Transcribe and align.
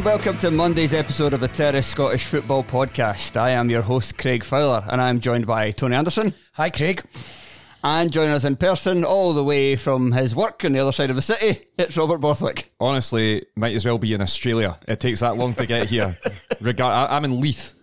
And 0.00 0.06
welcome 0.06 0.38
to 0.38 0.50
Monday's 0.50 0.94
episode 0.94 1.34
of 1.34 1.40
the 1.40 1.48
Terrace 1.48 1.86
Scottish 1.86 2.24
Football 2.24 2.64
Podcast. 2.64 3.36
I 3.36 3.50
am 3.50 3.68
your 3.68 3.82
host, 3.82 4.16
Craig 4.16 4.42
Fowler, 4.44 4.82
and 4.88 4.98
I'm 4.98 5.20
joined 5.20 5.46
by 5.46 5.72
Tony 5.72 5.94
Anderson. 5.94 6.32
Hi, 6.54 6.70
Craig. 6.70 7.02
And 7.84 8.10
joining 8.10 8.30
us 8.30 8.46
in 8.46 8.56
person, 8.56 9.04
all 9.04 9.34
the 9.34 9.44
way 9.44 9.76
from 9.76 10.12
his 10.12 10.34
work 10.34 10.64
on 10.64 10.72
the 10.72 10.78
other 10.78 10.92
side 10.92 11.10
of 11.10 11.16
the 11.16 11.22
city, 11.22 11.66
it's 11.78 11.98
Robert 11.98 12.16
Borthwick. 12.16 12.72
Honestly, 12.80 13.44
might 13.56 13.74
as 13.74 13.84
well 13.84 13.98
be 13.98 14.14
in 14.14 14.22
Australia. 14.22 14.78
It 14.88 15.00
takes 15.00 15.20
that 15.20 15.36
long 15.36 15.52
to 15.52 15.66
get 15.66 15.90
here. 15.90 16.16
Regard, 16.62 16.94
I, 16.94 17.14
I'm 17.14 17.26
in 17.26 17.38
Leith. 17.38 17.74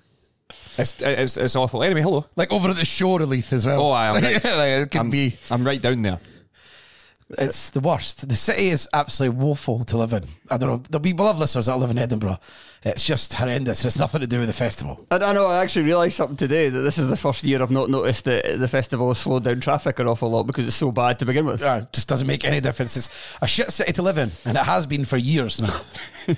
It's, 0.79 0.99
it's 1.03 1.37
it's 1.37 1.55
awful. 1.55 1.83
Anyway, 1.83 2.01
hello. 2.01 2.25
Like 2.35 2.51
over 2.51 2.69
at 2.69 2.77
the 2.77 2.85
shore 2.85 3.21
of 3.21 3.29
Leith 3.29 3.53
as 3.53 3.63
well. 3.63 3.79
Oh, 3.79 3.91
I 3.91 4.07
am. 4.07 4.23
Right, 4.23 4.43
yeah, 4.43 4.55
like 4.55 4.69
it 4.69 4.91
can 4.91 5.01
I'm, 5.01 5.09
be. 5.11 5.37
I'm 5.51 5.63
right 5.63 5.81
down 5.81 6.01
there. 6.01 6.19
It's 7.31 7.69
the 7.71 7.81
worst. 7.81 8.29
The 8.29 8.35
city 8.35 8.69
is 8.69 8.87
absolutely 8.93 9.37
woeful 9.37 9.83
to 9.85 9.97
live 9.97 10.13
in. 10.13 10.23
I 10.49 10.57
don't 10.57 10.69
know. 10.69 10.83
There'll 10.89 11.01
be 11.01 11.11
we'll 11.13 11.33
listeners 11.33 11.65
that 11.65 11.77
live 11.77 11.91
in 11.91 11.97
Edinburgh. 11.97 12.39
It's 12.83 13.05
just 13.05 13.33
horrendous. 13.33 13.83
It's 13.83 13.97
nothing 13.97 14.21
to 14.21 14.27
do 14.27 14.39
with 14.39 14.47
the 14.47 14.53
festival. 14.53 15.05
And 15.11 15.23
I 15.23 15.33
know 15.33 15.47
I 15.47 15.61
actually 15.61 15.85
realised 15.85 16.15
something 16.15 16.37
today 16.37 16.69
that 16.69 16.79
this 16.79 16.97
is 16.97 17.09
the 17.09 17.17
first 17.17 17.43
year 17.43 17.61
I've 17.61 17.71
not 17.71 17.89
noticed 17.89 18.25
that 18.25 18.59
the 18.59 18.67
festival 18.67 19.09
has 19.09 19.17
slowed 19.17 19.43
down 19.43 19.59
traffic 19.59 19.99
an 19.99 20.07
awful 20.07 20.29
lot 20.29 20.43
because 20.43 20.67
it's 20.67 20.75
so 20.75 20.91
bad 20.91 21.19
to 21.19 21.25
begin 21.25 21.45
with. 21.45 21.63
Uh, 21.63 21.81
it 21.83 21.93
just 21.93 22.07
doesn't 22.07 22.27
make 22.27 22.45
any 22.45 22.61
difference. 22.61 22.95
It's 22.95 23.09
a 23.41 23.47
shit 23.47 23.71
city 23.71 23.93
to 23.93 24.01
live 24.01 24.17
in, 24.17 24.31
and 24.45 24.57
it 24.57 24.63
has 24.63 24.85
been 24.85 25.05
for 25.05 25.17
years 25.17 25.59
now. 25.59 25.81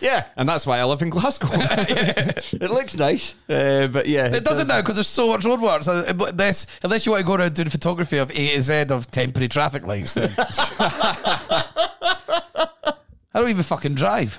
yeah, 0.00 0.26
And 0.36 0.48
that's 0.48 0.66
why 0.66 0.78
I 0.78 0.84
live 0.84 1.02
in 1.02 1.10
Glasgow. 1.10 1.48
it 1.52 2.70
looks 2.70 2.96
nice, 2.96 3.34
uh, 3.48 3.88
but 3.88 4.06
yeah, 4.06 4.34
It 4.34 4.44
doesn't 4.44 4.68
now 4.68 4.80
because 4.80 4.96
there's 4.96 5.06
so 5.06 5.28
much 5.28 5.42
roadworks. 5.42 5.88
Uh, 5.88 6.12
but 6.12 6.30
Unless, 6.30 6.66
unless 6.82 7.06
you 7.06 7.12
want 7.12 7.20
to 7.20 7.26
go 7.26 7.34
around 7.34 7.54
doing 7.54 7.68
photography 7.68 8.18
of 8.18 8.30
A 8.32 8.54
to 8.56 8.62
Z 8.62 8.74
of 8.90 9.10
temporary 9.10 9.48
traffic 9.48 9.86
lights, 9.86 10.14
then. 10.14 10.34
I 13.34 13.34
don't 13.34 13.48
even 13.48 13.62
fucking 13.62 13.94
drive. 13.94 14.38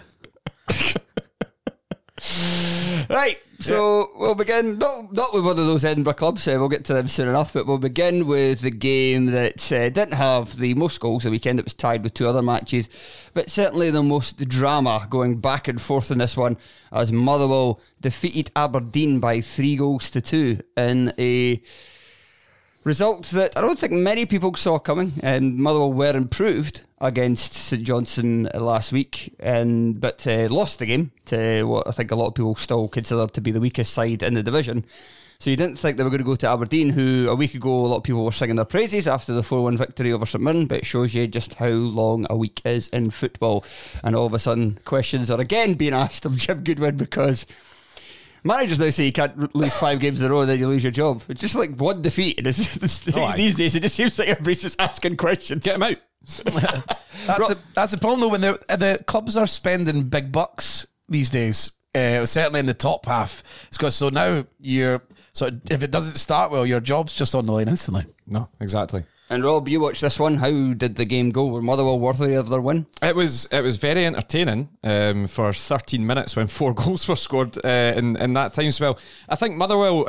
Right, 3.10 3.38
so 3.60 4.12
we'll 4.16 4.34
begin 4.34 4.78
not 4.78 5.12
not 5.12 5.34
with 5.34 5.44
one 5.44 5.60
of 5.60 5.66
those 5.66 5.84
Edinburgh 5.84 6.14
clubs. 6.14 6.48
Uh, 6.48 6.56
we'll 6.58 6.70
get 6.70 6.86
to 6.86 6.94
them 6.94 7.08
soon 7.08 7.28
enough, 7.28 7.52
but 7.52 7.68
we'll 7.68 7.78
begin 7.78 8.28
with 8.28 8.62
the 8.62 8.72
game 8.72 9.26
that 9.28 9.72
uh, 9.74 9.90
didn't 9.90 10.14
have 10.14 10.58
the 10.58 10.74
most 10.74 11.02
goals 11.02 11.24
the 11.24 11.32
weekend. 11.32 11.60
It 11.60 11.66
was 11.66 11.74
tied 11.74 12.02
with 12.02 12.14
two 12.14 12.28
other 12.28 12.42
matches, 12.42 12.88
but 13.34 13.50
certainly 13.50 13.92
the 13.92 14.04
most 14.04 14.38
drama 14.48 15.06
going 15.10 15.42
back 15.42 15.68
and 15.68 15.82
forth 15.82 16.12
in 16.12 16.20
this 16.20 16.38
one 16.38 16.56
as 16.94 17.12
Motherwell 17.12 17.82
defeated 18.00 18.52
Aberdeen 18.56 19.20
by 19.20 19.42
three 19.42 19.76
goals 19.76 20.10
to 20.12 20.22
two 20.22 20.62
in 20.78 21.12
a 21.20 21.62
result 22.84 23.26
that 23.28 23.58
I 23.58 23.62
don't 23.62 23.80
think 23.80 23.94
many 23.94 24.26
people 24.26 24.54
saw 24.56 24.80
coming. 24.80 25.14
And 25.22 25.58
Motherwell 25.58 25.94
were 25.94 26.16
improved 26.16 26.84
against 27.00 27.54
St 27.54 27.84
Johnstone 27.84 28.50
last 28.54 28.92
week, 28.92 29.36
and 29.40 30.00
but 30.00 30.26
uh, 30.26 30.48
lost 30.50 30.80
the 30.80 30.86
game 30.86 31.12
to 31.26 31.64
what 31.64 31.88
I 31.88 31.92
think 31.92 32.12
a 32.12 32.16
lot 32.16 32.28
of 32.28 32.36
people 32.36 32.56
still 32.56 32.88
consider 32.88 33.28
to 33.28 33.42
be 33.42 33.52
the 33.52 33.60
weakest 33.60 33.94
side 33.94 34.24
in 34.24 34.34
the 34.34 34.44
division. 34.44 34.86
So 35.40 35.50
you 35.50 35.58
didn't 35.58 35.76
think 35.76 35.98
they 35.98 36.06
were 36.06 36.10
going 36.10 36.20
to 36.20 36.26
go 36.26 36.36
to 36.36 36.48
Aberdeen, 36.48 36.92
who 36.92 37.28
a 37.28 37.36
week 37.36 37.54
ago 37.54 37.70
a 37.70 37.88
lot 37.88 37.98
of 37.98 38.04
people 38.04 38.24
were 38.24 38.32
singing 38.32 38.56
their 38.56 38.64
praises 38.64 39.10
after 39.10 39.34
the 39.34 39.42
4-1 39.42 39.78
victory 39.78 40.14
over 40.14 40.26
St 40.26 40.42
Mirren, 40.42 40.68
but 40.68 40.78
it 40.78 40.86
shows 40.86 41.14
you 41.14 41.28
just 41.28 41.56
how 41.56 41.68
long 41.68 42.26
a 42.30 42.38
week 42.38 42.62
is 42.64 42.88
in 42.90 43.10
football. 43.10 43.66
And 44.06 44.16
all 44.16 44.26
of 44.26 44.34
a 44.34 44.40
sudden, 44.40 44.80
questions 44.86 45.30
are 45.30 45.42
again 45.42 45.74
being 45.74 45.94
asked 45.94 46.26
of 46.26 46.38
Jim 46.38 46.64
Goodwin 46.64 46.96
because 46.96 47.46
Managers 48.44 48.80
now 48.80 48.90
say 48.90 49.06
you 49.06 49.12
can't 49.14 49.56
lose 49.56 49.74
five 49.76 50.00
games 50.00 50.22
in 50.22 50.30
a 50.30 50.34
row 50.34 50.42
and 50.42 50.50
then 50.50 50.60
you 50.60 50.68
lose 50.68 50.84
your 50.84 50.92
job. 50.92 51.22
It's 51.30 51.42
just 51.42 51.56
like 51.56 51.76
one 51.80 52.02
defeat. 52.02 52.38
And 52.40 52.48
it's 52.48 52.78
just, 52.78 53.10
Oh, 53.16 53.24
aye. 53.24 53.38
these 53.38 53.56
days, 53.56 53.76
it 53.76 53.82
just 53.84 53.96
seems 53.96 54.18
like 54.20 54.28
everybody's 54.28 54.62
just 54.64 54.80
asking 54.82 55.18
questions. 55.18 55.64
Get 55.64 55.78
him 55.78 55.84
out. 55.84 55.98
That's 57.26 57.48
the, 57.48 57.58
that's 57.74 57.92
the 57.92 57.98
problem 57.98 58.22
though 58.22 58.30
when 58.30 58.42
the 58.42 58.54
the 58.70 59.04
clubs 59.06 59.36
are 59.38 59.46
spending 59.48 60.04
big 60.04 60.32
bucks 60.32 60.88
these 61.10 61.30
days. 61.30 61.72
Uh, 61.96 62.26
certainly 62.26 62.60
in 62.60 62.66
the 62.66 62.74
top 62.74 63.06
half, 63.06 63.44
it's 63.68 63.78
because 63.78 63.96
so 63.96 64.10
now 64.10 64.46
you're 64.60 65.02
so 65.34 65.50
if 65.70 65.84
it 65.84 65.92
doesn't 65.92 66.14
start 66.16 66.50
well, 66.52 66.66
your 66.66 66.80
job's 66.80 67.14
just 67.14 67.36
on 67.36 67.46
the 67.46 67.52
line 67.52 67.68
instantly. 67.68 68.06
No, 68.26 68.50
exactly. 68.60 69.04
And 69.34 69.44
Rob, 69.44 69.68
you 69.68 69.80
watched 69.80 70.02
this 70.02 70.20
one. 70.20 70.36
How 70.36 70.74
did 70.74 70.96
the 70.96 71.06
game 71.06 71.32
go? 71.32 71.48
Were 71.48 71.64
Motherwell 71.64 72.00
worthy 72.00 72.36
of 72.36 72.50
their 72.50 72.62
win? 72.62 72.86
It 73.02 73.16
was 73.16 73.46
it 73.48 73.62
was 73.62 73.78
very 73.78 74.06
entertaining 74.06 74.70
um, 74.84 75.26
for 75.26 75.52
13 75.52 76.06
minutes 76.06 76.36
when 76.36 76.46
four 76.60 76.76
goals 76.76 77.08
were 77.08 77.16
scored 77.16 77.58
uh, 77.66 77.94
in 77.96 78.16
in 78.18 78.34
that 78.34 78.54
time 78.54 78.70
spell. 78.70 79.00
I 79.28 79.36
think 79.36 79.56
Motherwell. 79.58 80.08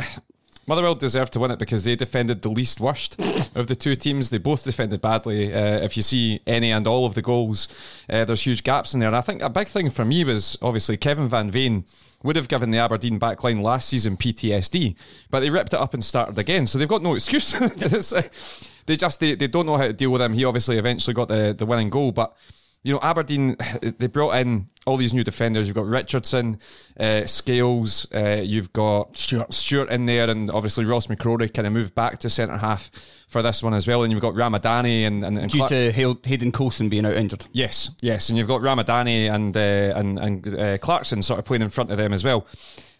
Motherwell 0.66 0.94
deserved 0.94 1.34
to 1.34 1.40
win 1.40 1.50
it 1.50 1.58
because 1.58 1.84
they 1.84 1.94
defended 1.94 2.40
the 2.40 2.48
least 2.48 2.80
worst 2.80 3.20
of 3.54 3.66
the 3.66 3.74
two 3.74 3.94
teams. 3.96 4.30
They 4.30 4.38
both 4.38 4.64
defended 4.64 5.02
badly. 5.02 5.52
Uh, 5.52 5.80
if 5.80 5.94
you 5.94 6.02
see 6.02 6.40
any 6.46 6.70
and 6.70 6.86
all 6.86 7.04
of 7.04 7.14
the 7.14 7.20
goals, 7.20 7.68
uh, 8.08 8.24
there's 8.24 8.46
huge 8.46 8.64
gaps 8.64 8.94
in 8.94 9.00
there. 9.00 9.10
And 9.10 9.16
I 9.16 9.20
think 9.20 9.42
a 9.42 9.50
big 9.50 9.68
thing 9.68 9.90
for 9.90 10.06
me 10.06 10.24
was 10.24 10.56
obviously 10.62 10.96
Kevin 10.96 11.28
Van 11.28 11.50
Veen 11.50 11.84
would 12.22 12.36
have 12.36 12.48
given 12.48 12.70
the 12.70 12.78
Aberdeen 12.78 13.20
backline 13.20 13.60
last 13.60 13.90
season 13.90 14.16
PTSD, 14.16 14.96
but 15.28 15.40
they 15.40 15.50
ripped 15.50 15.74
it 15.74 15.80
up 15.80 15.92
and 15.92 16.02
started 16.02 16.38
again. 16.38 16.66
So 16.66 16.78
they've 16.78 16.88
got 16.88 17.02
no 17.02 17.14
excuse. 17.14 17.52
They 18.86 18.96
just 18.96 19.20
they, 19.20 19.34
they 19.34 19.46
don't 19.46 19.66
know 19.66 19.76
how 19.76 19.86
to 19.86 19.92
deal 19.92 20.10
with 20.10 20.22
him. 20.22 20.32
He 20.34 20.44
obviously 20.44 20.78
eventually 20.78 21.14
got 21.14 21.28
the, 21.28 21.54
the 21.56 21.66
winning 21.66 21.90
goal, 21.90 22.12
but 22.12 22.36
you 22.84 22.92
know, 22.92 23.00
Aberdeen, 23.02 23.56
they 23.98 24.06
brought 24.06 24.36
in 24.36 24.68
all 24.86 24.98
these 24.98 25.14
new 25.14 25.24
defenders. 25.24 25.66
You've 25.66 25.74
got 25.74 25.86
Richardson, 25.86 26.58
uh, 27.00 27.24
Scales, 27.24 28.06
uh, 28.14 28.42
you've 28.44 28.72
got 28.74 29.16
Stewart. 29.16 29.52
Stewart 29.54 29.88
in 29.90 30.04
there, 30.04 30.28
and 30.28 30.50
obviously 30.50 30.84
Ross 30.84 31.06
McCrorie 31.06 31.52
kind 31.52 31.66
of 31.66 31.72
moved 31.72 31.94
back 31.94 32.18
to 32.18 32.30
centre 32.30 32.58
half 32.58 32.90
for 33.26 33.40
this 33.42 33.62
one 33.62 33.72
as 33.72 33.86
well. 33.86 34.02
And 34.02 34.12
you've 34.12 34.20
got 34.20 34.34
Ramadani 34.34 35.06
and, 35.06 35.24
and, 35.24 35.38
and 35.38 35.50
Due 35.50 35.58
Clark- 35.58 35.70
to 35.70 35.92
Hay- 35.92 36.16
Hayden 36.24 36.52
Coulson 36.52 36.90
being 36.90 37.06
out 37.06 37.14
injured. 37.14 37.46
Yes, 37.52 37.90
yes, 38.02 38.28
and 38.28 38.36
you've 38.36 38.48
got 38.48 38.60
Ramadani 38.60 39.30
and 39.30 39.56
uh, 39.56 39.98
and 39.98 40.18
and 40.18 40.58
uh, 40.58 40.78
Clarkson 40.78 41.22
sort 41.22 41.38
of 41.38 41.46
playing 41.46 41.62
in 41.62 41.70
front 41.70 41.90
of 41.90 41.96
them 41.96 42.12
as 42.12 42.22
well. 42.22 42.46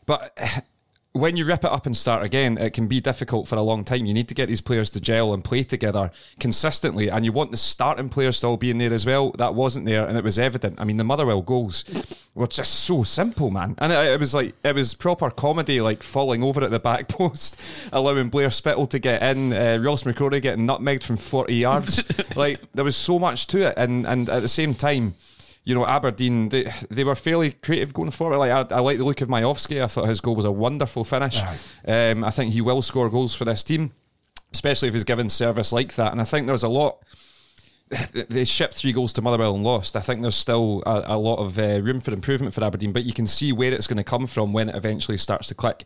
But 0.07 0.37
when 1.15 1.37
you 1.37 1.47
rip 1.47 1.63
it 1.63 1.71
up 1.71 1.87
and 1.87 1.97
start 1.97 2.25
again, 2.25 2.59
it 2.59 2.71
can 2.71 2.89
be 2.89 3.01
difficult 3.01 3.47
for 3.47 3.55
a 3.55 3.63
long 3.63 3.85
time. 3.85 4.05
You 4.05 4.13
need 4.13 4.27
to 4.29 4.35
get 4.35 4.49
these 4.49 4.61
players 4.61 4.91
to 4.91 5.01
gel 5.01 5.33
and 5.33 5.45
play 5.45 5.63
together 5.63 6.11
consistently, 6.41 7.09
and 7.09 7.25
you 7.25 7.31
want 7.31 7.53
the 7.53 7.57
starting 7.57 8.09
players 8.09 8.41
to 8.41 8.49
all 8.49 8.57
be 8.57 8.69
in 8.69 8.79
there 8.79 8.93
as 8.93 9.07
well. 9.07 9.31
That 9.39 9.55
wasn't 9.55 9.87
there, 9.87 10.05
and 10.09 10.19
it 10.19 10.25
was 10.25 10.41
evident. 10.41 10.81
I 10.81 10.85
mean, 10.85 10.97
the 10.97 11.05
Motherwell 11.05 11.41
goals 11.41 11.85
were 12.35 12.49
just 12.49 12.81
so 12.81 13.05
simple, 13.05 13.53
man, 13.53 13.77
and 13.79 13.93
it, 13.93 13.97
it 13.97 14.19
was 14.19 14.35
like 14.35 14.57
it 14.65 14.75
was 14.75 14.95
proper 14.95 15.31
comedy, 15.31 15.81
like 15.81 16.03
falling 16.03 16.43
over 16.43 16.65
at 16.65 16.73
the 16.73 16.81
back 16.81 17.07
post, 17.09 17.61
allowing 17.93 18.29
Blair 18.29 18.51
Spittal 18.51 18.89
to 18.89 18.99
get 18.99 19.23
in, 19.23 19.53
uh, 19.53 19.79
Ross 19.81 20.03
McCrorie 20.03 20.43
getting 20.43 20.67
nutmegged 20.67 21.05
from 21.05 21.17
forty 21.17 21.55
yards. 21.55 22.03
like 22.37 22.59
there 22.73 22.85
was 22.85 22.97
so 22.97 23.21
much 23.21 23.47
to 23.49 23.69
it, 23.69 23.75
and 23.77 24.05
and 24.05 24.29
at 24.29 24.43
the 24.43 24.49
same 24.49 24.75
time 24.75 25.15
you 25.65 25.75
know, 25.75 25.87
Aberdeen, 25.87 26.51
they, 26.51 26.71
they 26.91 27.05
were 27.05 27.15
fairly 27.15 27.53
creative 27.53 27.95
going 27.95 28.11
forward. 28.11 28.37
Like 28.37 28.51
I, 28.51 28.77
I 28.77 28.81
like 28.81 28.99
the 28.99 29.05
look 29.05 29.23
of 29.23 29.29
Miovski. 29.29 29.83
I 29.83 29.87
thought 29.87 30.09
his 30.09 30.21
goal 30.21 30.37
was 30.37 30.45
a 30.45 30.53
wonderful 30.53 31.05
finish. 31.05 31.41
Um, 31.87 32.23
I 32.23 32.31
think 32.31 32.53
he 32.53 32.61
will 32.61 32.83
score 32.83 33.09
goals 33.09 33.35
for 33.35 33.47
this 33.47 33.65
team, 33.65 33.93
especially 34.53 34.89
if 34.89 34.95
he's 34.95 35.05
given 35.05 35.31
service 35.31 35.73
like 35.73 35.95
that. 35.95 36.13
And 36.13 36.21
I 36.21 36.25
think 36.25 36.47
there's 36.47 36.63
a 36.63 36.69
lot. 36.69 37.03
They 38.13 38.45
shipped 38.45 38.75
three 38.75 38.93
goals 38.93 39.13
to 39.15 39.23
Motherwell 39.23 39.55
and 39.55 39.65
lost. 39.65 39.97
I 39.97 40.01
think 40.01 40.21
there's 40.21 40.35
still 40.35 40.83
a, 40.85 41.15
a 41.15 41.19
lot 41.19 41.37
of 41.37 41.59
uh, 41.59 41.81
room 41.81 42.01
for 42.01 42.13
improvement 42.13 42.53
for 42.53 42.63
Aberdeen, 42.63 42.93
but 42.93 43.05
you 43.05 43.13
can 43.13 43.27
see 43.27 43.53
where 43.53 43.73
it's 43.73 43.87
going 43.87 43.99
to 43.99 44.05
come 44.05 44.27
from 44.27 44.53
when 44.53 44.69
it 44.69 44.75
eventually 44.75 45.17
starts 45.17 45.49
to 45.49 45.55
click, 45.55 45.85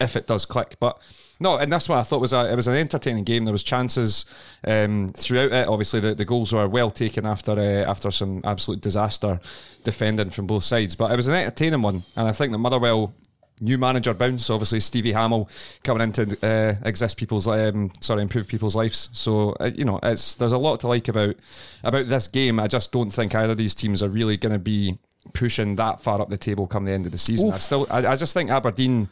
if 0.00 0.16
it 0.16 0.26
does 0.26 0.44
click. 0.44 0.76
But 0.80 1.00
no, 1.44 1.58
and 1.58 1.72
that's 1.72 1.88
what 1.88 1.98
I 1.98 2.02
thought 2.02 2.20
was 2.20 2.32
a, 2.32 2.50
it 2.50 2.56
was 2.56 2.66
an 2.66 2.74
entertaining 2.74 3.22
game. 3.22 3.44
There 3.44 3.52
was 3.52 3.62
chances 3.62 4.24
um, 4.66 5.10
throughout 5.10 5.52
it. 5.52 5.68
Obviously, 5.68 6.00
the, 6.00 6.14
the 6.14 6.24
goals 6.24 6.52
were 6.52 6.66
well 6.66 6.90
taken 6.90 7.26
after 7.26 7.52
uh, 7.52 7.88
after 7.88 8.10
some 8.10 8.40
absolute 8.44 8.80
disaster 8.80 9.38
defending 9.84 10.30
from 10.30 10.46
both 10.46 10.64
sides. 10.64 10.96
But 10.96 11.12
it 11.12 11.16
was 11.16 11.28
an 11.28 11.34
entertaining 11.34 11.82
one, 11.82 12.02
and 12.16 12.26
I 12.26 12.32
think 12.32 12.52
that 12.52 12.58
Motherwell 12.58 13.12
new 13.60 13.78
manager 13.78 14.14
bounce. 14.14 14.48
Obviously, 14.50 14.80
Stevie 14.80 15.12
Hammell 15.12 15.48
coming 15.84 16.02
in 16.02 16.12
to 16.14 16.38
uh, 16.42 16.74
exist 16.88 17.18
people's 17.18 17.46
um, 17.46 17.92
sorry 18.00 18.22
improve 18.22 18.48
people's 18.48 18.74
lives. 18.74 19.10
So 19.12 19.50
uh, 19.60 19.70
you 19.74 19.84
know, 19.84 20.00
it's 20.02 20.34
there's 20.34 20.52
a 20.52 20.58
lot 20.58 20.80
to 20.80 20.88
like 20.88 21.08
about 21.08 21.36
about 21.82 22.06
this 22.06 22.26
game. 22.26 22.58
I 22.58 22.66
just 22.66 22.90
don't 22.90 23.10
think 23.10 23.34
either 23.34 23.52
of 23.52 23.58
these 23.58 23.74
teams 23.74 24.02
are 24.02 24.08
really 24.08 24.38
going 24.38 24.54
to 24.54 24.58
be 24.58 24.98
pushing 25.34 25.76
that 25.76 26.00
far 26.00 26.20
up 26.20 26.28
the 26.28 26.36
table 26.36 26.66
come 26.66 26.84
the 26.84 26.92
end 26.92 27.06
of 27.06 27.12
the 27.12 27.18
season. 27.18 27.52
I 27.52 27.58
still, 27.58 27.86
I, 27.90 28.06
I 28.06 28.16
just 28.16 28.34
think 28.34 28.50
Aberdeen. 28.50 29.08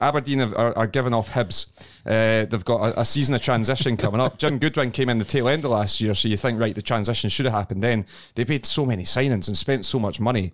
Aberdeen 0.00 0.38
have, 0.38 0.54
are, 0.54 0.76
are 0.76 0.86
giving 0.86 1.14
off 1.14 1.32
Hibs. 1.32 1.70
Uh, 2.06 2.46
they've 2.46 2.64
got 2.64 2.80
a, 2.80 3.00
a 3.00 3.04
season 3.04 3.34
of 3.34 3.42
transition 3.42 3.96
coming 3.96 4.20
up. 4.20 4.38
Jim 4.38 4.58
Goodwin 4.58 4.90
came 4.90 5.08
in 5.08 5.18
the 5.18 5.24
tail 5.24 5.48
end 5.48 5.64
of 5.64 5.70
last 5.70 6.00
year, 6.00 6.14
so 6.14 6.28
you 6.28 6.36
think, 6.36 6.58
right, 6.58 6.74
the 6.74 6.82
transition 6.82 7.28
should 7.28 7.46
have 7.46 7.54
happened 7.54 7.82
then. 7.82 8.06
They 8.34 8.44
paid 8.44 8.64
so 8.64 8.86
many 8.86 9.02
signings 9.02 9.48
and 9.48 9.56
spent 9.56 9.84
so 9.84 9.98
much 9.98 10.20
money. 10.20 10.52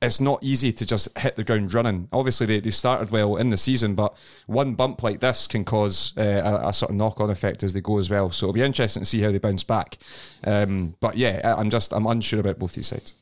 It's 0.00 0.20
not 0.20 0.42
easy 0.44 0.70
to 0.70 0.86
just 0.86 1.16
hit 1.18 1.34
the 1.34 1.42
ground 1.42 1.74
running. 1.74 2.08
Obviously, 2.12 2.46
they, 2.46 2.60
they 2.60 2.70
started 2.70 3.10
well 3.10 3.36
in 3.36 3.50
the 3.50 3.56
season, 3.56 3.96
but 3.96 4.16
one 4.46 4.74
bump 4.74 5.02
like 5.02 5.18
this 5.18 5.48
can 5.48 5.64
cause 5.64 6.16
uh, 6.16 6.22
a, 6.62 6.68
a 6.68 6.72
sort 6.72 6.90
of 6.90 6.96
knock 6.96 7.20
on 7.20 7.30
effect 7.30 7.64
as 7.64 7.72
they 7.72 7.80
go 7.80 7.98
as 7.98 8.08
well. 8.08 8.30
So 8.30 8.46
it'll 8.46 8.54
be 8.54 8.62
interesting 8.62 9.02
to 9.02 9.08
see 9.08 9.20
how 9.22 9.32
they 9.32 9.38
bounce 9.38 9.64
back. 9.64 9.98
Um, 10.44 10.94
but 11.00 11.16
yeah, 11.16 11.54
I'm 11.58 11.68
just 11.68 11.92
I'm 11.92 12.06
unsure 12.06 12.38
about 12.38 12.60
both 12.60 12.74
these 12.74 12.86
sides. 12.86 13.14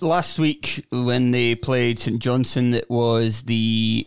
Last 0.00 0.38
week, 0.38 0.84
when 0.90 1.30
they 1.30 1.54
played 1.54 2.00
St 2.00 2.20
Johnstone, 2.20 2.74
it 2.74 2.90
was 2.90 3.42
the 3.42 4.06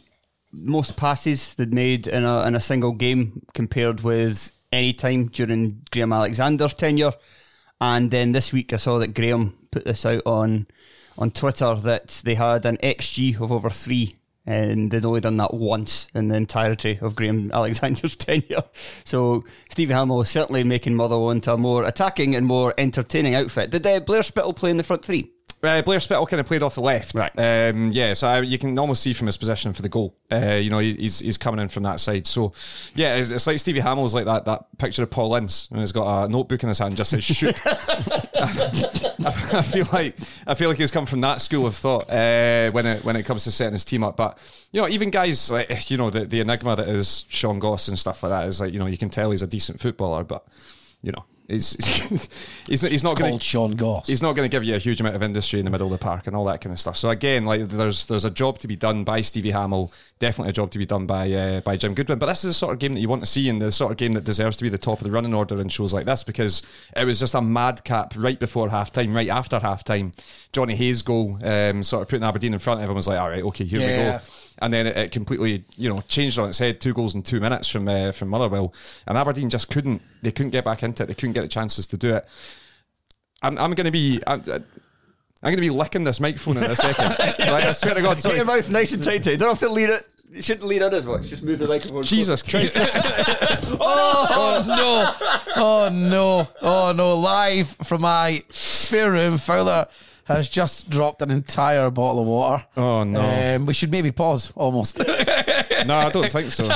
most 0.53 0.95
passes 0.95 1.55
they'd 1.55 1.73
made 1.73 2.07
in 2.07 2.23
a, 2.23 2.45
in 2.45 2.55
a 2.55 2.59
single 2.59 2.91
game 2.93 3.41
compared 3.53 4.01
with 4.01 4.51
any 4.71 4.93
time 4.93 5.27
during 5.27 5.81
Graham 5.91 6.13
Alexander's 6.13 6.75
tenure. 6.75 7.13
And 7.81 8.11
then 8.11 8.31
this 8.31 8.53
week, 8.53 8.71
I 8.71 8.77
saw 8.77 8.99
that 8.99 9.13
Graham 9.13 9.57
put 9.71 9.85
this 9.85 10.05
out 10.05 10.21
on 10.25 10.67
on 11.17 11.31
Twitter 11.31 11.75
that 11.75 12.21
they 12.25 12.35
had 12.35 12.65
an 12.65 12.77
XG 12.77 13.39
of 13.39 13.51
over 13.51 13.69
three. 13.69 14.17
And 14.45 14.91
they'd 14.91 15.05
only 15.05 15.21
done 15.21 15.37
that 15.37 15.53
once 15.53 16.09
in 16.13 16.27
the 16.27 16.35
entirety 16.35 16.99
of 17.01 17.15
Graham 17.15 17.51
Alexander's 17.53 18.15
tenure. 18.15 18.63
So 19.05 19.45
Stevie 19.69 19.93
Hammell 19.93 20.17
was 20.17 20.29
certainly 20.29 20.63
making 20.63 20.95
Motherwell 20.95 21.31
into 21.31 21.53
a 21.53 21.57
more 21.57 21.85
attacking 21.85 22.35
and 22.35 22.45
more 22.45 22.73
entertaining 22.77 23.35
outfit. 23.35 23.69
Did 23.69 23.87
uh, 23.87 24.01
Blair 24.01 24.23
Spittal 24.23 24.53
play 24.53 24.71
in 24.71 24.77
the 24.77 24.83
front 24.83 25.05
three? 25.05 25.32
Uh, 25.63 25.81
Blair 25.81 25.99
Spittal 25.99 26.27
kind 26.27 26.41
of 26.41 26.45
played 26.45 26.61
off 26.61 26.75
the 26.75 26.81
left. 26.81 27.15
Right. 27.15 27.31
Um, 27.37 27.91
yeah, 27.91 28.13
so 28.13 28.27
I, 28.27 28.41
you 28.41 28.57
can 28.57 28.77
almost 28.77 29.01
see 29.01 29.13
from 29.13 29.27
his 29.27 29.37
position 29.37 29.71
for 29.71 29.81
the 29.81 29.89
goal. 29.89 30.13
Uh, 30.29 30.59
you 30.61 30.69
know, 30.69 30.79
he, 30.79 30.93
he's 30.95 31.19
he's 31.19 31.37
coming 31.37 31.61
in 31.61 31.69
from 31.69 31.83
that 31.83 32.01
side. 32.01 32.27
So, 32.27 32.51
yeah, 32.95 33.15
it's, 33.15 33.31
it's 33.31 33.47
like 33.47 33.59
Stevie 33.59 33.79
Hammell's 33.79 34.13
like 34.13 34.25
that 34.25 34.43
that 34.45 34.77
picture 34.77 35.03
of 35.03 35.09
Paul 35.09 35.35
Ince 35.35 35.69
and 35.71 35.79
he's 35.79 35.93
got 35.93 36.25
a 36.25 36.27
notebook 36.27 36.63
in 36.63 36.67
his 36.67 36.79
hand 36.79 36.97
just 36.97 37.11
says 37.11 37.23
shoot. 37.23 37.59
I, 37.65 39.03
I 39.25 39.61
feel 39.61 39.87
like 39.93 40.17
I 40.45 40.53
feel 40.53 40.67
like 40.67 40.77
he's 40.77 40.91
come 40.91 41.05
from 41.05 41.21
that 41.21 41.39
school 41.39 41.65
of 41.65 41.75
thought 41.75 42.09
uh, 42.09 42.69
when 42.71 42.85
it 42.85 43.05
when 43.05 43.15
it 43.15 43.23
comes 43.23 43.45
to 43.45 43.51
setting 43.51 43.73
his 43.73 43.85
team 43.85 44.03
up. 44.03 44.17
But 44.17 44.37
you 44.73 44.81
know, 44.81 44.89
even 44.89 45.11
guys 45.11 45.49
like 45.49 45.89
you 45.89 45.97
know 45.97 46.09
the 46.09 46.25
the 46.25 46.41
enigma 46.41 46.75
that 46.75 46.89
is 46.89 47.25
Sean 47.29 47.59
Goss 47.59 47.87
and 47.87 47.97
stuff 47.97 48.21
like 48.23 48.31
that 48.31 48.47
is 48.49 48.59
like 48.59 48.73
you 48.73 48.79
know 48.79 48.87
you 48.87 48.97
can 48.97 49.09
tell 49.09 49.31
he's 49.31 49.43
a 49.43 49.47
decent 49.47 49.79
footballer, 49.79 50.25
but 50.25 50.45
you 51.01 51.13
know. 51.13 51.23
He's, 51.47 51.73
he's, 52.67 52.81
not, 52.83 52.91
he's 52.91 53.03
not 53.03 53.17
going 53.17 53.31
called 53.31 53.43
Sean 53.43 53.71
Goss. 53.71 54.07
he's 54.07 54.21
not 54.21 54.33
going 54.33 54.49
to 54.49 54.55
give 54.55 54.63
you 54.63 54.75
a 54.75 54.79
huge 54.79 55.01
amount 55.01 55.17
of 55.17 55.23
industry 55.23 55.59
in 55.59 55.65
the 55.65 55.71
middle 55.71 55.87
of 55.87 55.91
the 55.91 56.01
park 56.01 56.25
and 56.25 56.35
all 56.35 56.45
that 56.45 56.61
kind 56.61 56.71
of 56.71 56.79
stuff. 56.79 56.95
So 56.95 57.09
again, 57.09 57.43
like 57.43 57.67
there's 57.67 58.05
there's 58.05 58.23
a 58.23 58.31
job 58.31 58.59
to 58.59 58.67
be 58.67 58.77
done 58.77 59.03
by 59.03 59.19
Stevie 59.19 59.51
Hammell, 59.51 59.93
definitely 60.19 60.51
a 60.51 60.53
job 60.53 60.71
to 60.71 60.77
be 60.77 60.85
done 60.85 61.05
by 61.05 61.29
uh, 61.31 61.59
by 61.61 61.75
Jim 61.75 61.95
Goodwin. 61.95 62.17
But 62.17 62.27
this 62.27 62.45
is 62.45 62.51
the 62.51 62.53
sort 62.53 62.73
of 62.73 62.79
game 62.79 62.93
that 62.93 63.01
you 63.01 63.09
want 63.09 63.23
to 63.23 63.29
see, 63.29 63.49
and 63.49 63.61
the 63.61 63.73
sort 63.73 63.91
of 63.91 63.97
game 63.97 64.13
that 64.13 64.23
deserves 64.23 64.55
to 64.57 64.63
be 64.63 64.69
the 64.69 64.77
top 64.77 64.99
of 64.99 65.03
the 65.03 65.11
running 65.11 65.33
order 65.33 65.59
in 65.59 65.67
shows 65.67 65.93
like 65.93 66.05
this 66.05 66.23
because 66.23 66.63
it 66.95 67.03
was 67.03 67.19
just 67.19 67.35
a 67.35 67.41
madcap 67.41 68.13
right 68.15 68.39
before 68.39 68.69
half 68.69 68.93
time, 68.93 69.13
right 69.13 69.29
after 69.29 69.59
half 69.59 69.83
time. 69.83 70.13
Jonny 70.53 70.75
Hayes' 70.75 71.01
goal, 71.01 71.39
um, 71.43 71.83
sort 71.83 72.03
of 72.03 72.07
putting 72.07 72.23
Aberdeen 72.23 72.53
in 72.53 72.59
front. 72.59 72.79
Everyone 72.79 72.95
was 72.95 73.07
like, 73.09 73.19
"All 73.19 73.29
right, 73.29 73.43
okay, 73.43 73.65
here 73.65 73.79
we 73.79 73.85
go." 73.87 74.19
And 74.63 74.73
then 74.73 74.87
it, 74.87 74.97
it 74.97 75.11
completely 75.11 75.65
you 75.77 75.89
know 75.89 76.01
changed 76.07 76.39
on 76.39 76.49
its 76.49 76.57
head. 76.57 76.79
Two 76.79 76.93
goals 76.93 77.13
in 77.13 77.21
two 77.21 77.39
minutes 77.39 77.67
from 77.67 77.87
uh, 77.87 78.11
from 78.11 78.29
Motherwell, 78.29 78.73
and 79.05 79.17
Aberdeen 79.17 79.49
just 79.49 79.69
couldn't. 79.69 80.01
They 80.21 80.31
couldn't 80.31 80.51
get 80.51 80.63
back 80.63 80.81
into 80.81 81.03
it. 81.03 81.07
They 81.07 81.13
couldn't 81.13 81.33
get 81.33 81.41
the 81.41 81.47
chances 81.49 81.85
to 81.87 81.97
do 81.97 82.15
it. 82.15 82.25
I'm, 83.41 83.57
I'm 83.57 83.73
going 83.73 83.85
to 83.85 83.91
be. 83.91 84.21
I'm, 84.25 84.39
I'm 84.41 85.51
going 85.51 85.55
to 85.57 85.61
be 85.61 85.69
licking 85.69 86.05
this 86.05 86.21
microphone 86.21 86.55
in 86.55 86.63
a 86.63 86.75
second. 86.75 87.09
like, 87.19 87.39
I 87.65 87.73
swear 87.73 87.95
to 87.95 88.01
God, 88.01 88.23
Get 88.23 88.37
your 88.37 88.45
mouth 88.45 88.69
nice 88.71 88.93
and 88.93 89.03
tight. 89.03 89.25
You 89.25 89.35
don't 89.35 89.49
have 89.49 89.59
to 89.59 89.67
lean 89.67 89.89
it. 89.89 90.07
You 90.29 90.41
shouldn't 90.41 90.65
lean 90.65 90.81
in 90.81 90.93
as 90.93 91.05
much. 91.05 91.27
Just 91.27 91.43
move 91.43 91.59
the 91.59 91.67
microphone. 91.67 92.03
Jesus 92.03 92.41
Christ! 92.41 92.75
this- 92.75 92.95
Oh 93.79 94.63
no! 94.65 95.51
Oh 95.57 95.89
no! 95.91 96.47
Oh 96.61 96.93
no! 96.95 97.19
Live 97.19 97.67
from 97.83 98.01
my 98.01 98.43
spare 98.49 99.11
room, 99.11 99.37
Fowler 99.37 99.87
has 100.25 100.49
just 100.49 100.89
dropped 100.89 101.21
an 101.21 101.31
entire 101.31 101.89
bottle 101.89 102.21
of 102.21 102.27
water. 102.27 102.65
Oh, 102.77 103.03
no. 103.03 103.55
Um, 103.55 103.65
we 103.65 103.73
should 103.73 103.91
maybe 103.91 104.11
pause 104.11 104.53
almost. 104.55 104.97
no, 104.97 105.05
I 105.05 106.09
don't 106.11 106.31
think 106.31 106.51
so. 106.51 106.69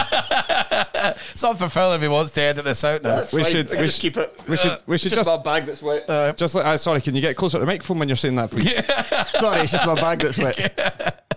Something 1.35 1.67
for 1.67 1.73
Phil 1.73 1.93
if 1.93 2.01
he 2.01 2.07
wants 2.07 2.31
to 2.31 2.41
edit 2.41 2.65
this 2.65 2.83
out 2.83 3.03
now. 3.03 3.23
We 3.31 3.43
should. 3.43 3.69
We 3.71 3.77
just 3.77 4.01
should 4.01 4.01
keep 4.01 4.17
it. 4.17 4.41
We 4.47 4.57
should. 4.57 4.81
We 4.85 4.97
should 4.97 5.11
just 5.11 5.27
just. 5.27 5.29
my 5.29 5.41
bag 5.41 5.65
that's 5.65 5.81
wet. 5.81 6.07
Just 6.37 6.55
like, 6.55 6.65
uh, 6.65 6.77
sorry, 6.77 7.01
can 7.01 7.15
you 7.15 7.21
get 7.21 7.35
closer 7.35 7.57
to 7.57 7.59
the 7.61 7.65
microphone 7.65 7.99
when 7.99 8.09
you're 8.09 8.15
saying 8.15 8.35
that, 8.35 8.51
please? 8.51 8.73
Sorry, 9.39 9.61
it's 9.61 9.71
just 9.71 9.85
my 9.85 9.95
bag 9.95 10.19
that's 10.19 10.37
wet. 10.37 11.23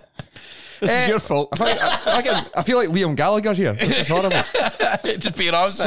This 0.81 1.03
is 1.03 1.09
your 1.09 1.19
fault. 1.19 1.49
I, 1.53 1.55
feel 1.57 1.65
like, 1.67 1.79
I, 2.07 2.17
I 2.17 2.21
get- 2.21 2.49
I 2.57 2.63
feel 2.63 2.77
like 2.77 2.89
Liam 2.89 3.15
Gallagher's 3.15 3.57
here. 3.57 3.73
This 3.73 3.99
is 3.99 4.07
horrible. 4.07 4.31
just 5.19 5.37
be 5.37 5.47
around 5.49 5.69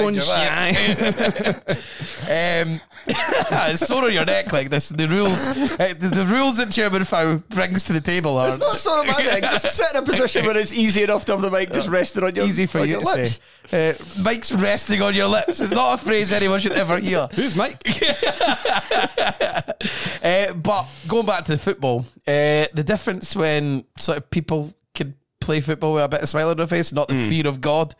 Um, 2.26 2.80
it's 3.06 3.86
sore 3.86 4.04
on 4.04 4.12
your 4.14 4.24
neck 4.24 4.50
like 4.52 4.70
this. 4.70 4.88
The 4.88 5.06
rules, 5.06 5.46
uh, 5.46 5.92
the, 5.98 6.08
the 6.08 6.24
rules 6.24 6.56
that 6.56 6.70
Chairman 6.70 7.04
Fow 7.04 7.36
brings 7.50 7.84
to 7.84 7.92
the 7.92 8.00
table 8.00 8.38
are 8.38 8.48
It's 8.48 8.58
not 8.60 8.76
so 8.76 8.96
romantic. 9.02 9.42
Just 9.42 9.70
sit 9.72 9.86
in 9.94 10.02
a 10.02 10.06
position 10.06 10.46
where 10.46 10.56
it's 10.56 10.72
easy 10.72 11.02
enough 11.02 11.24
to 11.26 11.32
have 11.32 11.42
the 11.42 11.50
mic 11.50 11.70
just 11.72 11.88
resting 11.88 12.24
on 12.24 12.34
your 12.34 12.46
easy 12.46 12.64
for 12.66 12.80
on 12.80 12.86
you 12.88 12.92
your 12.94 13.00
to 13.02 13.06
lips. 13.18 13.40
say. 13.66 13.90
Uh, 13.90 13.94
Mike's 14.22 14.52
resting 14.52 15.02
on 15.02 15.12
your 15.14 15.26
lips. 15.26 15.60
It's 15.60 15.72
not 15.72 16.00
a 16.00 16.02
phrase 16.04 16.32
anyone 16.32 16.60
should 16.60 16.72
ever 16.72 16.98
hear. 16.98 17.28
Who's 17.34 17.54
Mike? 17.54 17.82
Uh, 20.22 20.54
but 20.54 20.86
going 21.06 21.26
back 21.26 21.44
to 21.44 21.52
the 21.52 21.58
football, 21.58 22.06
uh, 22.26 22.66
the 22.72 22.84
difference 22.86 23.36
when 23.36 23.84
sort 23.98 24.16
of 24.18 24.30
people 24.30 24.64
can 24.64 24.74
play 25.44 25.60
football 25.60 25.94
with 25.94 26.04
a 26.04 26.08
bit 26.08 26.22
of 26.22 26.28
smile 26.28 26.50
on 26.50 26.56
their 26.56 26.66
face, 26.66 26.92
not 26.92 27.08
the 27.08 27.28
fear 27.28 27.46
of 27.46 27.60
God 27.60 27.94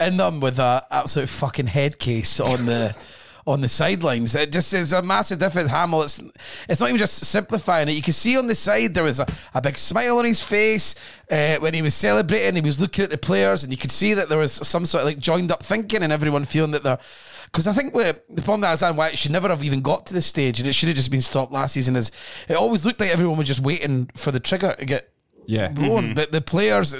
in 0.00 0.16
them 0.16 0.40
with 0.40 0.58
a 0.58 0.86
absolute 0.90 1.28
fucking 1.28 1.66
head 1.66 1.98
case 1.98 2.40
on 2.40 2.66
the 2.66 2.96
on 3.48 3.62
the 3.62 3.68
sidelines. 3.68 4.34
It 4.34 4.52
just 4.52 4.74
is 4.74 4.92
a 4.92 5.00
massive 5.00 5.38
difference. 5.38 5.70
Hammell, 5.70 6.04
it's, 6.04 6.22
it's 6.68 6.80
not 6.80 6.90
even 6.90 6.98
just 6.98 7.24
simplifying 7.24 7.88
it. 7.88 7.92
You 7.92 8.02
can 8.02 8.12
see 8.12 8.36
on 8.36 8.46
the 8.46 8.54
side 8.54 8.92
there 8.92 9.04
was 9.04 9.20
a, 9.20 9.26
a 9.54 9.62
big 9.62 9.78
smile 9.78 10.18
on 10.18 10.26
his 10.26 10.42
face 10.42 10.94
uh, 11.30 11.56
when 11.56 11.72
he 11.72 11.80
was 11.80 11.94
celebrating. 11.94 12.56
He 12.56 12.60
was 12.60 12.78
looking 12.78 13.04
at 13.04 13.10
the 13.10 13.16
players, 13.16 13.62
and 13.64 13.72
you 13.72 13.78
could 13.78 13.90
see 13.90 14.12
that 14.12 14.28
there 14.28 14.36
was 14.36 14.52
some 14.52 14.84
sort 14.84 15.02
of 15.02 15.06
like 15.06 15.18
joined 15.18 15.50
up 15.50 15.62
thinking, 15.62 16.02
and 16.02 16.12
everyone 16.12 16.44
feeling 16.44 16.72
that 16.72 16.82
they're. 16.82 16.98
Because 17.46 17.66
I 17.66 17.72
think 17.72 17.94
the 17.94 18.42
problem 18.42 18.60
that 18.60 18.82
I 18.82 18.90
was 18.90 18.96
why 18.98 19.08
it 19.08 19.16
should 19.16 19.32
never 19.32 19.48
have 19.48 19.64
even 19.64 19.80
got 19.80 20.04
to 20.06 20.14
this 20.14 20.26
stage, 20.26 20.60
and 20.60 20.68
it 20.68 20.74
should 20.74 20.90
have 20.90 20.96
just 20.96 21.10
been 21.10 21.22
stopped 21.22 21.50
last 21.50 21.72
season, 21.72 21.96
is 21.96 22.12
it 22.48 22.56
always 22.56 22.84
looked 22.84 23.00
like 23.00 23.10
everyone 23.10 23.38
was 23.38 23.48
just 23.48 23.60
waiting 23.60 24.10
for 24.14 24.30
the 24.30 24.40
trigger 24.40 24.74
to 24.78 24.84
get 24.84 25.10
Yeah. 25.48 25.68
blown. 25.68 26.12
But 26.14 26.26
mm-hmm. 26.28 26.32
the 26.32 26.40
players, 26.42 26.94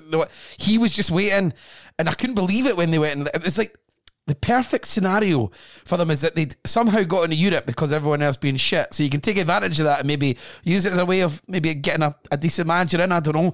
he 0.56 0.78
was 0.78 0.92
just 0.92 1.10
waiting, 1.10 1.52
and 1.98 2.08
I 2.08 2.12
couldn't 2.14 2.34
believe 2.34 2.66
it 2.66 2.78
when 2.78 2.90
they 2.90 2.98
went. 2.98 3.18
And 3.18 3.28
it 3.28 3.44
was 3.44 3.58
like 3.58 3.76
the 4.26 4.34
perfect 4.34 4.86
scenario 4.86 5.50
for 5.84 5.98
them 5.98 6.10
is 6.10 6.22
that 6.22 6.34
they'd 6.34 6.56
somehow 6.64 7.02
got 7.02 7.24
into 7.24 7.36
Europe 7.36 7.66
because 7.66 7.92
everyone 7.92 8.22
else 8.22 8.38
being 8.38 8.56
shit. 8.56 8.94
So 8.94 9.02
you 9.02 9.10
can 9.10 9.20
take 9.20 9.36
advantage 9.36 9.78
of 9.80 9.84
that 9.84 10.00
and 10.00 10.08
maybe 10.08 10.38
use 10.64 10.86
it 10.86 10.92
as 10.92 10.98
a 10.98 11.04
way 11.04 11.20
of 11.20 11.42
maybe 11.46 11.74
getting 11.74 12.02
a, 12.02 12.16
a 12.30 12.38
decent 12.38 12.66
manager 12.66 13.00
in. 13.02 13.12
I 13.12 13.20
don't 13.20 13.36
know. 13.36 13.52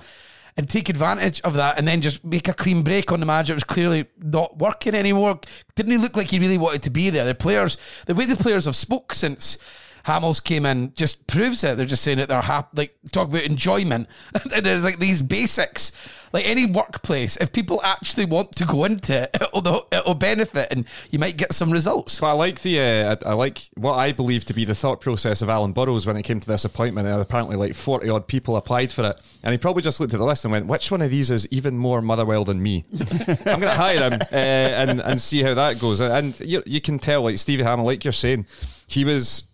And 0.57 0.71
take 0.71 0.89
advantage 0.89 1.41
of 1.41 1.55
that, 1.55 1.79
and 1.79 1.89
then 1.89 2.01
just 2.01 2.25
make 2.25 2.47
a 2.47 2.55
clean 2.55 2.85
break 2.85 3.11
on 3.11 3.19
the 3.19 3.27
manager. 3.27 3.55
It 3.55 3.57
was 3.57 3.65
clearly 3.65 4.07
not 4.19 4.57
working 4.57 4.95
anymore. 4.95 5.41
Didn't 5.75 5.91
he 5.91 5.99
look 5.99 6.17
like 6.17 6.31
he 6.31 6.39
really 6.39 6.59
wanted 6.59 6.85
to 6.85 6.91
be 6.91 7.11
there? 7.11 7.25
The 7.25 7.35
players, 7.35 7.77
the 8.07 8.15
way 8.15 8.27
the 8.27 8.37
players 8.37 8.67
have 8.67 8.77
spoke 8.77 9.15
since 9.15 9.59
Hammell's 10.07 10.41
came 10.41 10.67
in 10.67 10.93
just 10.95 11.27
proves 11.27 11.65
it. 11.65 11.77
They're 11.77 11.87
just 11.87 12.03
saying 12.03 12.19
that 12.19 12.29
they're 12.29 12.43
happy, 12.43 12.69
like 12.77 12.97
talk 13.11 13.29
about 13.29 13.43
enjoyment. 13.43 14.09
and 14.55 14.65
there's 14.65 14.85
like 14.85 14.99
these 14.99 15.23
basics, 15.23 15.93
like 16.33 16.47
any 16.47 16.67
workplace. 16.67 17.39
If 17.39 17.53
people 17.53 17.81
actually 17.83 18.27
want 18.27 18.55
to 18.57 18.67
go 18.67 18.85
into 18.85 19.23
it, 19.23 19.31
it'll, 19.55 19.89
it'll 19.91 20.15
benefit, 20.15 20.69
and 20.71 20.85
you 21.11 21.19
might 21.19 21.39
get 21.39 21.55
some 21.55 21.71
results. 21.71 22.21
But 22.21 22.27
I 22.27 22.33
like 22.33 22.61
the 22.61 22.81
uh, 22.81 23.17
I, 23.25 23.31
I 23.31 23.33
like 23.33 23.63
what 23.77 23.95
I 23.95 24.13
believe 24.13 24.45
to 24.47 24.55
be 24.55 24.67
the 24.67 24.75
thought 24.75 25.01
process 25.01 25.41
of 25.41 25.49
Alan 25.49 25.73
Burrows 25.73 26.07
when 26.07 26.19
it 26.19 26.23
came 26.23 26.39
to 26.39 26.47
this 26.47 26.67
appointment. 26.67 27.09
And 27.09 27.21
apparently, 27.21 27.57
like 27.57 27.75
forty 27.75 28.11
odd 28.11 28.27
people 28.27 28.57
applied 28.57 28.93
for 28.93 29.09
it, 29.09 29.21
and 29.43 29.53
he 29.53 29.59
probably 29.59 29.83
just 29.83 30.01
looked 30.01 30.13
at 30.13 30.19
the 30.19 30.27
list 30.27 30.45
and 30.45 30.53
went, 30.53 30.67
"Which 30.67 30.91
one 30.91 31.01
of 31.01 31.11
these 31.11 31.31
is 31.31 31.49
even 31.51 31.79
more 31.79 32.03
Motherwell 32.03 32.45
than 32.45 32.63
me? 32.63 32.85
I'm 33.01 33.61
going 33.61 33.61
to 33.63 33.71
hire 33.71 34.11
him 34.11 34.21
uh, 34.21 34.35
and 34.35 35.01
and 35.01 35.19
see 35.19 35.43
how 35.43 35.55
that 35.55 35.81
goes." 35.81 36.03
And 36.03 36.39
you 36.41 36.63
you 36.67 36.83
can 36.83 36.99
tell, 36.99 37.23
like 37.23 37.39
Stevie 37.39 37.63
Hammell, 37.63 37.85
like 37.85 38.05
you're 38.05 38.13
saying, 38.13 38.45
he 38.87 39.07
was 39.07 39.45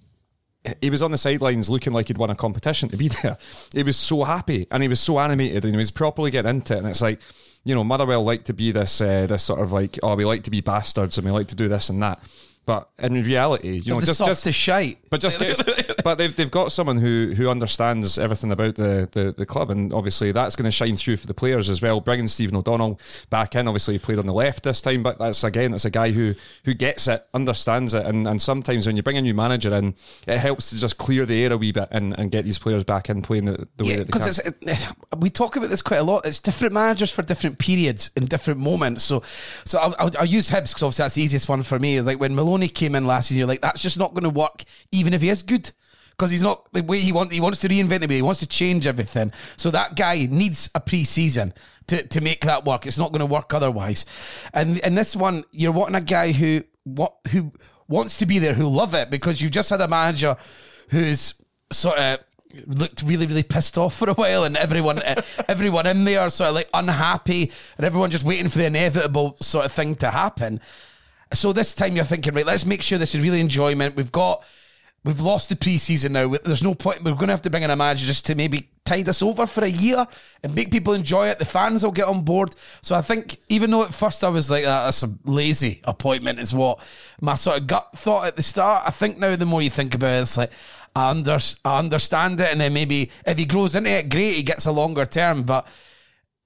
he 0.80 0.90
was 0.90 1.02
on 1.02 1.10
the 1.10 1.18
sidelines 1.18 1.70
looking 1.70 1.92
like 1.92 2.08
he'd 2.08 2.18
won 2.18 2.30
a 2.30 2.36
competition 2.36 2.88
to 2.90 2.96
be 2.96 3.08
there. 3.22 3.38
He 3.72 3.82
was 3.82 3.96
so 3.96 4.24
happy 4.24 4.66
and 4.70 4.82
he 4.82 4.88
was 4.88 5.00
so 5.00 5.18
animated 5.18 5.64
and 5.64 5.72
he 5.72 5.78
was 5.78 5.90
properly 5.90 6.30
getting 6.30 6.50
into 6.50 6.74
it. 6.74 6.78
And 6.78 6.88
it's 6.88 7.02
like, 7.02 7.20
you 7.64 7.74
know, 7.74 7.84
Motherwell 7.84 8.24
like 8.24 8.44
to 8.44 8.52
be 8.52 8.72
this 8.72 9.00
uh, 9.00 9.26
this 9.26 9.42
sort 9.42 9.60
of 9.60 9.72
like, 9.72 9.98
oh, 10.02 10.14
we 10.16 10.24
like 10.24 10.44
to 10.44 10.50
be 10.50 10.60
bastards 10.60 11.18
and 11.18 11.24
we 11.24 11.30
like 11.30 11.48
to 11.48 11.56
do 11.56 11.68
this 11.68 11.88
and 11.88 12.02
that. 12.02 12.20
But 12.70 12.88
in 13.00 13.14
reality, 13.14 13.80
you 13.82 13.94
know, 13.94 13.98
the 13.98 14.06
just 14.06 14.18
softest 14.18 14.44
just 14.44 14.56
shite. 14.56 14.98
but 15.10 15.20
just 15.20 15.40
gets, 15.40 15.60
but 16.04 16.18
they've 16.18 16.34
they've 16.36 16.48
got 16.50 16.70
someone 16.70 16.98
who 16.98 17.32
who 17.36 17.48
understands 17.50 18.16
everything 18.16 18.52
about 18.52 18.76
the 18.76 19.08
the, 19.10 19.34
the 19.36 19.44
club, 19.44 19.70
and 19.70 19.92
obviously 19.92 20.30
that's 20.30 20.54
going 20.54 20.66
to 20.66 20.70
shine 20.70 20.96
through 20.96 21.16
for 21.16 21.26
the 21.26 21.34
players 21.34 21.68
as 21.68 21.82
well. 21.82 22.00
Bringing 22.00 22.28
Stephen 22.28 22.54
O'Donnell 22.56 23.00
back 23.28 23.56
in, 23.56 23.66
obviously 23.66 23.94
he 23.94 23.98
played 23.98 24.20
on 24.20 24.26
the 24.26 24.32
left 24.32 24.62
this 24.62 24.80
time, 24.80 25.02
but 25.02 25.18
that's 25.18 25.42
again 25.42 25.72
that's 25.72 25.84
a 25.84 25.90
guy 25.90 26.12
who 26.12 26.34
who 26.64 26.72
gets 26.74 27.08
it, 27.08 27.26
understands 27.34 27.92
it, 27.92 28.06
and 28.06 28.28
and 28.28 28.40
sometimes 28.40 28.86
when 28.86 28.96
you 28.96 29.02
bring 29.02 29.16
a 29.18 29.22
new 29.22 29.34
manager 29.34 29.74
in, 29.74 29.96
it 30.28 30.38
helps 30.38 30.70
to 30.70 30.78
just 30.78 30.96
clear 30.96 31.26
the 31.26 31.42
air 31.42 31.52
a 31.52 31.56
wee 31.56 31.72
bit 31.72 31.88
and, 31.90 32.16
and 32.20 32.30
get 32.30 32.44
these 32.44 32.58
players 32.58 32.84
back 32.84 33.10
in 33.10 33.20
playing 33.20 33.46
the, 33.46 33.66
the 33.78 33.84
way 33.84 33.90
Yeah, 33.90 33.96
that 33.96 34.06
they 34.06 34.12
can. 34.12 34.20
because 34.20 34.38
it, 34.38 35.18
we 35.18 35.28
talk 35.28 35.56
about 35.56 35.70
this 35.70 35.82
quite 35.82 35.98
a 35.98 36.04
lot. 36.04 36.24
It's 36.24 36.38
different 36.38 36.72
managers 36.72 37.10
for 37.10 37.22
different 37.22 37.58
periods 37.58 38.12
in 38.16 38.26
different 38.26 38.60
moments. 38.60 39.02
So, 39.02 39.22
so 39.64 39.78
I'll, 39.80 39.96
I'll, 39.98 40.10
I'll 40.20 40.24
use 40.26 40.50
Hibs 40.50 40.68
because 40.68 40.82
obviously 40.84 41.02
that's 41.02 41.14
the 41.16 41.22
easiest 41.22 41.48
one 41.48 41.64
for 41.64 41.80
me. 41.80 42.00
Like 42.00 42.20
when 42.20 42.36
Maloney 42.60 42.72
came 42.72 42.94
in 42.94 43.06
last 43.06 43.28
season, 43.28 43.38
you're 43.38 43.48
like, 43.48 43.62
that's 43.62 43.82
just 43.82 43.98
not 43.98 44.12
going 44.12 44.24
to 44.24 44.30
work, 44.30 44.64
even 44.92 45.14
if 45.14 45.22
he 45.22 45.28
is 45.28 45.42
good. 45.42 45.70
Because 46.10 46.30
he's 46.30 46.42
not 46.42 46.70
the 46.74 46.82
way 46.82 46.98
he 46.98 47.12
wants. 47.12 47.32
He 47.32 47.40
wants 47.40 47.60
to 47.60 47.68
reinvent 47.68 48.00
the 48.00 48.06
way. 48.06 48.16
He 48.16 48.22
wants 48.22 48.40
to 48.40 48.46
change 48.46 48.86
everything. 48.86 49.32
So 49.56 49.70
that 49.70 49.96
guy 49.96 50.28
needs 50.30 50.68
a 50.74 50.80
pre-season 50.80 51.54
to, 51.86 52.06
to 52.08 52.20
make 52.20 52.42
that 52.42 52.66
work. 52.66 52.84
It's 52.84 52.98
not 52.98 53.10
going 53.10 53.20
to 53.20 53.26
work 53.26 53.54
otherwise. 53.54 54.04
And 54.52 54.76
in 54.80 54.96
this 54.96 55.16
one, 55.16 55.44
you're 55.50 55.72
wanting 55.72 55.94
a 55.94 56.02
guy 56.02 56.32
who 56.32 56.64
what 56.84 57.14
who 57.30 57.52
wants 57.88 58.18
to 58.18 58.26
be 58.26 58.38
there, 58.38 58.52
who 58.52 58.68
love 58.68 58.92
it, 58.92 59.10
because 59.10 59.40
you've 59.40 59.50
just 59.50 59.70
had 59.70 59.80
a 59.80 59.88
manager 59.88 60.36
who's 60.90 61.40
sort 61.72 61.96
of 61.96 62.18
looked 62.66 63.02
really 63.04 63.26
really 63.26 63.44
pissed 63.44 63.78
off 63.78 63.96
for 63.96 64.10
a 64.10 64.14
while 64.14 64.42
and 64.42 64.56
everyone 64.56 65.00
eh, 65.04 65.22
everyone 65.48 65.86
in 65.86 66.02
there 66.02 66.28
sort 66.28 66.48
of 66.48 66.54
like 66.56 66.68
unhappy 66.74 67.50
and 67.76 67.86
everyone 67.86 68.10
just 68.10 68.24
waiting 68.24 68.48
for 68.48 68.58
the 68.58 68.66
inevitable 68.66 69.36
sort 69.40 69.64
of 69.64 69.70
thing 69.70 69.94
to 69.94 70.10
happen 70.10 70.60
so 71.32 71.52
this 71.52 71.74
time 71.74 71.96
you're 71.96 72.04
thinking 72.04 72.34
right 72.34 72.46
let's 72.46 72.66
make 72.66 72.82
sure 72.82 72.98
this 72.98 73.14
is 73.14 73.22
really 73.22 73.40
enjoyment. 73.40 73.96
We've 73.96 74.12
got 74.12 74.44
we've 75.04 75.20
lost 75.20 75.48
the 75.48 75.56
pre-season 75.56 76.12
now. 76.12 76.34
There's 76.44 76.62
no 76.62 76.74
point 76.74 77.02
we're 77.02 77.12
going 77.12 77.28
to 77.28 77.32
have 77.32 77.42
to 77.42 77.50
bring 77.50 77.62
in 77.62 77.70
a 77.70 77.76
manager 77.76 78.06
just 78.06 78.26
to 78.26 78.34
maybe 78.34 78.68
tide 78.84 79.08
us 79.08 79.22
over 79.22 79.46
for 79.46 79.64
a 79.64 79.68
year 79.68 80.06
and 80.42 80.54
make 80.54 80.70
people 80.70 80.92
enjoy 80.92 81.28
it. 81.28 81.38
The 81.38 81.44
fans 81.44 81.82
will 81.82 81.92
get 81.92 82.08
on 82.08 82.22
board. 82.22 82.54
So 82.82 82.94
I 82.94 83.02
think 83.02 83.38
even 83.48 83.70
though 83.70 83.84
at 83.84 83.94
first 83.94 84.24
I 84.24 84.28
was 84.28 84.50
like 84.50 84.64
ah, 84.66 84.84
that's 84.84 85.02
a 85.02 85.08
lazy 85.24 85.80
appointment 85.84 86.38
is 86.38 86.54
what 86.54 86.80
my 87.20 87.34
sort 87.34 87.60
of 87.60 87.66
gut 87.66 87.92
thought 87.94 88.26
at 88.26 88.36
the 88.36 88.42
start. 88.42 88.84
I 88.86 88.90
think 88.90 89.18
now 89.18 89.36
the 89.36 89.46
more 89.46 89.62
you 89.62 89.70
think 89.70 89.94
about 89.94 90.18
it 90.18 90.22
it's 90.22 90.36
like 90.36 90.50
I, 90.94 91.10
under, 91.10 91.38
I 91.64 91.78
understand 91.78 92.40
it, 92.40 92.50
and 92.50 92.60
then 92.60 92.72
maybe 92.72 93.10
if 93.24 93.38
he 93.38 93.44
grows 93.44 93.74
into 93.74 93.90
it, 93.90 94.08
great, 94.08 94.34
he 94.34 94.42
gets 94.42 94.66
a 94.66 94.72
longer 94.72 95.06
term. 95.06 95.44
But 95.44 95.66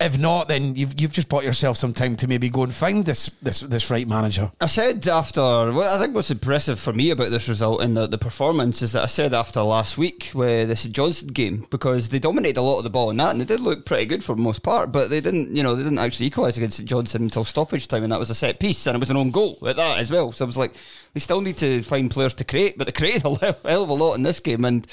if 0.04 0.18
not, 0.18 0.48
then 0.48 0.74
you've 0.74 1.00
you've 1.00 1.12
just 1.12 1.28
bought 1.28 1.44
yourself 1.44 1.76
some 1.76 1.92
time 1.92 2.16
to 2.16 2.28
maybe 2.28 2.48
go 2.48 2.62
and 2.62 2.74
find 2.74 3.04
this 3.04 3.28
this 3.42 3.60
this 3.60 3.90
right 3.90 4.06
manager. 4.06 4.50
I 4.60 4.66
said 4.66 5.06
after, 5.08 5.40
well, 5.40 5.96
I 5.96 5.98
think 5.98 6.14
what's 6.14 6.30
impressive 6.30 6.78
for 6.78 6.92
me 6.92 7.10
about 7.10 7.30
this 7.30 7.48
result 7.48 7.80
and 7.80 7.96
the, 7.96 8.06
the 8.06 8.18
performance 8.18 8.82
is 8.82 8.92
that 8.92 9.02
I 9.02 9.06
said 9.06 9.32
after 9.32 9.62
last 9.62 9.96
week 9.96 10.30
with 10.34 10.68
the 10.68 10.76
St 10.76 10.94
Johnstone 10.94 11.28
game 11.28 11.66
because 11.70 12.10
they 12.10 12.18
dominated 12.18 12.60
a 12.60 12.62
lot 12.62 12.78
of 12.78 12.84
the 12.84 12.90
ball 12.90 13.10
in 13.10 13.16
that 13.16 13.30
and 13.30 13.40
they 13.40 13.44
did 13.44 13.60
look 13.60 13.86
pretty 13.86 14.04
good 14.04 14.22
for 14.22 14.34
the 14.34 14.42
most 14.42 14.62
part, 14.62 14.92
but 14.92 15.08
they 15.08 15.20
didn't, 15.20 15.54
you 15.56 15.62
know, 15.62 15.74
they 15.74 15.82
didn't 15.82 15.98
actually 15.98 16.26
equalise 16.26 16.56
against 16.56 16.76
St 16.76 16.88
Johnstone 16.88 17.22
until 17.22 17.44
stoppage 17.44 17.88
time 17.88 18.02
and 18.02 18.12
that 18.12 18.18
was 18.18 18.30
a 18.30 18.34
set 18.34 18.60
piece 18.60 18.86
and 18.86 18.96
it 18.96 19.00
was 19.00 19.10
an 19.10 19.16
own 19.16 19.30
goal 19.30 19.58
at 19.66 19.76
that 19.76 19.98
as 19.98 20.10
well. 20.10 20.32
So 20.32 20.44
I 20.44 20.46
was 20.46 20.58
like, 20.58 20.74
they 21.14 21.20
still 21.20 21.40
need 21.40 21.56
to 21.58 21.82
find 21.82 22.10
players 22.10 22.34
to 22.34 22.44
create, 22.44 22.76
but 22.76 22.84
they 22.84 22.92
created 22.92 23.24
a 23.24 23.56
hell 23.68 23.82
of 23.82 23.88
a 23.88 23.94
lot 23.94 24.14
in 24.14 24.22
this 24.22 24.40
game 24.40 24.64
and. 24.64 24.86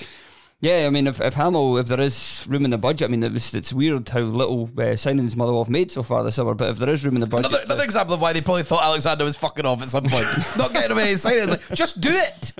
Yeah, 0.61 0.85
I 0.85 0.91
mean, 0.91 1.07
if, 1.07 1.19
if 1.19 1.33
Hammell, 1.33 1.79
if 1.81 1.87
there 1.87 1.99
is 1.99 2.45
room 2.47 2.65
in 2.65 2.71
the 2.71 2.77
budget, 2.77 3.07
I 3.07 3.11
mean, 3.11 3.23
it 3.23 3.31
was, 3.33 3.51
it's 3.55 3.73
weird 3.73 4.07
how 4.09 4.19
little 4.19 4.65
uh, 4.77 4.93
signings 4.93 5.35
Motherwell 5.35 5.63
have 5.63 5.71
made 5.71 5.89
so 5.89 6.03
far 6.03 6.23
this 6.23 6.35
summer. 6.35 6.53
But 6.53 6.69
if 6.69 6.77
there 6.77 6.89
is 6.89 7.03
room 7.03 7.15
in 7.15 7.21
the 7.21 7.25
budget, 7.27 7.47
Another, 7.49 7.65
to- 7.65 7.71
another 7.71 7.83
example 7.83 8.13
of 8.13 8.21
why 8.21 8.31
they 8.31 8.41
probably 8.41 8.61
thought 8.61 8.83
Alexander 8.83 9.23
was 9.23 9.35
fucking 9.35 9.65
off 9.65 9.81
at 9.81 9.87
some 9.87 10.03
point, 10.05 10.27
not 10.57 10.71
getting 10.71 10.91
him 10.91 10.99
any 10.99 11.13
signings. 11.13 11.47
Like, 11.49 11.67
just 11.73 11.99
do 11.99 12.09
it, 12.11 12.51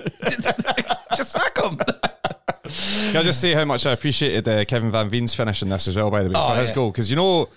just 1.16 1.30
sack 1.32 1.56
him. 1.56 1.78
Can 1.78 3.16
I 3.18 3.22
just 3.22 3.40
say 3.40 3.52
how 3.52 3.64
much 3.64 3.86
I 3.86 3.92
appreciated 3.92 4.48
uh, 4.48 4.64
Kevin 4.64 4.90
Van 4.90 5.08
Veen's 5.08 5.34
finish 5.34 5.62
in 5.62 5.68
this 5.68 5.86
as 5.86 5.94
well, 5.96 6.10
by 6.10 6.22
the 6.24 6.28
way, 6.30 6.34
Oh, 6.36 6.54
for 6.54 6.60
his 6.60 6.70
goal? 6.72 6.90
Because 6.90 7.08
you 7.10 7.16
know, 7.16 7.48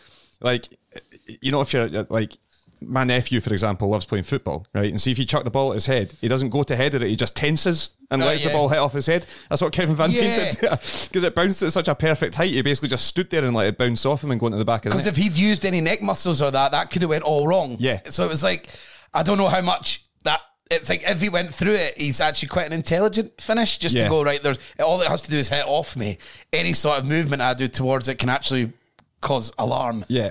like, 0.41 0.67
you 1.41 1.51
know, 1.51 1.61
if 1.61 1.73
you're 1.73 1.87
like, 2.09 2.33
my 2.87 3.03
nephew, 3.03 3.41
for 3.41 3.51
example, 3.51 3.89
loves 3.89 4.05
playing 4.05 4.23
football, 4.23 4.65
right? 4.73 4.89
And 4.89 4.99
see 5.01 5.11
if 5.11 5.19
you 5.19 5.25
chuck 5.25 5.43
the 5.43 5.49
ball 5.51 5.71
at 5.71 5.75
his 5.75 5.85
head, 5.87 6.13
he 6.21 6.27
doesn't 6.27 6.49
go 6.49 6.63
to 6.63 6.75
head 6.75 6.95
at 6.95 7.01
it, 7.01 7.09
he 7.09 7.15
just 7.15 7.35
tenses 7.35 7.89
and 8.11 8.21
Right, 8.21 8.27
lets 8.29 8.43
the 8.43 8.49
ball 8.51 8.69
hit 8.69 8.77
off 8.77 8.93
his 8.93 9.07
head. 9.07 9.25
That's 9.49 9.61
what 9.61 9.73
Kevin 9.73 9.95
Van 9.95 10.11
Veen 10.11 10.23
Yeah. 10.23 10.51
did. 10.51 10.59
Because 10.61 11.23
it 11.23 11.33
bounced 11.35 11.63
at 11.63 11.71
such 11.71 11.87
a 11.87 11.95
perfect 11.95 12.35
height, 12.35 12.51
he 12.51 12.61
basically 12.61 12.89
just 12.89 13.05
stood 13.07 13.29
there 13.29 13.43
and 13.43 13.55
let 13.55 13.67
it 13.67 13.77
bounce 13.77 14.05
off 14.05 14.23
him 14.23 14.31
and 14.31 14.39
go 14.39 14.45
into 14.47 14.57
the 14.59 14.65
back 14.65 14.85
of 14.85 14.91
the 14.91 14.97
Because 14.97 15.07
if 15.07 15.17
he'd 15.17 15.37
used 15.37 15.65
any 15.65 15.81
neck 15.81 16.01
muscles 16.01 16.41
or 16.41 16.51
that, 16.51 16.71
that 16.71 16.89
could 16.91 17.01
have 17.01 17.09
went 17.09 17.23
all 17.23 17.47
wrong. 17.47 17.77
Yeah. 17.79 18.01
So 18.09 18.23
it 18.23 18.29
was 18.29 18.43
like, 18.43 18.67
I 19.13 19.23
don't 19.23 19.37
know 19.37 19.47
how 19.49 19.61
much 19.61 20.03
that. 20.23 20.41
It's 20.69 20.89
like 20.89 21.03
if 21.07 21.21
he 21.21 21.29
went 21.29 21.53
through 21.53 21.73
it, 21.75 21.97
he's 21.97 22.19
actually 22.21 22.49
quite 22.49 22.65
an 22.67 22.73
intelligent 22.73 23.39
finish. 23.41 23.77
Just 23.77 23.95
Yeah. 23.95 24.03
to 24.03 24.09
go 24.09 24.23
right, 24.23 24.41
there's 24.41 24.59
all 24.79 25.01
it 25.01 25.07
has 25.07 25.21
to 25.23 25.31
do 25.31 25.37
is 25.37 25.49
hit 25.49 25.65
off 25.65 25.95
me. 25.95 26.17
Any 26.53 26.73
sort 26.73 26.99
of 26.99 27.05
movement 27.05 27.41
I 27.41 27.53
do 27.53 27.67
towards 27.67 28.07
it 28.07 28.19
can 28.19 28.29
actually 28.29 28.73
cause 29.21 29.51
alarm. 29.57 30.05
yeah. 30.07 30.29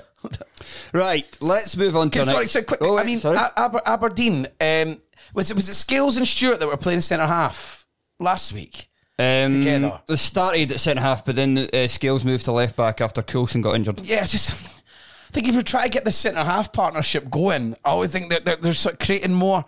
Right, 0.93 1.25
let's 1.41 1.75
move 1.77 1.95
on 1.95 2.09
to 2.11 2.23
sorry, 2.25 2.47
so 2.47 2.61
quick. 2.63 2.79
Oh, 2.81 2.97
I 2.97 3.03
mean, 3.03 3.19
Aber- 3.25 3.81
Aberdeen. 3.85 4.47
Um, 4.59 4.99
was 5.33 5.51
it 5.51 5.55
was 5.55 5.69
it 5.69 5.73
Scales 5.73 6.17
and 6.17 6.27
Stewart 6.27 6.59
that 6.59 6.67
were 6.67 6.77
playing 6.77 7.01
centre 7.01 7.27
half 7.27 7.85
last 8.19 8.53
week? 8.53 8.87
Um, 9.17 9.51
together. 9.51 10.01
They 10.07 10.15
started 10.17 10.71
at 10.71 10.79
centre 10.79 11.01
half, 11.01 11.23
but 11.25 11.35
then 11.35 11.57
uh, 11.57 11.87
Scales 11.87 12.25
moved 12.25 12.45
to 12.45 12.51
left 12.51 12.75
back 12.75 12.99
after 13.01 13.21
Coulson 13.21 13.61
got 13.61 13.75
injured. 13.75 14.01
Yeah, 14.01 14.25
just 14.25 14.51
I 14.51 15.31
think 15.31 15.47
if 15.47 15.55
we 15.55 15.63
try 15.63 15.83
to 15.83 15.89
get 15.89 16.05
the 16.05 16.11
centre 16.11 16.43
half 16.43 16.73
partnership 16.73 17.29
going, 17.29 17.75
I 17.83 17.89
always 17.89 18.11
think 18.11 18.29
that 18.29 18.45
they're, 18.45 18.57
they're 18.57 18.73
sort 18.73 18.93
of 18.93 18.99
creating 18.99 19.33
more 19.33 19.63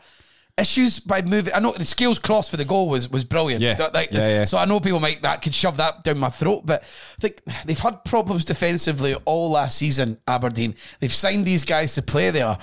issues 0.57 0.99
by 0.99 1.21
moving. 1.21 1.53
I 1.53 1.59
know 1.59 1.71
the 1.71 1.85
Scales 1.85 2.19
cross 2.19 2.49
for 2.49 2.57
the 2.57 2.65
goal 2.65 2.89
was 2.89 3.09
was 3.09 3.23
brilliant. 3.23 3.61
Yeah. 3.61 3.89
Like- 3.93 4.11
Yeah, 4.11 4.27
yeah. 4.27 4.43
So 4.45 4.57
I 4.57 4.65
know 4.65 4.79
people 4.79 4.99
might 4.99 5.21
that 5.21 5.41
could 5.41 5.53
shove 5.53 5.77
that 5.77 6.03
down 6.03 6.17
my 6.17 6.29
throat, 6.29 6.65
but 6.65 6.83
I 6.83 7.21
think 7.21 7.41
they've 7.65 7.79
had 7.79 8.03
problems 8.05 8.45
defensively 8.45 9.15
all 9.25 9.51
last 9.51 9.77
season. 9.77 10.19
Aberdeen, 10.27 10.75
they've 10.99 11.13
signed 11.13 11.45
these 11.45 11.63
guys 11.63 11.93
to 11.95 12.01
play 12.01 12.29
there. 12.31 12.57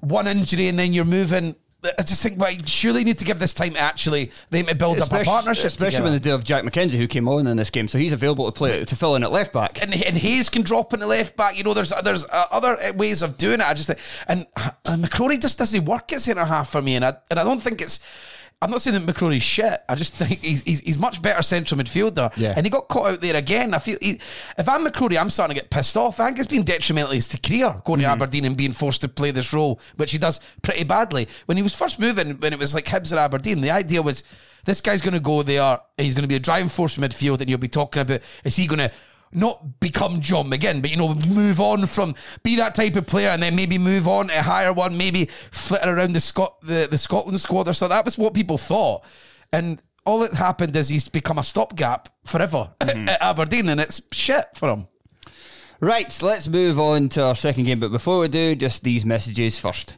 One 0.00 0.26
injury 0.26 0.68
and 0.68 0.78
then 0.78 0.92
you're 0.94 1.04
moving. 1.04 1.56
I 1.82 2.02
just 2.02 2.22
think, 2.22 2.38
well, 2.38 2.52
surely 2.66 3.04
need 3.04 3.18
to 3.18 3.24
give 3.24 3.38
this 3.38 3.54
time 3.54 3.70
to 3.70 3.78
actually 3.78 4.30
them 4.50 4.66
to 4.66 4.74
build 4.74 5.00
up 5.00 5.12
a 5.12 5.24
partnership. 5.24 5.66
especially 5.66 5.90
together. 5.90 6.04
when 6.04 6.12
they 6.12 6.18
do 6.18 6.30
have 6.30 6.44
Jack 6.44 6.64
McKenzie 6.64 6.98
who 6.98 7.06
came 7.06 7.26
on 7.26 7.46
in 7.46 7.56
this 7.56 7.70
game, 7.70 7.88
so 7.88 7.98
he's 7.98 8.12
available 8.12 8.46
to 8.46 8.52
play 8.52 8.84
to 8.84 8.96
fill 8.96 9.16
in 9.16 9.24
at 9.24 9.32
left 9.32 9.52
back. 9.52 9.82
and, 9.82 9.92
and 9.94 10.16
Hayes 10.16 10.48
can 10.48 10.62
drop 10.62 10.92
in 10.92 11.00
the 11.00 11.06
left 11.06 11.36
back. 11.36 11.56
You 11.56 11.64
know, 11.64 11.74
there's 11.74 11.92
there's 12.04 12.24
uh, 12.26 12.46
other 12.50 12.76
ways 12.94 13.22
of 13.22 13.36
doing 13.38 13.60
it. 13.60 13.66
I 13.66 13.74
just 13.74 13.86
think, 13.86 13.98
and, 14.28 14.46
and 14.84 15.04
McCrorie 15.04 15.40
just 15.40 15.58
doesn't 15.58 15.84
work 15.84 16.12
at 16.12 16.20
centre 16.20 16.44
half 16.44 16.70
for 16.70 16.82
me, 16.82 16.96
and 16.96 17.04
I 17.04 17.16
and 17.30 17.38
I 17.38 17.44
don't 17.44 17.60
think 17.60 17.80
it's. 17.80 18.00
I'm 18.62 18.70
not 18.70 18.82
saying 18.82 19.02
that 19.04 19.10
McCrorie's 19.10 19.42
shit. 19.42 19.82
I 19.88 19.94
just 19.94 20.12
think 20.12 20.40
he's 20.40 20.60
he's, 20.62 20.80
he's 20.80 20.98
much 20.98 21.22
better 21.22 21.40
central 21.40 21.80
midfielder. 21.80 22.30
Yeah. 22.36 22.52
And 22.54 22.66
he 22.66 22.70
got 22.70 22.88
caught 22.88 23.12
out 23.12 23.20
there 23.22 23.34
again. 23.34 23.72
I 23.72 23.78
feel 23.78 23.96
he, 24.02 24.20
if 24.58 24.68
I'm 24.68 24.84
McCrorie, 24.84 25.18
I'm 25.18 25.30
starting 25.30 25.56
to 25.56 25.62
get 25.62 25.70
pissed 25.70 25.96
off. 25.96 26.20
I 26.20 26.26
think 26.26 26.40
it's 26.40 26.48
been 26.48 26.64
detrimental 26.64 27.10
to 27.10 27.14
his 27.14 27.34
career 27.42 27.80
going 27.84 28.00
to 28.00 28.04
mm-hmm. 28.04 28.12
Aberdeen 28.12 28.44
and 28.44 28.58
being 28.58 28.72
forced 28.72 29.00
to 29.00 29.08
play 29.08 29.30
this 29.30 29.54
role, 29.54 29.80
which 29.96 30.12
he 30.12 30.18
does 30.18 30.40
pretty 30.60 30.84
badly. 30.84 31.26
When 31.46 31.56
he 31.56 31.62
was 31.62 31.74
first 31.74 31.98
moving, 31.98 32.32
when 32.32 32.52
it 32.52 32.58
was 32.58 32.74
like 32.74 32.84
Hibs 32.84 33.12
at 33.12 33.18
Aberdeen, 33.18 33.62
the 33.62 33.70
idea 33.70 34.02
was 34.02 34.22
this 34.66 34.82
guy's 34.82 35.00
going 35.00 35.14
to 35.14 35.20
go 35.20 35.42
there. 35.42 35.78
He's 35.96 36.12
going 36.12 36.24
to 36.24 36.28
be 36.28 36.34
a 36.34 36.40
driving 36.40 36.68
force 36.68 36.98
in 36.98 37.04
midfield, 37.04 37.40
and 37.40 37.48
you'll 37.48 37.58
be 37.58 37.68
talking 37.68 38.02
about 38.02 38.20
is 38.44 38.56
he 38.56 38.66
going 38.66 38.78
to 38.80 38.92
not 39.32 39.80
become 39.80 40.20
John 40.20 40.50
McGinn, 40.50 40.80
but 40.80 40.90
you 40.90 40.96
know, 40.96 41.14
move 41.14 41.60
on 41.60 41.86
from 41.86 42.14
be 42.42 42.56
that 42.56 42.74
type 42.74 42.96
of 42.96 43.06
player 43.06 43.28
and 43.28 43.42
then 43.42 43.54
maybe 43.54 43.78
move 43.78 44.08
on 44.08 44.28
to 44.28 44.38
a 44.38 44.42
higher 44.42 44.72
one, 44.72 44.96
maybe 44.96 45.26
flitter 45.50 45.96
around 45.96 46.14
the 46.14 46.20
Scot 46.20 46.60
the, 46.62 46.88
the 46.90 46.98
Scotland 46.98 47.40
squad 47.40 47.68
or 47.68 47.72
something. 47.72 47.94
That 47.94 48.04
was 48.04 48.18
what 48.18 48.34
people 48.34 48.58
thought. 48.58 49.04
And 49.52 49.82
all 50.04 50.20
that 50.20 50.34
happened 50.34 50.74
is 50.76 50.88
he's 50.88 51.08
become 51.08 51.38
a 51.38 51.42
stopgap 51.42 52.08
forever 52.24 52.72
at, 52.80 52.88
mm-hmm. 52.88 53.08
at 53.08 53.22
Aberdeen 53.22 53.68
and 53.68 53.80
it's 53.80 54.02
shit 54.12 54.46
for 54.54 54.68
him. 54.68 54.88
Right, 55.80 56.20
let's 56.22 56.46
move 56.46 56.78
on 56.78 57.08
to 57.10 57.24
our 57.24 57.34
second 57.34 57.64
game. 57.64 57.80
But 57.80 57.90
before 57.90 58.20
we 58.20 58.28
do, 58.28 58.54
just 58.54 58.84
these 58.84 59.06
messages 59.06 59.58
first. 59.58 59.96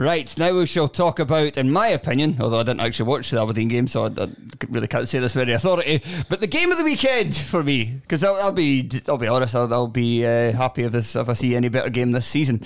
Right, 0.00 0.34
now 0.38 0.56
we 0.56 0.64
shall 0.64 0.88
talk 0.88 1.18
about, 1.18 1.58
in 1.58 1.70
my 1.70 1.88
opinion, 1.88 2.38
although 2.40 2.60
I 2.60 2.62
didn't 2.62 2.80
actually 2.80 3.10
watch 3.10 3.30
the 3.30 3.38
Aberdeen 3.38 3.68
game, 3.68 3.86
so 3.86 4.06
I, 4.06 4.22
I 4.22 4.28
really 4.70 4.88
can't 4.88 5.06
say 5.06 5.18
this 5.18 5.34
very 5.34 5.52
authority, 5.52 6.02
but 6.30 6.40
the 6.40 6.46
game 6.46 6.72
of 6.72 6.78
the 6.78 6.84
weekend 6.84 7.36
for 7.36 7.62
me, 7.62 7.84
because 8.00 8.24
I'll, 8.24 8.36
I'll 8.36 8.50
be, 8.50 8.90
I'll 9.06 9.18
be 9.18 9.28
honest, 9.28 9.54
I'll, 9.54 9.70
I'll 9.74 9.88
be 9.88 10.24
uh, 10.24 10.52
happy 10.52 10.84
if, 10.84 10.92
this, 10.92 11.14
if 11.14 11.28
I 11.28 11.34
see 11.34 11.54
any 11.54 11.68
better 11.68 11.90
game 11.90 12.12
this 12.12 12.26
season. 12.26 12.62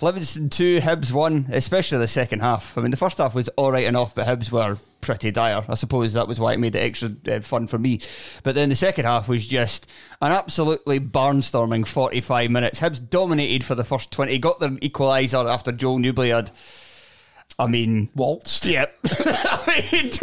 Livingston 0.00 0.48
two, 0.48 0.80
Hibs 0.80 1.12
one, 1.12 1.46
especially 1.52 1.98
the 1.98 2.08
second 2.08 2.40
half. 2.40 2.76
I 2.76 2.80
mean, 2.80 2.90
the 2.90 2.96
first 2.96 3.18
half 3.18 3.36
was 3.36 3.48
all 3.50 3.70
right 3.70 3.84
enough, 3.84 4.16
but 4.16 4.26
Hibs 4.26 4.50
were 4.50 4.76
pretty 5.02 5.30
dire. 5.30 5.64
I 5.68 5.74
suppose 5.74 6.14
that 6.14 6.26
was 6.26 6.40
why 6.40 6.54
it 6.54 6.58
made 6.58 6.74
it 6.74 6.78
extra 6.78 7.10
uh, 7.30 7.40
fun 7.40 7.66
for 7.66 7.78
me. 7.78 8.00
But 8.42 8.54
then 8.54 8.70
the 8.70 8.74
second 8.74 9.04
half 9.04 9.28
was 9.28 9.46
just 9.46 9.86
an 10.22 10.32
absolutely 10.32 11.00
barnstorming 11.00 11.86
45 11.86 12.50
minutes. 12.50 12.80
Hibs 12.80 13.06
dominated 13.06 13.64
for 13.64 13.74
the 13.74 13.84
first 13.84 14.10
20, 14.12 14.38
got 14.38 14.60
their 14.60 14.70
equaliser 14.70 15.50
after 15.50 15.72
Joel 15.72 15.98
Nouble 15.98 16.24
had. 16.24 16.50
I 17.58 17.66
mean, 17.66 18.08
Waltzed. 18.14 18.66
Yep. 18.66 18.98
I 19.04 19.88
mean, 19.92 20.06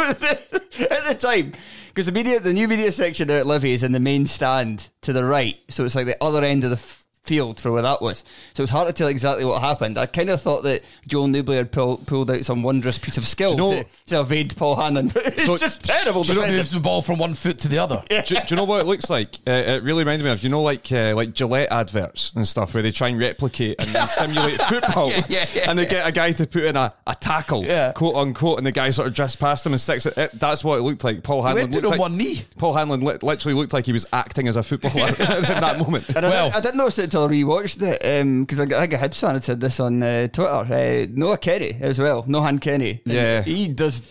at 0.89 1.03
the 1.05 1.17
time, 1.19 1.53
because 1.89 2.07
the 2.07 2.11
media, 2.11 2.39
the 2.39 2.53
new 2.53 2.67
media 2.67 2.91
section 2.91 3.29
out 3.29 3.37
at 3.37 3.45
Livy 3.45 3.73
is 3.73 3.83
in 3.83 3.91
the 3.91 3.99
main 3.99 4.25
stand 4.25 4.89
to 5.01 5.13
the 5.13 5.23
right, 5.23 5.57
so 5.69 5.85
it's 5.85 5.95
like 5.95 6.07
the 6.07 6.17
other 6.23 6.43
end 6.43 6.63
of 6.63 6.71
the 6.71 6.77
field 7.23 7.59
for 7.59 7.71
where 7.71 7.81
that 7.83 8.01
was. 8.01 8.23
So 8.53 8.63
it's 8.63 8.71
hard 8.71 8.87
to 8.87 8.93
tell 8.93 9.07
exactly 9.07 9.45
what 9.45 9.61
happened. 9.61 9.97
I 9.97 10.05
kind 10.05 10.29
of 10.29 10.41
thought 10.41 10.63
that 10.63 10.83
Joel 11.07 11.27
Nouble 11.27 11.53
had 11.53 11.71
pull, 11.71 11.97
pulled 11.97 12.31
out 12.31 12.43
some 12.45 12.63
wondrous 12.63 12.97
piece 12.97 13.17
of 13.17 13.25
skill 13.25 13.51
you 13.51 13.57
know- 13.57 13.83
to, 13.83 13.85
to 14.07 14.19
evade 14.21 14.55
Paul 14.57 14.75
Hanlon, 14.75 15.09
but 15.09 15.25
it's 15.27 15.45
So- 15.45 15.57
just 15.57 15.83
terrible. 15.83 16.23
Just 16.23 16.35
defending. 16.35 16.57
moves 16.57 16.71
the 16.71 16.79
ball 16.79 17.01
from 17.01 17.19
one 17.19 17.33
foot 17.33 17.59
to 17.59 17.67
the 17.67 17.77
other. 17.79 18.03
do, 18.09 18.21
do 18.21 18.35
you 18.49 18.55
know 18.55 18.63
what 18.63 18.81
it 18.81 18.85
looks 18.85 19.09
like? 19.09 19.35
Uh, 19.47 19.51
it 19.51 19.83
really 19.83 20.03
reminded 20.03 20.23
me 20.25 20.31
of 20.31 20.43
you 20.43 20.49
know 20.49 20.61
like 20.61 20.91
uh, 20.91 21.13
like 21.15 21.33
Gillette 21.33 21.71
adverts 21.71 22.31
and 22.35 22.47
stuff 22.47 22.73
where 22.73 22.81
they 22.83 22.91
try 22.91 23.09
and 23.09 23.19
replicate 23.19 23.75
and, 23.79 23.95
and 23.95 24.09
simulate 24.09 24.61
football, 24.63 25.09
Yeah, 25.09 25.23
yeah, 25.29 25.45
yeah, 25.53 25.69
and 25.69 25.77
they 25.77 25.85
get 25.85 26.07
a 26.07 26.11
guy 26.11 26.31
to 26.31 26.47
put 26.47 26.63
in 26.63 26.75
a, 26.75 26.93
a 27.05 27.15
tackle, 27.15 27.63
Yeah. 27.65 27.91
quote 27.91 28.15
unquote, 28.15 28.57
and 28.57 28.65
the 28.67 28.71
guy 28.71 28.89
sort 28.89 29.07
of 29.07 29.13
drifts 29.13 29.35
past 29.35 29.65
him 29.65 29.73
and 29.73 29.81
sticks 29.81 30.05
it. 30.05 30.17
it 30.17 30.31
that's 30.33 30.63
what 30.63 30.79
it 30.79 30.81
looked 30.81 31.03
like. 31.03 31.21
Paul 31.23 31.43
Hanlon 31.43 31.63
went 31.63 31.73
to 31.73 31.77
looked 31.79 31.83
the 31.83 31.89
like, 31.89 31.99
one 31.99 32.17
knee. 32.17 32.41
Paul 32.57 32.73
Hanlon 32.73 33.01
li- 33.01 33.17
literally 33.21 33.53
looked 33.55 33.73
like 33.73 33.85
he 33.85 33.91
was 33.93 34.05
acting 34.13 34.47
as 34.47 34.55
a 34.55 34.63
footballer 34.63 35.07
in 35.09 35.15
that 35.15 35.77
moment. 35.79 36.07
And 36.09 36.25
I, 36.25 36.29
Well- 36.29 36.45
didn't, 36.45 36.55
I 36.57 36.61
didn't 36.61 36.77
notice 36.77 36.99
it 36.99 37.08
until 37.09 37.25
I 37.25 37.27
rewatched 37.27 37.81
it 37.81 37.99
because 38.39 38.59
I, 38.59 38.63
I 38.63 38.87
think 38.87 38.93
a 38.93 38.97
Hibs 38.97 39.19
fan 39.19 39.33
had 39.33 39.43
said 39.43 39.59
this 39.59 39.79
on 39.79 40.03
uh, 40.03 40.27
Twitter. 40.27 40.49
Uh, 40.49 41.07
Nohan 41.07 41.37
Kenneh 41.37 41.81
as 41.81 41.99
well, 41.99 42.23
Nohan 42.23 42.59
Kenneh. 42.59 43.01
Yeah. 43.05 43.41
he 43.41 43.67
does. 43.67 44.07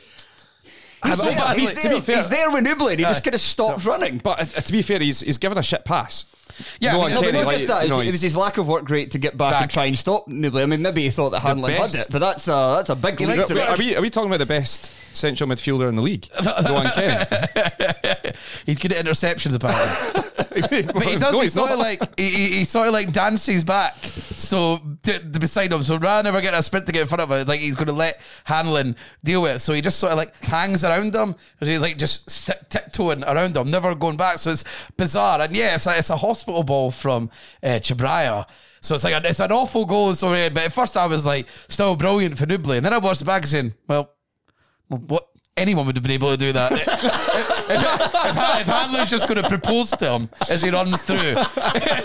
He's, 1.04 1.16
there, 1.18 1.54
he's, 1.54 1.74
be 1.74 1.88
there, 1.88 2.00
fair- 2.00 2.16
he's 2.16 2.28
there 2.28 2.50
with 2.50 2.64
Nouble. 2.64 2.88
and 2.88 2.98
He 2.98 3.04
just 3.04 3.22
kind 3.22 3.34
of 3.34 3.40
stops 3.40 3.86
running. 3.86 4.18
But 4.18 4.40
uh, 4.40 4.60
to 4.60 4.72
be 4.72 4.82
fair, 4.82 4.98
he's 4.98 5.20
he's 5.20 5.38
given 5.38 5.56
a 5.56 5.62
shit 5.62 5.84
pass. 5.84 6.24
Yeah, 6.80 6.96
I 6.96 6.98
No 6.98 7.04
mean, 7.06 7.14
No, 7.14 7.20
but 7.20 7.28
Kenneh, 7.28 7.32
not 7.34 7.46
like, 7.46 7.56
just 7.56 7.68
that. 7.68 7.88
you 7.88 8.00
it 8.00 8.12
was 8.12 8.20
his 8.22 8.36
lack 8.36 8.58
of 8.58 8.68
work 8.68 8.88
rate 8.90 9.10
to 9.12 9.18
get 9.18 9.36
back, 9.36 9.62
and 9.62 9.70
try 9.70 9.84
and 9.86 9.98
stop 9.98 10.26
Nouble. 10.28 10.60
I 10.60 10.66
mean, 10.66 10.82
maybe 10.82 11.02
he 11.02 11.10
thought 11.10 11.30
that 11.30 11.40
Hanlon 11.40 11.72
had 11.72 11.94
it, 11.94 12.06
but 12.10 12.18
that's 12.18 12.46
a 12.48 12.74
that's 12.76 12.90
a 12.90 12.96
big 12.96 13.20
leap. 13.20 13.36
likes 13.38 13.48
to 13.48 13.54
to- 13.54 13.70
Are 13.70 13.76
we, 13.76 13.96
are 13.96 14.02
we 14.02 14.10
talking 14.10 14.28
about 14.30 14.38
the 14.38 14.46
best 14.46 14.94
central 15.14 15.48
midfielder 15.50 15.88
in 15.88 15.96
the 15.96 16.02
league? 16.02 16.28
Noah 16.42 16.92
Ken. 16.94 18.34
He's 18.66 18.78
good 18.78 18.92
at 18.92 19.04
interceptions 19.04 19.54
apparently. 19.54 20.22
But 20.58 21.02
he 21.04 21.16
does. 21.16 21.32
No, 21.32 21.38
he 21.40 21.44
he's 21.46 21.52
sort 21.52 21.70
of 21.70 21.78
not. 21.78 21.84
like 21.84 22.18
he, 22.18 22.30
he, 22.30 22.48
he 22.58 22.64
sort 22.64 22.88
of 22.88 22.92
like 22.92 23.12
dances 23.12 23.62
back. 23.62 23.96
So 23.96 24.80
to, 25.04 25.18
to 25.18 25.40
beside 25.40 25.72
him, 25.72 25.82
so 25.84 25.98
rather 25.98 26.26
never 26.26 26.40
get 26.40 26.52
a 26.54 26.62
sprint 26.62 26.86
to 26.86 26.92
get 26.92 27.02
in 27.02 27.06
front 27.06 27.20
of 27.20 27.30
him, 27.30 27.46
like 27.46 27.60
he's 27.60 27.76
going 27.76 27.86
to 27.88 27.92
let 27.94 28.20
Hanlon 28.44 28.96
deal 29.22 29.42
with 29.42 29.56
it. 29.56 29.58
So 29.60 29.72
he 29.72 29.80
just 29.80 29.98
sort 30.00 30.12
of 30.12 30.18
like 30.18 30.36
hangs 30.44 30.82
around 30.82 31.14
him. 31.14 31.36
He's 31.60 31.80
like 31.80 31.96
just 31.96 32.50
tiptoeing 32.70 33.22
around 33.24 33.56
him, 33.56 33.70
never 33.70 33.94
going 33.94 34.16
back. 34.16 34.38
So 34.38 34.50
it's 34.50 34.64
bizarre. 34.96 35.40
And 35.42 35.54
yeah, 35.54 35.76
it's 35.76 35.86
a, 35.86 35.96
it's 35.98 36.10
a 36.10 36.16
hospital 36.16 36.47
ball 36.64 36.90
from 36.90 37.30
uh, 37.62 37.78
Cabraja. 37.80 38.48
So 38.80 38.94
it's 38.94 39.04
like 39.04 39.24
a, 39.24 39.28
it's 39.28 39.40
an 39.40 39.52
awful 39.52 39.84
goal. 39.84 40.14
So 40.14 40.32
uh, 40.32 40.50
but 40.50 40.64
at 40.64 40.72
first 40.72 40.96
I 40.96 41.06
was 41.06 41.26
like 41.26 41.46
still 41.68 41.96
brilliant 41.96 42.38
for 42.38 42.46
Nouble, 42.46 42.72
and 42.72 42.84
then 42.84 42.92
I 42.92 42.98
watched 42.98 43.20
the 43.20 43.26
back 43.26 43.46
saying, 43.46 43.74
well, 43.86 44.14
what 44.88 45.27
anyone 45.58 45.86
would 45.86 45.96
have 45.96 46.02
been 46.02 46.12
able 46.12 46.30
to 46.30 46.36
do 46.36 46.52
that. 46.52 46.72
if, 46.72 46.88
if, 46.88 48.60
if 48.60 48.66
Hanlon's 48.66 49.10
just 49.10 49.28
going 49.28 49.42
to 49.42 49.48
propose 49.48 49.90
to 49.90 50.12
him 50.12 50.30
as 50.50 50.62
he 50.62 50.70
runs 50.70 51.02
through, 51.02 51.34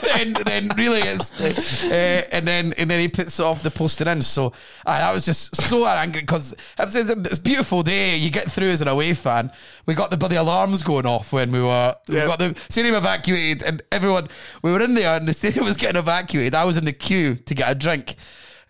then, 0.01 0.33
then 0.45 0.69
really 0.77 1.01
it's, 1.01 1.89
uh, 1.89 2.27
and 2.31 2.47
then 2.47 2.73
and 2.77 2.89
then 2.89 2.99
he 2.99 3.07
puts 3.07 3.39
off 3.39 3.63
the 3.63 3.71
post 3.71 4.01
and 4.01 4.09
in. 4.09 4.21
So 4.21 4.47
uh, 4.85 4.89
I 4.89 5.13
was 5.13 5.25
just 5.25 5.55
so 5.55 5.85
angry 5.85 6.21
because 6.21 6.53
it's, 6.79 6.95
it's 6.95 7.37
a 7.37 7.41
beautiful 7.41 7.83
day. 7.83 8.17
You 8.17 8.29
get 8.29 8.49
through 8.49 8.69
as 8.69 8.81
an 8.81 8.87
away 8.87 9.13
fan. 9.13 9.51
We 9.85 9.93
got 9.93 10.09
the 10.09 10.17
bloody 10.17 10.35
alarms 10.35 10.83
going 10.83 11.05
off 11.05 11.31
when 11.33 11.51
we 11.51 11.61
were 11.61 11.95
we 12.07 12.15
got 12.15 12.39
the 12.39 12.55
stadium 12.69 12.95
evacuated, 12.95 13.63
and 13.63 13.83
everyone 13.91 14.27
we 14.61 14.71
were 14.71 14.81
in 14.81 14.93
there, 14.95 15.15
and 15.15 15.27
the 15.27 15.33
stadium 15.33 15.65
was 15.65 15.77
getting 15.77 15.99
evacuated. 15.99 16.55
I 16.55 16.65
was 16.65 16.77
in 16.77 16.85
the 16.85 16.93
queue 16.93 17.35
to 17.35 17.53
get 17.53 17.71
a 17.71 17.75
drink. 17.75 18.15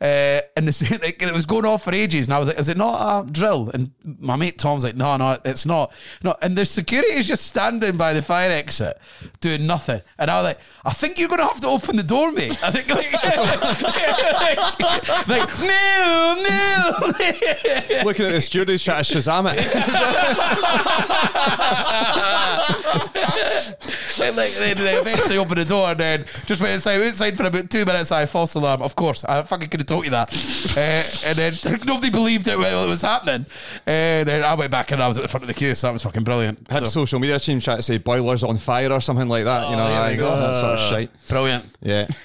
Uh, 0.03 0.41
and 0.57 0.67
the, 0.67 0.97
like, 1.01 1.21
it 1.21 1.33
was 1.33 1.45
going 1.45 1.65
off 1.65 1.85
for 1.85 1.93
ages, 1.93 2.27
and 2.27 2.33
I 2.33 2.39
was 2.39 2.47
like, 2.47 2.59
"Is 2.59 2.67
it 2.67 2.75
not 2.75 3.25
a 3.25 3.31
drill?" 3.31 3.71
And 3.73 3.91
my 4.03 4.35
mate 4.35 4.57
Tom's 4.57 4.83
like, 4.83 4.97
"No, 4.97 5.15
no, 5.15 5.39
it's 5.45 5.65
not." 5.65 5.93
No, 6.21 6.35
and 6.41 6.57
the 6.57 6.65
security 6.65 7.13
is 7.13 7.25
just 7.25 7.47
standing 7.47 7.95
by 7.95 8.13
the 8.13 8.21
fire 8.21 8.51
exit, 8.51 8.99
doing 9.39 9.65
nothing. 9.65 10.01
And 10.19 10.29
I 10.29 10.35
was 10.35 10.43
like, 10.43 10.59
"I 10.83 10.91
think 10.91 11.17
you're 11.17 11.29
going 11.29 11.39
to 11.39 11.47
have 11.47 11.61
to 11.61 11.69
open 11.69 11.95
the 11.95 12.03
door, 12.03 12.33
mate." 12.33 12.61
I 12.61 12.71
think 12.71 12.89
like, 12.89 13.13
like, 15.29 15.47
no, 15.61 16.35
no. 16.49 16.91
Looking 18.03 18.25
at 18.25 18.33
the 18.33 18.41
stewardess 18.41 18.83
trying 18.83 19.05
to 19.05 19.13
Shazam 19.13 19.53
it. 19.55 19.63
And 24.23 24.37
like 24.37 24.53
they, 24.53 24.73
they 24.73 24.95
eventually 24.95 25.37
opened 25.37 25.57
the 25.57 25.65
door 25.65 25.89
and 25.89 25.99
then 25.99 26.25
just 26.45 26.61
went 26.61 26.73
inside, 26.73 26.97
went 26.97 27.11
inside 27.11 27.35
for 27.35 27.45
about 27.45 27.69
two 27.69 27.85
minutes. 27.85 28.11
I 28.11 28.25
false 28.25 28.55
alarm. 28.55 28.81
Of 28.81 28.95
course, 28.95 29.25
I 29.25 29.43
fucking 29.43 29.69
could 29.69 29.81
have 29.81 29.87
told 29.93 30.05
you 30.05 30.11
that. 30.11 30.31
Uh, 30.73 31.03
and 31.27 31.37
then 31.37 31.53
nobody 31.85 32.09
believed 32.09 32.47
it 32.47 32.57
while 32.57 32.83
it 32.83 32.87
was 32.87 33.03
happening. 33.03 33.45
And 33.85 34.27
then 34.27 34.41
I 34.43 34.55
went 34.55 34.71
back 34.71 34.89
and 34.89 35.03
I 35.03 35.07
was 35.07 35.17
at 35.19 35.21
the 35.21 35.27
front 35.27 35.43
of 35.43 35.47
the 35.47 35.53
queue, 35.53 35.75
so 35.75 35.85
that 35.85 35.93
was 35.93 36.01
fucking 36.01 36.23
brilliant. 36.23 36.67
Had 36.67 36.79
So, 36.87 37.05
social 37.05 37.19
media 37.19 37.37
team 37.37 37.59
trying 37.59 37.77
to 37.77 37.83
say 37.83 37.99
boilers 37.99 38.43
on 38.43 38.57
fire 38.57 38.91
or 38.91 38.99
something 38.99 39.27
like 39.27 39.43
that. 39.43 39.69
you 39.69 39.75
know, 39.75 39.83
Oh, 39.83 39.87
there 39.87 40.01
we 40.07 40.13
aye, 40.13 40.15
go. 40.15 40.35
that 40.35 40.55
sort 40.55 40.73
of 40.73 40.79
shite. 40.89 41.27
brilliant. 41.27 41.65
Yeah. 41.83 42.07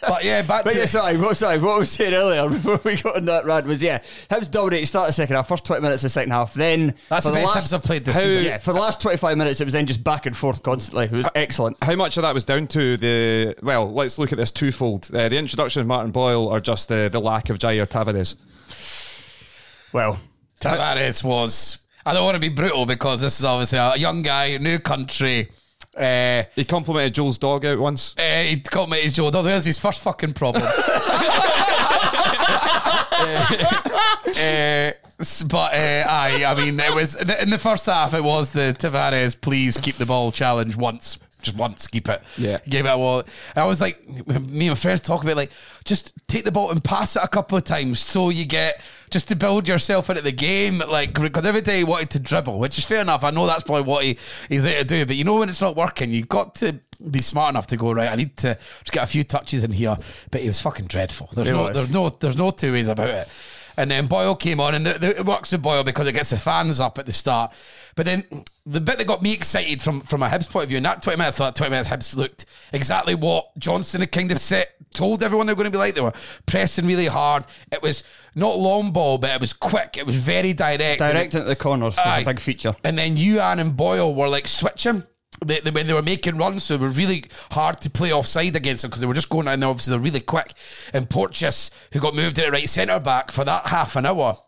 But 0.00 0.24
yeah, 0.24 0.42
back 0.42 0.64
But 0.64 0.72
to 0.74 0.78
yeah, 0.78 0.86
sorry, 0.86 1.16
what, 1.18 1.36
sorry, 1.36 1.58
what 1.58 1.72
I 1.74 1.78
was 1.78 1.90
saying 1.90 2.14
earlier 2.14 2.48
before 2.48 2.80
we 2.84 2.96
got 2.96 3.16
on 3.16 3.24
that 3.26 3.44
rant 3.44 3.66
was 3.66 3.82
yeah, 3.82 3.98
Hibs 4.30 4.50
dominated 4.50 4.86
start 4.86 5.06
the 5.08 5.12
second 5.12 5.36
half, 5.36 5.48
first 5.48 5.64
twenty 5.66 5.82
minutes 5.82 6.02
of 6.02 6.06
the 6.06 6.10
second 6.10 6.30
half, 6.32 6.54
then 6.54 6.94
that's 7.08 7.26
for 7.26 7.32
the 7.32 7.38
best 7.40 7.54
last, 7.54 7.70
Hibs 7.72 7.74
I've 7.76 7.82
played 7.82 8.04
this 8.04 8.14
How- 8.14 8.20
season. 8.22 8.44
yeah, 8.44 8.58
for 8.58 8.72
the 8.72 8.78
last 8.80 9.00
twenty 9.02 9.16
five 9.18 9.36
minutes 9.36 9.60
it 9.60 9.64
was 9.64 9.72
then 9.74 9.86
just 9.86 10.02
back 10.04 10.26
and 10.26 10.36
forth 10.36 10.62
constantly. 10.62 11.04
It 11.06 11.12
was 11.12 11.28
excellent. 11.34 11.76
How 11.82 11.96
much 11.96 12.16
of 12.16 12.22
that 12.22 12.32
was 12.34 12.44
down 12.44 12.66
to 12.68 12.96
the 12.96 13.54
well? 13.62 13.92
Let's 13.92 14.18
look 14.18 14.32
at 14.32 14.38
this 14.38 14.50
twofold: 14.52 15.10
uh, 15.14 15.28
the 15.28 15.36
introduction 15.38 15.80
of 15.80 15.86
Martin 15.86 16.12
Boyle, 16.12 16.46
or 16.46 16.60
just 16.60 16.83
the, 16.86 17.08
the 17.10 17.20
lack 17.20 17.50
of 17.50 17.58
Jair 17.58 17.86
Tavares. 17.86 18.34
Well, 19.92 20.18
Tavares 20.60 21.22
was. 21.22 21.78
I 22.06 22.12
don't 22.12 22.24
want 22.24 22.34
to 22.34 22.40
be 22.40 22.48
brutal 22.50 22.84
because 22.86 23.20
this 23.20 23.38
is 23.38 23.44
obviously 23.44 23.78
a 23.78 23.96
young 23.96 24.22
guy, 24.22 24.56
new 24.58 24.78
country. 24.78 25.48
Uh, 25.96 26.42
He 26.54 26.64
complimented 26.64 27.14
Joel's 27.14 27.38
dog 27.38 27.64
out 27.64 27.78
once. 27.78 28.14
Uh, 28.18 28.42
he 28.42 28.60
called 28.60 28.90
me 28.90 29.08
Joe. 29.08 29.30
No, 29.30 29.42
there's 29.42 29.64
his 29.64 29.78
first 29.78 30.00
fucking 30.00 30.34
problem. 30.34 30.64
uh, 33.16 34.90
but 35.48 35.72
uh, 35.74 36.04
aye, 36.08 36.44
I 36.46 36.54
mean, 36.56 36.78
it 36.80 36.94
was 36.94 37.14
in 37.16 37.50
the 37.50 37.58
first 37.58 37.86
half. 37.86 38.12
It 38.14 38.24
was 38.24 38.52
the 38.52 38.76
Tavares, 38.78 39.40
please 39.40 39.78
keep 39.78 39.96
the 39.96 40.06
ball 40.06 40.32
challenge 40.32 40.76
once, 40.76 41.16
just 41.44 41.56
once, 41.56 41.86
keep 41.86 42.08
it. 42.08 42.22
Yeah. 42.36 42.58
Gave 42.68 42.86
it 42.86 42.88
a 42.88 42.98
wall. 42.98 43.22
I 43.54 43.66
was 43.66 43.80
like, 43.80 44.06
me 44.08 44.66
and 44.66 44.68
my 44.70 44.74
friends 44.74 45.00
talk 45.00 45.22
about 45.22 45.36
like, 45.36 45.52
just 45.84 46.12
take 46.26 46.44
the 46.44 46.52
ball 46.52 46.70
and 46.70 46.82
pass 46.82 47.16
it 47.16 47.22
a 47.22 47.28
couple 47.28 47.56
of 47.56 47.64
times 47.64 48.00
so 48.00 48.30
you 48.30 48.44
get 48.44 48.80
just 49.10 49.28
to 49.28 49.36
build 49.36 49.68
yourself 49.68 50.10
into 50.10 50.22
the 50.22 50.32
game. 50.32 50.78
Like, 50.78 51.14
because 51.14 51.46
every 51.46 51.60
day 51.60 51.78
he 51.78 51.84
wanted 51.84 52.10
to 52.10 52.18
dribble, 52.18 52.58
which 52.58 52.78
is 52.78 52.84
fair 52.84 53.02
enough. 53.02 53.22
I 53.22 53.30
know 53.30 53.46
that's 53.46 53.64
probably 53.64 53.84
what 53.84 54.04
he, 54.04 54.18
he's 54.48 54.64
there 54.64 54.78
to 54.78 54.84
do, 54.84 55.06
but 55.06 55.16
you 55.16 55.24
know 55.24 55.36
when 55.36 55.48
it's 55.48 55.60
not 55.60 55.76
working, 55.76 56.10
you've 56.10 56.28
got 56.28 56.56
to 56.56 56.80
be 57.10 57.20
smart 57.20 57.50
enough 57.50 57.66
to 57.68 57.76
go 57.76 57.92
right. 57.92 58.10
I 58.10 58.14
need 58.16 58.36
to 58.38 58.56
just 58.80 58.92
get 58.92 59.04
a 59.04 59.06
few 59.06 59.24
touches 59.24 59.62
in 59.62 59.72
here, 59.72 59.96
but 60.30 60.40
he 60.40 60.48
was 60.48 60.60
fucking 60.60 60.86
dreadful. 60.86 61.28
There's 61.32 61.48
He 61.48 61.54
no, 61.54 61.62
was. 61.64 61.74
there's 61.74 61.90
no, 61.90 62.08
there's 62.08 62.36
no 62.36 62.50
two 62.50 62.72
ways 62.72 62.88
about 62.88 63.10
it. 63.10 63.28
And 63.76 63.90
then 63.90 64.06
Boyle 64.06 64.36
came 64.36 64.60
on, 64.60 64.76
and 64.76 64.86
the, 64.86 64.92
the, 64.92 65.18
it 65.18 65.26
works 65.26 65.50
with 65.50 65.60
Boyle 65.62 65.82
because 65.82 66.06
it 66.06 66.12
gets 66.12 66.30
the 66.30 66.38
fans 66.38 66.78
up 66.78 66.96
at 66.98 67.06
the 67.06 67.12
start. 67.12 67.52
But 67.96 68.06
then 68.06 68.24
the 68.66 68.80
bit 68.80 68.98
that 68.98 69.06
got 69.06 69.22
me 69.22 69.32
excited 69.32 69.82
from, 69.82 70.00
from 70.00 70.22
a 70.22 70.28
Hibs 70.28 70.48
point 70.50 70.64
of 70.64 70.68
view, 70.70 70.78
in 70.78 70.82
that 70.84 71.02
20 71.02 71.18
minutes, 71.18 71.38
I 71.40 71.46
thought 71.46 71.56
20 71.56 71.70
minutes 71.70 71.90
Hibs 71.90 72.16
looked 72.16 72.46
exactly 72.72 73.14
what 73.14 73.56
Johnson 73.58 74.00
had 74.00 74.10
kind 74.10 74.32
of 74.32 74.38
set, 74.38 74.70
told 74.94 75.22
everyone 75.22 75.46
they 75.46 75.52
were 75.52 75.56
going 75.56 75.66
to 75.66 75.70
be 75.70 75.78
like. 75.78 75.94
They 75.94 76.00
were 76.00 76.14
pressing 76.46 76.86
really 76.86 77.06
hard. 77.06 77.44
It 77.70 77.82
was 77.82 78.04
not 78.34 78.58
long 78.58 78.92
ball, 78.92 79.18
but 79.18 79.30
it 79.30 79.40
was 79.40 79.52
quick. 79.52 79.96
It 79.98 80.06
was 80.06 80.16
very 80.16 80.54
direct. 80.54 81.00
Direct 81.00 81.34
into 81.34 81.44
the 81.46 81.56
corners, 81.56 81.98
Aye. 81.98 82.20
a 82.20 82.24
big 82.24 82.40
feature. 82.40 82.74
And 82.82 82.96
then 82.96 83.16
Youan 83.16 83.60
and 83.60 83.76
Boyle 83.76 84.14
were 84.14 84.28
like 84.28 84.46
switching. 84.46 85.04
They, 85.44 85.60
they, 85.60 85.70
when 85.70 85.86
they 85.86 85.92
were 85.92 86.00
making 86.00 86.38
runs, 86.38 86.64
so 86.64 86.74
it 86.74 86.80
was 86.80 86.96
really 86.96 87.24
hard 87.50 87.80
to 87.82 87.90
play 87.90 88.12
offside 88.12 88.56
against 88.56 88.82
them 88.82 88.90
because 88.90 89.00
they 89.00 89.06
were 89.06 89.14
just 89.14 89.28
going 89.28 89.48
and 89.48 89.62
obviously 89.62 89.90
they're 89.90 90.00
really 90.00 90.20
quick. 90.20 90.54
And 90.94 91.10
Porteous, 91.10 91.70
who 91.92 92.00
got 92.00 92.14
moved 92.14 92.38
at 92.38 92.50
right 92.50 92.68
centre 92.68 93.00
back 93.00 93.30
for 93.30 93.44
that 93.44 93.66
half 93.66 93.96
an 93.96 94.06
hour, 94.06 94.38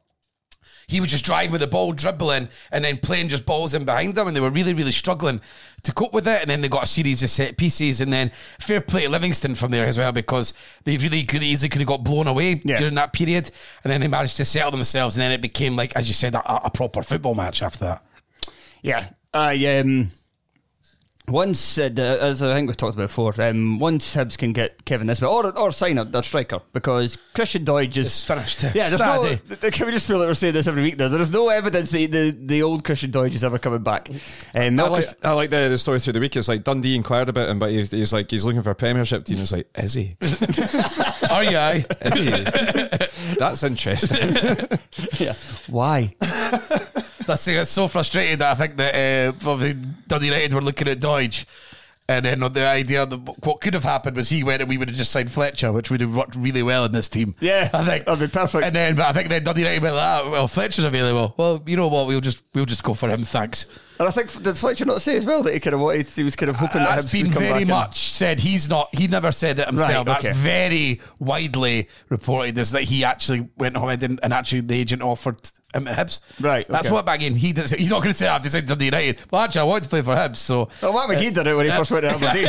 he 0.89 1.01
was 1.01 1.11
just 1.11 1.25
driving 1.25 1.51
with 1.51 1.61
the 1.61 1.67
ball, 1.67 1.93
dribbling, 1.93 2.49
and 2.71 2.85
then 2.85 2.97
playing 2.99 3.29
just 3.29 3.45
balls 3.45 3.75
in 3.75 3.85
behind 3.85 4.15
them. 4.15 4.29
And 4.29 4.37
they 4.37 4.41
were 4.41 4.51
really, 4.51 4.73
really 4.73 4.93
struggling 4.93 5.41
to 5.83 5.93
cope 5.93 6.13
with 6.13 6.29
it. 6.29 6.41
And 6.43 6.49
then 6.51 6.61
they 6.61 6.69
got 6.69 6.85
a 6.85 6.87
series 6.87 7.23
of 7.25 7.31
set 7.31 7.57
pieces. 7.57 8.01
And 8.01 8.13
then 8.13 8.31
fair 8.61 8.81
play 8.81 9.03
to 9.03 9.09
Livingston 9.09 9.57
from 9.57 9.73
there 9.73 9.85
as 9.85 9.99
well 9.99 10.13
because 10.13 10.55
they 10.85 10.97
really 10.97 11.25
could 11.25 11.43
easily 11.43 11.69
could 11.69 11.81
have 11.81 11.89
got 11.89 12.05
blown 12.05 12.29
away 12.29 12.61
Yeah. 12.65 12.79
during 12.79 12.95
that 12.95 13.13
period. 13.13 13.51
And 13.83 13.93
then 13.93 14.01
they 14.01 14.07
managed 14.09 14.37
to 14.37 14.45
settle 14.45 14.71
themselves. 14.71 15.17
And 15.17 15.23
then 15.23 15.33
it 15.33 15.41
became 15.43 15.75
like, 15.75 15.97
as 15.97 16.07
you 16.07 16.15
said, 16.15 16.37
a, 16.37 16.67
a 16.67 16.71
proper 16.71 17.03
football 17.03 17.35
match 17.35 17.63
after 17.63 17.81
that. 17.81 18.05
Yeah, 18.83 19.09
I 19.35 19.79
um. 19.79 20.11
Once, 21.29 21.77
uh, 21.77 21.91
as 22.21 22.41
I 22.43 22.55
think 22.55 22.69
we've 22.69 22.77
talked 22.77 22.95
about 22.95 23.05
before, 23.09 23.35
um, 23.43 23.79
once 23.81 24.15
Hibs 24.15 24.39
can 24.39 24.53
get 24.53 24.85
Kevin 24.85 25.09
Nisbet 25.09 25.29
or 25.29 25.59
or 25.59 25.73
sign 25.73 25.99
a, 25.99 26.05
their 26.05 26.23
striker 26.23 26.61
because 26.73 27.17
Christian 27.35 27.65
Doidge 27.65 27.97
is 27.97 28.07
It's 28.07 28.25
finished. 28.25 28.63
Yeah, 28.63 28.89
there's 28.89 29.01
no, 29.01 29.25
Saturday. 29.25 29.57
th- 29.61 29.73
can 29.75 29.87
we 29.87 29.93
just 29.93 30.07
feel 30.07 30.21
that 30.21 30.29
we're 30.29 30.35
saying 30.35 30.55
this 30.55 30.69
every 30.69 30.83
week? 30.85 30.99
There, 30.99 31.09
there 31.09 31.21
is 31.21 31.33
no 31.33 31.49
evidence 31.49 31.91
that 31.91 32.13
the, 32.13 32.31
the 32.31 32.63
old 32.63 32.85
Christian 32.85 33.11
Doidge 33.11 33.35
is 33.35 33.43
ever 33.43 33.59
coming 33.59 33.83
back. 33.83 34.09
Um, 34.55 34.79
I 34.79 34.89
like, 34.89 35.07
I 35.25 35.33
like 35.33 35.51
the, 35.51 35.69
the 35.69 35.79
story 35.79 35.99
through 35.99 36.13
the 36.13 36.21
week. 36.21 36.37
It's 36.37 36.47
like 36.49 36.63
Dundee 36.63 36.95
inquired 36.95 37.29
about 37.29 37.49
him, 37.49 37.59
but 37.59 37.71
he's, 37.73 37.91
he's 37.91 38.13
like 38.13 38.31
he's 38.31 38.45
looking 38.45 38.63
for 38.63 38.71
a 38.71 38.77
Premiership 38.77 39.25
team. 39.25 39.39
It's 39.41 39.51
like, 39.53 39.69
is 39.77 39.95
he? 39.95 40.17
Are 41.31 41.43
you? 41.43 41.57
aye? 41.57 41.85
Is 42.03 42.15
he? 42.15 43.35
That's 43.39 43.65
interesting. 43.65 44.37
yeah. 45.19 45.35
Why? 45.67 46.15
That's 47.27 47.47
it's 47.49 47.71
so 47.71 47.89
frustrating 47.89 48.39
that 48.39 48.53
I 48.53 48.55
think 48.55 48.77
that 48.77 48.95
uh, 49.45 50.19
United 50.21 50.53
were 50.53 50.63
looking 50.63 50.89
at 50.89 51.01
Doidge. 51.01 51.45
And 52.09 52.25
then 52.25 52.39
the 52.39 52.69
idea 52.69 53.05
that 53.05 53.19
what 53.45 53.61
could 53.61 53.75
have 53.75 53.83
happened 53.83 54.17
was 54.17 54.29
he 54.29 54.45
went 54.45 54.63
and 54.63 54.69
we 54.69 54.79
would 54.79 54.89
have 54.89 54.97
just 54.97 55.11
signed 55.11 55.33
Fletcher, 55.33 55.73
which 55.73 55.91
would 55.91 56.01
have 56.01 56.15
worked 56.15 56.37
really 56.37 56.63
well 56.63 56.85
in 56.85 56.93
this 56.93 57.09
team. 57.09 57.35
Yeah, 57.41 57.69
I 57.73 57.85
think 57.85 58.07
that'd 58.07 58.21
be 58.21 58.33
perfect. 58.33 58.65
And 58.65 58.77
then, 58.77 58.95
but 58.95 59.07
I 59.07 59.13
think 59.13 59.29
then 59.29 59.43
Dundee 59.43 59.63
United 59.63 59.83
went, 59.83 59.97
ah, 59.97 60.29
well, 60.31 60.47
Fletcher's 60.47 60.85
available. 60.85 61.35
Well, 61.37 61.63
you 61.67 61.77
know 61.77 61.89
what? 61.89 62.07
We'll 62.07 62.21
just 62.21 62.45
we'll 62.55 62.65
just 62.65 62.85
go 62.85 62.95
for 62.95 63.09
him. 63.09 63.25
Thanks. 63.25 63.67
And 63.99 64.09
I 64.09 64.11
think 64.11 64.43
did 64.43 64.59
Fletcher 64.59 64.85
not 64.85 65.01
say 65.01 65.17
as 65.17 65.25
well 65.25 65.43
that 65.43 65.55
he 65.55 65.61
kind 65.61 65.75
of 65.75 65.81
wanted, 65.81 66.09
he 66.09 66.25
was 66.25 66.37
kind 66.37 66.51
of 66.51 66.57
hoping 66.57 66.81
that 66.81 66.91
That's 66.91 67.07
Hibs 67.07 67.13
been 67.13 67.27
would 67.29 67.33
come 67.35 67.43
very 67.43 67.65
back 67.65 67.69
much 67.89 67.99
said. 68.11 68.41
He's 68.41 68.69
not. 68.69 68.95
He 68.95 69.09
never 69.09 69.33
said 69.33 69.59
it 69.59 69.67
himself. 69.67 70.07
Right, 70.07 70.19
okay. 70.19 70.29
That's 70.29 70.39
very 70.39 71.01
widely 71.19 71.89
reported. 72.09 72.59
Is 72.59 72.73
that 72.73 72.83
he 72.83 73.05
actually 73.05 73.49
went 73.57 73.77
home 73.77 73.89
and, 73.89 74.21
and 74.23 74.33
actually 74.33 74.61
the 74.61 74.75
agent 74.75 75.03
offered 75.03 75.41
him 75.75 75.89
at 75.89 75.97
Hibs. 75.97 76.21
Right, 76.41 76.67
That's 76.69 76.87
okay. 76.87 76.95
what 76.95 77.07
back 77.07 77.23
in 77.23 77.37
he 77.37 77.53
does. 77.53 77.71
He's 77.71 77.91
not 77.91 78.03
going 78.03 78.13
to 78.13 78.19
say 78.19 78.29
I've 78.29 78.43
decided 78.43 78.69
to 78.69 78.77
do 78.77 78.85
United. 78.85 79.19
Well, 79.31 79.43
actually, 79.43 79.63
I 79.63 79.65
wanted 79.65 79.85
to 79.85 79.89
play 79.91 80.03
for 80.03 80.15
Hibs. 80.15 80.37
So 80.37 80.69
Oh, 80.83 80.93
Mark 80.93 81.11
McGhee 81.11 81.33
did 81.33 81.47
it 81.47 81.55
when 81.57 81.67
he 81.67 81.73
first 81.73 81.91
went 81.91 82.05
to 82.05 82.11
Aberdeen. 82.11 82.49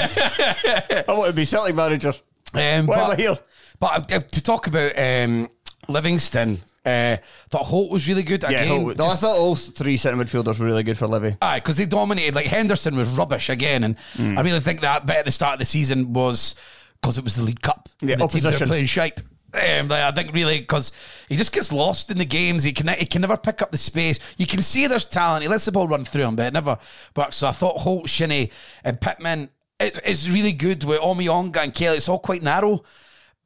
I 1.08 1.14
want 1.14 1.28
to 1.28 1.34
be 1.34 1.46
Celtic 1.46 1.76
manager. 1.76 2.14
Um, 2.54 2.88
Why 2.88 3.00
am 3.02 3.12
I 3.12 3.16
here? 3.18 3.38
But 3.78 4.12
uh, 4.12 4.20
to 4.20 4.42
talk 4.42 4.68
about 4.68 4.98
um, 4.98 5.50
Livingston, 5.90 6.62
uh, 6.88 7.18
thought 7.50 7.64
Holt 7.66 7.92
was 7.92 8.08
really 8.08 8.24
good 8.24 8.44
Yeah, 8.44 8.50
again. 8.52 8.68
Holt- 8.82 8.98
no, 8.98 9.06
I 9.08 9.16
thought 9.16 9.38
all 9.38 9.56
three 9.56 9.98
centre 9.98 10.24
midfielders 10.24 10.58
were 10.60 10.66
really 10.66 10.84
good 10.84 10.98
for 10.98 11.08
Livy. 11.08 11.36
Aye, 11.42 11.60
because 11.60 11.78
they 11.78 11.86
dominated. 11.86 12.36
Like 12.36 12.46
Henderson 12.48 12.96
was 12.96 13.12
rubbish 13.12 13.50
again, 13.50 13.84
and 13.84 13.98
Mm. 14.16 14.38
I 14.38 14.42
really 14.42 14.60
think 14.60 14.82
that 14.82 15.06
bit 15.06 15.18
at 15.18 15.26
the 15.26 15.32
start 15.32 15.54
of 15.54 15.60
the 15.60 15.66
season 15.66 16.14
was 16.14 16.56
because 17.02 17.18
it 17.18 17.24
was 17.24 17.36
the 17.36 17.44
League 17.44 17.62
Cup. 17.62 17.90
Yeah, 18.02 18.16
the 18.16 18.28
teams 18.28 18.44
that 18.44 18.60
were 18.60 18.66
playing 18.68 18.86
shite. 18.86 19.22
Um, 19.54 19.88
like, 19.88 20.02
I 20.04 20.12
think 20.12 20.34
really 20.34 20.60
because 20.60 20.92
he 21.30 21.36
just 21.38 21.52
gets 21.54 21.72
lost 21.72 22.12
in 22.12 22.18
the 22.18 22.26
games. 22.26 22.64
He 22.64 22.74
can 22.74 22.88
he 22.90 23.06
can 23.06 23.22
never 23.22 23.38
pick 23.38 23.62
up 23.62 23.72
the 23.72 23.78
space. 23.78 24.20
You 24.38 24.46
can 24.46 24.62
see 24.62 24.88
there's 24.88 25.06
talent. 25.06 25.44
He 25.44 25.48
lets 25.48 25.66
the 25.66 25.72
ball 25.72 25.88
run 25.88 26.06
through 26.06 26.24
him, 26.26 26.36
but 26.36 26.48
it 26.48 26.54
never 26.54 26.78
works. 27.16 27.38
So 27.38 27.48
I 27.48 27.52
thought 27.54 27.78
Holt, 27.82 28.10
Shinnie, 28.10 28.52
and 28.84 29.00
Pittman 29.00 29.50
it's, 29.80 30.00
it's 30.04 30.30
really 30.30 30.54
good 30.54 30.84
with 30.84 31.00
Omeonga 31.02 31.58
and 31.64 31.74
Kelly. 31.74 31.98
It's 31.98 32.10
all 32.10 32.20
quite 32.20 32.42
narrow, 32.44 32.84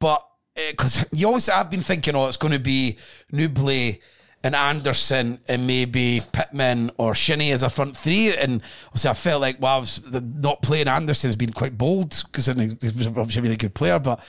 but 0.00 0.26
Eh, 0.56 0.70
because 0.72 1.04
you 1.12 1.26
always 1.26 1.48
I've 1.48 1.70
been 1.70 1.82
thinking, 1.82 2.14
oh, 2.14 2.28
it's 2.28 2.36
going 2.36 2.52
to 2.52 2.58
be 2.58 2.98
Nouble 3.32 3.98
and 4.44 4.54
Anderson 4.54 5.40
and 5.48 5.66
maybe 5.66 6.20
Pittman 6.32 6.90
or 6.98 7.14
Shinnie 7.14 7.52
as 7.52 7.62
a 7.62 7.70
front 7.70 7.96
three. 7.96 8.34
And 8.34 8.60
obviously, 8.88 9.10
I 9.10 9.14
felt 9.14 9.40
like, 9.40 9.60
wow, 9.60 9.80
the- 9.80 10.20
not 10.20 10.62
playing 10.62 10.88
Anderson 10.88 11.28
has 11.28 11.36
been 11.36 11.52
quite 11.52 11.78
bold 11.78 12.22
because 12.26 12.46
he 12.46 12.52
was 12.54 13.06
obviously 13.06 13.40
a 13.40 13.42
really 13.42 13.56
good 13.56 13.74
player, 13.74 13.98
but. 13.98 14.20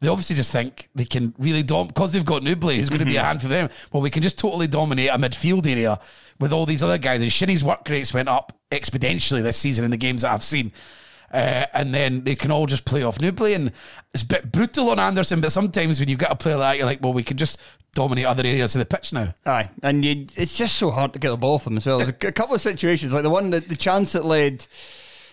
They 0.00 0.08
obviously 0.08 0.34
just 0.34 0.50
think 0.50 0.88
they 0.96 1.04
can 1.04 1.32
really 1.38 1.62
dom 1.62 1.86
because 1.86 2.12
they've 2.12 2.24
got 2.24 2.42
Nouble, 2.42 2.70
who's 2.70 2.88
going 2.88 2.98
to 2.98 3.04
be 3.04 3.14
a 3.14 3.18
mm-hmm. 3.20 3.26
hand 3.28 3.40
for 3.40 3.46
them. 3.46 3.70
Well, 3.92 4.02
we 4.02 4.10
can 4.10 4.24
just 4.24 4.36
totally 4.36 4.66
dominate 4.66 5.10
a 5.10 5.12
midfield 5.12 5.64
area 5.64 6.00
with 6.40 6.52
all 6.52 6.66
these 6.66 6.82
other 6.82 6.98
guys. 6.98 7.22
And 7.22 7.30
Shinnie's 7.30 7.62
work 7.62 7.88
rates 7.88 8.12
went 8.12 8.28
up 8.28 8.52
exponentially 8.72 9.44
this 9.44 9.56
season 9.56 9.84
in 9.84 9.92
the 9.92 9.96
games 9.96 10.22
that 10.22 10.32
I've 10.32 10.42
seen. 10.42 10.72
Uh, 11.32 11.66
and 11.72 11.94
then 11.94 12.24
they 12.24 12.34
can 12.34 12.50
all 12.50 12.66
just 12.66 12.84
play 12.84 13.02
off 13.02 13.20
Nouble. 13.20 13.46
And 13.46 13.72
it's 14.12 14.22
a 14.22 14.26
bit 14.26 14.52
brutal 14.52 14.90
on 14.90 14.98
Anderson, 14.98 15.40
but 15.40 15.52
sometimes 15.52 15.98
when 15.98 16.08
you've 16.08 16.18
got 16.18 16.30
a 16.30 16.36
player 16.36 16.56
like 16.56 16.72
that, 16.72 16.78
you're 16.78 16.86
like, 16.86 17.02
well, 17.02 17.12
we 17.12 17.22
can 17.22 17.36
just 17.36 17.58
dominate 17.94 18.26
other 18.26 18.44
areas 18.46 18.74
of 18.74 18.78
the 18.80 18.86
pitch 18.86 19.12
now. 19.12 19.34
Aye, 19.46 19.70
and 19.82 20.04
you, 20.04 20.26
it's 20.36 20.56
just 20.56 20.76
so 20.76 20.90
hard 20.90 21.12
to 21.12 21.18
get 21.18 21.30
the 21.30 21.36
ball 21.36 21.58
from 21.58 21.76
as 21.76 21.86
well. 21.86 21.98
There's 21.98 22.10
a, 22.10 22.28
a 22.28 22.32
couple 22.32 22.54
of 22.54 22.60
situations, 22.60 23.14
like 23.14 23.22
the 23.22 23.30
one 23.30 23.50
that 23.50 23.68
the 23.68 23.76
chance 23.76 24.12
that 24.12 24.24
led, 24.24 24.66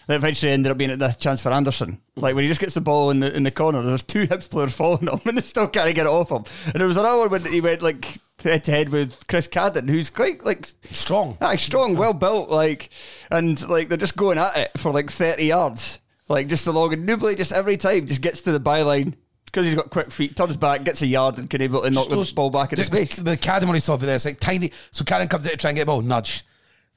that 0.10 0.16
eventually 0.16 0.52
ended 0.52 0.72
up 0.72 0.78
being 0.80 0.90
at 0.90 0.98
the 0.98 1.10
chance 1.10 1.40
for 1.40 1.54
Anderson. 1.54 2.02
Like 2.16 2.34
when 2.34 2.44
he 2.44 2.48
just 2.48 2.60
gets 2.60 2.74
the 2.74 2.82
ball 2.82 3.12
in 3.12 3.20
the 3.20 3.32
in 3.32 3.44
the 3.44 3.52
corner, 3.52 3.84
there's 3.84 4.02
two 4.02 4.26
Hibs 4.26 4.50
players 4.50 4.74
following 4.74 5.06
him, 5.06 5.20
and 5.26 5.38
they 5.38 5.44
still 5.44 5.68
can't 5.68 5.94
get 5.94 6.08
it 6.08 6.10
off 6.10 6.32
him. 6.32 6.44
And 6.66 6.82
there 6.82 6.88
was 6.88 6.98
another 6.98 7.20
one 7.20 7.30
when 7.30 7.46
he 7.46 7.62
went 7.62 7.84
like 7.84 8.18
head 8.42 8.64
to 8.64 8.72
head 8.72 8.90
with 8.90 9.28
Chris 9.28 9.48
Cadden, 9.48 9.88
who's 9.88 10.10
quite 10.10 10.44
like 10.44 10.66
Strong. 10.66 11.38
Aye, 11.40 11.58
strong, 11.58 11.96
well 11.96 12.14
built, 12.14 12.50
like, 12.50 12.90
and 13.30 13.70
like 13.70 13.90
they're 13.90 14.00
just 14.00 14.18
going 14.18 14.40
at 14.40 14.58
it 14.58 14.72
for 14.80 14.92
like 14.92 15.12
thirty 15.12 15.46
yards, 15.46 16.00
like 16.28 16.48
just 16.48 16.66
along. 16.66 16.92
And 16.94 17.06
Nouble 17.06 17.36
just 17.36 17.52
every 17.52 17.78
time 17.78 18.08
just 18.08 18.24
gets 18.24 18.42
to 18.42 18.52
the 18.52 18.60
byline 18.60 19.14
because 19.46 19.68
he's 19.68 19.76
got 19.76 19.92
quick 19.92 20.10
feet, 20.10 20.36
turns 20.36 20.58
back, 20.58 20.86
gets 20.86 21.04
a 21.04 21.08
yard, 21.08 21.38
and 21.38 21.48
can 21.48 21.62
able 21.62 21.84
to 21.84 21.90
knock 21.92 22.10
the 22.10 22.32
ball 22.36 22.50
back 22.50 22.72
into 22.72 22.82
the, 22.82 22.86
space. 22.86 23.16
The, 23.16 23.38
Cadden 23.38 23.66
when 23.66 23.76
he's 23.76 23.86
talking 23.86 24.06
about 24.06 24.14
this, 24.14 24.26
like 24.26 24.40
tiny. 24.40 24.72
So 24.90 25.06
Cadden 25.06 25.30
comes 25.30 25.46
out 25.46 25.52
to 25.52 25.58
try 25.58 25.70
and 25.70 25.78
get 25.78 25.84
the 25.84 25.92
ball, 25.92 26.02
nudge. 26.02 26.44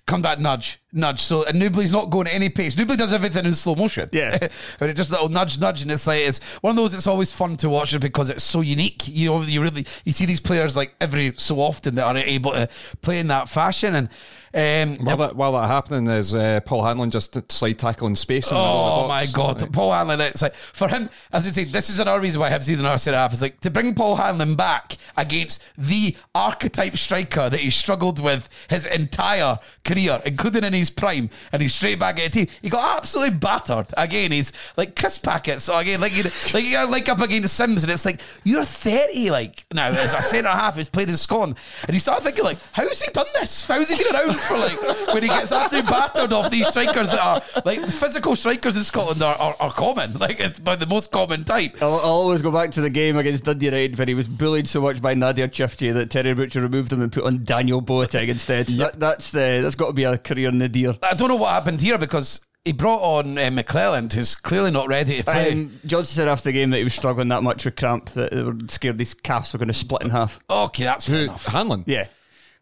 Come 0.06 0.22
back, 0.22 0.38
nudge, 0.38 0.81
nudge. 0.92 1.20
So 1.20 1.44
and 1.44 1.58
Nouble's 1.58 1.92
not 1.92 2.10
going 2.10 2.26
at 2.26 2.34
any 2.34 2.48
pace. 2.48 2.76
Nouble 2.76 2.96
does 2.96 3.12
everything 3.12 3.44
in 3.44 3.54
slow 3.54 3.74
motion. 3.74 4.08
Yeah. 4.12 4.36
and 4.80 4.90
it 4.90 4.94
just 4.94 5.10
little 5.10 5.28
nudge, 5.28 5.58
nudge, 5.58 5.82
and 5.82 5.90
it's 5.90 6.06
like 6.06 6.22
it's 6.22 6.40
one 6.60 6.72
of 6.72 6.76
those. 6.76 6.94
It's 6.94 7.06
always 7.06 7.32
fun 7.32 7.56
to 7.58 7.68
watch 7.68 7.94
it 7.94 8.00
because 8.00 8.28
it's 8.28 8.44
so 8.44 8.60
unique. 8.60 9.08
You 9.08 9.30
know, 9.30 9.42
you 9.42 9.62
really 9.62 9.86
you 10.04 10.12
see 10.12 10.26
these 10.26 10.40
players 10.40 10.76
like 10.76 10.94
every 11.00 11.32
so 11.36 11.60
often 11.60 11.94
that 11.96 12.04
are 12.04 12.16
able 12.16 12.52
to 12.52 12.68
play 13.00 13.18
in 13.18 13.28
that 13.28 13.48
fashion. 13.48 13.94
And 13.94 14.08
um, 14.54 14.98
while, 15.04 15.16
that, 15.16 15.36
while 15.36 15.52
that 15.52 15.68
happening, 15.68 16.06
is 16.08 16.34
uh, 16.34 16.60
Paul 16.66 16.84
Hanlon 16.84 17.10
just 17.10 17.50
slide 17.50 17.78
tackling 17.78 18.16
space? 18.16 18.50
in 18.50 18.56
the 18.56 18.60
middle 18.60 18.76
of 18.76 19.04
Oh 19.04 19.08
my 19.08 19.26
god, 19.32 19.62
Like, 19.62 19.72
Paul 19.72 19.92
Hanlon. 19.92 20.20
It's 20.20 20.42
like 20.42 20.54
for 20.54 20.88
him, 20.88 21.08
as 21.32 21.46
I 21.46 21.50
say, 21.50 21.64
this 21.64 21.88
is 21.88 21.98
another 21.98 22.20
reason 22.20 22.38
why 22.40 22.50
Hibs 22.50 22.68
need 22.68 22.78
another 22.78 22.98
centre 22.98 23.16
half. 23.16 23.32
Is 23.32 23.40
like 23.40 23.60
to 23.60 23.70
bring 23.70 23.94
Paul 23.94 24.16
Hanlon 24.16 24.54
back 24.54 24.98
against 25.16 25.64
the 25.78 26.16
archetype 26.34 26.98
striker 26.98 27.48
that 27.48 27.60
he 27.60 27.70
struggled 27.70 28.20
with 28.20 28.50
his 28.68 28.84
entire 28.84 29.58
career, 29.84 30.20
including 30.26 30.64
in 30.64 30.74
his 30.74 30.81
prime, 30.90 31.30
and 31.52 31.62
he's 31.62 31.74
straight 31.74 31.98
back 31.98 32.18
at 32.18 32.26
a 32.26 32.30
team. 32.30 32.46
He 32.60 32.68
got 32.68 32.98
absolutely 32.98 33.36
battered 33.38 33.86
again. 33.96 34.32
He's 34.32 34.52
like 34.76 34.96
Chris 34.96 35.18
Packett. 35.18 35.60
So 35.62 35.76
again, 35.78 36.00
like 36.00 36.14
you- 36.16 36.24
like 36.54 36.64
you 36.64 36.86
like 36.88 37.08
up 37.08 37.20
against 37.20 37.54
Sims, 37.54 37.82
and 37.84 37.92
it's 37.92 38.04
like 38.04 38.20
you're 38.44 38.64
thirty, 38.64 39.30
like 39.30 39.64
now 39.72 39.88
as 39.88 40.12
a 40.14 40.22
centre 40.22 40.48
half 40.50 40.76
who's 40.76 40.88
played 40.88 41.08
in 41.08 41.16
Scotland, 41.16 41.56
and 41.86 41.94
you 41.94 42.00
start 42.00 42.22
thinking 42.22 42.44
like, 42.44 42.58
how's 42.72 43.00
he 43.02 43.10
done 43.12 43.26
this? 43.40 43.66
How's 43.66 43.88
he 43.88 43.96
been 44.02 44.14
around 44.14 44.38
for 44.40 44.58
like 44.58 44.80
when 45.14 45.22
he 45.22 45.28
gets 45.28 45.52
absolutely 45.52 45.90
battered 45.90 46.32
off 46.32 46.50
these 46.50 46.66
strikers 46.68 47.08
that 47.10 47.20
are 47.20 47.42
like 47.64 47.80
physical 47.86 48.36
strikers 48.36 48.76
in 48.76 48.82
Scotland 48.84 49.22
are, 49.22 49.36
are, 49.36 49.56
are 49.60 49.70
common, 49.70 50.12
like 50.14 50.40
it's 50.40 50.58
about 50.58 50.80
the 50.80 50.86
most 50.86 51.10
common 51.10 51.44
type. 51.44 51.76
I'll, 51.80 51.94
I'll 51.94 52.22
always 52.22 52.42
go 52.42 52.50
back 52.52 52.70
to 52.72 52.80
the 52.80 52.90
game 52.90 53.16
against 53.16 53.44
Dundee 53.44 53.66
United 53.66 53.98
when 53.98 54.08
he 54.08 54.14
was 54.14 54.28
bullied 54.28 54.68
so 54.68 54.80
much 54.80 55.00
by 55.02 55.14
Nadir 55.14 55.48
Ciftci 55.48 55.92
that 55.94 56.10
Terry 56.10 56.34
Butcher 56.34 56.60
removed 56.60 56.92
him 56.92 57.02
and 57.02 57.12
put 57.12 57.24
on 57.24 57.44
Daniel 57.44 57.82
Boateng 57.82 58.28
instead. 58.28 58.66
That, 58.68 58.98
that's 59.00 59.34
uh, 59.34 59.60
that's 59.62 59.74
got 59.74 59.88
to 59.88 59.92
be 59.92 60.04
a 60.04 60.18
career 60.18 60.50
nadir. 60.72 60.96
I 61.02 61.14
don't 61.14 61.28
know 61.28 61.36
what 61.36 61.50
happened 61.50 61.80
here 61.82 61.98
because 61.98 62.44
he 62.64 62.72
brought 62.72 63.00
on 63.02 63.36
uh, 63.38 63.42
McClelland, 63.50 64.12
who's 64.12 64.34
clearly 64.34 64.70
not 64.70 64.88
ready 64.88 65.16
to 65.18 65.24
play. 65.24 65.52
Um, 65.52 65.80
Johnson 65.84 66.14
said 66.16 66.28
after 66.28 66.44
the 66.44 66.52
game 66.52 66.70
that 66.70 66.78
he 66.78 66.84
was 66.84 66.94
struggling 66.94 67.28
that 67.28 67.42
much 67.42 67.64
with 67.64 67.76
cramp 67.76 68.10
that 68.10 68.30
they 68.32 68.42
were 68.42 68.56
scared 68.68 68.98
these 68.98 69.14
calves 69.14 69.52
were 69.52 69.58
going 69.58 69.68
to 69.68 69.74
split 69.74 70.02
in 70.02 70.10
half. 70.10 70.38
okay, 70.48 70.84
that's 70.84 71.06
fair 71.06 71.16
Who, 71.18 71.22
enough. 71.24 71.44
Hanlon? 71.46 71.82
Yeah. 71.86 72.06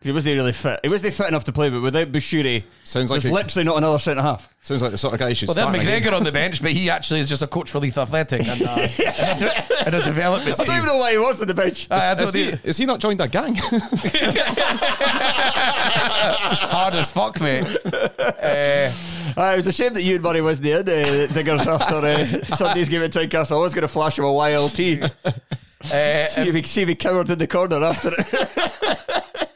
he 0.01 0.11
wasn't 0.13 0.35
really 0.37 0.53
fit. 0.53 0.81
He 0.83 0.89
wasn't 0.89 1.13
fit 1.13 1.29
enough 1.29 1.45
to 1.45 1.53
play, 1.53 1.69
but 1.69 1.83
without 1.83 2.11
Bushiri, 2.11 2.63
Sounds 2.85 3.11
like 3.11 3.21
there's 3.21 3.31
a- 3.31 3.35
literally 3.35 3.65
not 3.67 3.77
another 3.77 3.99
centre 3.99 4.23
half. 4.23 4.49
Sounds 4.63 4.81
like 4.83 4.91
the 4.93 4.99
sort 4.99 5.13
of 5.15 5.21
guy 5.21 5.29
you 5.29 5.35
should 5.35 5.49
Well, 5.49 5.55
then 5.55 5.65
start. 5.65 5.75
in 5.77 5.81
a 5.83 5.85
game. 5.85 6.03
McGregor 6.03 6.17
on 6.17 6.25
the 6.25 6.33
bench, 6.33 6.63
but 6.63 6.71
he 6.73 6.89
actually 6.91 7.21
is 7.21 7.29
just 7.29 7.43
a 7.43 7.47
coach 7.47 7.71
for 7.71 7.79
Leith 7.81 7.97
Athletic 7.99 8.47
and, 8.47 8.63
uh, 8.63 8.69
and, 9.19 9.43
a, 9.43 9.45
de- 9.45 9.87
and 9.87 9.95
a 9.97 10.03
development 10.03 10.55
I 10.59 10.65
don't 10.65 10.67
team. 10.67 10.77
even 10.77 10.87
know 10.87 10.97
why 10.97 11.13
he 11.13 11.19
was 11.19 11.41
on 11.43 11.49
the 11.49 11.55
bench. 11.55 11.87
I, 11.91 11.97
I 11.97 12.13
Is 12.13 12.19
don't 12.33 12.35
he, 12.35 12.51
know. 12.53 12.59
is 12.65 12.77
he 12.79 12.87
not 12.87 13.01
joined 13.01 13.21
a 13.21 13.29
gang? 13.29 13.55
Hard 16.69 16.95
as 16.95 17.11
fuck, 17.11 17.41
mate. 17.41 17.65
Uh, 17.85 18.93
Uh, 19.37 19.53
it 19.55 19.57
was 19.59 19.67
a 19.69 19.73
shame 19.73 19.95
that 19.95 20.03
you 20.03 20.17
and 20.17 20.25
Murray 20.25 20.41
wasn't 20.41 20.67
in 20.67 20.81
uh, 20.89 21.27
Diggers 21.33 21.65
after 21.67 21.95
uh, 21.95 22.27
Sunday's 22.57 22.89
game 22.89 23.03
at 23.03 23.13
Tynecastle. 23.13 23.53
I 23.57 23.61
was 23.61 23.73
going 23.75 23.83
to 23.83 23.89
flash 23.89 24.19
him 24.19 24.25
a 24.25 24.29
YLT. 24.29 25.03
uh, 25.25 26.29
see, 26.29 26.49
if 26.49 26.55
he, 26.55 26.63
see 26.65 26.83
if 26.83 26.89
he 26.89 26.97
cowered 26.97 27.31
in 27.31 27.39
the 27.39 27.47
corner 27.47 27.77
after 27.83 28.11
it. 28.13 29.47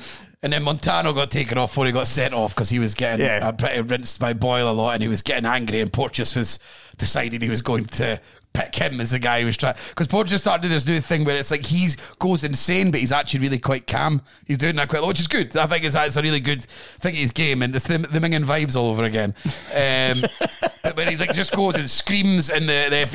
And 0.42 0.52
then 0.52 0.62
Montano 0.62 1.12
got 1.12 1.30
taken 1.32 1.58
off 1.58 1.70
before 1.70 1.86
he 1.86 1.92
got 1.92 2.06
sent 2.06 2.32
off 2.32 2.54
because 2.54 2.68
he 2.70 2.78
was 2.78 2.94
getting 2.94 3.26
Yeah. 3.26 3.48
uh, 3.48 3.52
pretty 3.52 3.80
rinsed 3.80 4.20
by 4.20 4.32
Boyle 4.32 4.70
a 4.70 4.72
lot 4.72 4.92
and 4.92 5.02
he 5.02 5.08
was 5.08 5.20
getting 5.22 5.44
angry. 5.46 5.80
And 5.80 5.92
Porteous 5.92 6.36
was 6.36 6.60
deciding 6.98 7.40
he 7.40 7.48
was 7.48 7.62
going 7.62 7.86
to 7.86 8.20
pick 8.56 8.74
him 8.74 9.00
as 9.00 9.10
the 9.10 9.18
guy 9.18 9.40
who 9.40 9.46
was 9.46 9.56
trying. 9.56 9.76
Because 9.90 10.06
Porteous 10.06 10.40
started 10.40 10.62
doing 10.62 10.72
this 10.72 10.86
new 10.86 11.00
thing 11.00 11.24
where 11.24 11.36
it's 11.36 11.50
like 11.50 11.66
he's 11.66 11.96
goes 12.18 12.42
insane, 12.42 12.90
but 12.90 13.00
he's 13.00 13.12
actually 13.12 13.40
really 13.40 13.58
quite 13.58 13.86
calm. 13.86 14.22
He's 14.46 14.58
doing 14.58 14.76
that 14.76 14.88
quite 14.88 15.02
lot, 15.02 15.08
which 15.08 15.20
is 15.20 15.28
good. 15.28 15.56
I 15.56 15.66
think 15.66 15.84
it's, 15.84 15.94
it's 15.94 16.16
a 16.16 16.22
really 16.22 16.40
good 16.40 16.64
thing 16.64 17.14
in 17.14 17.20
his 17.20 17.32
game 17.32 17.62
and 17.62 17.74
the, 17.74 17.98
the 17.98 18.20
Mingen 18.20 18.44
vibes 18.44 18.76
all 18.76 18.90
over 18.90 19.04
again. 19.04 19.34
Um, 19.74 20.24
but 20.82 20.96
when 20.96 21.08
he 21.08 21.16
like 21.16 21.34
just 21.34 21.54
goes 21.54 21.74
and 21.74 21.88
screams 21.88 22.50
and 22.50 22.68
the, 22.68 22.86
the 22.90 23.06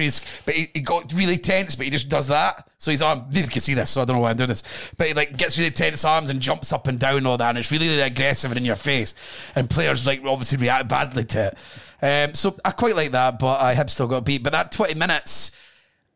but 0.46 0.56
he, 0.56 0.70
he 0.74 0.82
got 0.82 1.12
really 1.14 1.38
tense, 1.38 1.76
but 1.76 1.86
he 1.86 1.90
just 1.90 2.10
does 2.10 2.28
that. 2.28 2.68
So 2.82 2.89
he's 2.89 3.04
on. 3.04 3.28
you 3.30 3.44
can 3.44 3.62
see 3.62 3.76
this, 3.76 3.91
so 3.91 4.02
I 4.02 4.06
don't 4.06 4.15
know 4.15 4.24
why 4.24 4.32
I'm 4.32 4.38
doing 4.38 4.48
this. 4.48 4.63
But 4.98 5.06
he 5.10 5.13
like 5.13 5.38
gets 5.38 5.56
really 5.56 5.70
tense 5.70 6.04
arms 6.04 6.32
and 6.32 6.39
jumps 6.41 6.74
up 6.74 6.88
and 6.88 6.98
down 6.98 7.28
all 7.28 7.38
that, 7.38 7.50
and 7.50 7.60
it's 7.60 7.72
really, 7.72 7.88
really 7.88 8.02
aggressive 8.02 8.50
and 8.50 8.58
in 8.58 8.65
your 8.65 8.76
face. 8.76 9.13
And 9.56 9.70
players 9.70 10.08
like 10.08 10.26
obviously 10.26 10.58
react 10.58 10.88
badly 10.89 11.24
to 11.26 11.54
it. 12.02 12.28
Um, 12.30 12.34
so 12.34 12.58
I 12.65 12.72
quite 12.72 12.96
like 12.96 13.12
that, 13.12 13.38
but 13.38 13.62
I 13.62 13.76
have 13.76 13.91
still 13.91 14.08
got 14.08 14.26
beat. 14.26 14.41
But 14.41 14.54
that 14.54 14.72
20 14.72 14.96
minutes 14.96 15.56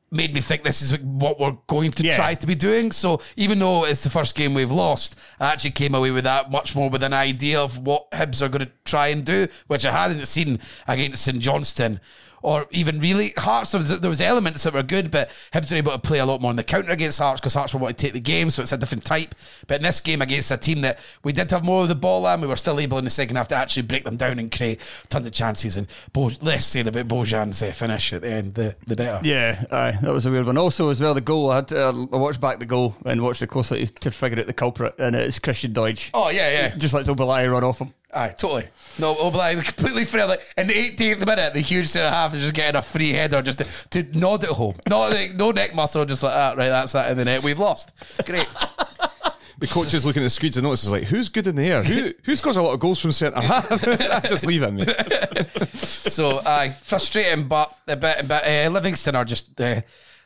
made 0.09 0.33
me 0.33 0.41
think 0.41 0.63
this 0.63 0.81
is 0.81 0.97
what 1.01 1.39
we're 1.39 1.55
going 1.67 1.91
to 1.91 2.03
Yeah. 2.03 2.15
try 2.15 2.33
to 2.33 2.47
be 2.47 2.55
doing. 2.55 2.91
So 2.91 3.21
even 3.35 3.59
though 3.59 3.85
it's 3.85 4.03
the 4.03 4.09
first 4.09 4.33
game 4.35 4.55
we've 4.55 4.71
lost, 4.71 5.15
I 5.39 5.51
actually 5.51 5.71
came 5.71 5.93
away 5.93 6.09
with 6.09 6.23
that 6.23 6.49
much 6.49 6.75
more 6.75 6.89
with 6.89 7.03
an 7.03 7.13
idea 7.13 7.61
of 7.61 7.77
what 7.77 8.09
Hibs 8.09 8.41
are 8.41 8.49
going 8.49 8.65
to 8.65 8.71
try 8.85 9.09
and 9.09 9.23
do, 9.23 9.47
which 9.67 9.85
I 9.85 9.91
hadn't 9.91 10.25
seen 10.25 10.59
against 10.87 11.25
St 11.25 11.37
Johnstone. 11.39 11.99
Or 12.45 12.67
even 12.69 12.99
really 12.99 13.33
Hearts, 13.37 13.71
there 13.71 14.07
was, 14.07 14.21
elements 14.21 14.63
that 14.63 14.75
were 14.75 14.83
good, 14.83 15.09
but 15.09 15.31
Hibs 15.51 15.71
were 15.71 15.77
able 15.77 15.93
to 15.93 15.97
play 15.97 16.19
a 16.19 16.27
lot 16.27 16.41
more 16.41 16.49
on 16.49 16.57
the 16.57 16.63
counter 16.63 16.91
against 16.91 17.17
Hearts 17.17 17.41
because 17.41 17.55
Hearts 17.55 17.73
were 17.73 17.79
wanting 17.79 17.95
to 17.95 18.01
take 18.03 18.13
the 18.13 18.19
game, 18.19 18.51
so 18.51 18.61
it's 18.61 18.71
a 18.71 18.77
different 18.77 19.03
type. 19.03 19.33
But 19.65 19.77
in 19.77 19.81
this 19.81 19.99
game 19.99 20.21
against 20.21 20.51
a 20.51 20.57
team 20.57 20.81
that 20.81 20.99
we 21.23 21.33
did 21.33 21.49
have 21.49 21.65
more 21.65 21.81
of 21.81 21.87
the 21.87 21.95
ball 21.95 22.27
and 22.27 22.43
we 22.43 22.47
were 22.47 22.55
still 22.55 22.79
able 22.79 22.99
in 22.99 23.03
the 23.03 23.09
second 23.09 23.37
half 23.37 23.47
to 23.47 23.55
actually 23.55 23.81
break 23.81 24.03
them 24.03 24.15
down 24.15 24.37
and 24.37 24.55
create 24.55 24.79
tons 25.09 25.25
of 25.25 25.33
chances. 25.33 25.75
And 25.75 25.87
Bo, 26.13 26.29
less 26.39 26.67
said 26.67 26.85
about 26.85 27.07
Bojan's 27.07 27.63
uh, 27.63 27.71
finish 27.71 28.13
at 28.13 28.21
the 28.21 28.29
end, 28.29 28.53
the, 28.53 28.75
the 28.85 28.95
better. 28.95 29.27
Yeah, 29.27 29.65
aye, 29.71 29.97
that 30.03 30.13
was 30.13 30.27
a 30.27 30.31
weird 30.31 30.45
one. 30.45 30.57
Also, 30.59 30.89
as 30.89 31.01
well, 31.01 31.15
the 31.15 31.21
goal. 31.21 31.49
I 31.49 31.55
had 31.55 31.69
to, 31.69 31.87
uh, 31.87 32.05
I 32.13 32.17
watched 32.17 32.41
back 32.41 32.59
the 32.59 32.67
goal 32.67 32.95
and 33.05 33.23
watched 33.23 33.41
it 33.41 33.47
closely 33.47 33.87
to 33.87 34.11
figure 34.11 34.39
out 34.39 34.45
the 34.45 34.53
culprit, 34.53 34.93
and 34.99 35.15
it's 35.15 35.39
Christian 35.39 35.73
Doidge. 35.73 36.11
Oh 36.13 36.29
yeah, 36.29 36.51
yeah. 36.51 36.75
Just 36.75 36.93
lets 36.93 37.09
Obileye 37.09 37.51
run 37.51 37.63
off 37.63 37.79
him. 37.79 37.91
Aye, 38.15 38.29
totally. 38.29 38.67
No, 38.97 39.13
Obileye 39.13 39.61
completely 39.63 40.05
fair. 40.05 40.25
Like 40.25 40.41
in 40.57 40.67
the 40.67 40.73
18th 40.73 41.25
minute, 41.25 41.53
the 41.53 41.59
huge 41.59 41.87
centre 41.89 42.09
half 42.09 42.33
is 42.33 42.41
just 42.41 42.53
getting 42.53 42.77
a 42.77 42.81
free 42.81 43.11
header 43.11 43.41
just 43.41 43.57
to, 43.57 43.65
to 43.89 44.17
nod 44.17 44.43
it 44.45 44.51
home. 44.51 44.75
Not 44.87 45.11
like, 45.11 45.35
no 45.35 45.51
neck 45.51 45.75
muscle, 45.75 46.05
just 46.05 46.23
like 46.23 46.33
that. 46.33 46.57
Right, 46.57 46.69
that's 46.69 46.93
that 46.93 47.11
in 47.11 47.17
the 47.17 47.25
net. 47.25 47.43
We've 47.43 47.59
lost. 47.59 47.91
Great. 48.25 48.47
the 49.57 49.67
coach 49.67 49.93
is 49.93 50.05
looking 50.05 50.21
at 50.21 50.27
the 50.27 50.29
screens 50.29 50.55
and 50.55 50.63
notices 50.63 50.93
like, 50.93 51.03
who's 51.03 51.27
good 51.27 51.45
in 51.47 51.57
the 51.57 51.63
air? 51.63 51.83
Who 51.83 52.13
who 52.23 52.35
scores 52.37 52.55
a 52.55 52.61
lot 52.61 52.73
of 52.73 52.79
goals 52.79 53.01
from 53.01 53.11
centre 53.11 53.41
half? 53.41 53.69
Just 54.27 54.45
leave 54.45 54.63
him. 54.63 54.75
mate. 54.77 54.87
so, 55.73 56.39
aye, 56.45 56.69
frustrating, 56.69 57.49
but 57.49 57.77
a 57.87 57.97
bit. 57.97 58.27
But 58.27 58.47
uh, 58.47 58.69
Livingston 58.69 59.15
are 59.15 59.25
just. 59.25 59.59
Uh, 59.59 59.81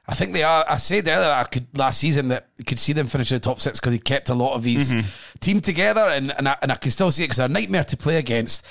I 0.10 0.16
think 0.16 0.34
they 0.34 0.42
are. 0.42 0.66
I 0.68 0.78
said 0.78 1.08
earlier 1.08 1.30
I 1.30 1.44
could 1.44 1.68
last 1.78 2.00
season 2.00 2.30
that 2.30 2.48
you 2.58 2.66
could 2.66 2.80
see 2.80 2.94
them 2.94 3.06
finish 3.06 3.32
in 3.32 3.36
the 3.36 3.42
top 3.42 3.60
six 3.60 3.80
because 3.80 3.94
he 3.94 4.00
kept 4.00 4.30
a 4.30 4.34
lot 4.34 4.56
of 4.56 4.64
his 4.64 4.92
mm-hmm. 4.92 5.08
team 5.40 5.62
together, 5.62 6.02
and 6.02 6.32
and 6.36 6.50
I, 6.50 6.58
and 6.64 6.72
I 6.72 6.76
can 6.76 6.90
still 6.90 7.12
see 7.12 7.24
it 7.24 7.28
because 7.28 7.38
they're 7.38 7.46
a 7.46 7.50
nightmare 7.50 7.84
to 7.84 7.96
play 7.96 8.18
against. 8.18 8.66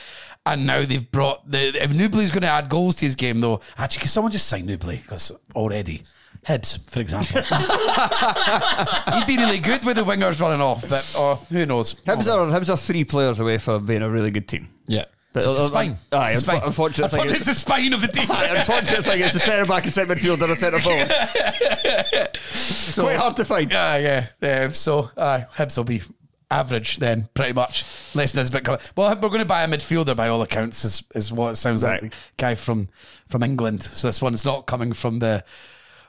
And 0.44 0.66
now 0.66 0.84
they've 0.84 1.08
brought 1.08 1.48
the 1.48 1.80
if 1.80 1.92
Nouble's 1.92 2.32
going 2.32 2.42
to 2.42 2.48
add 2.48 2.68
goals 2.68 2.96
to 2.96 3.04
his 3.04 3.14
game 3.14 3.40
though. 3.40 3.60
Actually, 3.76 4.00
can 4.00 4.08
someone 4.08 4.32
just 4.32 4.48
sign 4.48 4.66
Nouble? 4.66 4.96
Because 5.00 5.30
already. 5.54 6.02
Hibs, 6.44 6.78
for 6.90 7.00
example. 7.00 7.40
He'd 9.14 9.26
be 9.26 9.36
really 9.36 9.58
good 9.58 9.84
with 9.84 9.96
the 9.96 10.04
wingers 10.04 10.40
running 10.40 10.60
off, 10.60 10.88
but 10.88 11.12
oh, 11.16 11.34
who 11.50 11.66
knows? 11.66 11.94
Hibs 12.02 12.26
are 12.26 12.46
Hibs 12.46 12.72
are 12.72 12.76
three 12.76 13.04
players 13.04 13.38
away 13.38 13.58
from 13.58 13.86
being 13.86 14.02
a 14.02 14.10
really 14.10 14.30
good 14.30 14.48
team. 14.48 14.68
Yeah. 14.86 15.04
But 15.44 15.50
It's 15.50 15.58
the 15.58 15.64
uh, 15.64 15.68
spine. 15.68 15.96
Aye, 16.12 16.24
It's 16.32 16.34
the 16.34 16.40
spine. 16.40 16.60
unfo- 16.60 16.66
unfortunate 16.66 17.04
I 17.14 17.16
thing 17.18 17.30
it's 17.30 17.44
the 17.44 17.54
spine 17.54 17.92
of 17.92 18.00
the 18.00 18.08
team. 18.12 18.30
Aye, 18.30 18.46
unfortunate 18.56 19.04
thing 19.04 19.20
is 19.20 19.32
the 19.32 19.38
centre 19.38 19.66
back 19.66 19.84
and 19.84 19.92
centre 19.92 20.14
midfield 20.14 20.42
and 20.42 20.52
a 20.52 20.56
centre 20.56 20.80
forward. 20.80 21.08
Quite 22.94 23.16
hard 23.16 23.36
to 23.36 23.44
find. 23.44 23.72
Yeah, 23.72 24.26
yeah. 24.40 24.64
Um, 24.64 24.72
so, 24.72 25.10
uh, 25.16 25.42
Hibs 25.56 25.76
will 25.76 25.84
be 25.84 26.02
average 26.50 26.96
then, 26.98 27.28
pretty 27.34 27.52
much. 27.52 27.84
Unless 28.14 28.34
Nisbet 28.34 28.64
come. 28.64 28.78
Well, 28.96 29.08
we're 29.16 29.28
going 29.28 29.40
to 29.40 29.44
buy 29.44 29.64
a 29.64 29.68
midfielder 29.68 30.16
by 30.16 30.28
all 30.28 30.42
accounts, 30.42 30.84
is, 30.84 31.02
is 31.14 31.32
what 31.32 31.52
it 31.52 31.56
sounds 31.56 31.84
Right. 31.84 32.02
like. 32.02 32.14
Guy 32.36 32.54
from 32.54 32.88
from 33.28 33.42
England. 33.42 33.82
So 33.82 34.08
this 34.08 34.22
one's 34.22 34.44
not 34.44 34.66
coming 34.66 34.92
from 34.94 35.18
the 35.18 35.44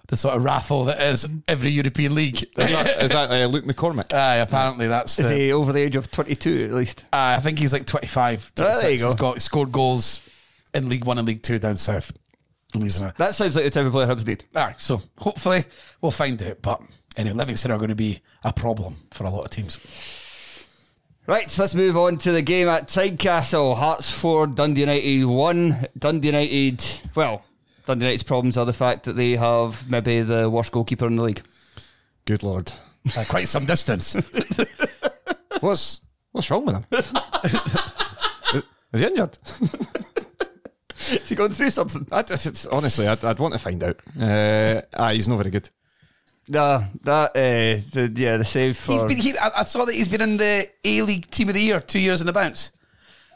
the 0.09 0.17
sort 0.17 0.35
of 0.35 0.43
raffle 0.43 0.85
that 0.85 0.99
is 1.01 1.27
every 1.47 1.69
European 1.69 2.15
league. 2.15 2.41
Is 2.41 2.49
that, 2.55 3.03
is 3.03 3.11
that 3.11 3.31
uh, 3.31 3.45
Luke 3.45 3.65
McCormick? 3.65 4.11
Aye, 4.13 4.37
apparently 4.37 4.87
that's 4.87 5.17
Is 5.19 5.29
the. 5.29 5.35
he 5.35 5.51
over 5.53 5.71
the 5.71 5.81
age 5.81 5.95
of 5.95 6.09
22 6.09 6.65
at 6.65 6.71
least? 6.71 7.05
Aye, 7.13 7.35
I 7.35 7.39
think 7.39 7.59
he's 7.59 7.71
like 7.71 7.85
25. 7.85 8.53
Oh, 8.59 8.81
there 8.81 8.91
you 8.91 8.97
go. 8.97 9.05
He's 9.05 9.15
got 9.15 9.41
scored 9.41 9.71
goals 9.71 10.27
in 10.73 10.89
League 10.89 11.05
One 11.05 11.19
and 11.19 11.27
League 11.27 11.43
Two 11.43 11.59
down 11.59 11.77
south. 11.77 12.11
And 12.73 12.83
he's 12.83 12.99
a, 12.99 13.13
That 13.17 13.35
sounds 13.35 13.55
like 13.55 13.65
the 13.65 13.71
type 13.71 13.85
of 13.85 13.91
player 13.91 14.07
Hibs 14.07 14.25
need. 14.25 14.45
Aye, 14.55 14.75
so 14.77 15.01
hopefully 15.19 15.65
we'll 16.01 16.11
find 16.11 16.41
out. 16.41 16.61
But 16.61 16.81
anyway, 17.15 17.35
Livingston 17.37 17.71
are 17.71 17.77
going 17.77 17.89
to 17.89 17.95
be 17.95 18.21
a 18.43 18.51
problem 18.51 18.97
for 19.11 19.25
a 19.25 19.29
lot 19.29 19.45
of 19.45 19.51
teams. 19.51 19.77
Right, 21.27 21.49
so 21.51 21.61
let's 21.61 21.75
move 21.75 21.95
on 21.95 22.17
to 22.19 22.31
the 22.31 22.41
game 22.41 22.67
at 22.67 22.87
Tynecastle. 22.87 23.75
Hearts 23.75 24.11
4, 24.19 24.47
Dundee 24.47 24.81
United 24.81 25.25
1. 25.25 25.85
Dundee 25.95 26.27
United, 26.29 26.83
well, 27.13 27.45
Dundee 27.89 28.05
United's 28.05 28.21
problems 28.21 28.55
are 28.55 28.67
the 28.67 28.73
fact 28.73 29.05
that 29.05 29.13
they 29.13 29.31
have 29.35 29.89
maybe 29.89 30.21
the 30.21 30.47
worst 30.47 30.71
goalkeeper 30.71 31.07
in 31.07 31.15
the 31.15 31.23
league. 31.23 31.41
Good 32.25 32.43
lord. 32.43 32.71
Uh, 33.17 33.23
quite 33.27 33.47
some 33.47 33.65
distance. 33.65 34.15
What's 35.61 36.01
what's 36.31 36.51
wrong 36.51 36.65
with 36.65 36.75
him? 36.75 36.85
is, 36.93 38.63
is 38.93 38.99
he 38.99 39.05
injured? 39.07 39.37
Is 41.11 41.29
he 41.29 41.35
going 41.35 41.51
through 41.51 41.71
something? 41.71 42.05
I, 42.11 42.19
it's- 42.19 42.67
honestly, 42.67 43.07
I'd, 43.07 43.23
I'd 43.25 43.39
want 43.39 43.53
to 43.53 43.59
find 43.59 43.83
out. 43.83 43.99
Uh, 44.19 44.81
ah, 44.93 45.09
he's 45.09 45.27
not 45.27 45.37
very 45.37 45.49
good. 45.49 45.69
Nah, 46.47 46.83
that, 47.03 47.31
uh, 47.31 47.81
the, 47.93 48.11
yeah, 48.15 48.37
the 48.37 48.45
save 48.45 48.77
for. 48.77 48.91
He's 48.91 49.03
been. 49.05 49.17
He, 49.17 49.37
I, 49.37 49.61
I 49.61 49.63
saw 49.63 49.85
that 49.85 49.95
he's 49.95 50.07
been 50.09 50.21
in 50.21 50.37
the 50.37 50.67
A 50.83 51.01
League 51.01 51.31
Team 51.31 51.47
of 51.47 51.55
the 51.55 51.61
Year 51.61 51.79
two 51.79 51.99
years 51.99 52.21
in 52.21 52.27
a 52.27 52.33
bounce. 52.33 52.71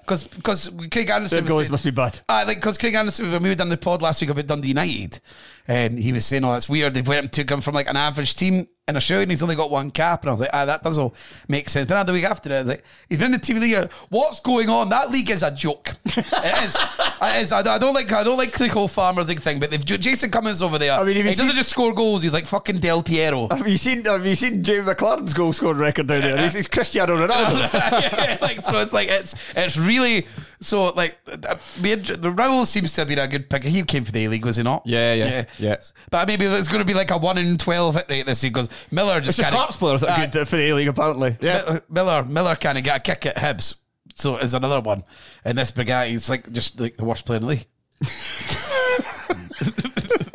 Because 0.05 0.27
because 0.27 0.69
Craig 0.91 1.07
Their 1.07 1.15
Anderson. 1.15 1.43
was 1.43 1.49
goals 1.49 1.61
saying- 1.63 1.71
must 1.71 1.85
be 1.85 1.91
bad. 1.91 2.19
Ah, 2.27 2.43
like 2.45 2.57
because 2.57 2.77
Craig 2.77 2.93
Anderson, 2.93 3.31
when 3.31 3.41
we 3.41 3.49
were 3.49 3.55
done 3.55 3.69
the 3.69 3.77
pod 3.77 4.01
last 4.01 4.19
week 4.21 4.29
about 4.29 4.47
Dundee 4.47 4.67
United, 4.69 5.19
and 5.67 5.97
he 5.97 6.11
was 6.11 6.25
saying, 6.25 6.43
"Oh, 6.43 6.53
that's 6.53 6.67
weird. 6.67 6.93
They've 6.93 7.07
went 7.07 7.21
and 7.21 7.31
took 7.31 7.49
him 7.49 7.61
from 7.61 7.75
like 7.75 7.87
an 7.89 7.95
average 7.95 8.35
team 8.35 8.67
in 8.85 8.97
a 8.97 8.99
show, 8.99 9.19
and 9.19 9.31
he's 9.31 9.41
only 9.41 9.55
got 9.55 9.71
one 9.71 9.91
cap." 9.91 10.23
And 10.23 10.29
I 10.29 10.33
was 10.33 10.41
like, 10.41 10.49
"Ah, 10.51 10.65
that 10.65 10.83
does 10.83 10.97
all 10.97 11.15
make 11.47 11.69
sense." 11.69 11.87
But 11.87 11.95
now 11.95 12.03
the 12.03 12.13
week 12.13 12.25
after 12.25 12.49
was 12.49 12.67
like, 12.67 12.83
he's 13.07 13.17
been 13.17 13.27
in 13.27 13.31
the 13.31 13.39
team 13.39 13.55
of 13.55 13.61
the 13.61 13.69
year. 13.69 13.89
What's 14.09 14.39
going 14.41 14.69
on? 14.69 14.89
That 14.89 15.09
league 15.09 15.29
is 15.29 15.41
a 15.41 15.51
joke. 15.51 15.93
it 16.05 16.63
is. 16.63 16.75
It 16.75 17.41
is. 17.41 17.51
I 17.51 17.61
don't, 17.61 17.75
I 17.75 17.77
don't 17.77 17.93
like. 17.93 18.11
I 18.11 18.23
don't 18.23 18.37
like 18.37 18.51
the 18.51 18.67
whole 18.67 18.89
farmers 18.89 19.29
league 19.29 19.39
thing. 19.39 19.59
But 19.59 19.71
they've 19.71 19.85
Jason 19.85 20.31
Cummings 20.31 20.61
over 20.61 20.77
there. 20.77 20.99
I 20.99 21.03
mean, 21.03 21.15
he 21.15 21.23
doesn't 21.23 21.55
just 21.55 21.69
score 21.69 21.93
goals. 21.93 22.23
He's 22.23 22.33
like 22.33 22.45
fucking 22.45 22.79
Del 22.79 23.03
Piero. 23.03 23.47
Have 23.51 23.67
you 23.67 23.77
seen 23.77 24.03
Have 24.03 24.25
you 24.25 24.35
seen 24.35 24.63
Jamie 24.63 24.85
Maclaren's 24.85 25.33
goal 25.33 25.53
scoring 25.53 25.79
record 25.79 26.07
down 26.07 26.21
there? 26.21 26.37
He's, 26.43 26.53
he's 26.53 26.67
Cristiano 26.67 27.15
Ronaldo. 27.15 28.41
like 28.41 28.59
so, 28.61 28.81
it's 28.81 28.93
like 28.93 29.07
it's 29.07 29.35
it's 29.55 29.77
really 29.77 30.27
so 30.63 30.85
like 30.93 31.17
uh, 31.31 31.35
the 31.37 32.33
Raul 32.35 32.65
seems 32.65 32.93
to 32.93 33.01
have 33.01 33.07
been 33.07 33.19
a 33.19 33.27
good 33.27 33.49
pick. 33.49 33.63
He 33.63 33.81
came 33.83 34.03
for 34.05 34.11
the 34.11 34.25
A 34.25 34.29
League, 34.29 34.45
was 34.45 34.57
he 34.57 34.63
not? 34.63 34.81
Yeah, 34.85 35.13
yeah, 35.13 35.45
yeah. 35.59 35.75
But 36.09 36.27
maybe 36.27 36.45
it's 36.45 36.67
going 36.67 36.79
to 36.79 36.85
be 36.85 36.93
like 36.93 37.11
a 37.11 37.17
one 37.17 37.37
in 37.37 37.57
twelve 37.57 37.95
hit 37.95 38.05
rate 38.09 38.25
this 38.25 38.43
year 38.43 38.51
because 38.51 38.69
Miller 38.91 39.19
just 39.19 39.39
It's 39.39 39.47
just 39.49 39.53
Hearts 39.53 39.75
players 39.75 40.01
that 40.01 40.09
are 40.17 40.23
Uh, 40.23 40.25
good 40.27 40.47
for 40.47 40.55
the 40.55 40.69
A 40.69 40.73
League, 40.73 40.87
apparently. 40.87 41.37
Mi- 41.41 41.79
Miller 41.89 42.23
Miller 42.23 42.55
kind 42.55 42.77
of 42.77 42.83
got 42.83 42.97
a 42.99 43.01
kick 43.01 43.25
at 43.25 43.35
Hibs, 43.37 43.75
so 44.15 44.37
is 44.37 44.53
another 44.53 44.79
one. 44.81 45.03
And 45.45 45.57
this 45.57 45.71
big 45.71 45.87
guy, 45.87 46.09
he's 46.09 46.29
like 46.29 46.51
just 46.51 46.79
like 46.79 46.97
the 46.97 47.05
worst 47.05 47.25
player 47.25 47.37
in 47.37 47.43
the 47.43 47.49
league. 47.49 47.67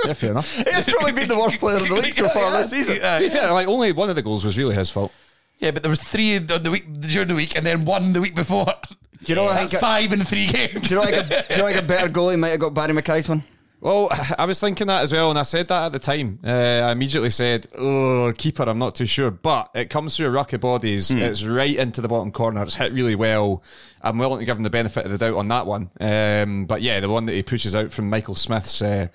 Yeah, 0.06 0.14
fair 0.14 0.30
enough. 0.30 0.56
He 0.56 0.70
has 0.70 0.88
probably 0.88 1.12
been 1.12 1.28
the 1.28 1.38
worst 1.38 1.58
player 1.60 1.76
in 1.78 1.88
the 1.88 1.94
league 1.94 2.14
so 2.14 2.28
far 2.30 2.50
this 2.52 2.70
season. 2.70 3.02
Uh, 3.02 3.18
to 3.18 3.24
be 3.24 3.28
fair, 3.28 3.52
like 3.52 3.68
only 3.68 3.92
one 3.92 4.08
of 4.08 4.16
the 4.16 4.22
goals 4.22 4.42
was 4.42 4.56
really 4.56 4.74
his 4.74 4.88
fault. 4.88 5.12
yeah, 5.58 5.70
but 5.70 5.82
there 5.82 5.90
was 5.90 6.02
three 6.02 6.36
on 6.38 6.46
the 6.46 6.70
week 6.70 7.00
during 7.00 7.28
the 7.28 7.34
week, 7.34 7.54
and 7.56 7.66
then 7.66 7.84
one 7.84 8.12
the 8.14 8.20
week 8.22 8.34
before. 8.34 8.72
Do 9.22 9.32
you 9.32 9.36
know 9.36 9.44
what 9.44 9.56
I 9.56 9.60
That's 9.60 9.72
think? 9.72 9.80
five 9.80 10.12
in 10.12 10.24
three 10.24 10.46
games. 10.46 10.88
Do 10.88 10.94
you 10.94 11.00
know 11.00 11.02
like 11.10 11.16
a, 11.16 11.24
do 11.48 11.54
you 11.54 11.58
know 11.58 11.64
like 11.64 11.76
a 11.76 11.82
better 11.82 12.08
goalie 12.08 12.38
might 12.38 12.50
have 12.50 12.60
got 12.60 12.74
Barrie 12.74 12.92
McKay's 12.92 13.28
one? 13.28 13.42
Well, 13.80 14.08
I 14.38 14.44
was 14.44 14.58
thinking 14.58 14.88
that 14.88 15.02
as 15.02 15.12
well, 15.12 15.30
and 15.30 15.38
I 15.38 15.44
said 15.44 15.68
that 15.68 15.86
at 15.86 15.92
the 15.92 16.00
time. 16.00 16.40
Uh, 16.44 16.48
I 16.50 16.90
immediately 16.90 17.30
said, 17.30 17.68
"Oh, 17.76 18.32
keeper, 18.36 18.64
I'm 18.64 18.78
not 18.78 18.96
too 18.96 19.06
sure," 19.06 19.30
but 19.30 19.70
it 19.74 19.88
comes 19.88 20.16
through 20.16 20.26
a 20.26 20.30
ruck 20.30 20.52
of 20.52 20.60
bodies. 20.60 21.12
It's 21.12 21.44
right 21.44 21.76
into 21.76 22.00
the 22.00 22.08
bottom 22.08 22.32
corner. 22.32 22.62
It's 22.62 22.74
hit 22.74 22.92
really 22.92 23.14
well. 23.14 23.62
I'm 24.02 24.18
willing 24.18 24.40
to 24.40 24.46
give 24.46 24.56
him 24.56 24.64
the 24.64 24.70
benefit 24.70 25.04
of 25.04 25.12
the 25.12 25.18
doubt 25.18 25.36
on 25.36 25.46
that 25.48 25.66
one. 25.66 25.90
Um, 26.00 26.66
but 26.66 26.82
yeah, 26.82 26.98
the 26.98 27.08
one 27.08 27.26
that 27.26 27.34
he 27.34 27.42
pushes 27.44 27.76
out 27.76 27.92
from 27.92 28.10
Michael 28.10 28.34
Smith's 28.34 28.82
uh, 28.82 29.08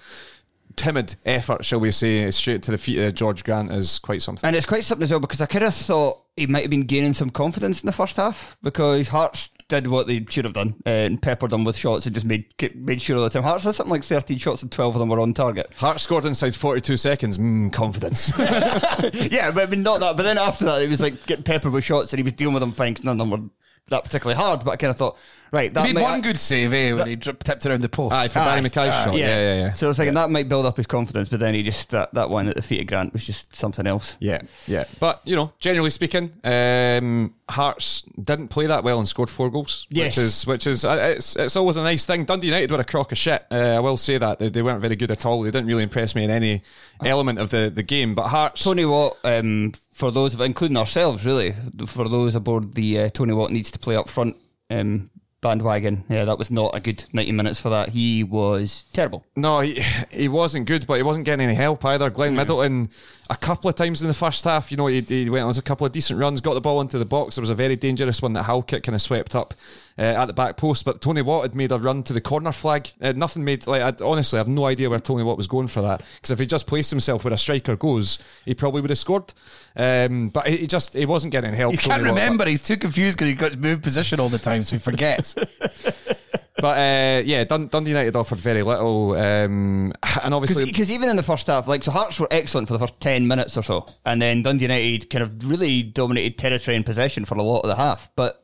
timid 0.78 1.16
effort, 1.26 1.66
shall 1.66 1.82
we 1.82 1.92
say, 1.92 2.30
straight 2.32 2.64
to 2.64 2.72
the 2.72 2.78
feet 2.78 3.00
of 3.00 3.16
George 3.16 3.44
Grant 3.44 3.72
is 3.72 4.00
quite 4.00 4.22
something. 4.22 4.48
And 4.48 4.56
it's 4.56 4.66
quite 4.66 4.84
something 4.84 5.04
as 5.04 5.12
well 5.12 5.20
because 5.20 5.42
I 5.42 5.46
kind 5.46 5.66
of 5.66 5.74
thought 5.74 6.22
he 6.38 6.48
might 6.48 6.62
have 6.62 6.72
been 6.72 6.86
gaining 6.86 7.14
some 7.14 7.30
confidence 7.30 7.82
in 7.82 7.88
the 7.88 7.92
first 7.94 8.18
half 8.18 8.58
because 8.64 9.10
Hearts 9.10 9.50
did 9.68 9.88
what 9.88 10.08
they 10.08 10.26
should 10.30 10.46
have 10.46 10.54
done 10.54 10.76
uh, 10.86 10.90
and 10.90 11.22
peppered 11.22 11.50
them 11.52 11.64
with 11.64 11.76
shots 11.76 12.06
and 12.06 12.14
just 12.14 12.26
made 12.26 12.46
made 12.76 13.02
sure 13.02 13.18
all 13.18 13.24
the 13.24 13.30
time. 13.30 13.44
Hearts 13.44 13.64
had 13.64 13.76
something 13.76 13.92
like 13.92 14.04
13 14.04 14.38
shots 14.38 14.62
and 14.62 14.72
12 14.72 14.96
of 14.96 15.00
them 15.00 15.10
were 15.10 15.20
on 15.20 15.34
target. 15.34 15.72
Hart 15.78 16.00
scored 16.00 16.26
inside 16.26 16.56
42 16.56 16.98
seconds. 16.98 17.38
Mm, 17.38 17.72
confidence. 17.74 18.32
yeah, 18.40 19.52
but 19.52 19.64
I 19.64 19.66
mean, 19.70 19.84
not 19.84 20.00
that. 20.00 20.18
But 20.18 20.24
then 20.24 20.38
after 20.38 20.66
that, 20.66 20.82
it 20.82 20.90
was 20.90 21.02
like 21.02 21.26
getting 21.26 21.44
peppered 21.44 21.72
with 21.74 21.84
shots 21.84 22.14
and 22.14 22.20
he 22.20 22.24
was 22.24 22.34
dealing 22.34 22.54
with 22.54 22.62
them 22.62 22.72
fine 22.72 22.94
'cause 22.96 23.04
none 23.04 23.20
of 23.20 23.30
them 23.30 23.42
were 23.42 23.50
that 23.94 24.04
particularly 24.04 24.40
hard. 24.42 24.64
But 24.66 24.72
I 24.72 24.76
kind 24.76 24.92
of 24.92 24.98
thought, 24.98 25.18
right, 25.52 25.74
that 25.74 25.88
He 25.88 25.94
made 25.94 26.02
might 26.02 26.12
one 26.12 26.22
good 26.22 26.38
save, 26.38 26.74
eh, 26.74 26.94
when 26.94 27.08
he 27.08 27.16
dri- 27.16 27.34
tipped 27.44 27.66
around 27.66 27.82
the 27.82 27.90
post. 27.90 28.14
Aye, 28.14 28.28
for 28.28 28.36
Barrie 28.40 28.60
Aye. 28.60 28.70
McKay's 28.70 28.94
Aye. 28.94 29.06
shot. 29.06 29.16
Yeah, 29.16 29.28
yeah, 29.28 29.56
yeah. 29.56 29.74
So 29.74 29.88
I 29.88 29.90
was 29.90 29.98
thinking 29.98 30.14
that 30.16 30.30
might 30.30 30.50
build 30.50 30.66
up 30.66 30.78
his 30.78 30.88
confidence, 30.88 31.30
but 31.30 31.40
then 31.40 31.54
he 31.54 31.64
just 31.64 31.90
that, 31.92 32.14
that 32.14 32.30
one 32.30 32.48
at 32.48 32.56
the 32.56 32.62
feet 32.62 32.82
of 32.82 32.88
Grant 32.88 33.14
was 33.14 33.26
just 33.26 33.56
something 33.56 33.88
else. 33.88 34.18
Yeah, 34.20 34.42
yeah. 34.68 34.86
But, 35.00 35.22
you 35.24 35.36
know, 35.36 35.54
generally 35.60 35.90
speaking, 35.90 36.32
um, 36.44 37.34
Hearts 37.50 38.04
didn't 38.24 38.48
play 38.48 38.68
that 38.68 38.84
well 38.84 38.98
and 39.00 39.08
scored 39.08 39.30
four 39.30 39.52
goals. 39.52 39.86
Yes. 39.90 40.18
Which 40.18 40.26
is, 40.26 40.48
which 40.48 40.68
is 40.68 40.86
uh, 40.86 41.14
it's, 41.18 41.36
it's 41.36 41.56
always 41.56 41.78
a 41.78 41.84
nice 41.84 42.06
thing. 42.06 42.24
Dundee 42.26 42.48
United 42.48 42.72
were 42.72 42.80
a 42.80 42.86
crock 42.86 43.12
of 43.12 43.18
shit. 43.18 43.46
Uh, 43.52 43.56
I 43.76 43.80
will 43.80 43.98
say 43.98 44.18
that. 44.18 44.40
They, 44.40 44.50
they 44.50 44.62
weren't 44.62 44.82
very 44.82 44.96
good 44.96 45.12
at 45.12 45.26
all. 45.26 45.42
They 45.42 45.52
didn't 45.52 45.68
really 45.68 45.84
impress 45.84 46.16
me 46.16 46.24
in 46.24 46.30
any 46.32 46.64
element 47.04 47.40
of 47.40 47.50
the, 47.50 47.70
the 47.74 47.84
game. 47.84 48.16
But 48.16 48.30
Hearts. 48.30 48.64
Tony 48.64 48.86
Watt, 48.86 49.18
um, 49.26 49.74
for 49.94 50.12
those, 50.12 50.40
including 50.40 50.78
ourselves, 50.78 51.26
really, 51.26 51.54
for 51.86 52.10
those 52.10 52.36
aboard 52.36 52.74
the 52.74 53.00
uh, 53.00 53.10
Tony 53.10 53.34
Watt 53.34 53.52
needs 53.52 53.72
to 53.72 53.80
play 53.80 53.96
up 53.96 54.10
front 54.10 54.36
um, 54.70 55.10
bandwagon. 55.40 56.04
Yeah, 56.10 56.26
that 56.26 56.38
was 56.38 56.50
not 56.50 56.76
a 56.76 56.80
good 56.80 57.06
ninety 57.14 57.32
minutes 57.32 57.60
for 57.60 57.70
that. 57.70 57.90
He 57.90 58.24
was 58.24 58.86
terrible. 58.94 59.24
No, 59.36 59.60
he, 59.60 59.84
he 60.10 60.28
wasn't 60.28 60.66
good, 60.66 60.88
but 60.88 60.96
he 60.96 61.04
wasn't 61.04 61.26
getting 61.26 61.46
any 61.46 61.56
help 61.56 61.86
either. 61.86 62.10
Glenn 62.10 62.36
Middleton, 62.36 62.90
a 63.30 63.38
couple 63.38 63.70
of 63.70 63.76
times 63.76 64.02
in 64.02 64.08
the 64.08 64.14
first 64.14 64.44
half, 64.46 64.72
you 64.72 64.78
know, 64.78 64.88
he, 64.88 65.02
he 65.02 65.30
went 65.30 65.46
on 65.46 65.56
a 65.56 65.62
couple 65.62 65.86
of 65.86 65.92
decent 65.92 66.20
runs, 66.20 66.42
got 66.42 66.56
the 66.56 66.62
ball 66.62 66.82
into 66.82 66.98
the 66.98 67.06
box. 67.06 67.36
There 67.36 67.42
was 67.42 67.50
a 67.50 67.56
very 67.56 67.76
dangerous 67.76 68.22
one 68.22 68.34
that 68.34 68.44
Halkett 68.44 68.84
kind 68.84 68.96
of 68.96 69.02
swept 69.02 69.36
up 69.36 69.54
uh, 69.98 70.02
at 70.02 70.26
the 70.26 70.34
back 70.34 70.58
post, 70.58 70.86
but 70.86 71.02
Tony 71.02 71.22
Watt 71.22 71.44
had 71.44 71.56
made 71.56 71.72
a 71.72 71.78
run 71.78 72.04
to 72.04 72.14
the 72.14 72.22
corner 72.22 72.52
flag. 72.52 72.90
Uh, 73.02 73.14
nothing 73.16 73.44
made, 73.44 73.68
like, 73.68 73.82
I, 73.82 74.06
honestly, 74.06 74.38
I 74.38 74.42
have 74.42 74.48
no 74.48 74.66
idea 74.66 74.90
where 74.90 75.00
Tony 75.00 75.24
Watt 75.24 75.38
was 75.38 75.48
going 75.48 75.68
for 75.68 75.82
that. 75.82 76.02
Because 76.16 76.32
if 76.32 76.40
he 76.40 76.46
just 76.46 76.68
placed 76.68 76.90
himself 76.90 77.24
where 77.24 77.34
a 77.34 77.38
striker 77.38 77.76
goes, 77.76 78.20
he 78.46 78.54
probably 78.54 78.82
would 78.82 78.90
have 78.90 79.00
scored. 79.00 79.34
Um, 79.76 80.30
but 80.30 80.48
he, 80.48 80.58
he 80.58 80.68
just, 80.68 80.94
he 80.94 81.06
wasn't 81.06 81.32
getting 81.32 81.54
help. 81.54 81.74
You 81.74 81.78
Tony 81.78 81.96
can't 81.96 82.04
Watt. 82.04 82.22
remember. 82.22 82.46
He's 82.46 82.64
too 82.64 82.78
confused 82.78 83.18
because 83.18 83.28
he 83.28 83.36
got 83.36 83.54
to 83.54 83.60
move 83.60 83.82
position 83.82 84.20
all 84.20 84.30
the 84.30 84.40
time, 84.40 84.64
so 84.64 84.76
he 84.76 84.80
forgets. 84.80 85.36
But 86.64 86.78
uh, 86.78 87.24
yeah, 87.26 87.44
Dun- 87.44 87.68
Dundee 87.68 87.92
United 87.92 88.16
offered 88.16 88.40
very 88.40 88.64
little. 88.64 89.14
Um, 89.16 89.92
and 90.24 90.34
obviously. 90.34 90.66
Because 90.66 90.92
even 90.92 91.10
in 91.10 91.16
the 91.16 91.24
first 91.24 91.48
half, 91.48 91.68
like 91.68 91.84
so, 91.84 91.92
Hearts 91.92 92.20
were 92.20 92.28
excellent 92.32 92.68
for 92.68 92.74
the 92.74 92.80
first 92.80 93.00
ten 93.02 93.28
minutes 93.28 93.58
or 93.58 93.64
so, 93.64 93.88
and 94.06 94.22
then 94.22 94.44
Dundee 94.44 94.66
United 94.66 95.10
kind 95.10 95.24
of 95.24 95.50
really 95.50 95.84
dominated 95.84 96.38
territory 96.38 96.78
and 96.78 96.86
possession 96.86 97.26
for 97.26 97.36
a 97.36 97.42
lot 97.42 97.62
of 97.62 97.68
the 97.68 97.76
half, 97.76 98.10
but 98.16 98.43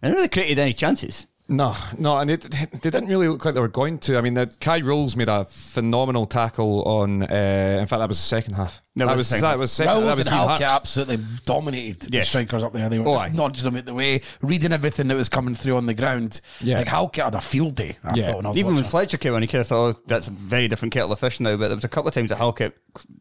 they 0.00 0.08
never 0.08 0.16
really 0.18 0.28
created 0.28 0.58
any 0.58 0.72
chances. 0.72 1.26
No, 1.52 1.74
no, 1.98 2.16
and 2.18 2.30
they, 2.30 2.36
they 2.36 2.90
didn't 2.90 3.08
really 3.08 3.26
look 3.26 3.44
like 3.44 3.54
they 3.54 3.60
were 3.60 3.66
going 3.66 3.98
to. 4.00 4.16
I 4.16 4.20
mean, 4.20 4.34
the, 4.34 4.46
Kye 4.60 4.82
Rowles 4.82 5.16
made 5.16 5.26
a 5.28 5.44
phenomenal 5.44 6.24
tackle 6.24 6.84
on. 6.84 7.24
Uh, 7.24 7.78
in 7.80 7.86
fact, 7.88 7.98
that 7.98 8.06
was 8.08 8.18
the 8.18 8.22
second 8.22 8.54
half. 8.54 8.80
That 8.94 9.06
that 9.06 9.10
was 9.10 9.18
was 9.18 9.26
second 9.26 9.42
that 9.42 9.48
half. 9.50 9.58
was 9.58 9.72
second. 9.72 10.04
that 10.04 10.16
was 10.16 10.26
and 10.28 10.36
Hugh 10.36 10.64
absolutely 10.66 11.18
dominated 11.46 12.02
the 12.12 12.24
strikers 12.24 12.62
up 12.62 12.72
there. 12.72 12.88
They 12.88 13.00
were 13.00 13.08
Oh, 13.08 13.16
just 13.24 13.34
nudging 13.34 13.64
them 13.64 13.76
out 13.78 13.84
the 13.84 13.94
way, 13.94 14.20
reading 14.42 14.70
everything 14.72 15.08
that 15.08 15.16
was 15.16 15.28
coming 15.28 15.56
through 15.56 15.76
on 15.76 15.86
the 15.86 15.94
ground. 15.94 16.40
Yeah. 16.60 16.78
Like 16.78 16.86
Halkett 16.86 17.24
had 17.24 17.34
a 17.34 17.40
field 17.40 17.74
day. 17.74 17.96
I 18.04 18.14
Yeah. 18.14 18.26
thought 18.28 18.36
when 18.36 18.46
I 18.46 18.48
was 18.50 18.58
Even 18.58 18.74
when. 18.76 18.84
Fletcher 18.84 19.18
came 19.18 19.34
on, 19.34 19.42
he 19.42 19.48
kind 19.48 19.60
of 19.62 19.66
thought 19.66 19.96
oh, 19.96 20.00
that's 20.06 20.28
a 20.28 20.32
very 20.32 20.68
different 20.68 20.92
kettle 20.94 21.10
of 21.12 21.18
fish 21.18 21.40
now. 21.40 21.56
But 21.56 21.66
there 21.66 21.76
was 21.76 21.84
a 21.84 21.88
couple 21.88 22.06
of 22.08 22.14
times 22.14 22.28
that 22.30 22.38
Halkett 22.38 22.74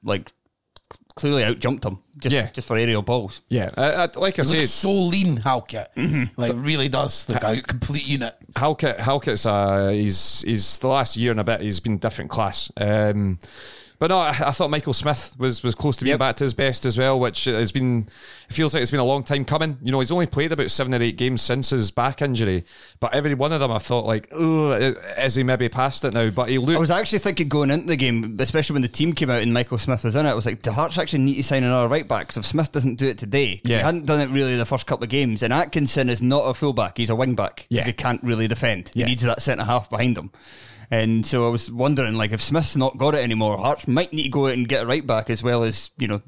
like 0.03 0.31
clearly 1.19 1.43
out 1.43 1.59
jumped 1.59 1.85
him 1.85 1.99
just 2.17 2.33
Yeah. 2.33 2.49
just 2.53 2.67
for 2.67 2.77
aerial 2.77 3.01
balls. 3.01 3.41
Yeah, 3.49 3.69
uh, 3.77 3.81
uh, 3.81 4.07
like 4.19 4.39
I 4.39 4.43
He 4.43 4.47
looks 4.49 4.61
said, 4.61 4.69
so 4.69 4.91
lean, 4.91 5.37
Halkett. 5.37 5.91
Like 6.37 6.51
really 6.55 6.89
does. 6.89 7.29
Like 7.29 7.43
a 7.43 7.61
complete 7.61 8.05
unit. 8.07 8.35
Halkett, 8.55 8.99
Halkett's 8.99 9.45
uh, 9.45 9.89
he's 9.89 10.41
he's 10.45 10.79
the 10.79 10.87
last 10.87 11.15
year 11.17 11.31
and 11.31 11.39
a 11.39 11.43
bit 11.43 11.61
he's 11.61 11.79
been 11.79 11.97
different 11.97 12.31
class. 12.31 12.71
Um, 12.77 13.39
but 13.99 14.07
no, 14.09 14.17
I, 14.17 14.29
I 14.29 14.51
thought 14.51 14.69
Michael 14.69 14.93
Smith 14.93 15.35
was 15.37 15.61
was 15.61 15.75
close 15.75 15.97
to 15.97 16.03
being 16.05 16.13
Yep. 16.13 16.19
back 16.19 16.35
to 16.37 16.43
his 16.45 16.53
best 16.53 16.85
as 16.85 16.97
well, 16.97 17.19
which 17.19 17.43
has 17.45 17.71
been 17.71 18.07
it 18.49 18.53
feels 18.53 18.73
like 18.73 18.81
it's 18.81 18.91
been 18.91 18.99
a 18.99 19.03
long 19.05 19.23
time 19.23 19.45
coming. 19.45 19.77
You 19.83 19.91
know, 19.91 19.99
he's 19.99 20.11
only 20.11 20.25
played 20.25 20.51
about 20.51 20.71
seven 20.71 20.93
or 20.93 21.01
eight 21.01 21.17
games 21.17 21.41
since 21.41 21.69
his 21.69 21.91
back 21.91 22.21
injury, 22.21 22.63
but 22.99 23.13
every 23.13 23.33
one 23.33 23.51
of 23.51 23.59
them 23.59 23.71
I 23.71 23.79
thought 23.79 24.05
like, 24.05 24.29
oh, 24.31 24.71
is 24.71 25.37
eh, 25.37 25.39
he 25.41 25.43
maybe 25.43 25.69
past 25.69 26.03
it 26.05 26.13
now? 26.13 26.29
But 26.29 26.49
he 26.49 26.57
looked. 26.57 26.77
I 26.77 26.79
was 26.79 26.91
actually 26.91 27.19
thinking 27.19 27.49
going 27.49 27.71
into 27.71 27.87
the 27.87 27.95
game, 27.97 28.37
especially 28.39 28.73
when 28.73 28.81
the 28.81 28.87
team 28.87 29.13
came 29.13 29.29
out 29.29 29.41
and 29.41 29.53
Michael 29.53 29.77
Smith 29.77 30.03
was 30.03 30.15
in 30.15 30.25
it, 30.25 30.29
I 30.29 30.33
was 30.33 30.45
like, 30.45 30.61
do 30.61 30.71
Hearts 30.71 30.97
actually 30.97 31.19
need 31.23 31.35
to 31.35 31.43
sign 31.43 31.63
another 31.63 31.87
right 31.87 32.07
back? 32.07 32.27
Because 32.27 32.37
if 32.37 32.45
Smith 32.45 32.71
doesn't 32.71 32.95
do 32.95 33.07
it 33.07 33.17
today, 33.17 33.61
Yeah. 33.65 33.77
he 33.79 33.83
hadn't 33.83 34.05
done 34.05 34.21
it 34.21 34.29
really 34.29 34.55
the 34.55 34.65
first 34.65 34.87
couple 34.87 35.03
of 35.03 35.09
games, 35.09 35.43
and 35.43 35.51
Atkinson 35.53 36.09
is 36.09 36.21
not 36.21 36.43
a 36.45 36.53
fullback, 36.53 36.97
he's 36.97 37.09
a 37.09 37.15
wing 37.15 37.35
back. 37.35 37.65
Yeah. 37.69 37.83
He 37.83 37.93
can't 37.93 38.23
really 38.23 38.47
defend. 38.47 38.91
He 38.93 39.03
needs 39.03 39.23
that 39.23 39.41
centre 39.41 39.65
half 39.65 39.89
behind 39.89 40.17
him. 40.17 40.31
And 40.91 41.23
so 41.23 41.45
I 41.45 41.49
was 41.49 41.71
wondering, 41.71 42.15
like, 42.15 42.31
if 42.31 42.41
Smith's 42.41 42.75
not 42.75 42.97
got 42.97 43.13
it 43.13 43.23
anymore, 43.23 43.57
Hearts 43.57 43.87
might 43.87 44.11
need 44.11 44.23
to 44.23 44.29
go 44.29 44.47
out 44.47 44.53
and 44.53 44.67
get 44.67 44.83
a 44.83 44.87
right 44.87 45.05
back 45.05 45.29
as 45.29 45.43
well 45.43 45.63
as, 45.63 45.91
you 45.99 46.07
know, 46.07 46.19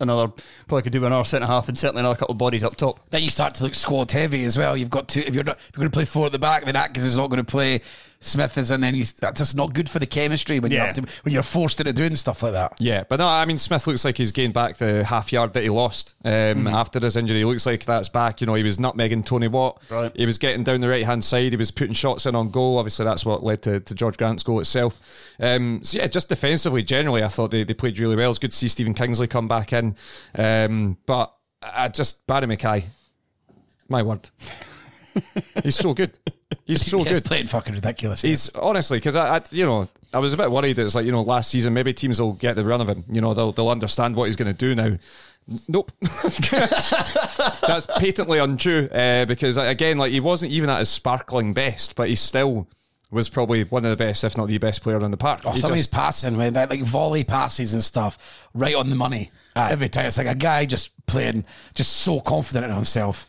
another, 0.00 0.32
probably 0.66 0.82
could 0.82 0.92
do 0.92 1.04
another 1.04 1.24
centre 1.24 1.46
half 1.46 1.68
and 1.68 1.76
certainly 1.76 2.00
another 2.00 2.16
couple 2.16 2.32
of 2.32 2.38
bodies 2.38 2.64
up 2.64 2.74
top. 2.76 3.00
Then 3.10 3.20
you 3.22 3.30
start 3.30 3.54
to 3.56 3.64
look 3.64 3.74
squad 3.74 4.10
heavy 4.10 4.44
as 4.44 4.56
well. 4.56 4.76
You've 4.78 4.88
got 4.88 5.08
to 5.08 5.26
if 5.26 5.34
you're 5.34 5.44
not 5.44 5.58
if 5.58 5.76
you're 5.76 5.82
going 5.82 5.90
to 5.90 5.94
play 5.94 6.06
four 6.06 6.26
at 6.26 6.32
the 6.32 6.38
back, 6.38 6.64
then 6.64 6.74
Atkins 6.74 7.04
is 7.04 7.18
not 7.18 7.28
going 7.28 7.44
to 7.44 7.50
play. 7.50 7.82
Smith 8.20 8.58
is 8.58 8.70
in, 8.72 8.82
and 8.82 8.96
he's 8.96 9.12
that's 9.12 9.38
just 9.38 9.54
not 9.56 9.72
good 9.72 9.88
for 9.88 10.00
the 10.00 10.06
chemistry 10.06 10.58
when 10.58 10.72
you 10.72 10.78
have 10.78 10.94
to 10.96 11.02
when 11.22 11.32
you're 11.32 11.42
forced 11.44 11.78
into 11.78 11.92
doing 11.92 12.16
stuff 12.16 12.42
like 12.42 12.52
that. 12.52 12.74
Yeah, 12.80 13.04
but 13.08 13.20
no, 13.20 13.28
I 13.28 13.44
mean 13.44 13.58
Smith 13.58 13.86
looks 13.86 14.04
like 14.04 14.18
he's 14.18 14.32
gained 14.32 14.54
back 14.54 14.76
the 14.78 15.04
half 15.04 15.32
yard 15.32 15.52
that 15.52 15.62
he 15.62 15.70
lost 15.70 16.14
um, 16.24 16.30
Mm-hmm. 16.32 16.66
after 16.68 16.98
his 16.98 17.16
injury. 17.16 17.38
He 17.38 17.44
looks 17.44 17.64
like 17.64 17.84
that's 17.84 18.08
back. 18.08 18.40
You 18.40 18.48
know, 18.48 18.54
he 18.54 18.64
was 18.64 18.78
nutmegging 18.78 19.24
Tony 19.24 19.46
Watt. 19.46 19.80
Brilliant. 19.88 20.16
He 20.16 20.26
was 20.26 20.36
getting 20.38 20.64
down 20.64 20.80
the 20.80 20.88
right 20.88 21.04
hand 21.06 21.22
side. 21.22 21.52
He 21.52 21.56
was 21.56 21.70
putting 21.70 21.94
shots 21.94 22.26
in 22.26 22.34
on 22.34 22.50
goal. 22.50 22.78
Obviously, 22.78 23.04
that's 23.04 23.24
what 23.24 23.44
led 23.44 23.62
to, 23.62 23.78
to 23.78 23.94
George 23.94 24.16
Grant's 24.16 24.42
goal 24.42 24.58
itself. 24.58 25.00
Um, 25.38 25.80
so 25.84 25.98
yeah, 25.98 26.08
just 26.08 26.28
defensively, 26.28 26.82
generally, 26.82 27.22
I 27.22 27.28
thought 27.28 27.52
they, 27.52 27.62
they 27.62 27.74
played 27.74 27.98
really 28.00 28.16
well. 28.16 28.30
It's 28.30 28.38
good 28.40 28.50
to 28.50 28.56
see 28.56 28.66
Stephen 28.68 28.94
Kingsley 28.94 29.28
come 29.28 29.46
back 29.46 29.72
in, 29.72 29.94
um, 30.36 30.96
but 31.06 31.32
I 31.62 31.88
just 31.88 32.26
Barrie 32.26 32.46
McKay, 32.46 32.86
my 33.88 34.02
word, 34.02 34.30
he's 35.62 35.76
so 35.76 35.94
good. 35.94 36.18
He's 36.64 36.84
so 36.90 36.98
He's 37.04 37.14
good. 37.14 37.24
playing 37.24 37.46
fucking 37.46 37.74
ridiculous. 37.74 38.22
He's 38.22 38.54
honestly 38.54 38.98
because 38.98 39.16
I, 39.16 39.36
I, 39.36 39.42
you 39.50 39.66
know, 39.66 39.88
I 40.12 40.18
was 40.18 40.32
a 40.32 40.36
bit 40.36 40.50
worried. 40.50 40.76
that 40.76 40.82
It's 40.82 40.94
like 40.94 41.04
you 41.06 41.12
know, 41.12 41.22
last 41.22 41.50
season 41.50 41.74
maybe 41.74 41.92
teams 41.92 42.20
will 42.20 42.32
get 42.34 42.56
the 42.56 42.64
run 42.64 42.80
of 42.80 42.88
him. 42.88 43.04
You 43.10 43.20
know, 43.20 43.34
they'll 43.34 43.52
they'll 43.52 43.68
understand 43.68 44.16
what 44.16 44.26
he's 44.26 44.36
going 44.36 44.52
to 44.52 44.58
do 44.58 44.74
now. 44.74 44.98
Nope, 45.66 45.92
that's 46.02 47.86
patently 47.98 48.38
untrue. 48.38 48.88
Uh, 48.92 49.24
because 49.24 49.56
again, 49.56 49.96
like 49.96 50.12
he 50.12 50.20
wasn't 50.20 50.52
even 50.52 50.68
at 50.68 50.78
his 50.78 50.90
sparkling 50.90 51.54
best, 51.54 51.96
but 51.96 52.08
he 52.08 52.14
still 52.14 52.68
was 53.10 53.30
probably 53.30 53.64
one 53.64 53.84
of 53.86 53.90
the 53.90 53.96
best, 53.96 54.24
if 54.24 54.36
not 54.36 54.48
the 54.48 54.58
best 54.58 54.82
player 54.82 55.02
on 55.02 55.10
the 55.10 55.16
park. 55.16 55.40
Oh, 55.44 55.52
He 55.52 55.60
some 55.60 55.70
of 55.70 55.76
his 55.76 55.88
passing, 55.88 56.36
man, 56.36 56.52
that, 56.52 56.68
like 56.68 56.82
volley 56.82 57.24
passes 57.24 57.72
and 57.72 57.82
stuff, 57.82 58.48
right 58.52 58.74
on 58.74 58.90
the 58.90 58.96
money 58.96 59.30
every 59.56 59.88
time. 59.88 60.06
It's 60.06 60.18
like 60.18 60.26
a 60.26 60.34
guy 60.34 60.66
just 60.66 60.90
playing, 61.06 61.44
just 61.74 61.92
so 61.96 62.20
confident 62.20 62.66
in 62.66 62.72
himself. 62.72 63.26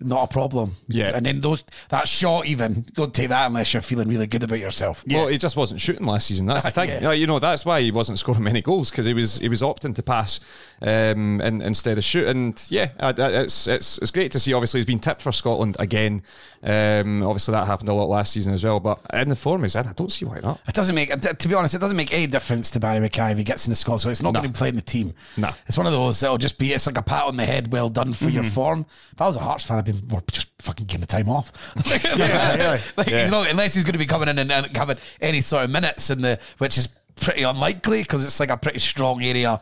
Not 0.00 0.24
a 0.30 0.32
problem. 0.32 0.76
Yeah. 0.86 1.12
and 1.16 1.26
then 1.26 1.40
those 1.40 1.64
that 1.88 2.06
shot 2.06 2.46
even 2.46 2.84
don't 2.94 3.12
take 3.12 3.30
that 3.30 3.46
unless 3.46 3.72
you're 3.74 3.80
feeling 3.80 4.08
really 4.08 4.28
good 4.28 4.44
about 4.44 4.60
yourself. 4.60 5.04
Well, 5.10 5.26
he 5.26 5.38
just 5.38 5.56
wasn't 5.56 5.80
shooting 5.80 6.06
last 6.06 6.28
season. 6.28 6.46
That's 6.46 6.64
the 6.64 6.70
thing. 6.70 6.90
Yeah. 7.02 7.10
You, 7.10 7.26
know, 7.26 7.40
that's 7.40 7.64
why 7.66 7.80
he 7.80 7.90
wasn't 7.90 8.20
scoring 8.20 8.44
many 8.44 8.62
goals 8.62 8.90
because 8.90 9.06
he 9.06 9.12
was 9.14 9.38
he 9.38 9.48
was 9.48 9.60
opting 9.60 9.94
to 9.96 10.02
pass 10.04 10.38
um, 10.82 11.40
in, 11.40 11.62
instead 11.62 11.98
of 11.98 12.04
shoot. 12.04 12.28
And 12.28 12.64
yeah, 12.70 12.90
I- 13.00 13.08
I- 13.08 13.42
it's 13.42 13.66
it's 13.66 13.98
it's 13.98 14.10
great 14.12 14.30
to 14.32 14.40
see. 14.40 14.52
Obviously, 14.52 14.78
he's 14.78 14.86
been 14.86 15.00
tipped 15.00 15.22
for 15.22 15.32
Scotland 15.32 15.76
again. 15.80 16.22
Um, 16.62 17.22
obviously, 17.22 17.52
that 17.52 17.66
happened 17.66 17.88
a 17.88 17.92
lot 17.92 18.08
last 18.08 18.32
season 18.32 18.52
as 18.52 18.64
well. 18.64 18.80
But 18.80 19.00
in 19.12 19.28
the 19.28 19.36
form 19.36 19.62
he's 19.62 19.76
in, 19.76 19.86
I 19.86 19.92
don't 19.92 20.10
see 20.10 20.24
why 20.24 20.40
not. 20.40 20.60
It 20.68 20.74
doesn't 20.74 20.94
make, 20.94 21.10
to 21.20 21.48
be 21.48 21.54
honest, 21.54 21.74
it 21.74 21.78
doesn't 21.80 21.96
make 21.96 22.12
any 22.12 22.26
difference 22.26 22.70
to 22.72 22.80
Barrie 22.80 23.06
McKay 23.08 23.32
if 23.32 23.38
he 23.38 23.44
gets 23.44 23.66
in 23.66 23.70
the 23.70 23.76
squad. 23.76 23.96
So 23.98 24.10
it's 24.10 24.22
not 24.22 24.32
No. 24.34 24.40
going 24.40 24.52
to 24.52 24.58
play 24.58 24.68
in 24.68 24.74
the 24.76 24.80
team. 24.82 25.14
No. 25.36 25.50
It's 25.66 25.76
one 25.76 25.86
of 25.86 25.92
those 25.92 26.18
that'll 26.20 26.38
just 26.38 26.58
be, 26.58 26.72
it's 26.72 26.86
like 26.86 26.98
a 26.98 27.02
pat 27.02 27.24
on 27.26 27.36
the 27.36 27.44
head, 27.46 27.72
well 27.72 27.88
done 27.88 28.12
for 28.12 28.28
your 28.28 28.42
form. 28.44 28.86
If 29.12 29.20
I 29.20 29.26
was 29.26 29.36
a 29.36 29.40
Hearts 29.40 29.64
fan, 29.64 29.78
I'd 29.78 29.84
be 29.92 30.08
more 30.08 30.22
just 30.30 30.48
fucking 30.60 30.86
give 30.86 30.96
him 30.96 31.00
the 31.02 31.06
time 31.06 31.28
off. 31.28 31.52
yeah. 32.16 32.80
like, 32.96 33.08
Yeah. 33.08 33.22
He's 33.22 33.30
not, 33.30 33.48
unless 33.48 33.74
he's 33.74 33.84
going 33.84 33.92
to 33.92 33.98
be 33.98 34.06
coming 34.06 34.28
in 34.28 34.38
and, 34.38 34.50
and 34.50 34.76
having 34.76 34.98
any 35.20 35.40
sort 35.40 35.64
of 35.64 35.70
minutes 35.70 36.10
in 36.10 36.20
the, 36.20 36.38
which 36.58 36.78
is 36.78 36.88
pretty 37.16 37.42
unlikely 37.42 38.02
because 38.02 38.24
it's 38.24 38.40
like 38.40 38.50
a 38.50 38.56
pretty 38.56 38.78
strong 38.78 39.22
area 39.22 39.60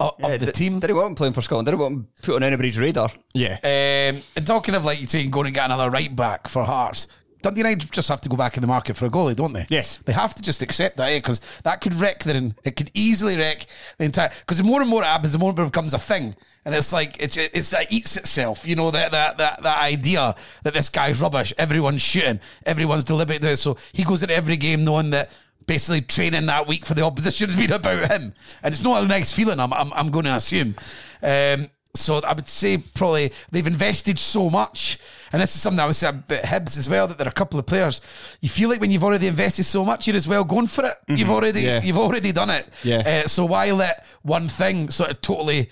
of, 0.00 0.14
of 0.22 0.40
the 0.40 0.46
did, 0.46 0.54
team. 0.54 0.80
Did 0.80 0.90
he 0.90 0.94
want 0.94 1.08
him 1.10 1.14
playing 1.14 1.32
for 1.32 1.42
Scotland? 1.42 1.66
Did 1.66 1.74
he 1.74 1.80
want 1.80 1.94
him 1.94 2.08
put 2.22 2.36
on 2.36 2.42
anybody's 2.42 2.78
radar? 2.78 3.10
Yeah, 3.34 3.54
Um, 3.62 4.22
and 4.36 4.46
talking 4.46 4.74
of 4.74 4.84
like 4.84 5.00
you 5.00 5.06
saying 5.06 5.30
going 5.30 5.46
and 5.46 5.54
get 5.54 5.64
another 5.64 5.90
right 5.90 6.14
back 6.14 6.48
for 6.48 6.64
Hearts, 6.64 7.08
Dundee 7.46 7.60
United 7.60 7.92
just 7.92 8.08
have 8.08 8.20
to 8.22 8.28
go 8.28 8.36
back 8.36 8.56
in 8.56 8.60
the 8.60 8.66
market 8.66 8.96
for 8.96 9.06
a 9.06 9.10
goalie, 9.10 9.36
don't 9.36 9.52
they? 9.52 9.66
Yes. 9.68 9.98
They 9.98 10.12
have 10.12 10.34
to 10.34 10.42
just 10.42 10.62
accept 10.62 10.96
that, 10.96 11.14
because 11.14 11.40
that 11.62 11.80
could 11.80 11.94
wreck 11.94 12.24
their, 12.24 12.50
it 12.64 12.74
could 12.74 12.90
easily 12.92 13.36
wreck 13.36 13.66
the 13.98 14.04
entire, 14.04 14.30
because 14.40 14.58
the 14.58 14.64
more 14.64 14.80
and 14.80 14.90
more 14.90 15.02
it 15.02 15.06
happens, 15.06 15.32
the 15.32 15.38
more 15.38 15.52
it 15.52 15.56
becomes 15.56 15.94
a 15.94 15.98
thing. 15.98 16.34
And 16.64 16.74
it's 16.74 16.92
like, 16.92 17.16
it's, 17.20 17.36
it's 17.36 17.70
that 17.70 17.92
eats 17.92 18.16
itself, 18.16 18.66
you 18.66 18.74
know, 18.74 18.90
that, 18.90 19.12
that, 19.12 19.38
that, 19.38 19.62
that 19.62 19.78
idea 19.80 20.34
that 20.64 20.74
this 20.74 20.88
guy's 20.88 21.22
rubbish, 21.22 21.54
everyone's 21.56 22.02
shooting, 22.02 22.40
everyone's 22.64 23.04
deliberate. 23.04 23.56
So 23.58 23.76
he 23.92 24.02
goes 24.02 24.22
into 24.22 24.34
every 24.34 24.56
game 24.56 24.84
knowing 24.84 25.10
that 25.10 25.30
basically 25.66 26.00
training 26.00 26.46
that 26.46 26.66
week 26.66 26.84
for 26.84 26.94
the 26.94 27.02
opposition 27.02 27.48
has 27.48 27.56
been 27.56 27.70
about 27.80 28.10
him. 28.10 28.34
And 28.64 28.74
it's 28.74 28.82
not 28.82 29.04
a 29.04 29.06
nice 29.06 29.30
feeling, 29.30 29.60
I'm, 29.60 29.72
I'm, 29.72 29.92
I'm 29.92 30.10
going 30.10 30.24
to 30.24 30.34
assume. 30.34 30.74
Um, 31.22 31.70
so 31.94 32.18
I 32.18 32.32
would 32.32 32.48
say 32.48 32.78
probably 32.78 33.32
they've 33.52 33.66
invested 33.66 34.18
so 34.18 34.50
much, 34.50 34.98
and 35.32 35.42
this 35.42 35.54
is 35.54 35.60
something 35.62 35.80
I 35.80 35.86
would 35.86 35.96
say 35.96 36.08
about 36.08 36.28
Hibs 36.42 36.76
as 36.78 36.88
well. 36.88 37.06
That 37.08 37.18
there 37.18 37.26
are 37.26 37.30
a 37.30 37.32
couple 37.32 37.58
of 37.58 37.66
players. 37.66 38.00
You 38.40 38.48
feel 38.48 38.68
like 38.68 38.80
when 38.80 38.90
you've 38.90 39.04
already 39.04 39.26
invested 39.26 39.64
so 39.64 39.84
much, 39.84 40.06
you're 40.06 40.16
as 40.16 40.28
well 40.28 40.44
going 40.44 40.66
for 40.66 40.84
it. 40.84 40.94
You've 41.08 41.30
already 41.30 41.62
Yeah. 41.62 41.82
you've 41.82 41.98
already 41.98 42.32
done 42.32 42.50
it. 42.50 42.68
Yeah. 42.82 43.22
Uh, 43.24 43.28
so 43.28 43.44
why 43.44 43.70
let 43.72 44.04
one 44.22 44.48
thing 44.48 44.90
sort 44.90 45.10
of 45.10 45.20
totally 45.20 45.70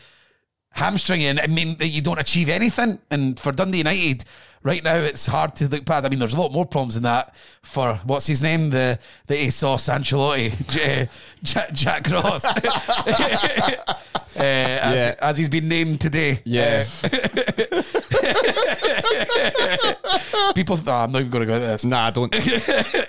hamstring 0.74 1.22
you 1.22 1.30
I 1.40 1.46
mean 1.46 1.76
that 1.78 1.88
you 1.88 2.02
don't 2.02 2.20
achieve 2.20 2.48
anything? 2.48 2.98
And 3.10 3.38
for 3.40 3.52
Dundee 3.52 3.78
United. 3.78 4.24
Right 4.62 4.82
now, 4.82 4.96
it's 4.96 5.26
hard 5.26 5.54
to 5.56 5.68
look 5.68 5.84
past. 5.84 6.06
I 6.06 6.08
mean, 6.08 6.18
there's 6.20 6.32
a 6.32 6.40
lot 6.40 6.50
more 6.50 6.64
problems 6.64 6.94
than 6.94 7.02
that 7.02 7.34
for 7.62 7.96
what's 8.04 8.26
his 8.26 8.40
name, 8.40 8.70
the 8.70 8.98
the 9.26 9.34
ASOS 9.34 9.92
Ancelotti, 9.92 10.54
J- 10.70 11.10
Jack, 11.42 11.72
Jack 11.74 12.10
Ross, 12.10 12.46
uh, 12.56 13.94
as, 14.38 14.96
Yeah. 14.96 15.14
as 15.20 15.36
he's 15.36 15.50
been 15.50 15.68
named 15.68 16.00
today. 16.00 16.40
Yeah. 16.46 16.86
People, 20.54 20.76
no, 20.78 20.92
I'm 20.92 21.12
not 21.12 21.18
even 21.20 21.30
going 21.30 21.42
to 21.42 21.46
go 21.46 21.54
into 21.56 21.66
this. 21.66 21.84
nah, 21.84 22.06
I 22.06 22.10
don't. 22.10 22.34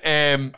Um, 0.05 0.51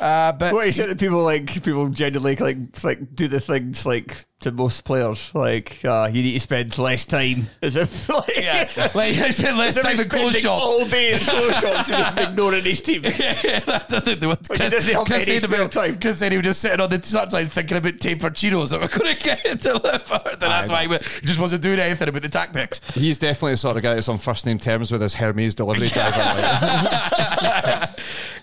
uh, 0.00 0.32
but 0.32 0.52
What 0.54 0.66
you 0.66 0.72
said 0.72 0.88
that 0.90 0.98
people 1.00 1.22
like 1.22 1.62
people 1.62 1.88
generally 1.88 2.36
like 2.36 2.84
like 2.84 3.14
do 3.14 3.28
the 3.28 3.40
things 3.40 3.84
like 3.86 4.16
to 4.38 4.52
most 4.52 4.84
players 4.84 5.34
like 5.34 5.82
uh, 5.84 6.10
you 6.12 6.22
need 6.22 6.34
to 6.34 6.40
spend 6.40 6.76
less 6.76 7.06
time 7.06 7.46
as 7.62 7.74
if 7.76 8.06
like 8.10 8.36
yeah, 8.36 8.68
like 8.94 9.16
I 9.16 9.30
spent 9.30 9.56
less 9.56 9.70
as 9.70 9.78
if 9.78 9.82
time 9.84 9.92
he's 9.96 10.00
in 10.04 10.08
clothes 10.10 10.22
spending 10.38 10.42
shops. 10.42 10.62
all 10.62 10.86
day 10.86 11.12
in 11.14 11.18
clothes 11.20 11.54
shops 11.58 11.88
and 11.90 11.98
just 11.98 12.18
ignoring 12.30 12.62
his 12.64 12.82
team. 12.82 13.02
That's 13.02 13.94
the 13.94 14.00
thing. 14.02 14.28
What 14.28 14.48
Like, 14.50 14.60
he 14.62 14.68
doesn't 14.70 14.94
have 14.94 15.10
any 15.12 15.24
said 15.24 15.42
spare 15.42 15.60
about- 15.62 15.72
time. 15.72 15.98
Chris 16.00 16.18
said 16.18 16.32
he 16.32 16.38
was 16.38 16.44
just 16.44 16.60
sitting 16.60 16.80
on 16.80 16.90
the 16.90 17.02
sideline 17.02 17.46
thinking 17.46 17.76
about 17.78 17.98
tapered 18.00 18.34
Cheetos 18.34 18.70
that 18.70 18.80
were 18.80 18.88
going 18.88 19.16
to 19.16 19.22
get 19.22 19.60
delivered, 19.60 20.32
and 20.32 20.40
that's 20.42 20.70
why 20.70 20.82
he 20.86 20.88
he 20.88 21.26
just 21.26 21.38
wasn't 21.40 21.62
doing 21.62 21.78
anything 21.80 22.08
about 22.08 22.22
the 22.22 22.28
tactics. 22.28 22.80
He's 22.94 23.18
definitely 23.18 23.52
the 23.52 23.56
sort 23.58 23.76
of 23.78 23.82
guy 23.82 23.94
that's 23.94 24.08
on 24.08 24.18
first 24.18 24.44
name 24.44 24.58
terms 24.58 24.92
with 24.92 25.00
his 25.00 25.14
Hermes 25.14 25.54
delivery 25.54 25.88
driver. 25.88 26.18
like. 26.18 27.88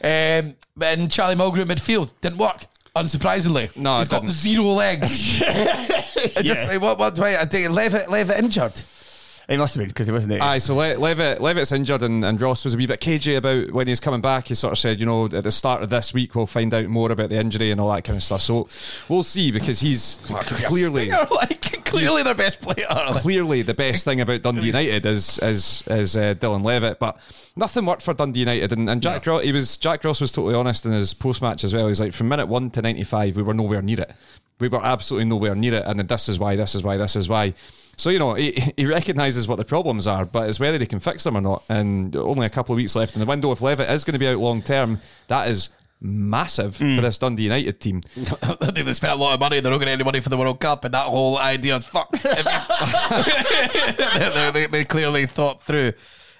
Um, 0.04 0.56
and 0.82 1.12
Charlie 1.12 1.36
Mulgrew 1.36 1.66
midfield 1.66 2.12
didn't 2.22 2.38
work. 2.38 2.66
Unsurprisingly, 2.96 3.76
No, 3.76 3.98
he's 4.00 4.08
it 4.08 4.12
got 4.12 4.22
didn't. 4.22 4.34
zero 4.34 4.66
legs. 4.66 5.42
I 5.42 6.42
just 6.44 6.68
like, 6.68 6.80
what? 6.80 7.00
What? 7.00 7.18
Wait, 7.18 7.36
I 7.38 7.46
think 7.46 7.72
Levitt, 7.72 8.10
Levitt 8.10 8.38
injured. 8.38 8.80
He 9.50 9.58
must 9.58 9.76
have 9.76 9.82
been 9.82 9.90
because 9.90 10.08
he 10.08 10.14
wasn't 10.14 10.34
there. 10.34 10.42
Aye, 10.42 10.60
so 10.60 10.76
Le- 10.76 10.98
Levitt, 10.98 11.42
Levitt's 11.42 11.72
injured, 11.72 12.02
and, 12.02 12.24
and 12.24 12.42
Ross 12.42 12.64
was 12.64 12.74
a 12.74 12.78
wee 12.78 12.88
bit 12.88 13.02
cagey 13.02 13.36
about 13.36 13.72
when 13.72 13.88
he's 13.88 14.00
coming 14.00 14.22
back. 14.22 14.48
He 14.48 14.56
sort 14.56 14.72
of 14.72 14.80
said, 14.80 15.00
you 15.00 15.06
know, 15.06 15.26
at 15.26 15.44
the 15.44 15.52
start 15.52 15.84
of 15.84 15.90
this 15.90 16.14
week 16.14 16.34
we'll 16.36 16.46
find 16.46 16.74
out 16.74 16.86
more 16.88 17.12
about 17.12 17.30
the 17.30 17.40
injury 17.40 17.72
and 17.72 17.82
all 17.82 17.92
that 17.92 18.04
kind 18.04 18.16
of 18.16 18.24
stuff. 18.24 18.42
So 18.42 18.70
we'll 19.10 19.24
see 19.24 19.52
because 19.52 19.82
he's 19.82 20.18
clearly 20.26 21.10
like 21.32 21.84
clearly 21.84 22.24
their 22.24 22.36
best 22.36 22.62
player. 22.62 22.88
Like, 22.94 23.22
clearly 23.22 23.64
the 23.64 23.74
best 23.74 24.06
thing 24.06 24.22
about 24.22 24.44
Dundee 24.44 24.68
United 24.68 25.06
is 25.06 25.40
is 25.40 25.84
is 25.88 26.16
uh, 26.16 26.36
Dylan 26.36 26.64
Levitt, 26.64 27.00
but 27.00 27.18
nothing 27.56 27.86
worked 27.86 28.04
for 28.04 28.14
Dundee 28.14 28.42
United. 28.42 28.72
And, 28.72 28.90
and 28.90 29.02
Jack 29.02 29.26
Ross, 29.26 29.44
he 29.44 29.52
was 29.52 29.78
Jack 29.78 30.04
Ross 30.04 30.22
was 30.22 30.32
totally 30.32 30.56
honest 30.56 30.86
in 30.86 30.92
his 30.92 31.14
post 31.14 31.42
match 31.42 31.64
as 31.64 31.74
well. 31.74 31.88
He's 31.88 32.00
like, 32.00 32.14
from 32.14 32.30
minute 32.30 32.48
one 32.48 32.70
to 32.72 32.82
ninety 32.82 33.04
five, 33.04 33.36
we 33.36 33.44
were 33.44 33.54
nowhere 33.54 33.82
near 33.82 34.02
it. 34.02 34.12
We 34.60 34.70
were 34.70 34.84
absolutely 34.84 35.26
nowhere 35.26 35.56
near 35.56 35.76
it, 35.76 35.84
and 35.86 36.00
then 36.00 36.08
this 36.08 36.30
is 36.30 36.40
why, 36.40 36.56
this 36.56 36.76
is 36.76 36.84
why, 36.84 36.98
this 36.98 37.16
is 37.16 37.28
why. 37.28 37.54
So 38.04 38.10
you 38.10 38.20
know 38.20 38.34
he, 38.34 38.52
he 38.78 38.86
recognises 38.86 39.48
what 39.48 39.56
the 39.56 39.64
problems 39.64 40.08
are, 40.08 40.26
but 40.26 40.50
it's 40.50 40.60
whether 40.60 40.78
he 40.78 40.86
can 40.86 41.00
fix 41.00 41.24
them 41.24 41.38
or 41.38 41.42
not. 41.42 41.64
And 41.70 42.14
only 42.18 42.46
a 42.46 42.50
couple 42.50 42.74
of 42.74 42.78
weeks 42.78 42.98
left 42.98 43.16
in 43.16 43.22
the 43.22 43.26
window. 43.26 43.50
If 43.54 43.62
Levitt 43.62 43.90
is 43.90 44.04
going 44.04 44.12
to 44.12 44.20
be 44.20 44.28
out 44.28 44.40
long 44.40 44.62
term, 44.62 45.00
that 45.30 45.48
is 45.48 45.70
massive 46.02 46.76
hmm. 46.76 46.98
for 46.98 47.02
this 47.02 47.18
Dundee 47.18 47.44
United 47.44 47.80
team. 47.80 48.02
They've 48.74 48.94
spent 48.94 49.14
a 49.14 49.16
lot 49.16 49.36
of 49.36 49.40
money. 49.40 49.62
They're 49.62 49.72
not 49.72 49.78
going 49.78 49.88
getting 49.88 49.94
any 49.94 50.04
money 50.04 50.20
for 50.20 50.28
the 50.28 50.36
World 50.36 50.60
Cup, 50.60 50.84
and 50.84 50.94
that 50.94 51.06
whole 51.06 51.38
idea 51.38 51.78
is 51.78 51.86
fucked. 51.86 52.22
they, 52.24 52.44
they, 54.52 54.66
they 54.66 54.84
clearly 54.84 55.26
thought 55.26 55.64
through. 55.64 55.94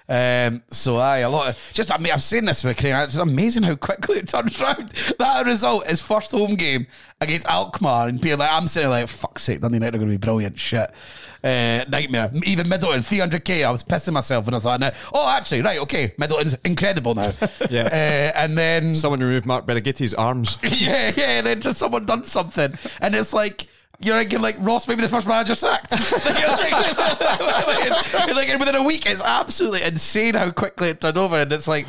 Um, 0.06 0.62
so 0.70 0.98
aye, 0.98 1.18
a 1.18 1.30
lot 1.30 1.48
of 1.50 1.58
just 1.72 1.90
I 1.90 1.96
mean 1.96 2.12
I've 2.12 2.22
seen 2.22 2.44
this 2.44 2.62
with 2.62 2.76
Craig, 2.76 2.94
it's 2.94 3.16
amazing 3.16 3.62
how 3.62 3.74
quickly 3.74 4.18
it 4.18 4.28
turns 4.28 4.60
round. 4.60 4.92
That 5.18 5.46
result, 5.46 5.86
his 5.86 6.02
first 6.02 6.32
home 6.32 6.56
game 6.56 6.86
against 7.20 7.46
Alkmaar, 7.46 8.08
and 8.08 8.20
being 8.20 8.36
like, 8.38 8.50
I'm 8.52 8.68
sitting 8.68 8.90
like, 8.90 9.08
fuck's 9.08 9.42
sake, 9.44 9.60
Dundee 9.60 9.76
United 9.76 9.94
are 9.94 9.98
going 9.98 10.10
to 10.10 10.18
be 10.18 10.24
brilliant. 10.24 10.58
Shit, 10.60 10.90
uh, 11.42 11.84
nightmare. 11.88 12.30
Even 12.44 12.68
Middleton, 12.68 13.00
300k. 13.00 13.64
I 13.64 13.70
was 13.70 13.82
pissing 13.82 14.12
myself 14.12 14.44
when 14.44 14.54
I 14.54 14.58
thought, 14.58 14.82
oh, 15.14 15.28
actually, 15.30 15.62
right, 15.62 15.78
okay, 15.80 16.12
Middleton's 16.18 16.54
incredible 16.64 17.14
now. 17.14 17.32
Yeah. 17.70 17.84
uh, 17.86 18.38
and 18.38 18.58
then 18.58 18.94
Someone 18.94 19.20
removed 19.20 19.46
Mark 19.46 19.64
Birighitti's 19.66 20.12
arms. 20.14 20.58
yeah, 20.62 21.12
yeah. 21.16 21.38
And 21.38 21.46
then 21.46 21.60
just 21.60 21.78
someone 21.78 22.04
done 22.04 22.24
something, 22.24 22.76
and 23.00 23.14
it's 23.14 23.32
like 23.32 23.66
you're 24.04 24.18
thinking 24.18 24.40
like 24.40 24.56
Ross 24.58 24.86
may 24.86 24.94
be 24.94 25.02
the 25.02 25.08
first 25.08 25.26
manager 25.26 25.54
sacked. 25.54 25.90
you're 25.90 26.48
like, 26.48 28.26
you're 28.26 28.36
like, 28.36 28.58
within 28.58 28.74
a 28.74 28.82
week, 28.82 29.06
it's 29.06 29.22
absolutely 29.22 29.82
insane 29.82 30.34
how 30.34 30.50
quickly 30.50 30.88
it 30.88 31.00
turned 31.00 31.18
over, 31.18 31.36
and 31.40 31.52
it's 31.52 31.68
like 31.68 31.86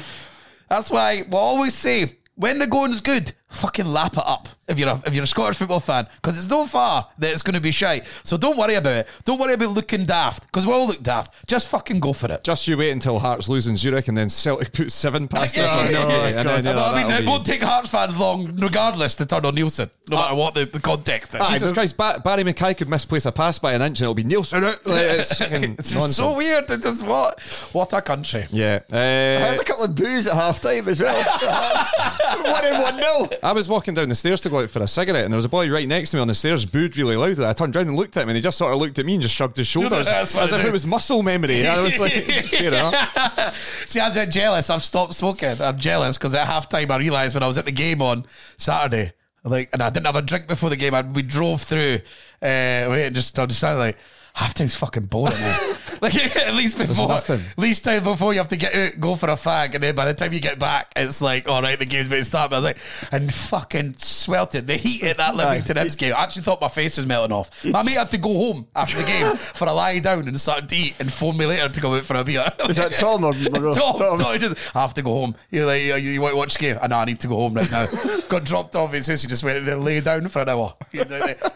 that's 0.69 0.89
why 0.89 1.23
we'll 1.29 1.39
always 1.41 1.73
say 1.73 2.17
when 2.35 2.59
the 2.59 2.67
going's 2.67 3.01
good, 3.01 3.33
fucking 3.49 3.85
lap 3.85 4.13
it 4.13 4.23
up. 4.25 4.49
If 4.67 4.79
you're 4.79 4.89
a, 4.89 4.99
if 5.05 5.13
you're 5.13 5.23
a 5.25 5.27
Scottish 5.27 5.57
football 5.57 5.79
fan, 5.79 6.07
because 6.15 6.39
it's 6.39 6.49
no 6.49 6.65
far 6.65 7.07
that 7.19 7.31
it's 7.31 7.43
going 7.43 7.53
to 7.53 7.61
be 7.61 7.69
shite. 7.71 8.05
So 8.23 8.35
don't 8.35 8.57
worry 8.57 8.73
about 8.73 8.93
it. 8.93 9.07
Don't 9.23 9.39
worry 9.39 9.53
about 9.53 9.69
looking 9.69 10.05
daft, 10.05 10.47
because 10.47 10.65
we 10.65 10.73
all 10.73 10.87
look 10.87 11.03
daft. 11.03 11.47
Just 11.47 11.67
fucking 11.67 11.99
go 11.99 12.13
for 12.13 12.31
it. 12.31 12.43
Just 12.43 12.67
you 12.67 12.75
wait 12.75 12.89
until 12.89 13.19
Hearts 13.19 13.47
lose 13.47 13.67
in 13.67 13.77
Zurich 13.77 14.07
and 14.07 14.17
then 14.17 14.27
Celtic 14.27 14.73
put 14.73 14.91
seven 14.91 15.27
past 15.29 15.55
Yeah, 15.55 15.65
us. 15.65 15.91
yeah, 15.91 15.99
on 16.03 16.09
yeah, 16.09 16.15
yeah. 16.29 16.39
and 16.39 16.49
then, 16.49 16.65
you 16.65 16.73
know, 16.73 16.83
I 16.85 16.95
mean, 16.97 17.07
that'll 17.07 17.17
it 17.17 17.21
be- 17.21 17.27
won't 17.27 17.45
take 17.45 17.61
Hearts 17.61 17.89
fans 17.91 18.17
long, 18.17 18.55
regardless, 18.55 19.15
to 19.17 19.25
turn 19.27 19.45
on 19.45 19.55
Neilson, 19.55 19.91
no 20.09 20.17
matter 20.17 20.35
what 20.35 20.55
the, 20.55 20.65
the 20.65 20.79
context 20.79 21.35
is. 21.35 21.47
Jesus 21.49 21.71
Christ, 21.71 21.95
ba- 21.95 22.19
Barrie 22.23 22.43
McKay 22.43 22.75
could 22.75 22.89
misplace 22.89 23.27
a 23.27 23.31
pass 23.31 23.59
by 23.59 23.73
an 23.73 23.83
inch 23.83 23.99
and 23.99 24.05
it'll 24.05 24.15
be 24.15 24.23
Neilson 24.23 24.63
out. 24.63 24.83
Like, 24.87 25.01
it's 25.19 25.39
It's 25.39 25.93
just 25.93 26.13
so 26.17 26.35
weird. 26.35 26.65
It's 26.71 26.83
just 26.83 27.05
what 27.05 27.39
what 27.71 27.93
a 27.93 28.01
country. 28.01 28.47
Yeah. 28.49 28.79
I 28.91 28.97
had 28.97 29.59
Uh, 29.59 29.61
a 29.61 29.63
couple 29.63 29.83
of 29.85 29.93
boos 29.95 30.25
at 30.25 30.33
half 30.33 30.59
time 30.59 30.87
as 30.89 30.99
well. 31.01 31.23
one 32.43 32.65
in 32.65 32.81
one 32.81 32.97
nil. 32.97 33.29
I 33.43 33.51
was 33.51 33.67
walking 33.69 33.93
down 33.93 34.09
the 34.09 34.15
stairs 34.15 34.41
to 34.41 34.49
go 34.49 34.59
out 34.59 34.69
for 34.69 34.81
a 34.81 34.87
cigarette, 34.87 35.23
and 35.23 35.33
there 35.33 35.37
was 35.37 35.45
a 35.45 35.49
boy 35.49 35.69
right 35.71 35.87
next 35.87 36.11
to 36.11 36.17
me 36.17 36.21
on 36.21 36.27
the 36.27 36.35
stairs, 36.35 36.65
booed 36.65 36.97
really 36.97 37.15
loud. 37.15 37.39
I 37.39 37.53
turned 37.53 37.75
around 37.75 37.87
and 37.87 37.97
looked 37.97 38.17
at 38.17 38.23
him, 38.23 38.29
and 38.29 38.35
he 38.35 38.41
just 38.41 38.57
sort 38.57 38.73
of 38.73 38.79
looked 38.79 38.99
at 38.99 39.05
me 39.05 39.13
and 39.13 39.21
just 39.21 39.35
shrugged 39.35 39.57
his 39.57 39.67
shoulders 39.67 40.07
as 40.07 40.35
if 40.35 40.63
it 40.65 40.71
was 40.71 40.85
muscle 40.85 41.23
memory. 41.23 41.67
I 41.67 41.81
was 41.81 41.99
like, 41.99 42.13
fair 42.49 42.67
enough. 42.67 43.55
See, 43.87 43.99
I 43.99 44.07
was 44.09 44.33
jealous. 44.33 44.69
I've 44.69 44.83
stopped 44.83 45.13
smoking. 45.13 45.61
I'm 45.61 45.77
jealous 45.77 46.17
because 46.17 46.33
at 46.33 46.47
halftime 46.47 46.89
I 46.91 46.97
realised 46.97 47.33
when 47.35 47.43
I 47.43 47.47
was 47.47 47.57
at 47.57 47.65
the 47.65 47.71
game 47.71 48.01
on 48.01 48.25
Saturday, 48.57 49.13
like, 49.43 49.69
and 49.73 49.81
I 49.81 49.89
didn't 49.89 50.07
have 50.07 50.15
a 50.15 50.21
drink 50.21 50.47
before 50.47 50.69
the 50.69 50.75
game. 50.75 50.93
I, 50.95 51.01
we 51.01 51.21
drove 51.21 51.61
through, 51.61 51.99
uh, 52.41 52.45
and 52.45 53.13
just 53.13 53.37
I 53.37 53.47
started 53.47 53.79
like. 53.79 53.97
halftime's 54.35 54.75
fucking 54.75 55.05
boring. 55.05 55.35
like 56.05 56.35
at 56.35 56.53
least 56.53 56.77
before, 56.77 57.11
at 57.11 57.57
least 57.57 57.83
time 57.83 58.03
before 58.03 58.33
you 58.33 58.39
have 58.39 58.47
to 58.49 58.55
get 58.55 58.75
out, 58.75 58.99
go 58.99 59.15
for 59.15 59.29
a 59.29 59.33
fag, 59.33 59.73
and 59.73 59.83
then 59.83 59.95
by 59.95 60.05
the 60.05 60.13
time 60.13 60.33
you 60.33 60.39
get 60.39 60.59
back, 60.59 60.91
it's 60.95 61.21
like, 61.21 61.49
all 61.49 61.61
right, 61.61 61.77
the 61.77 61.85
game's 61.85 62.07
about 62.07 62.17
to 62.17 62.23
start. 62.23 62.49
But 62.49 62.57
I 62.57 62.59
was 62.59 62.65
like, 62.65 63.11
and 63.11 63.33
fucking 63.33 63.95
sweltered. 63.95 64.67
The 64.67 64.75
heat 64.75 65.03
at 65.03 65.17
that 65.17 65.35
Livingston 65.35 65.77
Hibs 65.77 65.97
game. 65.97 66.13
I 66.15 66.23
actually 66.23 66.43
thought 66.43 66.61
my 66.61 66.67
face 66.67 66.97
was 66.97 67.05
melting 67.05 67.35
off. 67.35 67.63
My 67.65 67.83
mate 67.83 67.97
had 67.97 68.11
to 68.11 68.17
go 68.17 68.33
home 68.33 68.67
after 68.75 68.97
the 68.97 69.03
game 69.03 69.35
for 69.35 69.67
a 69.67 69.73
lie 69.73 69.99
down 69.99 70.27
and 70.27 70.39
start 70.39 70.69
to 70.69 70.75
eat, 70.75 70.95
and 70.99 71.11
phone 71.11 71.37
me 71.37 71.45
later 71.45 71.69
to 71.69 71.81
go 71.81 71.95
out 71.95 72.03
for 72.03 72.15
a 72.15 72.23
beer. 72.23 72.45
Was 72.67 72.77
that 72.77 72.93
Tom 72.93 73.23
or 73.23 73.33
Monroe? 73.33 73.73
Tom, 73.73 73.97
Tom. 73.97 74.19
Tom, 74.19 74.39
just, 74.39 74.75
I 74.75 74.81
have 74.81 74.93
to 74.95 75.01
go 75.01 75.11
home. 75.11 75.35
You're 75.49 75.65
like, 75.65 75.81
you, 75.81 75.95
you 75.95 76.21
want 76.21 76.33
to 76.33 76.37
watch 76.37 76.53
the 76.53 76.59
game? 76.59 76.77
I 76.81 76.87
know 76.87 76.97
I 76.97 77.05
need 77.05 77.19
to 77.21 77.27
go 77.27 77.35
home 77.35 77.55
right 77.55 77.71
now. 77.71 77.87
Got 78.29 78.43
dropped 78.43 78.75
off 78.75 78.93
his 78.93 79.07
house. 79.07 79.21
He 79.21 79.27
just 79.27 79.43
went 79.43 79.67
and 79.67 79.83
lay 79.83 79.99
down 80.01 80.27
for 80.27 80.41
an 80.41 80.49
hour. 80.49 80.75
The, 80.91 81.03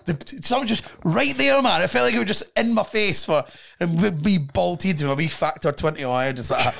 the, 0.05 0.13
the, 0.13 0.43
someone 0.43 0.67
just 0.67 0.85
right 1.03 1.35
there, 1.35 1.61
man. 1.61 1.81
It 1.81 1.89
felt 1.89 2.05
like 2.05 2.13
it 2.13 2.19
was 2.19 2.27
just 2.27 2.57
in 2.57 2.73
my 2.73 2.83
face 2.83 3.25
for 3.25 3.45
and 3.79 4.23
be 4.23 4.37
bolted 4.39 4.97
to 4.99 5.11
a 5.11 5.15
wee 5.15 5.27
factor 5.27 5.71
twenty. 5.71 6.03
Oh, 6.03 6.11
I 6.13 6.31
just 6.31 6.49
like. 6.51 6.73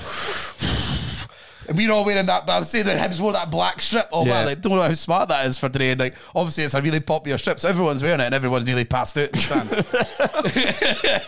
And 1.68 1.78
we're 1.78 1.91
all 1.91 2.03
wearing 2.03 2.26
that, 2.26 2.47
but 2.47 2.53
I'm 2.57 2.64
saying 2.64 2.88
that 2.88 2.97
Hibs 2.97 3.22
wore 3.22 3.32
that 3.34 3.51
black 3.51 3.80
strip. 3.80 4.10
Oh 4.12 4.26
Yeah. 4.26 4.32
man, 4.32 4.45
like, 4.47 4.60
don't 4.62 4.72
know 4.76 4.82
how 4.82 4.91
smart 4.93 5.30
that 5.30 5.45
is 5.45 5.60
for 5.60 5.70
today. 5.70 5.91
And 5.91 5.99
like, 5.99 6.16
obviously, 6.34 6.64
it's 6.64 6.74
a 6.74 6.82
really 6.82 6.99
popular 6.99 7.38
strip, 7.38 7.60
so 7.60 7.70
everyone's 7.70 8.01
wearing 8.01 8.20
it, 8.22 8.24
and 8.24 8.34
everyone's 8.34 8.66
nearly 8.66 8.86
passed 8.86 9.16
out 9.20 9.26
in 9.26 9.32
the 9.36 9.41
stands. 9.41 9.70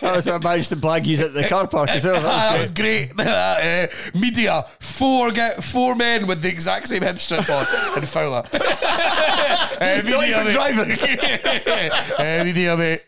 was 0.16 0.26
I 0.26 0.38
managed 0.38 0.70
to 0.70 0.76
blag 0.76 1.06
you 1.06 1.24
at 1.24 1.32
the 1.32 1.46
car 1.46 1.68
park 1.68 1.90
as 1.90 2.04
well. 2.04 2.20
that 2.20 2.22
That 2.54 2.58
was 2.58 2.72
great. 2.72 3.12
Uh, 3.20 3.86
media, 4.18 4.64
four 4.80 5.30
get 5.30 5.62
four 5.62 5.94
men 5.94 6.26
with 6.26 6.42
the 6.42 6.48
exact 6.48 6.88
same 6.88 7.02
hip 7.02 7.20
strip 7.20 7.48
on 7.48 7.64
and 7.94 8.08
Fowler. 8.08 8.42
uh, 8.52 10.02
Not 10.04 10.26
even 10.26 10.44
mate. 10.44 10.52
driving. 10.52 10.90
uh, 12.18 12.42
media, 12.44 12.76
mate. 12.76 13.02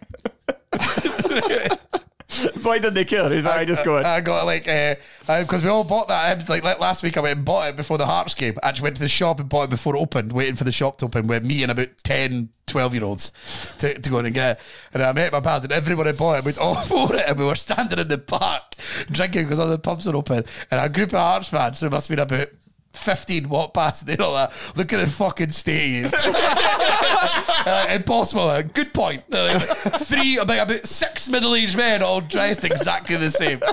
Why 2.62 2.78
did 2.78 2.94
they 2.94 3.04
care? 3.04 3.32
Is 3.32 3.44
that 3.44 3.58
I 3.58 3.64
just 3.64 3.84
going? 3.84 4.04
I 4.04 4.20
got 4.20 4.46
like 4.46 4.68
uh, 4.68 4.94
because 5.26 5.62
we 5.62 5.68
all 5.68 5.84
bought 5.84 6.08
that. 6.08 6.36
Was 6.36 6.48
like, 6.48 6.64
like 6.64 6.80
last 6.80 7.02
week. 7.02 7.16
I 7.16 7.20
went 7.20 7.36
and 7.36 7.44
bought 7.44 7.68
it 7.68 7.76
before 7.76 7.98
the 7.98 8.06
Hearts 8.06 8.34
game. 8.34 8.58
I 8.62 8.68
actually 8.68 8.84
went 8.84 8.96
to 8.96 9.02
the 9.02 9.08
shop 9.08 9.40
and 9.40 9.48
bought 9.48 9.64
it 9.64 9.70
before 9.70 9.96
it 9.96 10.00
opened, 10.00 10.32
waiting 10.32 10.56
for 10.56 10.64
the 10.64 10.72
shop 10.72 10.98
to 10.98 11.06
open. 11.06 11.26
With 11.26 11.44
me 11.44 11.62
and 11.62 11.70
about 11.70 11.88
10, 12.02 12.50
12 12.66 12.94
year 12.94 13.04
olds 13.04 13.32
to, 13.78 13.98
to 13.98 14.10
go 14.10 14.18
in 14.18 14.26
and 14.26 14.34
get 14.34 14.58
it. 14.58 14.62
And 14.92 15.02
I 15.02 15.12
met 15.12 15.32
my 15.32 15.40
pals, 15.40 15.64
and 15.64 15.72
everyone 15.72 16.06
had 16.06 16.16
bought 16.16 16.38
it. 16.38 16.44
We'd 16.44 16.58
all 16.58 16.86
bought 16.88 17.14
it, 17.14 17.24
and 17.26 17.38
we 17.38 17.44
were 17.44 17.54
standing 17.54 17.98
in 17.98 18.08
the 18.08 18.18
park 18.18 18.74
drinking 19.10 19.44
because 19.44 19.60
all 19.60 19.68
the 19.68 19.78
pubs 19.78 20.06
were 20.06 20.16
open. 20.16 20.44
And 20.70 20.80
a 20.80 20.88
group 20.88 21.10
of 21.10 21.18
Hearts 21.18 21.48
fans, 21.48 21.78
so 21.78 21.86
it 21.86 21.92
must 21.92 22.08
have 22.08 22.16
been 22.16 22.22
about 22.22 22.48
15 22.96 23.48
walk 23.48 23.74
past 23.74 24.02
and 24.02 24.10
they're 24.10 24.26
all 24.26 24.32
like, 24.32 24.76
look 24.76 24.92
at 24.92 25.04
the 25.04 25.10
fucking 25.10 25.50
state 25.50 25.80
he 25.80 25.98
is. 26.00 26.14
uh, 26.14 27.86
impossible. 27.90 28.42
Uh, 28.48 28.62
good 28.62 28.92
point. 28.94 29.22
Uh, 29.30 29.58
three, 29.58 30.38
about, 30.38 30.70
about 30.70 30.86
six 30.86 31.28
middle 31.28 31.54
aged 31.54 31.76
men 31.76 32.02
all 32.02 32.20
dressed 32.20 32.64
exactly 32.64 33.16
the 33.16 33.30
same. 33.30 33.60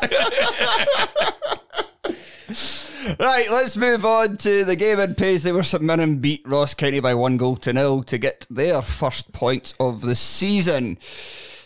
Right, 3.19 3.47
let's 3.49 3.77
move 3.77 4.05
on 4.05 4.37
to 4.37 4.63
the 4.63 4.75
game 4.75 4.99
in 4.99 5.15
Paisley 5.15 5.51
where 5.51 5.63
St 5.63 5.81
Mirren 5.81 6.17
beat 6.17 6.43
Ross 6.45 6.75
County 6.75 6.99
by 6.99 7.15
one 7.15 7.35
goal 7.37 7.55
to 7.57 7.73
nil 7.73 8.03
to 8.03 8.17
get 8.19 8.45
their 8.49 8.81
first 8.83 9.31
points 9.33 9.73
of 9.79 10.01
the 10.01 10.13
season. 10.15 10.97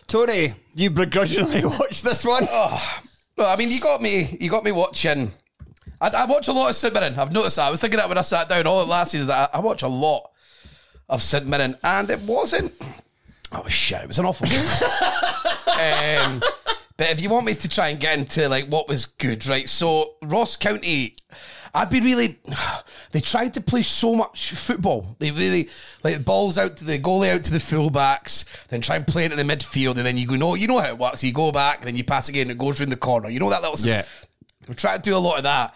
Tony, 0.08 0.53
you 0.76 0.89
begrudgingly 0.91 1.66
watched 1.66 2.03
this 2.03 2.24
one. 2.24 2.47
Oh, 2.49 2.99
well, 3.36 3.51
I 3.51 3.58
mean, 3.58 3.70
you 3.70 3.82
got 3.82 4.01
me. 4.01 4.38
You 4.39 4.49
got 4.49 4.64
me 4.64 4.72
watching. 4.72 5.32
I, 6.06 6.24
I 6.24 6.26
watch 6.26 6.47
a 6.47 6.53
lot 6.53 6.70
of 6.70 6.76
St 6.76 6.93
Mirren. 6.93 7.18
I've 7.18 7.32
noticed 7.32 7.56
that. 7.56 7.68
I 7.68 7.72
was 7.72 7.82
thinking 7.82 7.97
that 7.97 8.08
when 8.08 8.18
I 8.18 8.22
sat 8.22 8.47
down 8.47 8.68
all 8.68 8.86
last 8.86 9.12
season. 9.12 9.28
That 9.28 9.49
I, 9.53 9.58
I 9.58 9.62
watch 9.62 9.82
a 9.82 9.88
lot 9.88 10.30
of 11.10 11.24
St 11.24 11.47
Mirren, 11.47 11.76
and 11.84 12.10
it 12.12 12.20
wasn't. 12.22 12.74
Oh, 13.51 13.62
was 13.62 13.74
shit. 13.74 14.03
It 14.03 14.08
was 14.08 14.20
an 14.20 14.26
awful 14.26 14.47
game. 14.47 14.60
um, 16.30 16.41
but 16.97 17.10
if 17.10 17.22
you 17.22 17.30
want 17.30 17.45
me 17.45 17.56
to 17.56 17.70
try 17.70 17.89
and 17.89 17.99
get 17.99 18.20
into 18.20 18.47
like 18.49 18.68
what 18.68 18.88
was 18.88 19.08
good, 19.08 19.47
right? 19.47 19.68
So 19.68 20.16
Ross 20.22 20.56
County, 20.56 21.16
I'd 21.74 21.89
be 21.89 22.01
really. 22.01 22.39
They 23.12 23.22
tried 23.22 23.53
to 23.53 23.62
play 23.62 23.82
so 23.82 24.14
much 24.14 24.51
football. 24.51 25.16
They 25.20 25.32
really 25.32 25.70
like 26.03 26.26
balls 26.26 26.58
out 26.58 26.76
to 26.78 26.84
the 26.84 26.99
goalie 26.99 27.34
out 27.34 27.43
to 27.43 27.51
the 27.53 27.60
fullbacks, 27.60 28.43
then 28.68 28.82
try 28.82 28.97
and 28.97 29.08
play 29.08 29.24
it 29.24 29.32
in 29.32 29.38
the 29.38 29.56
midfield, 29.56 29.95
and 29.95 30.06
then 30.06 30.18
you 30.18 30.28
go, 30.28 30.36
no, 30.36 30.56
you 30.56 30.68
know 30.68 30.80
how 30.80 30.89
it 30.89 30.97
works. 30.97 31.24
You 31.24 31.32
go 31.32 31.53
back, 31.53 31.84
then 31.84 31.95
you 31.95 32.03
pass 32.03 32.28
again, 32.28 32.49
it 32.49 32.58
goes 32.58 32.82
round 32.82 32.91
the 32.91 32.97
corner. 32.97 33.30
You 33.30 33.39
know 33.39 33.49
that 33.51 33.62
little. 33.62 33.80
Yeah. 33.88 34.03
We 34.68 34.76
try 34.76 34.95
to 34.95 35.01
do 35.01 35.16
a 35.16 35.20
lot 35.20 35.38
of 35.38 35.43
that. 35.43 35.76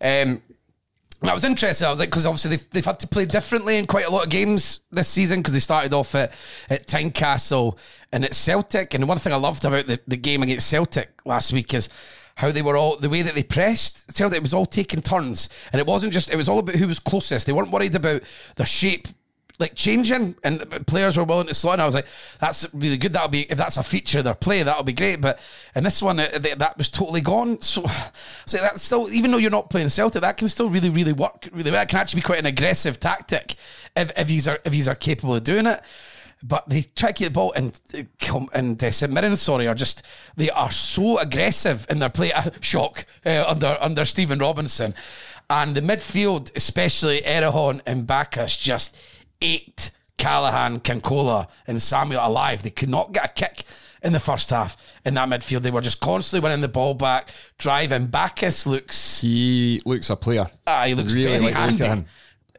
Um, 0.00 0.42
and 1.22 1.30
I 1.30 1.34
was 1.34 1.44
interested. 1.44 1.86
I 1.86 1.90
was 1.90 1.98
like, 1.98 2.10
because 2.10 2.26
obviously 2.26 2.50
they've, 2.50 2.70
they've 2.70 2.84
had 2.84 3.00
to 3.00 3.08
play 3.08 3.24
differently 3.24 3.78
in 3.78 3.86
quite 3.86 4.06
a 4.06 4.10
lot 4.10 4.24
of 4.24 4.30
games 4.30 4.80
this 4.90 5.08
season 5.08 5.40
because 5.40 5.54
they 5.54 5.60
started 5.60 5.94
off 5.94 6.14
at, 6.14 6.30
at 6.68 6.86
Tynecastle 6.86 7.78
and 8.12 8.24
at 8.24 8.34
Celtic. 8.34 8.92
And 8.92 9.08
one 9.08 9.18
thing 9.18 9.32
I 9.32 9.36
loved 9.36 9.64
about 9.64 9.86
the, 9.86 9.98
the 10.06 10.18
game 10.18 10.42
against 10.42 10.68
Celtic 10.68 11.24
last 11.24 11.52
week 11.52 11.72
is 11.72 11.88
how 12.36 12.52
they 12.52 12.60
were 12.60 12.76
all, 12.76 12.96
the 12.96 13.08
way 13.08 13.22
that 13.22 13.34
they 13.34 13.42
pressed 13.42 14.14
Celtic, 14.14 14.36
it 14.36 14.42
was 14.42 14.52
all 14.52 14.66
taking 14.66 15.00
turns. 15.00 15.48
And 15.72 15.80
it 15.80 15.86
wasn't 15.86 16.12
just, 16.12 16.30
it 16.30 16.36
was 16.36 16.50
all 16.50 16.58
about 16.58 16.74
who 16.74 16.88
was 16.88 16.98
closest. 16.98 17.46
They 17.46 17.52
weren't 17.54 17.70
worried 17.70 17.94
about 17.94 18.20
the 18.56 18.66
shape 18.66 19.08
like 19.58 19.74
changing 19.74 20.36
and 20.42 20.86
players 20.86 21.16
were 21.16 21.24
willing 21.24 21.46
to 21.46 21.54
slow 21.54 21.72
and 21.72 21.82
I 21.82 21.86
was 21.86 21.94
like 21.94 22.06
that's 22.38 22.72
really 22.74 22.96
good. 22.96 23.12
That'll 23.12 23.28
be 23.28 23.42
if 23.50 23.58
that's 23.58 23.76
a 23.76 23.82
feature 23.82 24.18
of 24.18 24.24
their 24.24 24.34
play 24.34 24.62
that'll 24.62 24.82
be 24.82 24.92
great. 24.92 25.20
But 25.20 25.40
in 25.74 25.84
this 25.84 26.02
one 26.02 26.16
that, 26.16 26.58
that 26.58 26.78
was 26.78 26.88
totally 26.88 27.20
gone. 27.20 27.60
So 27.62 27.84
so 28.46 28.58
that's 28.58 28.82
still 28.82 29.10
even 29.10 29.30
though 29.30 29.38
you're 29.38 29.50
not 29.50 29.70
playing 29.70 29.88
Celtic 29.88 30.22
that 30.22 30.36
can 30.36 30.48
still 30.48 30.68
really 30.68 30.90
really 30.90 31.12
work 31.12 31.48
really 31.52 31.70
well. 31.70 31.82
It 31.82 31.88
can 31.88 31.98
actually 31.98 32.20
be 32.20 32.26
quite 32.26 32.38
an 32.38 32.46
aggressive 32.46 33.00
tactic 33.00 33.56
if 33.94 34.12
if 34.16 34.28
he's 34.28 34.48
are 34.48 34.58
if 34.64 34.88
are 34.88 34.94
capable 34.94 35.34
of 35.34 35.44
doing 35.44 35.66
it. 35.66 35.82
But 36.42 36.68
they 36.68 36.82
try 36.82 37.12
to 37.12 37.14
keep 37.14 37.28
the 37.28 37.30
ball 37.32 37.52
and 37.56 37.80
come 38.20 38.50
and 38.52 38.82
uh, 38.82 38.90
St. 38.90 39.10
Mirren, 39.10 39.36
sorry, 39.36 39.66
are 39.66 39.74
just 39.74 40.02
they 40.36 40.50
are 40.50 40.70
so 40.70 41.18
aggressive 41.18 41.86
in 41.88 41.98
their 41.98 42.10
play. 42.10 42.32
Uh, 42.36 42.50
shock 42.60 43.06
uh, 43.24 43.44
under 43.48 43.78
under 43.80 44.04
Stephen 44.04 44.38
Robinson, 44.38 44.94
and 45.48 45.74
the 45.74 45.80
midfield, 45.80 46.54
especially 46.54 47.22
Erhahon 47.22 47.80
and 47.86 48.06
Baccus, 48.06 48.58
just 48.58 48.96
ate 49.40 49.90
Callachan, 50.18 50.80
Cancola, 50.82 51.48
and 51.66 51.80
Samuel 51.80 52.26
alive. 52.26 52.62
They 52.62 52.70
could 52.70 52.88
not 52.88 53.12
get 53.12 53.24
a 53.24 53.28
kick 53.28 53.64
in 54.02 54.12
the 54.12 54.20
first 54.20 54.50
half 54.50 54.76
in 55.04 55.14
that 55.14 55.28
midfield. 55.28 55.62
They 55.62 55.70
were 55.70 55.80
just 55.80 56.00
constantly 56.00 56.44
winning 56.46 56.62
the 56.62 56.68
ball 56.68 56.94
back, 56.94 57.28
driving. 57.58 58.06
Baccus 58.06 58.66
looks. 58.66 59.20
He 59.20 59.80
looks 59.84 60.08
a 60.10 60.16
player. 60.16 60.46
Ah, 60.66 60.84
he 60.86 60.94
looks 60.94 61.12
Really 61.14 61.30
very 61.30 61.44
like 61.44 61.54
handy. 61.54 61.82
looking. 61.82 62.06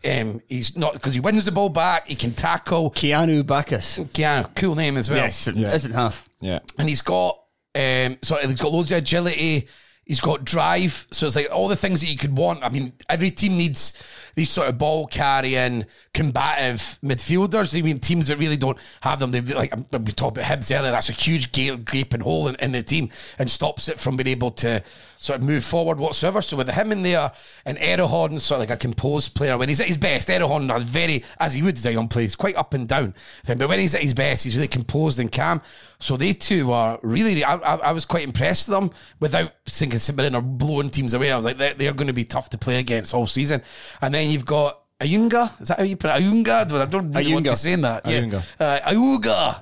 Um, 0.06 0.42
he's 0.48 0.78
not 0.78 0.94
because 0.94 1.16
he 1.16 1.20
wins 1.20 1.46
the 1.46 1.52
ball 1.52 1.70
back. 1.70 2.08
He 2.08 2.16
can 2.16 2.34
tackle. 2.34 2.92
Keanu 2.92 3.44
Baccus. 3.44 4.00
Yeah, 4.18 4.44
cool 4.56 4.76
name 4.76 4.96
as 4.96 5.10
well. 5.10 5.18
Yes, 5.20 5.48
it 5.48 5.58
isn't 5.58 5.94
half. 5.94 6.30
Yeah. 6.40 6.60
and 6.78 6.88
he's 6.88 7.02
got 7.02 7.40
um 7.74 8.18
sorry, 8.22 8.46
he's 8.48 8.62
got 8.62 8.72
loads 8.72 8.92
of 8.92 9.00
agility. 9.00 9.68
He's 10.06 10.22
got 10.22 10.46
drive, 10.46 11.06
so 11.12 11.26
it's 11.28 11.36
like 11.36 11.50
all 11.52 11.68
the 11.68 11.76
things 11.76 12.00
that 12.00 12.08
you 12.08 12.16
could 12.16 12.38
want. 12.38 12.64
I 12.64 12.70
mean, 12.70 12.94
every 13.10 13.30
team 13.32 13.58
needs 13.58 14.02
these 14.38 14.52
sort 14.52 14.70
of 14.70 14.78
ball 14.78 15.08
carrying, 15.08 15.84
combative 16.14 17.00
midfielders. 17.04 17.78
I 17.78 17.82
mean, 17.82 17.98
teams 17.98 18.28
that 18.28 18.38
really 18.38 18.56
don't 18.56 18.78
have 19.02 19.20
them. 19.20 19.32
They 19.32 19.42
like 19.42 19.74
um, 19.74 19.88
we 20.06 20.12
talked 20.12 20.38
about 20.38 20.48
Hibs 20.48 20.72
earlier. 20.72 20.92
That's 20.92 21.10
a 21.10 21.12
huge 21.12 21.52
gaping 21.52 22.22
hole 22.22 22.48
in, 22.48 22.56
in 22.58 22.72
the 22.72 22.84
team 22.84 23.10
and 23.40 23.50
stops 23.50 23.90
it 23.90 24.00
from 24.00 24.16
being 24.16 24.28
able 24.28 24.52
to 24.52 24.84
sort 25.18 25.40
of 25.40 25.46
move 25.46 25.64
forward 25.64 26.00
whatsoever. 26.00 26.42
So 26.42 26.58
with 26.58 26.70
him 26.70 26.92
in 26.92 27.04
there 27.04 27.32
and 27.66 27.78
Erhahon, 27.78 28.40
sort 28.40 28.62
of 28.62 28.70
like 28.70 28.70
a 28.70 28.78
composed 28.78 29.36
player, 29.36 29.58
when 29.58 29.70
he's 29.70 29.80
at 29.80 29.88
his 29.88 29.98
best, 29.98 30.30
Erhahon 30.30 30.72
has 30.72 30.84
very, 30.84 31.24
as 31.40 31.54
he 31.54 31.62
would 31.62 31.78
as 31.78 31.86
on 31.98 32.10
he's 32.14 32.36
quite 32.36 32.56
up 32.56 32.74
and 32.74 32.88
down. 32.88 33.14
But 33.46 33.68
when 33.68 33.80
he's 33.80 33.96
at 33.96 34.02
his 34.02 34.14
best, 34.14 34.44
he's 34.44 34.56
really 34.56 34.68
composed 34.68 35.20
and 35.20 35.32
calm. 35.32 35.62
So 36.00 36.18
they 36.18 36.34
two 36.34 36.72
are 36.72 37.00
really, 37.02 37.44
I, 37.44 37.56
I, 37.56 37.76
I 37.76 37.92
was 37.92 38.06
quite 38.06 38.24
impressed 38.24 38.68
with 38.68 38.80
them 38.80 38.92
without 39.20 39.54
thinking 39.66 40.00
St 40.00 40.36
or 40.36 40.42
blowing 40.42 40.90
teams 40.90 41.14
away. 41.14 41.32
I 41.32 41.36
was 41.36 41.46
like, 41.46 41.58
they're, 41.58 41.74
they're 41.74 41.94
going 41.94 42.08
to 42.08 42.14
be 42.14 42.26
tough 42.26 42.50
to 42.52 42.58
play 42.58 42.80
against 42.80 43.14
all 43.14 43.28
season. 43.28 43.62
And 44.02 44.14
then 44.14 44.30
you've 44.30 44.46
got 44.46 44.82
Ayunga, 45.00 45.62
is 45.62 45.68
that 45.68 45.78
how 45.78 45.84
you 45.84 45.96
put 45.96 46.10
it? 46.10 46.24
Ayunga? 46.24 46.72
I 46.72 46.86
don't 46.86 47.12
really 47.12 47.34
want 47.34 47.46
to 47.46 47.52
be 47.52 47.56
saying 47.56 47.82
that. 47.82 48.04
Ayunga. 48.06 48.44
Yeah. 48.60 48.66
Uh, 48.66 48.92
Ayunga. 48.92 49.62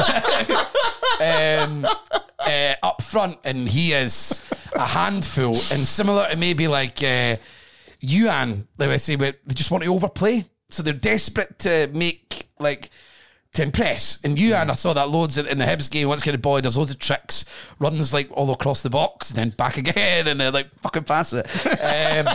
Uh, 0.00 0.64
um, 1.20 1.86
uh, 2.38 2.74
up 2.82 3.02
front, 3.02 3.38
and 3.44 3.68
he 3.68 3.92
is 3.92 4.50
a 4.74 4.86
handful. 4.86 5.50
And 5.50 5.86
similar 5.86 6.28
to 6.30 6.36
maybe 6.36 6.68
like 6.68 7.02
uh, 7.02 7.36
Youan, 8.02 8.66
like 8.78 8.90
I 8.90 8.96
say, 8.96 9.16
where 9.16 9.34
they 9.46 9.54
just 9.54 9.70
want 9.70 9.84
to 9.84 9.92
overplay. 9.92 10.44
So 10.70 10.82
they're 10.82 10.92
desperate 10.92 11.58
to 11.60 11.88
make 11.92 12.48
like 12.58 12.90
to 13.54 13.62
impress. 13.62 14.22
And 14.22 14.36
Youan, 14.36 14.70
I 14.70 14.74
saw 14.74 14.92
that 14.92 15.08
loads 15.08 15.38
in, 15.38 15.46
in 15.46 15.58
the 15.58 15.64
Hibs 15.64 15.90
game. 15.90 16.08
Once 16.08 16.22
kind 16.22 16.34
of 16.34 16.42
boy 16.42 16.60
does 16.60 16.76
loads 16.76 16.90
of 16.90 16.98
tricks, 16.98 17.44
runs 17.78 18.12
like 18.12 18.28
all 18.32 18.50
across 18.52 18.82
the 18.82 18.90
box, 18.90 19.30
and 19.30 19.38
then 19.38 19.50
back 19.50 19.76
again, 19.76 20.26
and 20.28 20.40
they're 20.40 20.50
like 20.50 20.72
fucking 20.76 21.04
pass 21.04 21.32
it. 21.32 21.46
Um, 21.82 22.34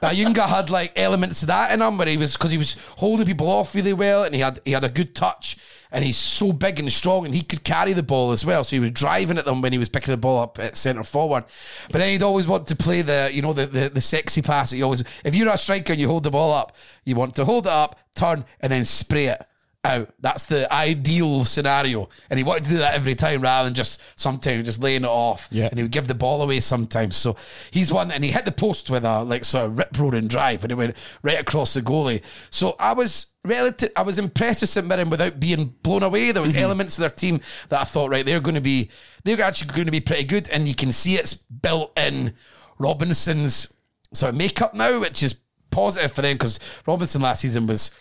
but 0.00 0.16
Yunga 0.16 0.46
had 0.46 0.70
like 0.70 0.92
elements 0.96 1.42
of 1.42 1.48
that 1.48 1.72
in 1.72 1.80
him, 1.80 1.98
where 1.98 2.06
he 2.06 2.16
was 2.16 2.34
because 2.34 2.52
he 2.52 2.58
was 2.58 2.76
holding 2.96 3.26
people 3.26 3.48
off 3.48 3.74
really 3.74 3.92
well, 3.92 4.24
and 4.24 4.34
he 4.34 4.40
had 4.40 4.60
he 4.64 4.72
had 4.72 4.84
a 4.84 4.88
good 4.88 5.14
touch, 5.14 5.56
and 5.92 6.04
he's 6.04 6.16
so 6.16 6.52
big 6.52 6.78
and 6.78 6.90
strong, 6.90 7.26
and 7.26 7.34
he 7.34 7.42
could 7.42 7.64
carry 7.64 7.92
the 7.92 8.02
ball 8.02 8.32
as 8.32 8.44
well. 8.44 8.64
So 8.64 8.76
he 8.76 8.80
was 8.80 8.90
driving 8.90 9.38
at 9.38 9.44
them 9.44 9.60
when 9.62 9.72
he 9.72 9.78
was 9.78 9.88
picking 9.88 10.12
the 10.12 10.18
ball 10.18 10.42
up 10.42 10.58
at 10.58 10.76
centre 10.76 11.04
forward. 11.04 11.44
But 11.90 11.98
then 11.98 12.12
he'd 12.12 12.22
always 12.22 12.46
want 12.46 12.68
to 12.68 12.76
play 12.76 13.02
the 13.02 13.30
you 13.32 13.42
know 13.42 13.52
the 13.52 13.66
the, 13.66 13.88
the 13.90 14.00
sexy 14.00 14.42
pass. 14.42 14.72
You 14.72 14.84
always 14.84 15.04
if 15.24 15.34
you're 15.34 15.48
a 15.48 15.58
striker 15.58 15.92
and 15.92 16.00
you 16.00 16.08
hold 16.08 16.24
the 16.24 16.30
ball 16.30 16.52
up, 16.52 16.76
you 17.04 17.14
want 17.14 17.34
to 17.36 17.44
hold 17.44 17.66
it 17.66 17.72
up, 17.72 17.98
turn, 18.14 18.44
and 18.60 18.72
then 18.72 18.84
spray 18.84 19.26
it 19.26 19.42
out. 19.84 20.08
That's 20.18 20.44
the 20.44 20.72
ideal 20.72 21.44
scenario. 21.44 22.08
And 22.28 22.38
he 22.38 22.44
wanted 22.44 22.64
to 22.64 22.70
do 22.70 22.78
that 22.78 22.94
every 22.94 23.14
time 23.14 23.40
rather 23.40 23.68
than 23.68 23.74
just 23.74 24.00
sometimes 24.16 24.66
just 24.66 24.82
laying 24.82 25.04
it 25.04 25.08
off. 25.08 25.48
Yeah. 25.50 25.66
And 25.66 25.78
he 25.78 25.82
would 25.82 25.92
give 25.92 26.06
the 26.06 26.14
ball 26.14 26.42
away 26.42 26.60
sometimes. 26.60 27.16
So 27.16 27.36
he's 27.70 27.92
one 27.92 28.10
and 28.10 28.24
he 28.24 28.30
hit 28.30 28.44
the 28.44 28.52
post 28.52 28.90
with 28.90 29.04
a 29.04 29.22
like 29.22 29.44
sort 29.44 29.66
of 29.66 29.78
rip 29.78 29.98
roaring 29.98 30.28
drive 30.28 30.62
and 30.64 30.72
it 30.72 30.76
went 30.76 30.96
right 31.22 31.40
across 31.40 31.74
the 31.74 31.80
goalie. 31.80 32.22
So 32.50 32.76
I 32.78 32.92
was 32.92 33.26
relative 33.42 33.90
I 33.96 34.02
was 34.02 34.18
impressed 34.18 34.60
with 34.60 34.70
St 34.70 34.86
Mirren 34.86 35.08
without 35.08 35.40
being 35.40 35.74
blown 35.82 36.02
away. 36.02 36.32
There 36.32 36.42
was 36.42 36.52
mm-hmm. 36.52 36.62
elements 36.62 36.98
of 36.98 37.02
their 37.02 37.10
team 37.10 37.40
that 37.70 37.80
I 37.80 37.84
thought, 37.84 38.10
right, 38.10 38.24
they're 38.24 38.40
gonna 38.40 38.60
be 38.60 38.90
they're 39.24 39.40
actually 39.40 39.74
gonna 39.74 39.90
be 39.90 40.00
pretty 40.00 40.24
good 40.24 40.48
and 40.50 40.68
you 40.68 40.74
can 40.74 40.92
see 40.92 41.16
it's 41.16 41.34
built 41.34 41.98
in 41.98 42.34
Robinson's 42.78 43.72
sort 44.12 44.30
of 44.30 44.36
makeup 44.36 44.74
now, 44.74 45.00
which 45.00 45.22
is 45.22 45.36
positive 45.70 46.12
for 46.12 46.22
them 46.22 46.34
because 46.34 46.58
Robinson 46.86 47.22
last 47.22 47.40
season 47.40 47.66
was 47.66 47.92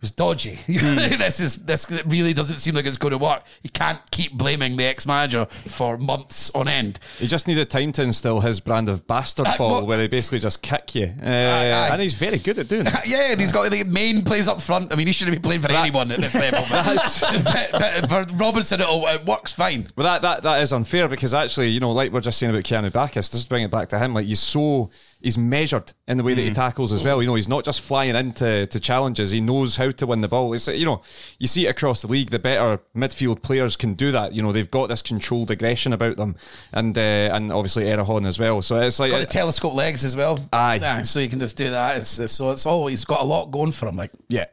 was 0.00 0.10
dodgy. 0.10 0.58
this 0.66 1.40
is 1.40 1.64
this 1.66 1.90
really 2.06 2.32
doesn't 2.32 2.56
seem 2.56 2.74
like 2.74 2.86
it's 2.86 2.96
going 2.96 3.10
to 3.12 3.18
work. 3.18 3.42
You 3.62 3.70
can't 3.70 3.98
keep 4.10 4.32
blaming 4.32 4.76
the 4.76 4.84
ex 4.84 5.06
manager 5.06 5.44
for 5.46 5.98
months 5.98 6.50
on 6.54 6.68
end. 6.68 6.98
He 7.18 7.26
just 7.26 7.46
needed 7.46 7.68
time 7.70 7.92
to 7.92 8.02
instill 8.02 8.40
his 8.40 8.60
brand 8.60 8.88
of 8.88 9.06
bastard 9.06 9.46
Uh, 9.46 9.56
ball, 9.58 9.70
well- 9.72 9.86
where 9.86 9.98
they 9.98 10.08
basically 10.08 10.38
just 10.38 10.62
kick 10.62 10.94
you, 10.94 11.12
uh, 11.22 11.26
aye. 11.26 11.88
and 11.92 12.00
he's 12.00 12.14
very 12.14 12.38
good 12.38 12.58
at 12.58 12.68
doing 12.68 12.86
it. 12.86 12.94
yeah, 13.06 13.32
and 13.32 13.40
he's 13.40 13.52
got 13.52 13.70
the 13.70 13.84
main 13.84 14.22
plays 14.24 14.48
up 14.48 14.60
front. 14.62 14.92
I 14.92 14.96
mean, 14.96 15.06
he 15.06 15.12
shouldn't 15.12 15.36
be 15.36 15.42
playing 15.46 15.60
for 15.60 15.70
anyone 15.70 16.10
at 16.12 16.20
this 16.20 16.34
level. 16.34 16.64
But, 16.70 17.70
but, 17.72 18.08
but 18.08 18.28
for 18.30 18.36
Robinson, 18.36 18.80
it'll, 18.80 19.06
it 19.06 19.24
works 19.26 19.52
fine. 19.52 19.86
But 19.96 20.04
that, 20.04 20.22
that 20.22 20.42
that 20.44 20.62
is 20.62 20.72
unfair 20.72 21.08
because 21.08 21.34
actually, 21.34 21.68
you 21.68 21.80
know, 21.80 21.92
like 21.92 22.10
we're 22.12 22.20
just 22.20 22.38
saying 22.38 22.50
about 22.50 22.64
Keanu 22.64 22.90
Baccus, 22.90 23.30
just 23.30 23.48
bring 23.48 23.64
it 23.64 23.70
back 23.70 23.88
to 23.88 23.98
him. 23.98 24.14
Like 24.14 24.26
he's 24.26 24.40
so 24.40 24.90
he's 25.20 25.38
measured 25.38 25.92
in 26.08 26.16
the 26.16 26.24
way 26.24 26.34
that 26.34 26.42
he 26.42 26.50
tackles 26.50 26.92
as 26.92 27.02
well. 27.02 27.20
You 27.20 27.28
know, 27.28 27.34
he's 27.34 27.48
not 27.48 27.64
just 27.64 27.80
flying 27.80 28.16
into 28.16 28.66
to 28.66 28.80
challenges. 28.80 29.30
He 29.30 29.40
knows 29.40 29.76
how 29.76 29.90
to 29.90 30.06
win 30.06 30.20
the 30.20 30.28
ball. 30.28 30.52
It's 30.52 30.68
you 30.68 30.86
know, 30.86 31.02
you 31.38 31.46
see 31.46 31.66
it 31.66 31.70
across 31.70 32.02
the 32.02 32.08
league. 32.08 32.30
The 32.30 32.38
better 32.38 32.80
midfield 32.96 33.42
players 33.42 33.76
can 33.76 33.94
do 33.94 34.12
that. 34.12 34.32
You 34.32 34.42
know, 34.42 34.52
they've 34.52 34.70
got 34.70 34.88
this 34.88 35.02
controlled 35.02 35.50
aggression 35.50 35.92
about 35.92 36.16
them, 36.16 36.36
and 36.72 36.96
uh, 36.96 37.00
and 37.00 37.52
obviously 37.52 37.84
Erhahon 37.84 38.26
as 38.26 38.38
well. 38.38 38.62
So 38.62 38.76
it's 38.80 38.98
like 38.98 39.10
Got 39.10 39.20
the 39.20 39.26
telescope 39.26 39.74
legs 39.74 40.04
as 40.04 40.16
well. 40.16 40.38
Aye. 40.52 40.78
Yeah, 40.80 41.02
so 41.02 41.20
you 41.20 41.28
can 41.28 41.40
just 41.40 41.56
do 41.56 41.70
that. 41.70 41.98
It's, 41.98 42.18
it's, 42.18 42.32
so 42.32 42.50
it's 42.50 42.66
all 42.66 42.86
he's 42.86 43.04
got 43.04 43.20
a 43.20 43.24
lot 43.24 43.50
going 43.50 43.72
for 43.72 43.88
him. 43.88 43.96
Like 43.96 44.10
yeah. 44.28 44.46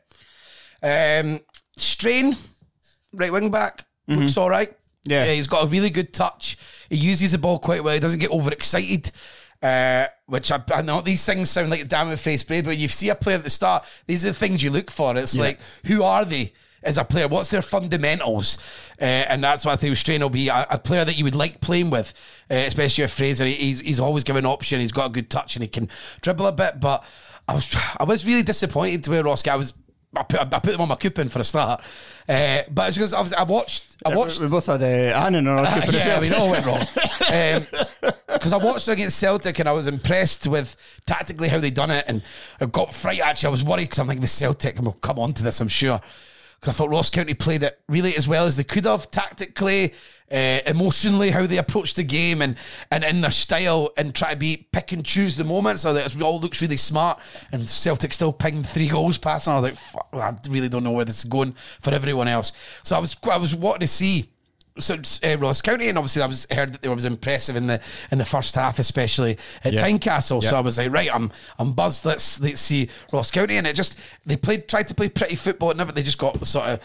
um, 0.84 1.40
Strain, 1.76 2.36
right 3.14 3.32
wing 3.32 3.52
back, 3.52 3.86
looks 4.08 4.38
all 4.38 4.50
right. 4.50 4.74
Yeah. 5.08 5.32
he's 5.32 5.48
got 5.48 5.64
a 5.64 5.68
really 5.68 5.90
good 5.90 6.14
touch. 6.14 6.58
He 6.90 6.98
uses 6.98 7.32
the 7.32 7.38
ball 7.38 7.60
quite 7.60 7.84
well. 7.84 7.94
He 7.94 8.00
doesn't 8.00 8.20
get 8.20 8.32
overexcited. 8.32 9.12
Uh, 9.62 10.06
which 10.28 10.52
I, 10.52 10.62
I 10.74 10.82
know 10.84 11.02
these 11.02 11.26
things 11.26 11.50
sound 11.50 11.70
like 11.72 11.82
a 11.82 11.86
damn 11.86 12.16
face 12.18 12.44
braid, 12.44 12.66
but 12.66 12.78
you 12.78 12.88
see 12.88 13.10
a 13.10 13.16
player 13.16 13.38
at 13.38 13.44
the 13.44 13.50
start, 13.50 13.86
these 14.06 14.24
are 14.24 14.30
the 14.30 14.34
things 14.34 14.62
you 14.62 14.70
look 14.70 14.92
for. 14.92 15.18
It's 15.18 15.36
like, 15.36 15.60
who 15.86 16.04
are 16.04 16.26
they? 16.26 16.54
As 16.84 16.98
a 17.00 17.04
player, 17.04 17.28
what's 17.28 17.50
their 17.50 17.64
fundamentals? 17.64 18.58
Uh, 19.02 19.06
and 19.06 19.44
that's 19.44 19.66
what 19.66 19.74
I 19.74 19.76
think 19.78 19.98
Strain 19.98 20.22
will 20.22 20.30
be 20.30 20.48
a, 20.48 20.68
a 20.70 20.78
player 20.78 21.04
that 21.04 21.18
you 21.18 21.24
would 21.24 21.36
like 21.36 21.60
playing 21.60 21.90
with, 21.90 22.14
uh, 22.52 22.54
especially 22.54 23.04
if 23.04 23.12
Fraser. 23.12 23.46
He's, 23.46 23.82
he's 23.82 24.00
always 24.00 24.24
given 24.24 24.46
option. 24.46 24.80
He's 24.80 24.92
got 24.92 25.08
a 25.08 25.12
good 25.12 25.30
touch 25.30 25.56
and 25.56 25.64
he 25.64 25.68
can 25.68 25.90
dribble 26.22 26.46
a 26.46 26.52
bit. 26.52 26.80
But 26.80 27.04
I 27.48 27.56
was 27.56 27.76
I 28.00 28.04
was 28.04 28.28
really 28.28 28.44
disappointed 28.44 29.08
with 29.08 29.26
Roski. 29.26 29.50
I 29.50 29.56
was 29.56 29.74
I 30.16 30.24
put, 30.24 30.40
I 30.40 30.46
put 30.46 30.72
them 30.72 30.82
on 30.82 30.88
my 30.88 30.96
coupon 30.96 31.30
for 31.30 31.40
a 31.40 31.44
start, 31.44 31.82
uh, 32.30 32.62
but 32.72 32.88
it's 32.88 32.98
because 32.98 33.14
I 33.14 33.22
was 33.22 33.34
I 33.34 33.44
watched 33.44 33.98
I 34.06 34.16
watched 34.16 34.40
We 34.40 34.48
both 34.48 34.66
had 34.66 34.82
uh, 34.82 34.86
Annan 34.86 35.48
on 35.48 35.60
our 35.60 35.66
as 35.66 35.94
yeah, 35.94 36.20
we 36.20 36.34
all 36.34 36.50
went 36.50 36.66
wrong. 36.66 36.86
Because 38.28 38.54
I 38.54 38.58
watched 38.58 38.88
against 38.88 39.18
Celtic 39.18 39.58
and 39.60 39.68
I 39.68 39.72
was 39.72 39.88
impressed 39.88 40.46
with 40.46 40.78
tactically 41.08 41.48
how 41.48 41.60
they 41.60 41.72
done 41.72 41.90
it, 41.90 42.06
and 42.08 42.22
I 42.62 42.66
got 42.66 42.94
fright. 42.94 43.20
Actually, 43.20 43.48
I 43.48 43.52
was 43.52 43.64
worried 43.64 43.86
because 43.86 44.00
I'm 44.00 44.08
thinking 44.08 44.22
with 44.22 44.30
Celtic, 44.30 44.76
and 44.76 44.86
we'll 44.86 44.94
come 44.94 45.18
on 45.18 45.34
to 45.34 45.44
this, 45.44 45.60
I'm 45.60 45.68
sure. 45.68 46.00
Because 46.60 46.74
I 46.74 46.78
thought 46.78 46.90
Ross 46.90 47.10
County 47.10 47.34
played 47.34 47.64
it 47.64 47.80
really 47.88 48.16
as 48.16 48.28
well 48.28 48.46
as 48.46 48.58
they 48.58 48.64
could 48.64 48.86
have 48.86 49.12
tactically, 49.12 49.94
uh, 50.32 50.60
emotionally, 50.66 51.30
how 51.32 51.46
they 51.46 51.58
approached 51.58 51.96
the 51.96 52.04
game, 52.04 52.42
and 52.42 52.56
and 52.92 53.04
in 53.04 53.22
their 53.22 53.32
style, 53.32 53.92
and 53.96 54.16
try 54.16 54.32
to 54.32 54.38
be 54.38 54.68
pick 54.72 54.92
and 54.92 55.06
choose 55.06 55.36
the 55.36 55.44
moments. 55.44 55.84
So 55.84 55.94
that 55.94 56.16
it 56.16 56.22
all 56.22 56.40
looks 56.40 56.62
really 56.62 56.78
smart. 56.78 57.20
And 57.52 57.70
Celtic 57.70 58.12
still 58.12 58.34
pinged 58.34 58.68
three 58.68 58.88
goals 58.88 59.18
past, 59.18 59.48
and 59.48 59.54
I 59.56 59.60
was 59.60 59.70
like, 59.70 59.80
Fuck, 59.80 60.08
I 60.14 60.36
really 60.50 60.70
don't 60.70 60.84
know 60.84 60.92
where 60.92 61.06
this 61.06 61.20
is 61.20 61.24
going 61.26 61.56
for 61.80 61.94
everyone 61.94 62.28
else. 62.28 62.54
So 62.84 62.96
I 62.96 63.00
was 63.00 63.16
I 63.30 63.38
was 63.38 63.56
wanting 63.56 63.82
to 63.82 63.88
see 63.88 64.32
so 64.80 64.96
uh, 65.24 65.38
Ross 65.38 65.62
County, 65.62 65.90
and 65.90 65.98
obviously 65.98 66.22
I 66.22 66.26
was 66.26 66.48
heard 66.52 66.74
that 66.74 66.82
they 66.82 66.90
was 66.90 67.06
impressive 67.06 67.56
in 67.56 67.68
the 67.68 67.82
in 68.12 68.18
the 68.18 68.26
first 68.26 68.56
half, 68.56 68.80
especially 68.80 69.38
at 69.64 69.74
Yeah. 69.74 69.82
Tynecastle. 69.82 70.44
So 70.44 70.58
I 70.58 70.62
was 70.62 70.78
like, 70.78 70.92
right, 70.92 71.14
I'm 71.14 71.32
I'm 71.60 71.74
buzzed. 71.74 72.06
Let's 72.06 72.40
let's 72.40 72.62
see 72.62 72.90
Ross 73.12 73.32
County, 73.32 73.58
and 73.58 73.68
it 73.68 73.76
just 73.76 73.98
they 74.26 74.38
played 74.38 74.68
tried 74.68 74.88
to 74.90 74.96
play 74.96 75.10
pretty 75.10 75.36
football, 75.36 75.72
and 75.72 75.78
never 75.78 75.92
they 75.92 76.04
just 76.04 76.18
got 76.18 76.46
sort 76.46 76.66
of 76.68 76.80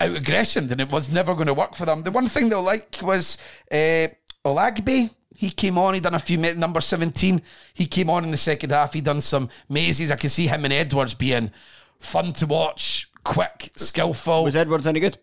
out 0.00 0.16
aggression, 0.16 0.70
and 0.70 0.80
it 0.80 0.90
was 0.90 1.10
never 1.10 1.34
going 1.34 1.46
to 1.46 1.54
work 1.54 1.74
for 1.74 1.84
them. 1.86 2.02
The 2.02 2.10
one 2.10 2.28
thing 2.28 2.48
they'll 2.48 2.62
like 2.62 2.98
was 3.02 3.38
uh, 3.70 4.08
Olaigbe. 4.44 5.10
He 5.34 5.50
came 5.50 5.76
on. 5.76 5.92
He 5.92 6.00
done 6.00 6.14
a 6.14 6.18
few 6.18 6.38
minutes. 6.38 6.58
Number 6.58 6.80
seventeen. 6.80 7.42
He 7.74 7.86
came 7.86 8.08
on 8.08 8.24
in 8.24 8.30
the 8.30 8.38
second 8.38 8.70
half. 8.70 8.94
He 8.94 9.02
done 9.02 9.20
some 9.20 9.50
mazes. 9.68 10.10
I 10.10 10.16
can 10.16 10.30
see 10.30 10.46
him 10.46 10.64
and 10.64 10.72
Edwards 10.72 11.12
being 11.12 11.50
fun 12.00 12.32
to 12.34 12.46
watch, 12.46 13.10
quick, 13.22 13.70
skillful. 13.76 14.44
Was 14.44 14.56
Edwards 14.56 14.86
any 14.86 15.00
good? 15.00 15.18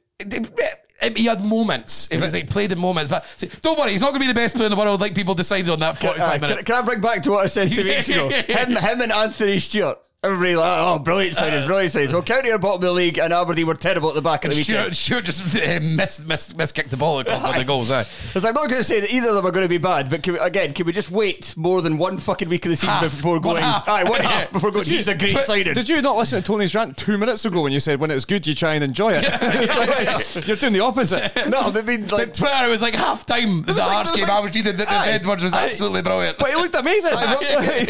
He 1.16 1.26
had 1.26 1.44
moments. 1.44 2.08
It 2.12 2.20
was 2.20 2.34
like 2.34 2.50
played 2.50 2.72
in 2.72 2.80
moments, 2.80 3.10
but 3.10 3.26
see, 3.38 3.50
don't 3.62 3.78
worry, 3.78 3.92
he's 3.92 4.02
not 4.02 4.10
going 4.10 4.22
to 4.22 4.28
be 4.28 4.28
the 4.28 4.34
best 4.34 4.56
player 4.56 4.66
in 4.68 4.72
the 4.72 4.78
world. 4.78 5.02
Like 5.02 5.14
people 5.16 5.34
decided 5.36 5.70
on 5.70 5.80
that 5.80 5.98
forty-five 5.98 6.30
Uh, 6.30 6.32
can, 6.34 6.42
minutes. 6.42 6.64
can 6.64 6.76
I 6.76 6.82
bring 6.86 7.02
back 7.02 7.22
to 7.24 7.32
what 7.32 7.44
I 7.44 7.48
said 7.48 7.72
two 7.72 7.84
weeks 7.84 8.10
ago? 8.10 8.30
him, 8.30 8.76
him 8.76 9.02
and 9.02 9.12
Anthony 9.12 9.60
Stewart. 9.60 10.00
Everybody 10.24 10.56
like, 10.56 10.78
oh, 10.80 11.00
brilliant 11.00 11.36
signings, 11.36 11.66
brilliant 11.66 11.94
signings. 11.94 12.14
Well, 12.14 12.22
County 12.24 12.50
are 12.50 12.58
bottom 12.58 12.76
of 12.76 12.82
the 12.82 12.92
league, 12.94 13.18
and 13.18 13.34
Aberdeen 13.34 13.68
were 13.68 13.74
terrible 13.76 14.08
at 14.08 14.16
the 14.16 14.22
back 14.22 14.46
of 14.46 14.52
the 14.52 14.56
weekend. 14.58 14.96
Stewart, 14.96 15.26
Stewart 15.26 15.26
just 15.26 15.56
uh, 15.62 15.80
missed, 15.82 16.26
missed, 16.26 16.58
missed 16.58 16.74
kicked 16.76 16.92
the 16.92 16.96
ball 16.98 17.20
and 17.20 17.28
got 17.28 17.56
the 17.58 17.66
goals. 17.66 17.92
Aye. 17.92 18.06
Because 18.28 18.46
I'm 18.46 18.54
not 18.54 18.70
going 18.70 18.80
to 18.80 18.86
say 18.86 19.02
that 19.02 19.12
either 19.12 19.28
of 19.30 19.36
them 19.36 19.46
are 19.46 19.52
going 19.52 19.66
to 19.66 19.70
be 19.70 19.80
bad, 19.80 20.10
but 20.10 20.24
can 20.24 20.34
we, 20.36 20.40
again, 20.40 20.72
can 20.74 20.86
we 20.86 20.94
just 20.94 21.12
wait 21.12 21.54
more 21.58 21.82
than 21.82 21.98
one 21.98 22.18
fucking 22.18 22.48
week 22.48 22.64
of 22.66 22.70
the 22.70 22.78
season 22.78 22.96
Half. 22.96 23.02
before 23.04 23.34
One 23.34 23.42
going? 23.42 23.64
half. 23.64 23.90
Aye, 23.90 24.04
one 24.06 24.22
half 24.22 24.50
before 24.54 24.72
going. 24.72 24.86
He's 24.86 25.10
a 25.10 25.16
great 25.18 25.34
But 25.34 25.44
signing. 25.44 25.74
Did 25.74 25.90
you 25.90 26.02
not 26.02 26.16
listen 26.16 26.42
to 26.42 26.48
Tony's 26.48 26.74
rant 26.74 26.96
two 26.96 27.18
minutes 27.18 27.44
ago 27.44 27.62
when 27.62 27.74
you 27.74 27.82
said 27.82 28.00
when 28.00 28.10
it's 28.10 28.24
good 28.24 28.48
you 28.48 28.56
try 28.56 28.76
and 28.76 28.84
enjoy 28.86 29.12
it? 29.16 29.24
Like, 29.30 30.48
you're 30.48 30.56
doing 30.56 30.72
the 30.72 30.80
opposite. 30.80 31.34
no, 31.50 31.60
I 31.60 31.82
mean, 31.82 32.02
like, 32.08 32.28
But 32.28 32.34
Twitter, 32.34 32.66
it 32.66 32.70
was 32.70 32.82
like 32.82 32.96
half 32.96 33.26
time. 33.26 33.64
The 33.64 33.74
was 33.74 33.82
like- 33.82 33.92
Hearts 33.92 34.10
it 34.10 34.14
was 34.14 34.22
game. 34.22 34.30
like- 34.30 34.38
I 34.38 34.40
was 34.40 34.56
reading 34.56 34.78
that 34.78 34.88
this 34.88 35.08
Aye. 35.08 35.12
Edwards 35.12 35.44
was 35.44 35.54
Aye. 35.54 35.66
absolutely 35.66 36.02
brilliant. 36.02 36.38
But 36.38 36.50
he 36.52 36.56
looked 36.56 36.76
amazing. 36.76 37.12
Rob, 37.12 37.42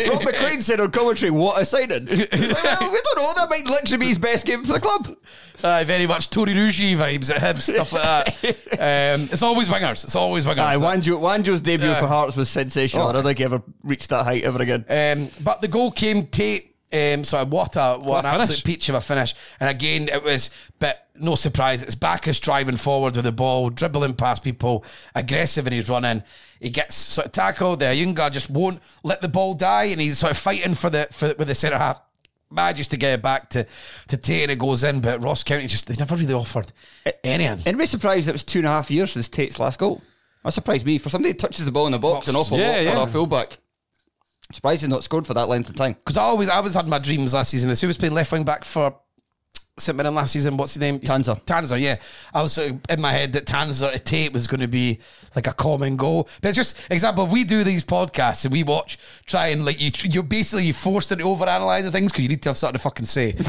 Rob 0.10 0.24
McLean 0.24 0.62
said 0.62 0.80
on 0.80 0.90
commentary, 0.90 1.30
"What 1.30 1.62
a 1.62 1.66
signing!" 1.66 2.23
Well, 2.32 2.92
we 2.92 3.00
don't 3.02 3.18
know. 3.18 3.34
That 3.36 3.48
might 3.50 3.66
literally 3.66 3.98
be 3.98 4.08
his 4.08 4.18
best 4.18 4.46
game 4.46 4.64
for 4.64 4.74
the 4.74 4.80
club. 4.80 5.16
Aye, 5.64 5.84
very 5.86 6.08
much 6.08 6.30
Tony 6.30 6.54
Rougi 6.54 6.96
vibes 6.96 7.34
at 7.34 7.42
him, 7.42 7.60
stuff 7.60 7.94
like 7.94 8.02
that. 8.04 8.58
Um, 8.74 9.30
it's 9.32 9.42
always 9.44 9.70
wingers. 9.70 10.04
It's 10.04 10.16
always 10.16 10.46
wingers. 10.46 10.60
Aye, 10.60 10.76
Wanjo, 10.76 11.20
Wanjo's 11.22 11.62
debut 11.62 11.88
Yeah. 11.88 12.00
for 12.00 12.08
Hearts 12.08 12.36
was 12.36 12.50
sensational. 12.50 13.06
Oh. 13.06 13.10
I 13.10 13.14
don't 13.14 13.24
think 13.24 13.38
he 13.38 13.44
ever 13.46 13.62
reached 13.84 14.10
that 14.10 14.24
height 14.26 14.44
ever 14.44 14.62
again. 14.62 14.84
Um, 14.90 15.30
but 15.42 15.62
the 15.62 15.68
goal 15.68 15.92
came 15.92 16.26
Tait. 16.28 16.70
Um, 16.92 17.24
so 17.24 17.44
what 17.46 17.76
a 17.76 17.94
what, 17.98 18.06
What 18.06 18.26
an 18.26 18.32
finish. 18.34 18.42
absolute 18.50 18.64
peach 18.66 18.90
of 18.90 18.96
a 18.96 19.02
finish. 19.02 19.34
And 19.60 19.68
again, 19.70 20.10
it 20.10 20.22
was, 20.24 20.52
but 20.80 21.08
no 21.16 21.34
surprise, 21.36 21.82
it's 21.82 21.96
Baccus 21.96 22.40
driving 22.40 22.78
forward 22.78 23.16
with 23.16 23.26
the 23.26 23.32
ball, 23.32 23.70
dribbling 23.72 24.14
past 24.16 24.44
people, 24.44 24.84
aggressive 25.16 25.66
in 25.66 25.74
his 25.74 25.90
running. 25.90 26.22
He 26.60 26.70
gets 26.70 26.96
sort 26.96 27.26
of 27.28 27.32
tackled. 27.32 27.80
The 27.80 27.86
Ayunga 27.86 28.32
just 28.32 28.50
won't 28.50 28.80
let 29.04 29.22
the 29.22 29.28
ball 29.28 29.54
die, 29.56 29.86
and 29.86 30.00
he's 30.02 30.20
sort 30.20 30.32
of 30.32 30.38
fighting 30.38 30.76
for 30.76 30.90
the 30.92 31.08
for 31.12 31.34
with 31.38 31.48
the 31.48 31.56
centre 31.56 31.78
half. 31.80 32.00
Manages 32.54 32.88
to 32.89 32.97
get 32.97 33.14
it 33.14 33.22
back 33.22 33.49
to 33.51 33.66
to 34.10 34.18
Tate, 34.18 34.43
and 34.43 34.51
it 34.51 34.60
goes 34.60 34.84
in. 34.84 35.01
But 35.01 35.22
Ross 35.24 35.43
County 35.43 35.68
just 35.68 35.88
they 35.88 35.95
never 35.95 36.16
really 36.16 36.34
offered 36.34 36.72
anything. 37.24 37.62
Anybody 37.66 37.88
surprised 37.88 38.28
it 38.30 38.34
was 38.34 38.43
two 38.43 38.60
and 38.60 38.68
a 38.68 38.72
half 38.72 38.91
years 38.91 39.12
since 39.14 39.28
Tait's 39.28 39.60
last 39.60 39.80
goal? 39.80 40.01
That 40.43 40.51
surprised 40.54 40.86
me. 40.86 40.97
For 40.97 41.10
somebody 41.10 41.32
who 41.32 41.38
touches 41.38 41.66
the 41.66 41.72
ball 41.72 41.86
in 41.88 41.93
the 41.93 41.99
box, 41.99 42.28
Box. 42.28 42.28
an 42.28 42.36
awful 42.36 42.58
Yeah, 42.60 42.68
lot 42.68 42.76
for 42.76 42.84
yeah. 42.97 43.04
a 43.04 43.08
fullback. 43.08 43.58
Surprised 44.51 44.82
he's 44.82 44.89
not 44.89 45.04
scored 45.04 45.26
for 45.26 45.34
that 45.34 45.47
length 45.49 45.70
of 45.70 45.76
time. 45.76 45.93
Because 45.93 46.18
I 46.18 46.22
always, 46.24 46.49
I 46.49 46.58
always 46.58 46.74
had 46.76 46.88
my 46.88 46.99
dreams 46.99 47.34
last 47.34 47.49
season. 47.51 47.72
As 47.72 47.82
who 47.82 47.88
was 47.88 47.97
playing 47.97 48.14
left 48.14 48.32
wing 48.32 48.43
back 48.43 48.66
for 48.66 48.95
St 49.78 49.98
Mirren 49.98 50.14
last 50.14 50.34
season? 50.34 50.56
What's 50.56 50.76
his 50.76 50.82
name? 50.82 51.00
Tanser. 51.00 51.44
Tanser, 51.46 51.82
yeah. 51.82 51.96
I 52.32 52.44
was 52.44 52.54
sort 52.54 52.70
of 52.70 52.80
in 52.90 53.02
my 53.02 53.12
head 53.12 53.34
that 53.34 53.48
Tanser 53.48 53.92
to 53.92 53.98
Tait 53.98 54.32
was 54.32 54.46
going 54.46 54.62
to 54.62 54.68
be 54.68 55.00
like 55.36 55.48
a 55.48 55.54
common 55.54 55.98
goal. 55.98 56.30
But 56.42 56.50
it's 56.50 56.58
just 56.58 56.78
example. 56.92 57.26
If 57.26 57.32
we 57.32 57.44
do 57.44 57.64
these 57.64 57.84
podcasts 57.84 58.46
and 58.46 58.52
we 58.52 58.62
watch, 58.62 59.00
try 59.26 59.48
and 59.48 59.66
like 59.66 59.82
you, 59.82 59.90
you're 60.04 60.22
basically 60.22 60.66
you 60.66 60.74
forced 60.74 61.12
into 61.12 61.24
overanalyzing 61.24 61.92
things 61.92 62.12
because 62.12 62.22
you 62.22 62.30
need 62.30 62.44
to 62.44 62.50
have 62.50 62.58
something 62.58 62.74
to 62.74 62.80
fucking 62.80 63.06
say. 63.06 63.32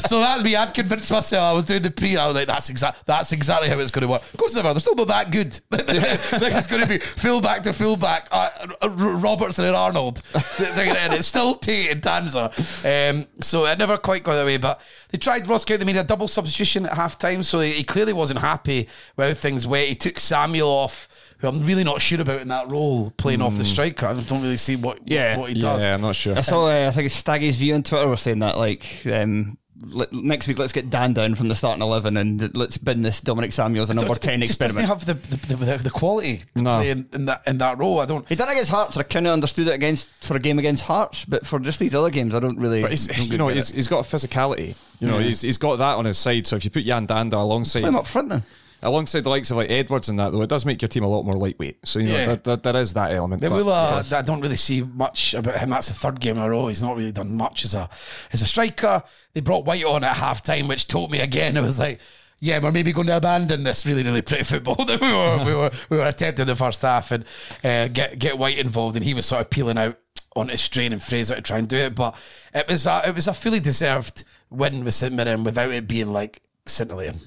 so 0.00 0.18
that's 0.18 0.42
me. 0.42 0.56
I'd 0.56 0.74
convinced 0.74 1.12
myself. 1.12 1.44
I 1.44 1.52
was 1.52 1.64
doing 1.64 1.82
the 1.82 1.92
pre. 1.92 2.16
I 2.16 2.26
was 2.26 2.34
like, 2.34 2.48
that's 2.48 2.68
exact. 2.68 3.06
That's 3.06 3.30
exactly 3.30 3.68
how 3.68 3.78
it's 3.78 3.92
going 3.92 4.02
to 4.02 4.08
work. 4.08 4.22
Of 4.22 4.38
course, 4.38 4.56
never. 4.56 4.72
They're 4.72 4.80
still 4.80 4.96
not 4.96 5.06
that 5.06 5.30
good. 5.30 5.60
this 5.70 6.56
is 6.56 6.66
going 6.66 6.82
to 6.82 6.88
be 6.88 6.98
fullback 6.98 7.62
to 7.62 7.72
fullback. 7.72 8.26
Uh, 8.32 8.72
uh, 8.82 8.90
Robertson 8.90 9.66
and 9.66 9.76
Arnold. 9.76 10.20
it's 10.34 11.28
still 11.28 11.54
Tait 11.54 11.92
and 11.92 12.02
Tanser. 12.02 12.50
Um, 12.84 13.26
so 13.40 13.66
it 13.66 13.78
never 13.78 13.98
quite 13.98 14.24
got 14.24 14.31
that 14.36 14.44
way. 14.46 14.56
But 14.56 14.80
they 15.10 15.18
tried 15.18 15.46
Ross 15.46 15.64
County. 15.64 15.84
They 15.84 15.92
made 15.92 15.98
a 16.00 16.04
double 16.04 16.28
substitution 16.28 16.86
at 16.86 16.94
half 16.94 17.18
time. 17.18 17.42
So 17.42 17.60
he, 17.60 17.72
he 17.72 17.84
clearly 17.84 18.12
wasn't 18.12 18.40
happy 18.40 18.88
with 19.16 19.28
how 19.28 19.34
things 19.34 19.66
went. 19.66 19.88
He 19.88 19.94
took 19.94 20.18
Samuel 20.18 20.68
off. 20.68 21.08
Who 21.38 21.48
I'm 21.48 21.64
really 21.64 21.82
not 21.82 22.00
sure 22.00 22.20
about 22.20 22.40
in 22.40 22.48
that 22.48 22.70
role, 22.70 23.10
playing 23.16 23.42
off 23.42 23.56
the 23.58 23.64
striker. 23.64 24.06
I 24.06 24.14
don't 24.14 24.42
really 24.42 24.56
see 24.56 24.76
what 24.76 25.00
Yeah. 25.04 25.36
what 25.38 25.50
he 25.50 25.60
does. 25.60 25.82
Yeah, 25.82 25.94
I'm 25.94 26.00
not 26.00 26.14
sure. 26.14 26.36
I 26.36 26.40
saw, 26.40 26.66
uh, 26.66 26.86
I 26.86 26.90
think 26.92 27.06
it's 27.06 27.16
Staggy's 27.16 27.56
view 27.56 27.74
on 27.74 27.82
Twitter 27.82 28.06
was 28.06 28.20
saying 28.20 28.38
that, 28.38 28.56
like, 28.56 28.84
um, 29.12 29.58
let, 29.86 30.12
next 30.12 30.48
week 30.48 30.58
let's 30.58 30.72
get 30.72 30.90
Dan 30.90 31.12
down 31.12 31.34
from 31.34 31.48
the 31.48 31.54
starting 31.54 31.82
11 31.82 32.16
and 32.16 32.56
let's 32.56 32.78
bin 32.78 33.00
this 33.02 33.20
Dominic 33.20 33.52
Samuels 33.52 33.90
a 33.90 33.94
So 33.94 34.00
number 34.00 34.14
10 34.14 34.42
experiment. 34.42 34.48
just 34.48 34.58
doesn't 34.58 34.82
experiment. 34.82 35.28
have 35.28 35.46
the 35.48 35.54
the, 35.56 35.76
the, 35.76 35.82
the 35.84 35.90
quality 35.90 36.42
to 36.56 36.62
No. 36.62 36.76
play 36.78 36.90
in, 36.90 37.08
in 37.12 37.24
that 37.26 37.42
in 37.46 37.58
that 37.58 37.78
role. 37.78 38.00
I 38.00 38.06
don't. 38.06 38.28
He 38.28 38.34
done 38.34 38.48
it 38.48 38.52
against 38.52 38.70
Hearts. 38.70 38.96
I 38.96 39.02
kind 39.02 39.26
of 39.26 39.32
understood 39.32 39.68
it 39.68 39.74
against 39.74 40.24
for 40.24 40.36
a 40.36 40.40
game 40.40 40.58
against 40.58 40.84
Hearts, 40.84 41.24
but 41.24 41.44
for 41.46 41.58
just 41.58 41.78
these 41.78 41.94
other 41.94 42.10
games, 42.10 42.34
I 42.34 42.40
don't 42.40 42.58
really. 42.58 42.82
But 42.82 42.90
he's, 42.90 43.06
don't 43.08 43.30
you 43.30 43.38
know, 43.38 43.48
he's, 43.48 43.68
he's 43.70 43.88
got 43.88 44.04
physicality. 44.04 44.76
You 45.00 45.08
know, 45.08 45.18
Yeah. 45.18 45.24
he's, 45.26 45.40
he's 45.42 45.58
got 45.58 45.76
that 45.76 45.96
on 45.96 46.04
his 46.04 46.18
side. 46.18 46.46
So 46.46 46.56
if 46.56 46.64
you 46.64 46.70
put 46.70 46.84
Jan 46.84 47.06
Danda 47.06 47.34
alongside 47.34 47.80
Play 47.80 47.88
him 47.88 47.96
up 47.96 48.06
front 48.06 48.28
then. 48.28 48.42
Alongside 48.82 49.20
the 49.24 49.28
likes 49.30 49.50
of 49.50 49.56
like 49.56 49.70
Edwards 49.70 50.08
and 50.08 50.18
that, 50.18 50.32
though, 50.32 50.42
it 50.42 50.48
does 50.48 50.64
make 50.66 50.80
your 50.82 50.88
team 50.88 51.04
a 51.04 51.08
lot 51.08 51.24
more 51.24 51.34
lightweight. 51.36 51.86
So 51.86 51.98
you 51.98 52.08
know, 52.08 52.14
Yeah. 52.16 52.24
there, 52.26 52.36
there, 52.36 52.56
there 52.72 52.76
is 52.82 52.92
that 52.94 53.12
element. 53.12 53.40
They 53.42 53.48
but- 53.48 53.56
will. 53.64 53.72
Uh, 53.72 54.02
I 54.12 54.22
don't 54.22 54.40
really 54.40 54.56
see 54.56 54.82
much 54.82 55.34
about 55.34 55.56
him. 55.58 55.70
That's 55.70 55.88
the 55.88 55.94
third 55.94 56.20
game 56.20 56.36
in 56.36 56.42
a 56.42 56.50
row. 56.50 56.68
He's 56.68 56.82
not 56.82 56.96
really 56.96 57.12
done 57.12 57.36
much 57.36 57.64
as 57.64 57.74
a 57.74 57.88
as 58.32 58.42
a 58.42 58.46
striker. 58.46 59.02
They 59.34 59.40
brought 59.40 59.64
White 59.64 59.84
on 59.84 60.04
at 60.04 60.16
half 60.16 60.42
time, 60.42 60.68
which 60.68 60.86
told 60.88 61.10
me 61.10 61.20
again. 61.20 61.56
It 61.62 61.62
was 61.62 61.78
like, 61.78 62.00
yeah, 62.40 62.58
we're 62.58 62.72
maybe 62.72 62.92
going 62.92 63.06
to 63.06 63.16
abandon 63.16 63.62
this 63.62 63.86
really 63.86 64.02
really 64.02 64.22
pretty 64.22 64.42
football 64.44 64.74
that 64.86 65.00
we 65.00 65.12
were 65.12 65.44
we 65.44 65.54
were 65.54 65.70
we 65.90 65.96
were 65.98 66.06
attempting 66.06 66.46
the 66.46 66.56
first 66.56 66.82
half 66.82 67.12
and 67.12 67.24
uh, 67.62 67.88
get 67.88 68.18
get 68.18 68.36
White 68.38 68.58
involved, 68.58 68.96
and 68.96 69.04
he 69.04 69.14
was 69.14 69.26
sort 69.26 69.40
of 69.42 69.50
peeling 69.50 69.78
out 69.78 69.98
on 70.34 70.48
his 70.48 70.62
strain 70.62 70.92
and 70.94 71.02
Fraser 71.02 71.34
to 71.34 71.42
try 71.42 71.58
and 71.58 71.68
do 71.68 71.76
it. 71.76 71.94
But 71.94 72.16
it 72.54 72.66
was 72.66 72.86
a, 72.86 73.02
it 73.06 73.14
was 73.14 73.28
a 73.28 73.34
fully 73.34 73.60
deserved 73.60 74.24
win 74.50 74.82
with 74.82 74.94
St 74.94 75.12
Mirren 75.14 75.44
without 75.44 75.70
it 75.70 75.86
being 75.86 76.12
like 76.12 76.40
scintillating. 76.66 77.20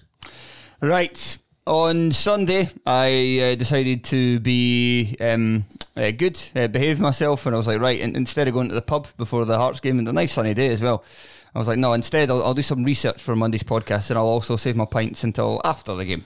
Right. 0.81 1.37
On 1.67 2.11
Sunday, 2.11 2.69
I 2.85 3.39
uh, 3.39 3.55
decided 3.55 4.03
to 4.05 4.39
be 4.39 5.17
um, 5.19 5.65
uh, 5.97 6.11
good, 6.11 6.39
uh, 6.55 6.67
behave 6.67 6.99
myself, 6.99 7.47
and 7.47 7.55
I 7.55 7.57
was 7.57 7.65
like, 7.65 7.81
right, 7.81 7.99
in, 7.99 8.15
instead 8.15 8.47
of 8.47 8.53
going 8.53 8.69
to 8.69 8.75
the 8.75 8.83
pub 8.83 9.07
before 9.17 9.45
the 9.45 9.57
Hearts 9.57 9.79
game, 9.79 9.97
and 9.97 10.07
a 10.07 10.13
nice 10.13 10.33
sunny 10.33 10.53
day 10.53 10.67
as 10.67 10.83
well, 10.83 11.03
I 11.55 11.57
was 11.57 11.67
like, 11.67 11.79
no, 11.79 11.93
instead 11.93 12.29
I'll, 12.29 12.43
I'll 12.43 12.53
do 12.53 12.61
some 12.61 12.83
research 12.83 13.19
for 13.19 13.35
Monday's 13.35 13.63
podcast, 13.63 14.11
and 14.11 14.19
I'll 14.19 14.27
also 14.27 14.57
save 14.57 14.75
my 14.75 14.85
pints 14.85 15.23
until 15.23 15.59
after 15.65 15.95
the 15.95 16.05
game. 16.05 16.23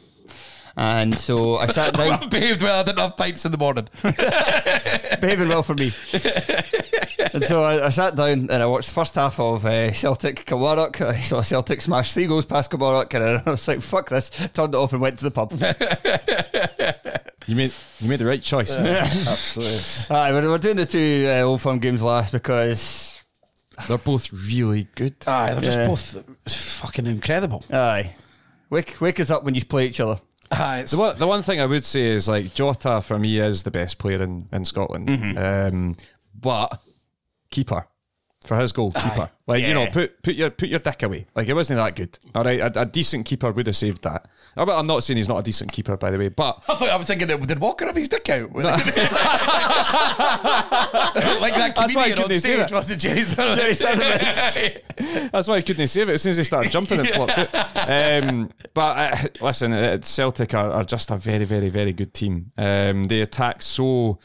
And 0.80 1.14
so 1.14 1.58
I 1.58 1.68
sat 1.68 1.94
down, 1.94 2.30
behaved 2.30 2.62
well. 2.62 2.80
I 2.80 2.84
didn't 2.84 3.00
have 3.00 3.18
pints 3.18 3.44
in 3.46 3.52
the 3.52 3.58
morning. 3.58 3.90
behaving 5.20 5.50
well 5.50 5.62
for 5.62 5.74
me. 5.74 5.92
and 7.34 7.44
so 7.44 7.62
I, 7.64 7.88
I 7.88 7.90
sat 7.90 8.16
down 8.16 8.50
and 8.50 8.64
I 8.64 8.66
watched 8.66 8.88
the 8.88 8.96
first 8.96 9.16
half 9.16 9.42
of 9.42 9.66
uh, 9.66 9.92
Celtic 9.92 10.46
Kilmarnock. 10.46 11.02
I 11.02 11.20
saw 11.20 11.42
Celtic 11.42 11.82
smash 11.82 12.14
three 12.14 12.28
goals 12.28 12.46
past 12.46 12.70
Kilmarnock, 12.72 13.14
and 13.14 13.24
I 13.46 13.52
was 13.52 13.68
like, 13.68 13.82
"Fuck 13.82 14.08
this!" 14.08 14.30
Turned 14.30 14.74
it 14.74 14.78
off 14.78 14.94
and 14.94 15.02
went 15.02 15.20
to 15.20 15.30
the 15.30 15.32
pub. 15.32 15.52
You 17.46 17.56
made 17.58 17.74
you 18.00 18.08
made 18.08 18.20
the 18.20 18.26
right 18.26 18.42
choice. 18.42 18.74
Absolutely. 18.78 20.16
Aye, 20.16 20.32
we're, 20.32 20.50
we're 20.50 20.58
doing 20.60 20.78
the 20.78 20.86
two 20.86 21.26
uh, 21.28 21.42
Old 21.42 21.62
Firm 21.62 21.80
games 21.80 22.02
last 22.02 22.32
because 22.32 23.22
They're 23.90 23.98
both 23.98 24.32
really 24.32 24.88
good. 24.96 25.16
Aye, 25.28 25.56
they're 25.56 25.62
just 25.62 25.80
both 25.80 26.24
fucking 26.48 27.06
incredible. 27.06 27.66
aye, 27.70 28.16
wake 28.70 29.02
wake 29.02 29.20
us 29.20 29.30
up 29.30 29.44
when 29.44 29.56
you 29.56 29.66
play 29.66 29.86
each 29.88 30.00
other. 30.00 30.22
Aye, 30.52 30.80
it's, 30.80 30.92
The 30.92 31.00
one, 31.00 31.18
the 31.20 31.28
one 31.28 31.42
thing 31.44 31.62
I 31.62 31.66
would 31.66 31.86
say 31.86 32.08
is 32.08 32.28
like 32.28 32.54
Jota 32.56 33.02
for 33.02 33.20
me 33.20 33.40
is 33.40 33.64
the 33.64 33.72
best 33.72 33.98
player 34.00 34.22
in, 34.24 34.48
in 34.52 34.66
Scotland. 34.66 35.10
Um, 35.38 35.94
but 36.34 36.82
keeper 37.52 37.86
for 38.46 38.58
his 38.58 38.72
goal, 38.72 38.92
keeper. 38.92 39.30
Like 39.48 39.64
you 39.64 39.74
know, 39.74 39.88
put 39.88 40.22
put 40.24 40.36
your 40.36 40.50
put 40.50 40.70
your 40.70 40.80
dick 40.80 41.04
away. 41.04 41.28
Like 41.36 41.48
it 41.48 41.54
wasn't 41.54 41.78
that 41.78 41.96
good. 41.96 42.18
All 42.34 42.44
right, 42.44 42.60
a, 42.60 42.82
a 42.82 42.86
decent 42.86 43.26
keeper 43.26 43.52
would 43.52 43.68
have 43.68 43.76
saved 43.76 44.04
that. 44.04 44.28
I'm 44.56 44.88
not 44.88 45.04
saying 45.04 45.18
he's 45.18 45.28
not 45.28 45.38
a 45.38 45.44
decent 45.44 45.72
keeper, 45.72 45.96
by 45.96 46.12
the 46.12 46.18
way. 46.18 46.30
But 46.30 46.64
I 46.68 46.76
thought 46.76 46.90
I 46.90 46.96
was 46.98 47.08
thinking, 47.08 47.28
that, 47.28 47.42
did 47.48 47.60
Walker 47.60 47.86
have 47.86 47.96
his 47.96 48.10
dick 48.10 48.28
out? 48.30 48.54
like 48.56 48.66
that 51.56 51.74
That's 51.76 51.96
why 51.96 52.04
I 52.04 52.12
comedian 52.12 52.20
on 52.20 52.32
stage, 52.32 52.58
that. 52.58 52.72
was 52.72 52.92
it 52.92 52.98
Jerry 53.00 53.24
That's 55.32 55.48
why 55.48 55.56
I 55.56 55.62
couldn't 55.62 55.88
save 55.88 56.10
it 56.10 56.14
as 56.14 56.22
soon 56.22 56.32
as 56.32 56.38
they 56.38 56.44
started 56.44 56.72
jumping 56.72 57.00
and 57.00 57.10
flopped 57.10 57.38
it. 57.38 57.50
Um, 57.54 58.50
but 58.74 58.98
uh, 58.98 59.28
listen, 59.42 59.72
uh, 59.72 60.00
Celtic 60.02 60.54
are, 60.54 60.72
are 60.72 60.84
just 60.84 61.12
a 61.12 61.18
very, 61.18 61.46
very, 61.46 61.70
very 61.70 61.94
good 61.94 62.14
team. 62.14 62.52
Um, 62.58 63.06
they 63.06 63.22
attack 63.22 63.62
so 63.62 64.20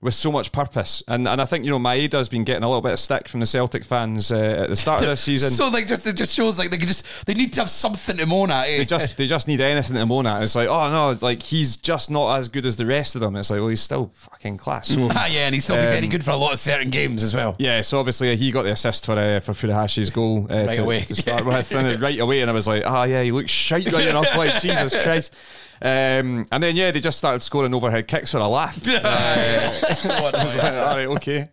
with 0.00 0.14
so 0.14 0.30
much 0.30 0.52
purpose, 0.52 1.02
and 1.08 1.26
and 1.26 1.40
I 1.42 1.44
think 1.44 1.64
you 1.64 1.70
know 1.72 1.78
Maeda's 1.78 2.28
been 2.28 2.44
getting 2.44 2.62
a 2.62 2.68
little 2.68 2.80
bit 2.80 2.92
of 2.92 3.00
stick 3.00 3.28
from 3.28 3.40
the 3.40 3.46
Celtic 3.46 3.84
fans 3.84 4.30
uh, 4.30 4.36
at 4.62 4.68
the 4.68 4.76
start 4.76 5.02
of 5.02 5.08
this 5.08 5.20
season. 5.24 5.50
So 5.50 5.68
like, 5.68 5.88
just 5.88 6.06
it 6.06 6.14
just 6.14 6.32
shows 6.34 6.56
like 6.56 6.70
they 6.70 6.76
just 6.76 7.26
they 7.26 7.34
need 7.34 7.52
to 7.54 7.62
have 7.62 7.70
something 7.70 8.16
to 8.16 8.24
moan 8.26 8.52
at. 8.52 8.68
Eh? 8.68 8.78
they 8.78 8.84
just 8.84 9.16
they 9.16 9.26
just 9.26 9.48
need 9.48 9.60
anything 9.60 9.96
to 9.96 10.06
moan 10.06 10.28
at. 10.28 10.40
It's 10.42 10.54
like, 10.54 10.68
oh 10.68 10.88
no, 10.90 11.18
like 11.20 11.42
he's 11.42 11.76
just 11.76 12.12
not 12.12 12.36
as 12.38 12.48
good 12.48 12.64
as 12.64 12.76
the 12.76 12.86
rest 12.86 13.16
of 13.16 13.22
them. 13.22 13.34
It's 13.34 13.50
like, 13.50 13.58
well, 13.58 13.70
he's 13.70 13.80
still 13.82 14.06
fucking 14.06 14.58
class. 14.58 14.88
So 14.88 15.08
ah, 15.10 15.26
yeah, 15.32 15.46
and 15.46 15.54
he's 15.54 15.64
still 15.64 15.74
been 15.76 15.86
very 15.90 16.04
Um, 16.04 16.10
good 16.10 16.24
for 16.24 16.30
a 16.30 16.36
lot 16.36 16.52
of 16.52 16.60
certain 16.60 16.90
games 16.90 17.24
as 17.24 17.34
well. 17.34 17.56
Yeah, 17.58 17.80
so 17.80 17.98
obviously 17.98 18.36
he 18.36 18.52
got 18.52 18.62
the 18.62 18.70
assist 18.72 19.04
for 19.04 19.14
uh, 19.14 19.40
for 19.40 19.52
Furuhashi's 19.52 20.10
goal 20.10 20.46
uh, 20.48 20.64
Right 20.66 20.76
to, 20.76 20.82
away. 20.82 21.00
to 21.06 21.14
start 21.16 21.44
with, 21.46 21.72
and 21.72 22.00
right 22.00 22.20
away, 22.20 22.40
and 22.40 22.48
I 22.48 22.54
was 22.54 22.68
like, 22.68 22.84
ah, 22.86 23.02
yeah, 23.02 23.24
he 23.24 23.32
looks 23.32 23.50
shite 23.50 23.92
right 23.92 24.06
enough, 24.06 24.36
like 24.36 24.60
Jesus 24.62 24.94
Christ. 25.02 25.34
Um, 25.80 26.44
and 26.50 26.62
then 26.62 26.76
yeah, 26.76 26.90
they 26.90 27.00
just 27.00 27.18
started 27.18 27.40
scoring 27.42 27.74
overhead 27.74 28.08
kicks 28.08 28.32
for 28.32 28.38
a 28.38 28.48
laugh. 28.48 28.78
What 28.86 30.34
a- 30.34 30.84
All 30.88 30.96
right, 30.96 31.06
okay. 31.06 31.46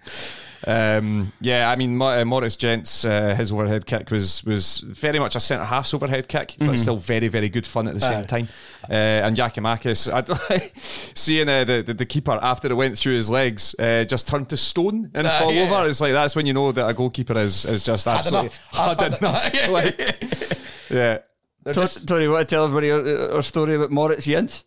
Um, 0.67 1.32
yeah, 1.41 1.69
I 1.69 1.76
mean, 1.76 1.95
Mo- 1.95 2.19
uh, 2.21 2.26
Moritz 2.26 2.55
Jenz, 2.55 3.05
uh, 3.05 3.36
his 3.36 3.51
overhead 3.51 3.86
kick 3.86 4.09
was 4.09 4.43
was 4.45 4.80
very 4.80 5.19
much 5.19 5.36
a 5.36 5.39
centre 5.39 5.63
half's 5.65 5.93
overhead 5.93 6.28
kick, 6.28 6.55
but 6.57 6.80
still 6.80 6.97
very, 6.97 7.28
very 7.28 7.49
good 7.49 7.67
fun 7.67 7.88
at 7.88 7.93
the 7.93 7.99
same 7.99 8.21
Aye. 8.21 8.23
time. 8.23 8.47
Uh, 8.89 8.93
and 8.93 9.38
Giakoumakis, 9.38 10.11
I'd 10.11 10.28
like 10.49 10.71
seeing 10.76 11.47
uh, 11.49 11.65
the, 11.65 11.84
the 11.86 11.93
the 11.93 12.05
keeper 12.05 12.39
after 12.41 12.67
it 12.67 12.73
went 12.73 12.97
through 12.97 13.13
his 13.15 13.30
legs, 13.30 13.76
uh, 13.78 14.05
just 14.05 14.28
turned 14.28 14.49
to 14.49 14.57
stone 14.57 15.11
and 15.13 15.28
Uh, 15.28 15.39
fall 15.39 15.51
yeah. 15.53 15.69
over. 15.71 15.88
It's 15.88 16.01
like 16.01 16.13
that's 16.13 16.36
when 16.36 16.47
you 16.47 16.53
know 16.53 16.71
that 16.71 16.88
a 16.88 16.93
goalkeeper 16.95 17.38
is 17.38 17.65
is 17.65 17.84
just 17.84 18.05
Had 18.05 18.19
absolutely 18.19 18.47
enough. 18.47 18.69
I've 18.73 18.99
had 18.99 19.11
had 19.13 19.19
enough. 19.21 19.53
enough. 19.53 19.69
like, 19.69 20.89
yeah. 20.89 21.17
They're 21.66 21.74
To- 21.74 21.80
just- 21.82 22.07
Tony, 22.07 22.28
want 22.30 22.47
to 22.47 22.55
tell 22.55 22.63
everybody 22.66 22.91
our, 22.91 23.36
our 23.36 23.41
story 23.41 23.76
about 23.76 23.91
Moritz 23.91 24.26
Jenz? 24.28 24.63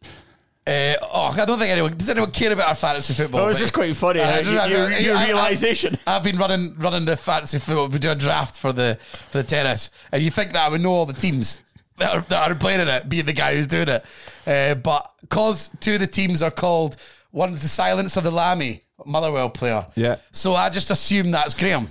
Uh, 0.67 0.95
oh, 1.01 1.35
I 1.35 1.45
don't 1.47 1.59
think 1.59 1.71
anyone 1.71 1.97
does 1.97 2.11
anyone 2.11 2.31
care 2.31 2.53
about 2.53 2.69
our 2.69 2.75
fantasy 2.75 3.15
football. 3.15 3.41
Oh, 3.41 3.45
it 3.47 3.49
was 3.49 3.59
just 3.59 3.73
quite 3.73 3.97
funny. 3.97 4.21
Uh, 4.21 4.27
how 4.31 4.39
just- 4.43 4.51
you- 4.51 4.59
I- 4.59 4.67
your 4.67 4.93
I- 4.93 4.99
your 4.99 5.17
I- 5.17 5.23
I- 5.23 5.27
realization. 5.29 5.97
I've 6.07 6.23
been 6.23 6.37
running 6.37 6.75
running 6.79 7.07
the 7.07 7.17
fantasy 7.17 7.59
football. 7.59 7.89
We 7.89 7.99
do 7.99 8.11
a 8.11 8.15
draft 8.15 8.55
for 8.59 8.75
the 8.75 8.99
for 9.31 9.39
the 9.39 9.45
tennis, 9.49 9.89
and 10.13 10.23
you 10.23 10.31
think 10.31 10.53
that 10.53 10.67
I 10.67 10.69
would 10.69 10.83
know 10.83 10.91
all 10.93 11.07
the 11.07 11.15
teams 11.15 11.57
that 11.97 12.15
are, 12.15 12.21
that 12.29 12.51
are 12.51 12.55
playing 12.55 12.81
in 12.81 12.89
it, 12.89 13.09
being 13.09 13.25
the 13.25 13.33
guy 13.33 13.55
who's 13.55 13.67
doing 13.67 13.89
it. 13.89 14.05
Uh, 14.47 14.75
but 14.75 15.11
cause 15.31 15.71
two 15.81 15.95
of 15.95 16.01
the 16.01 16.07
teams 16.07 16.43
are 16.43 16.51
called 16.51 16.97
one's 17.33 17.63
the 17.63 17.69
Silence 17.69 18.17
of 18.19 18.25
the 18.25 18.31
Lammy, 18.31 18.83
Motherwell 19.07 19.49
player. 19.49 19.87
Yeah. 19.95 20.17
So 20.33 20.55
I 20.55 20.69
just 20.69 20.91
assume 20.91 21.31
that's 21.31 21.55
Graham, 21.55 21.89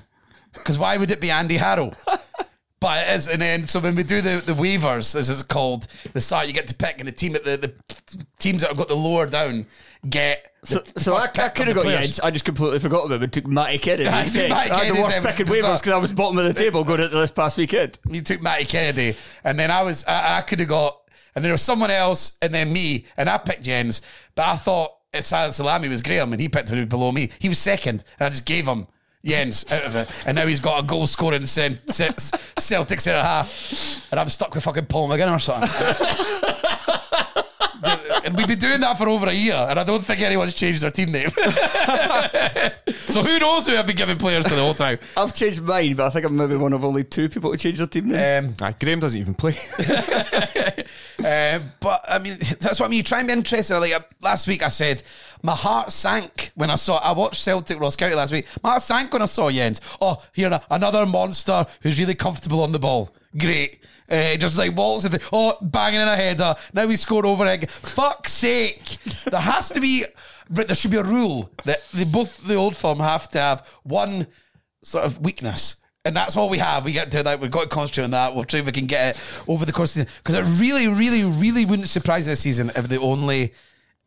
because 0.53 0.77
why 0.77 0.97
would 0.97 1.09
it 1.09 1.19
be 1.19 1.31
Andy 1.31 1.57
Harrow? 1.57 1.93
But 2.79 3.07
it 3.07 3.15
is, 3.17 3.27
and 3.27 3.41
then 3.41 3.65
so 3.65 3.79
when 3.79 3.95
we 3.95 4.03
do 4.03 4.21
the, 4.21 4.41
the 4.45 4.53
waivers, 4.53 5.15
as 5.15 5.29
it's 5.29 5.41
called, 5.41 5.87
the 6.13 6.21
start 6.21 6.45
you 6.45 6.53
get 6.53 6.67
to 6.67 6.75
pick, 6.75 6.99
and 6.99 7.07
the 7.07 7.11
team 7.11 7.35
at 7.35 7.43
the, 7.43 7.57
the 7.57 7.73
teams 8.37 8.61
that 8.61 8.67
have 8.67 8.77
got 8.77 8.87
the 8.87 8.95
lower 8.95 9.25
down 9.25 9.65
get. 10.07 10.53
So, 10.63 10.83
so 10.95 11.15
I, 11.15 11.23
I 11.23 11.49
could 11.49 11.67
have 11.67 11.75
got. 11.75 11.85
Jenz. 11.85 12.19
I 12.21 12.29
just 12.29 12.45
completely 12.45 12.77
forgot 12.77 13.05
about 13.05 13.23
and 13.23 13.33
took 13.33 13.47
Matty 13.47 13.79
Kennedy 13.79 14.03
Yeah, 14.03 14.15
I 14.15 14.23
Matty 14.25 14.71
I 14.71 14.85
had 14.85 14.95
the 14.95 15.01
worst 15.01 15.21
pick 15.23 15.39
in 15.39 15.47
waivers 15.47 15.79
because 15.79 15.93
I 15.93 15.97
was 15.97 16.13
bottom 16.13 16.37
of 16.37 16.45
the 16.45 16.53
table 16.53 16.83
going 16.83 17.01
into 17.01 17.15
this 17.17 17.31
past 17.31 17.57
weekend. 17.57 17.97
you 18.09 18.21
took 18.21 18.41
Matty 18.41 18.65
Kennedy, 18.65 19.17
and 19.43 19.57
then 19.57 19.71
I 19.71 19.81
was 19.81 20.05
I, 20.05 20.37
I 20.37 20.41
could 20.41 20.59
have 20.59 20.69
got, 20.69 20.99
and 21.35 21.43
there 21.43 21.53
was 21.53 21.63
someone 21.63 21.89
else, 21.89 22.37
and 22.43 22.53
then 22.53 22.71
me, 22.71 23.05
and 23.17 23.27
I 23.27 23.39
picked 23.39 23.63
Jenz, 23.63 24.01
but 24.35 24.45
I 24.45 24.55
thought 24.55 24.91
at 25.13 25.25
Silent 25.25 25.55
Salami 25.55 25.89
was 25.89 26.03
Graham, 26.03 26.31
and 26.31 26.39
he 26.39 26.47
picked 26.47 26.69
him 26.69 26.87
below 26.87 27.11
me. 27.11 27.31
He 27.39 27.49
was 27.49 27.57
second, 27.57 28.03
and 28.19 28.27
I 28.27 28.29
just 28.29 28.45
gave 28.45 28.67
him 28.67 28.85
Jenz 29.27 29.69
out 29.71 29.83
of 29.83 29.95
it, 29.95 30.09
and 30.25 30.35
now 30.35 30.47
he's 30.47 30.59
got 30.59 30.83
a 30.83 30.87
goal 30.87 31.07
scoring 31.07 31.45
cent- 31.45 31.79
Celtic 32.59 33.01
centre 33.01 33.21
half, 33.21 34.07
and 34.11 34.19
I'm 34.19 34.29
stuck 34.29 34.53
with 34.55 34.63
fucking 34.63 34.85
Paul 34.85 35.09
McGinn 35.09 35.33
or 35.35 35.39
something. 35.39 35.69
and 38.27 38.35
we've 38.37 38.47
been 38.47 38.59
doing 38.59 38.81
that 38.81 38.97
for 38.97 39.07
over 39.09 39.27
a 39.27 39.33
year, 39.33 39.55
and 39.55 39.79
I 39.79 39.83
don't 39.83 40.03
think 40.03 40.19
anyone's 40.21 40.53
changed 40.53 40.83
their 40.83 40.91
team 40.91 41.11
name. 41.11 41.29
so 43.09 43.23
who 43.23 43.39
knows 43.39 43.65
who 43.65 43.75
I've 43.75 43.87
been 43.87 43.95
giving 43.95 44.17
players 44.17 44.45
to 44.45 44.53
the 44.53 44.61
whole 44.61 44.73
time? 44.73 44.99
I've 45.15 45.33
changed 45.33 45.61
mine, 45.61 45.95
but 45.95 46.07
I 46.07 46.09
think 46.09 46.25
I'm 46.25 46.35
maybe 46.35 46.55
one 46.57 46.73
of 46.73 46.83
only 46.83 47.03
two 47.05 47.29
people 47.29 47.51
to 47.51 47.57
change 47.57 47.77
their 47.77 47.87
team 47.87 48.09
name. 48.09 48.49
Um, 48.49 48.55
Aye, 48.61 48.75
Graham 48.79 48.99
doesn't 48.99 49.19
even 49.19 49.33
play. 49.33 49.55
Uh, 51.25 51.59
but 51.79 52.05
I 52.07 52.19
mean, 52.19 52.37
that's 52.59 52.79
what 52.79 52.85
I 52.85 52.89
mean. 52.89 52.97
You 52.97 53.03
try 53.03 53.19
and 53.19 53.27
be 53.27 53.33
interested. 53.33 53.77
Like 53.79 53.91
uh, 53.91 54.01
last 54.21 54.47
week, 54.47 54.63
I 54.63 54.69
said 54.69 55.01
my 55.41 55.55
heart 55.55 55.91
sank 55.91 56.51
when 56.55 56.69
I 56.69 56.75
saw. 56.75 56.97
I 56.99 57.11
watched 57.11 57.43
Celtic 57.43 57.79
Ross 57.79 57.95
County 57.95 58.15
last 58.15 58.31
week. 58.31 58.45
My 58.63 58.69
heart 58.71 58.83
sank 58.83 59.11
when 59.11 59.21
I 59.21 59.25
saw 59.25 59.49
Jenz. 59.49 59.81
Oh, 59.99 60.23
here 60.33 60.49
a- 60.49 60.61
another 60.69 61.05
monster 61.05 61.65
who's 61.81 61.99
really 61.99 62.15
comfortable 62.15 62.61
on 62.63 62.71
the 62.71 62.79
ball. 62.79 63.13
Great. 63.37 63.79
Uh, 64.09 64.37
just 64.37 64.57
like 64.57 64.73
balls 64.73 65.03
and 65.03 65.19
oh 65.33 65.57
banging 65.61 65.99
in 65.99 66.07
a 66.07 66.15
header. 66.15 66.55
Now 66.73 66.87
he 66.87 66.95
scored 66.95 67.25
overhead. 67.25 67.69
Fuck's 67.69 68.31
sake! 68.31 68.97
There 69.25 69.39
has 69.39 69.69
to 69.69 69.81
be. 69.81 70.05
There 70.49 70.75
should 70.75 70.91
be 70.91 70.97
a 70.97 71.03
rule 71.03 71.51
that 71.65 71.81
both 72.11 72.45
the 72.47 72.55
old 72.55 72.75
firm 72.75 72.99
have 72.99 73.29
to 73.31 73.39
have 73.39 73.67
one 73.83 74.27
sort 74.81 75.03
of 75.03 75.19
weakness. 75.19 75.77
And 76.05 76.15
that's 76.15 76.37
all 76.37 76.47
we 76.47 76.59
have. 76.59 76.85
We 76.85 76.93
get 76.93 77.11
to 77.11 77.23
that. 77.23 77.41
We've 77.41 77.51
got 77.51 77.63
to 77.63 77.67
concentrate 77.67 78.05
on 78.05 78.11
that. 78.11 78.33
We'll 78.33 78.45
see 78.47 78.59
if 78.59 78.65
we 78.65 78.71
can 78.71 78.85
get 78.85 79.17
it 79.17 79.21
over 79.45 79.65
the 79.65 79.73
course 79.73 79.93
of 79.97 80.05
the 80.05 80.11
because 80.23 80.35
it 80.35 80.61
really, 80.61 80.87
really, 80.87 81.25
really 81.25 81.65
wouldn't 81.65 81.89
surprise 81.89 82.25
this 82.25 82.39
season 82.39 82.71
if 82.77 82.87
the 82.87 82.97
only 83.01 83.53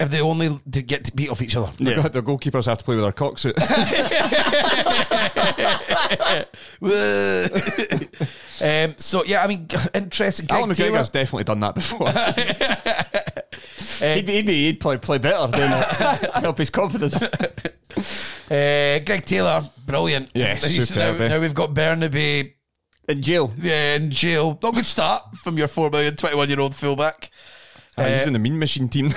if 0.00 0.10
they 0.10 0.20
only 0.22 0.58
to 0.72 0.82
get 0.82 1.04
to 1.04 1.14
beat 1.14 1.28
off 1.28 1.42
each 1.42 1.54
other. 1.56 1.70
Their 1.76 2.00
their 2.02 2.22
goalkeepers 2.22 2.64
have 2.66 2.78
to 2.78 2.84
play 2.84 2.96
with 2.96 3.04
their 3.04 3.12
cocksuit. 3.12 3.54
um, 8.62 8.94
so 8.96 9.24
yeah, 9.24 9.42
I 9.42 9.46
mean, 9.46 9.68
interesting. 9.94 10.46
Greg 10.46 10.62
Alan 10.62 10.74
Taylor, 10.74 10.98
McGregor's 10.98 11.08
definitely 11.10 11.44
done 11.44 11.60
that 11.60 11.74
before. 11.74 12.10
he'd, 14.14 14.26
be, 14.26 14.32
he'd, 14.32 14.46
be, 14.46 14.66
he'd 14.66 14.80
probably 14.80 14.98
play 14.98 15.18
better 15.18 15.46
than 15.56 15.70
help 16.42 16.58
his 16.58 16.70
confidence. 16.70 17.20
uh, 17.22 19.00
Greg 19.04 19.24
Taylor, 19.26 19.62
brilliant. 19.86 20.30
Yeah, 20.34 20.54
Now 20.54 20.60
superb, 20.60 21.18
Now, 21.18 21.26
eh? 21.26 21.38
we've 21.38 21.54
got 21.54 21.74
Bernabei 21.74 22.52
In 23.08 23.20
jail. 23.20 23.52
yeah, 23.60 23.96
in 23.96 24.10
jail. 24.10 24.58
Not 24.62 24.74
good 24.74 24.86
start 24.86 25.34
from 25.36 25.58
your 25.58 25.68
four 25.68 25.90
million 25.90 26.16
21 26.16 26.48
year 26.48 26.60
old 26.60 26.74
fullback. 26.74 27.30
Aye, 27.96 28.10
he's 28.14 28.26
in 28.26 28.32
the 28.32 28.38
mean 28.38 28.58
machine 28.58 28.88
team. 28.88 29.12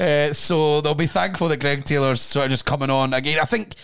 Uh, 0.00 0.32
so 0.32 0.80
they'll 0.80 0.94
be 0.94 1.06
thankful 1.06 1.48
that 1.48 1.58
Greg 1.60 1.84
Taylor's 1.84 2.20
sort 2.20 2.46
of 2.46 2.50
just 2.50 2.64
coming 2.64 2.90
on 2.90 3.12
again. 3.12 3.38
I 3.40 3.44
think 3.44 3.74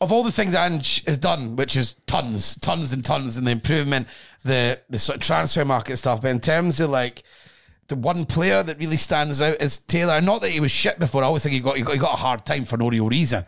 of 0.00 0.12
all 0.12 0.22
the 0.22 0.32
things 0.32 0.54
Ange 0.54 1.04
has 1.06 1.18
done, 1.18 1.56
which 1.56 1.76
is 1.76 1.94
tons, 2.06 2.56
tons 2.56 2.92
and 2.92 3.04
tons, 3.04 3.36
and 3.36 3.46
the 3.46 3.52
improvement, 3.52 4.06
the 4.44 4.80
the 4.88 4.98
sort 4.98 5.16
of 5.16 5.22
transfer 5.22 5.64
market 5.64 5.96
stuff. 5.96 6.22
But 6.22 6.30
in 6.30 6.40
terms 6.40 6.80
of 6.80 6.90
like 6.90 7.22
the 7.88 7.96
one 7.96 8.24
player 8.26 8.62
that 8.62 8.78
really 8.78 8.96
stands 8.96 9.40
out 9.40 9.60
is 9.60 9.78
Taylor. 9.78 10.20
Not 10.20 10.40
that 10.40 10.50
he 10.50 10.60
was 10.60 10.70
shit 10.70 10.98
before. 10.98 11.22
I 11.22 11.26
always 11.26 11.42
think 11.42 11.54
he 11.54 11.60
got 11.60 11.76
he 11.76 11.82
got, 11.82 11.92
he 11.92 11.98
got 11.98 12.14
a 12.14 12.16
hard 12.16 12.44
time 12.44 12.64
for 12.64 12.76
no 12.76 12.88
real 12.88 13.08
reason. 13.08 13.44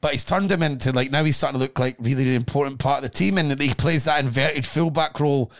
But 0.00 0.12
he's 0.12 0.24
turned 0.24 0.52
him 0.52 0.62
into 0.62 0.92
like 0.92 1.10
now 1.10 1.24
he's 1.24 1.36
starting 1.36 1.58
to 1.58 1.64
look 1.64 1.78
like 1.78 1.96
really, 1.98 2.24
really 2.24 2.36
important 2.36 2.78
part 2.78 3.02
of 3.02 3.10
the 3.10 3.16
team, 3.16 3.38
and 3.38 3.58
he 3.60 3.74
plays 3.74 4.04
that 4.04 4.22
inverted 4.22 4.66
fullback 4.66 5.20
role 5.20 5.52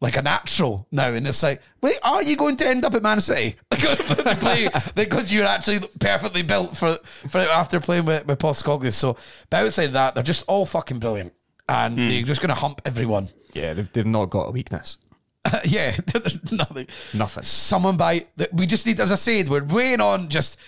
like 0.00 0.16
a 0.16 0.22
natural 0.22 0.86
now, 0.90 1.12
and 1.12 1.26
it's 1.26 1.42
like, 1.42 1.60
wait, 1.82 1.98
are 2.02 2.22
you 2.22 2.36
going 2.36 2.56
to 2.56 2.66
end 2.66 2.84
up 2.84 2.94
at 2.94 3.02
Man 3.02 3.20
City 3.20 3.56
because 3.70 5.32
you're 5.32 5.44
actually 5.44 5.80
perfectly 5.98 6.42
built 6.42 6.76
for 6.76 6.98
for 7.28 7.38
after 7.38 7.80
playing 7.80 8.06
with 8.06 8.26
with 8.26 8.38
Postecoglou? 8.38 8.92
So, 8.92 9.16
but 9.50 9.64
outside 9.64 9.84
of 9.84 9.92
that, 9.92 10.14
they're 10.14 10.24
just 10.24 10.44
all 10.48 10.64
fucking 10.64 10.98
brilliant, 10.98 11.34
and 11.68 11.98
hmm. 11.98 12.08
they're 12.08 12.22
just 12.22 12.40
going 12.40 12.48
to 12.48 12.54
hump 12.54 12.80
everyone. 12.84 13.28
Yeah, 13.52 13.74
they've, 13.74 13.92
they've 13.92 14.06
not 14.06 14.30
got 14.30 14.48
a 14.48 14.50
weakness. 14.50 14.98
yeah, 15.64 15.96
there's 16.06 16.52
nothing. 16.52 16.86
Nothing. 17.14 17.42
Someone 17.42 17.96
by 17.96 18.26
we 18.52 18.66
just 18.66 18.86
need, 18.86 19.00
as 19.00 19.12
I 19.12 19.16
said, 19.16 19.48
we're 19.48 19.64
waiting 19.64 20.00
on 20.00 20.28
just 20.28 20.58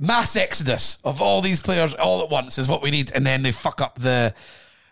mass 0.00 0.36
exodus 0.36 1.00
of 1.04 1.20
all 1.20 1.40
these 1.40 1.60
players 1.60 1.94
all 1.94 2.22
at 2.22 2.30
once 2.30 2.58
is 2.58 2.68
what 2.68 2.82
we 2.82 2.90
need, 2.90 3.12
and 3.14 3.26
then 3.26 3.42
they 3.42 3.52
fuck 3.52 3.80
up 3.80 3.98
the. 3.98 4.34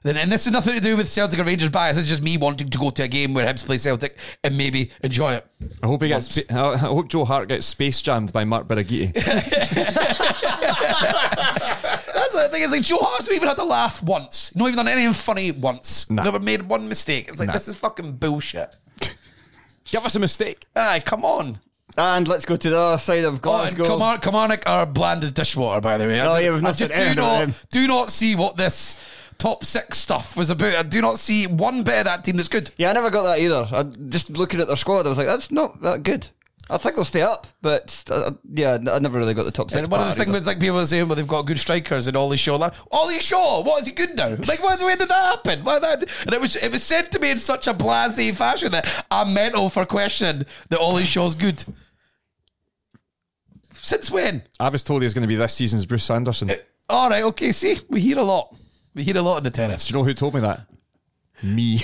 Then, 0.02 0.16
and 0.16 0.32
this 0.32 0.44
has 0.46 0.52
nothing 0.52 0.74
to 0.74 0.80
do 0.80 0.96
with 0.96 1.08
Celtic 1.10 1.38
or 1.38 1.44
Rangers 1.44 1.68
bias. 1.68 1.98
It's 1.98 2.08
just 2.08 2.22
me 2.22 2.38
wanting 2.38 2.70
to 2.70 2.78
go 2.78 2.88
to 2.88 3.02
a 3.02 3.08
game 3.08 3.34
where 3.34 3.44
Hibs 3.46 3.62
play 3.64 3.76
Celtic 3.76 4.16
and 4.42 4.56
maybe 4.56 4.90
enjoy 5.02 5.34
it. 5.34 5.46
I 5.82 5.86
hope 5.88 6.00
he 6.02 6.08
gets. 6.08 6.34
Spa- 6.34 6.54
I 6.70 6.72
I 6.72 6.76
hope 6.78 7.08
Joe 7.08 7.26
Hart 7.26 7.48
gets 7.48 7.66
space 7.66 8.00
jammed 8.00 8.32
by 8.32 8.44
Mark 8.44 8.66
Birighitti. 8.66 9.12
That's 11.10 12.32
the 12.34 12.48
thing. 12.50 12.62
Is 12.62 12.70
like 12.70 12.82
Joe 12.82 12.98
Hart's 13.00 13.26
not 13.28 13.34
even 13.36 13.48
had 13.48 13.56
to 13.58 13.64
laugh 13.64 14.02
once. 14.02 14.54
Not 14.56 14.66
even 14.68 14.76
done 14.76 14.88
anything 14.88 15.12
funny 15.12 15.50
once. 15.52 16.08
Nah. 16.10 16.22
Never 16.24 16.38
made 16.38 16.62
one 16.62 16.88
mistake. 16.88 17.28
It's 17.28 17.38
like 17.38 17.48
Nah. 17.48 17.52
this 17.54 17.68
is 17.68 17.76
fucking 17.76 18.12
bullshit. 18.12 18.74
Give 19.84 20.04
us 20.04 20.14
a 20.14 20.18
mistake. 20.18 20.66
Aye, 20.76 21.00
come 21.04 21.24
on. 21.24 21.60
And 21.96 22.28
let's 22.28 22.44
go 22.44 22.54
to 22.56 22.70
the 22.70 22.78
other 22.78 22.98
side 22.98 23.24
of 23.24 23.32
Oh, 23.32 23.32
and 23.34 23.42
Glasgow. 23.42 23.84
Kilmar- 23.84 24.22
Kilmarnock 24.22 24.62
are 24.68 24.86
bland 24.86 25.24
as 25.24 25.32
dishwater, 25.32 25.80
by 25.80 25.98
the 25.98 26.06
way. 26.06 26.20
Oh, 26.20 26.24
I 26.24 26.26
Oh, 26.26 26.38
ju- 26.38 26.44
yeah, 26.44 26.54
we've 26.54 26.64
I 26.64 26.72
just 26.72 26.90
do 26.92 27.14
not 27.16 27.64
do 27.70 27.86
not 27.88 28.10
see 28.10 28.34
what 28.36 28.56
this 28.56 28.96
top 29.40 29.64
six 29.64 29.98
stuff 29.98 30.36
was 30.36 30.50
about. 30.50 30.74
I 30.74 30.82
do 30.82 31.00
not 31.00 31.18
see 31.18 31.46
one 31.46 31.82
bit 31.82 31.98
of 31.98 32.04
that 32.04 32.24
team 32.24 32.36
that's 32.36 32.48
good. 32.48 32.70
Yeah, 32.76 32.90
I 32.90 32.92
never 32.92 33.10
got 33.10 33.22
that 33.24 33.40
either. 33.40 33.66
I, 33.72 33.82
just 34.08 34.30
looking 34.30 34.60
at 34.60 34.68
their 34.68 34.76
squad, 34.76 35.06
I 35.06 35.08
was 35.08 35.18
like, 35.18 35.26
that's 35.26 35.50
not 35.50 35.80
that 35.80 36.02
good. 36.04 36.28
I 36.68 36.78
think 36.78 36.94
they'll 36.94 37.04
stay 37.04 37.22
up, 37.22 37.48
but 37.62 38.04
uh, 38.10 38.30
yeah, 38.52 38.78
I 38.92 39.00
never 39.00 39.18
really 39.18 39.34
got 39.34 39.42
the 39.42 39.50
top 39.50 39.70
six. 39.70 39.82
And 39.82 39.90
one 39.90 40.00
of 40.00 40.06
the 40.06 40.14
things 40.14 40.28
either. 40.28 40.32
with 40.34 40.46
like 40.46 40.60
people 40.60 40.78
are 40.78 40.86
saying, 40.86 41.08
well, 41.08 41.16
they've 41.16 41.26
got 41.26 41.46
good 41.46 41.58
strikers 41.58 42.06
and 42.06 42.16
Ollie 42.16 42.36
Shaw. 42.36 42.56
Like, 42.56 42.74
Ollie 42.92 43.18
Shaw, 43.18 43.64
what 43.64 43.80
is 43.80 43.88
he 43.88 43.92
good 43.92 44.14
now? 44.14 44.28
Like, 44.28 44.62
when, 44.62 44.78
when 44.78 44.98
did 44.98 45.08
that 45.08 45.36
happen? 45.36 45.64
Why 45.64 45.80
that? 45.80 46.04
And 46.26 46.32
it 46.32 46.40
was 46.40 46.54
it 46.54 46.70
was 46.70 46.84
said 46.84 47.10
to 47.12 47.18
me 47.18 47.32
in 47.32 47.38
such 47.38 47.66
a 47.66 47.74
blasé 47.74 48.36
fashion 48.36 48.70
that 48.70 49.04
I'm 49.10 49.34
mental 49.34 49.68
for 49.68 49.84
questioning 49.84 50.46
that 50.68 50.78
Ollie 50.78 51.04
Shaw's 51.04 51.34
good. 51.34 51.64
Since 53.72 54.10
when? 54.10 54.42
I 54.60 54.68
was 54.68 54.84
told 54.84 55.02
he 55.02 55.06
was 55.06 55.14
going 55.14 55.22
to 55.22 55.28
be 55.28 55.34
this 55.34 55.54
season's 55.54 55.86
Bruce 55.86 56.08
Anderson. 56.08 56.48
Do 56.48 56.54
All 56.88 57.10
right, 57.10 57.24
okay. 57.24 57.50
See, 57.50 57.78
we 57.88 58.00
hear 58.00 58.18
a 58.18 58.22
lot. 58.22 58.54
We 58.94 59.02
hear 59.04 59.16
a 59.16 59.22
lot 59.22 59.38
in 59.38 59.44
the 59.44 59.50
tennis. 59.50 59.90
you 59.90 59.96
know 59.96 60.04
who 60.04 60.14
told 60.14 60.34
me 60.34 60.40
that? 60.40 60.66
Me. 61.42 61.80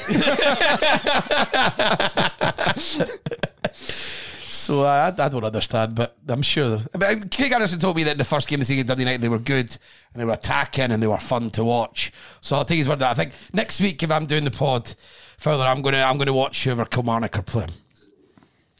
So 4.67 4.83
uh, 4.83 5.13
I, 5.17 5.23
I 5.23 5.29
don't 5.29 5.45
understand, 5.45 5.95
but 5.95 6.17
I'm 6.27 6.43
sure. 6.43 6.81
I 6.93 6.99
mean, 7.15 7.29
Craig 7.29 7.53
Anderson 7.53 7.79
told 7.79 7.95
me 7.95 8.03
that 8.05 8.13
in 8.13 8.19
the 8.19 8.25
first 8.25 8.49
game 8.49 8.57
of 8.57 8.61
the 8.61 8.65
season, 8.67 8.87
Dundee 8.87 9.03
United, 9.03 9.21
they 9.21 9.29
were 9.29 9.39
good 9.39 9.77
and 10.13 10.21
they 10.21 10.25
were 10.25 10.33
attacking 10.33 10.91
and 10.91 11.01
they 11.01 11.07
were 11.07 11.19
fun 11.19 11.51
to 11.51 11.63
watch. 11.63 12.11
So 12.41 12.57
I'll 12.57 12.65
take 12.65 12.79
his 12.79 12.89
word. 12.89 12.99
That 12.99 13.11
I 13.11 13.15
think 13.15 13.33
next 13.53 13.81
week, 13.81 14.03
if 14.03 14.11
I'm 14.11 14.27
doing 14.27 14.45
the 14.45 14.51
pod 14.51 14.93
further, 15.39 15.63
I'm 15.63 15.83
gonna 15.83 16.03
I'm 16.03 16.19
gonna 16.19 16.33
watch 16.33 16.65
whoever 16.65 16.85
Kilmarnock 16.85 17.39
are 17.39 17.43
playing. 17.43 17.71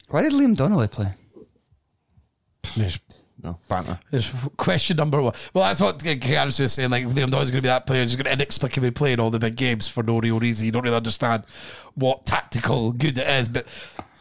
Why 0.09 0.23
did 0.23 0.33
Liam 0.33 0.57
Donnelly 0.57 0.89
play? 0.89 1.13
There's, 2.75 2.99
no, 3.47 3.57
banter. 3.69 3.97
there's 4.11 4.31
question 4.57 4.97
number 4.97 5.21
one. 5.21 5.33
Well, 5.53 5.63
that's 5.65 5.79
what 5.79 5.99
Craig 5.99 6.25
Anderson 6.25 6.63
was 6.63 6.73
saying. 6.73 6.89
Like 6.89 7.05
Liam 7.05 7.31
Doyle's 7.31 7.49
going 7.51 7.59
to 7.59 7.61
be 7.61 7.69
that 7.69 7.85
player 7.85 8.01
who's 8.01 8.15
going 8.15 8.25
to 8.25 8.33
inexplicably 8.33 8.91
play 8.91 9.13
in 9.13 9.19
all 9.19 9.29
the 9.31 9.39
big 9.39 9.55
games 9.55 9.87
for 9.87 10.03
no 10.03 10.19
real 10.19 10.39
reason. 10.39 10.65
You 10.65 10.71
don't 10.71 10.83
really 10.83 10.97
understand 10.97 11.43
what 11.95 12.25
tactical 12.25 12.91
good 12.91 13.17
it 13.17 13.27
is, 13.27 13.47
but 13.49 13.65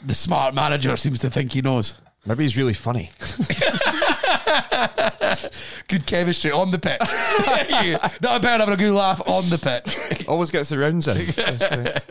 the 0.04 0.14
smart 0.14 0.54
manager 0.54 0.96
seems 0.96 1.20
to 1.20 1.30
think 1.30 1.52
he 1.52 1.62
knows. 1.62 1.96
Maybe 2.24 2.44
he's 2.44 2.56
really 2.56 2.72
funny. 2.74 3.10
Good 5.88 6.06
chemistry 6.06 6.50
on 6.50 6.72
the 6.72 6.78
pitch. 6.78 6.98
Not 8.20 8.32
a 8.32 8.36
about 8.36 8.60
having 8.60 8.74
a 8.74 8.76
good 8.76 8.92
laugh 8.92 9.20
on 9.28 9.48
the 9.48 9.58
pitch. 9.58 10.26
Always 10.26 10.50
gets 10.50 10.70
the 10.70 10.78
rounds 10.78 11.06
in. 11.06 11.32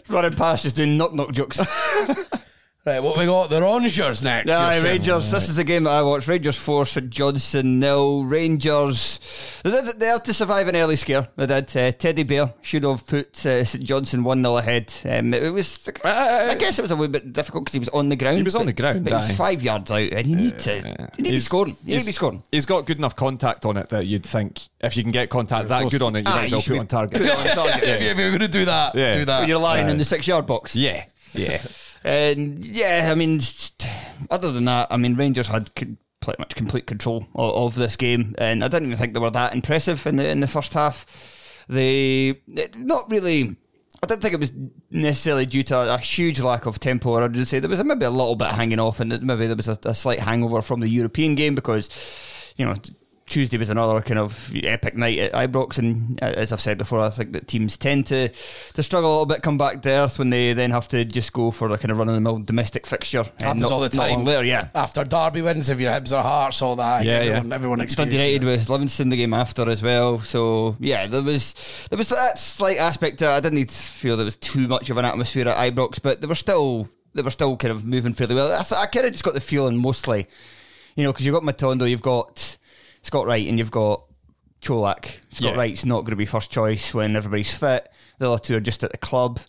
Running 0.07 0.35
past, 0.35 0.63
just 0.63 0.77
doing 0.77 0.95
knock 0.97 1.13
knock 1.13 1.31
jokes. 1.31 1.59
Right, 2.85 2.99
what 3.01 3.17
we 3.17 3.25
got? 3.25 3.49
The 3.49 3.63
Rangers 3.63 4.21
next. 4.21 4.47
Yeah, 4.47 4.73
you're 4.73 4.81
saying. 4.83 4.93
Rangers. 4.97 5.31
This 5.31 5.49
is 5.49 5.55
the 5.55 5.63
game 5.63 5.85
that 5.85 5.89
I 5.89 6.03
watched. 6.03 6.27
Rangers 6.27 6.55
four, 6.55 6.85
St 6.85 7.09
Johnstone 7.09 7.79
nil. 7.79 8.23
Rangers. 8.25 9.59
They, 9.63 9.71
did, 9.71 9.99
they 9.99 10.05
had 10.05 10.23
to 10.25 10.35
survive 10.35 10.67
an 10.67 10.75
early 10.75 10.95
scare. 10.95 11.27
They 11.35 11.47
did. 11.47 11.75
Uh, 11.75 11.91
Teddy 11.93 12.21
Bear 12.21 12.53
should 12.61 12.83
have 12.83 13.07
put 13.07 13.43
uh, 13.43 13.65
St 13.65 13.83
Johnstone 13.83 14.23
one 14.23 14.43
0 14.43 14.57
ahead. 14.57 14.93
Um, 15.03 15.33
it, 15.33 15.49
was. 15.51 15.89
I 16.03 16.53
guess 16.59 16.77
it 16.77 16.83
was 16.83 16.91
a 16.91 16.95
wee 16.95 17.07
bit 17.07 17.33
difficult 17.33 17.63
because 17.63 17.73
he 17.73 17.79
was 17.79 17.89
on 17.89 18.09
the 18.09 18.15
ground. 18.15 18.37
He 18.37 18.43
was 18.43 18.55
on 18.55 18.67
the 18.67 18.73
ground, 18.73 19.03
But 19.03 19.13
he 19.13 19.15
was 19.15 19.35
five 19.35 19.63
yards 19.63 19.89
out, 19.89 19.97
and 20.11 20.27
you 20.27 20.35
need 20.35 20.59
to. 20.59 20.75
You 20.75 20.83
need 20.83 20.95
to 21.15 21.23
be 21.23 21.29
He's- 21.31 21.45
scoring. 21.45 21.77
You 21.81 21.85
need 21.85 21.85
to 21.85 21.91
he's- 21.93 22.05
be 22.05 22.11
scoring. 22.11 22.43
He's 22.51 22.67
got 22.67 22.85
good 22.85 22.99
enough 22.99 23.15
contact 23.15 23.65
on 23.65 23.77
it 23.77 23.89
that 23.89 24.05
you'd 24.05 24.23
think 24.27 24.61
if 24.81 24.95
you 24.95 25.01
can 25.01 25.11
get 25.11 25.31
contact 25.31 25.69
that 25.69 25.89
good 25.89 26.03
on 26.03 26.15
it, 26.17 26.19
you 26.19 26.25
Ah, 26.27 26.35
might 26.35 26.43
as 26.43 26.51
well 26.51 26.61
put 26.61 26.77
on 26.77 26.85
target. 26.87 27.19
put 27.19 27.31
on 27.31 27.47
target. 27.55 27.83
if, 27.83 28.01
you- 28.03 28.09
if 28.09 28.17
you're 28.19 28.29
going 28.29 28.41
to 28.41 28.47
do 28.47 28.65
that, 28.65 28.93
Yeah. 28.93 29.13
do 29.13 29.25
that. 29.25 29.47
You're 29.47 29.57
lying 29.57 29.89
in 29.89 29.97
the 29.97 30.05
six 30.05 30.27
yard 30.27 30.45
box. 30.45 30.75
Yeah, 30.75 31.05
yeah. 31.33 31.59
And 32.05 32.63
yeah, 32.63 33.09
I 33.11 33.15
mean, 33.15 33.41
other 34.29 34.51
than 34.51 34.65
that, 34.65 34.89
I 34.91 34.97
mean, 34.97 35.15
Rangers 35.15 35.47
had 35.47 35.73
pretty 35.73 35.97
much 36.37 36.55
complete 36.55 36.85
control 36.85 37.25
of, 37.33 37.73
this 37.73 37.95
game, 37.95 38.35
and 38.37 38.63
I 38.63 38.67
didn't 38.67 38.89
even 38.89 38.97
think 38.99 39.15
they 39.15 39.19
were 39.19 39.31
that 39.31 39.55
impressive 39.55 40.05
in 40.05 40.17
the 40.17 40.29
in 40.29 40.39
the 40.39 40.47
first 40.47 40.75
half. 40.75 41.63
They 41.67 42.41
not 42.77 43.09
really. 43.09 43.55
I 44.03 44.05
didn't 44.05 44.21
think 44.21 44.35
it 44.35 44.39
was 44.39 44.53
necessarily 44.91 45.47
due 45.47 45.63
to 45.63 45.77
a, 45.77 45.95
a 45.95 45.97
huge 45.97 46.39
lack 46.39 46.67
of 46.67 46.79
tempo 46.79 47.09
or 47.09 47.23
I 47.23 47.33
should 47.33 47.47
say, 47.47 47.59
There 47.59 47.69
was 47.69 47.83
maybe 47.83 48.05
a 48.05 48.11
little 48.11 48.35
bit 48.35 48.49
hanging 48.49 48.77
off, 48.77 48.99
and 48.99 49.09
maybe 49.23 49.47
there 49.47 49.55
was 49.55 49.67
a, 49.67 49.79
a 49.85 49.95
slight 49.95 50.19
hangover 50.19 50.61
from 50.61 50.81
the 50.81 50.89
European 50.89 51.33
game 51.33 51.55
because, 51.55 52.53
you 52.55 52.65
know. 52.65 52.75
Tuesday 53.27 53.57
was 53.57 53.71
another 53.71 54.01
kind 54.01 54.19
of 54.19 54.51
epic 54.63 54.95
night 54.95 55.17
at 55.17 55.33
Ibrox, 55.33 55.79
and 55.79 56.21
uh, 56.21 56.25
as 56.25 56.53
I've 56.53 56.61
said 56.61 56.77
before, 56.77 56.99
I 56.99 57.09
think 57.09 57.33
that 57.33 57.47
teams 57.47 57.75
tend 57.75 58.05
to 58.07 58.29
to 58.29 58.83
struggle 58.83 59.09
a 59.09 59.13
little 59.13 59.25
bit, 59.25 59.41
come 59.41 59.57
back 59.57 59.81
to 59.81 59.89
earth 59.89 60.19
when 60.19 60.29
they 60.29 60.53
then 60.53 60.69
have 60.69 60.87
to 60.89 61.03
just 61.03 61.33
go 61.33 61.49
for 61.49 61.71
a 61.71 61.77
kind 61.79 61.89
of 61.89 61.97
run 61.97 62.07
of 62.07 62.13
the 62.13 62.21
mill 62.21 62.37
domestic 62.37 62.85
fixture. 62.85 63.23
and 63.39 63.41
Happens 63.41 63.61
not, 63.63 63.71
all 63.71 63.79
the 63.79 63.89
time. 63.89 64.25
later, 64.25 64.43
yeah. 64.43 64.69
After 64.75 65.03
Derby 65.03 65.41
wins, 65.41 65.71
if 65.71 65.79
your 65.79 65.91
Hibs 65.91 66.15
or 66.15 66.21
Hearts, 66.21 66.61
all 66.61 66.75
that. 66.75 67.03
Yeah, 67.03 67.13
everyone, 67.13 67.47
yeah. 67.47 67.55
everyone 67.55 67.77
Dundee 67.79 67.85
experiences 67.85 68.19
United 68.19 68.43
it. 68.43 68.45
with 68.45 68.69
Livingston 68.69 69.09
the 69.09 69.17
game 69.17 69.33
after 69.33 69.69
as 69.71 69.81
well. 69.81 70.19
So 70.19 70.75
yeah, 70.79 71.07
there 71.07 71.23
was 71.23 71.87
there 71.89 71.97
was 71.97 72.09
that 72.09 72.37
slight 72.37 72.77
aspect. 72.77 73.19
To. 73.19 73.29
I 73.29 73.39
didn't 73.39 73.71
feel 73.71 74.17
there 74.17 74.25
was 74.25 74.37
too 74.37 74.67
much 74.67 74.91
of 74.91 74.97
an 74.97 75.05
atmosphere 75.05 75.47
at 75.47 75.73
Ibrox, 75.73 75.99
but 75.99 76.21
they 76.21 76.27
were 76.27 76.35
still 76.35 76.87
they 77.15 77.23
were 77.23 77.31
still 77.31 77.57
kind 77.57 77.71
of 77.71 77.83
moving 77.85 78.13
fairly 78.13 78.35
well. 78.35 78.51
I, 78.51 78.59
I 78.83 78.85
kind 78.85 79.07
of 79.07 79.13
just 79.13 79.23
got 79.23 79.33
the 79.33 79.41
feeling 79.41 79.77
mostly, 79.77 80.27
you 80.95 81.03
know, 81.03 81.11
because 81.11 81.25
you've 81.25 81.33
got 81.33 81.41
Matondo, 81.43 81.89
you've 81.89 82.03
got 82.03 82.57
Scott 83.05 83.27
Wright, 83.27 83.47
and 83.47 83.59
you've 83.59 83.69
got 83.69 84.03
Čolak. 84.61 85.19
Scott 85.29 85.51
Yeah. 85.51 85.55
Wright's 85.55 85.85
not 85.85 86.01
going 86.01 86.11
to 86.11 86.15
be 86.15 86.25
first 86.25 86.49
choice 86.49 86.91
when 86.91 87.15
everybody's 87.15 87.55
fit. 87.55 87.87
The 88.17 88.31
other 88.31 88.39
two 88.39 88.57
are 88.57 88.59
just 88.61 88.83
at 88.83 88.91
the 88.91 88.97
club, 88.97 89.39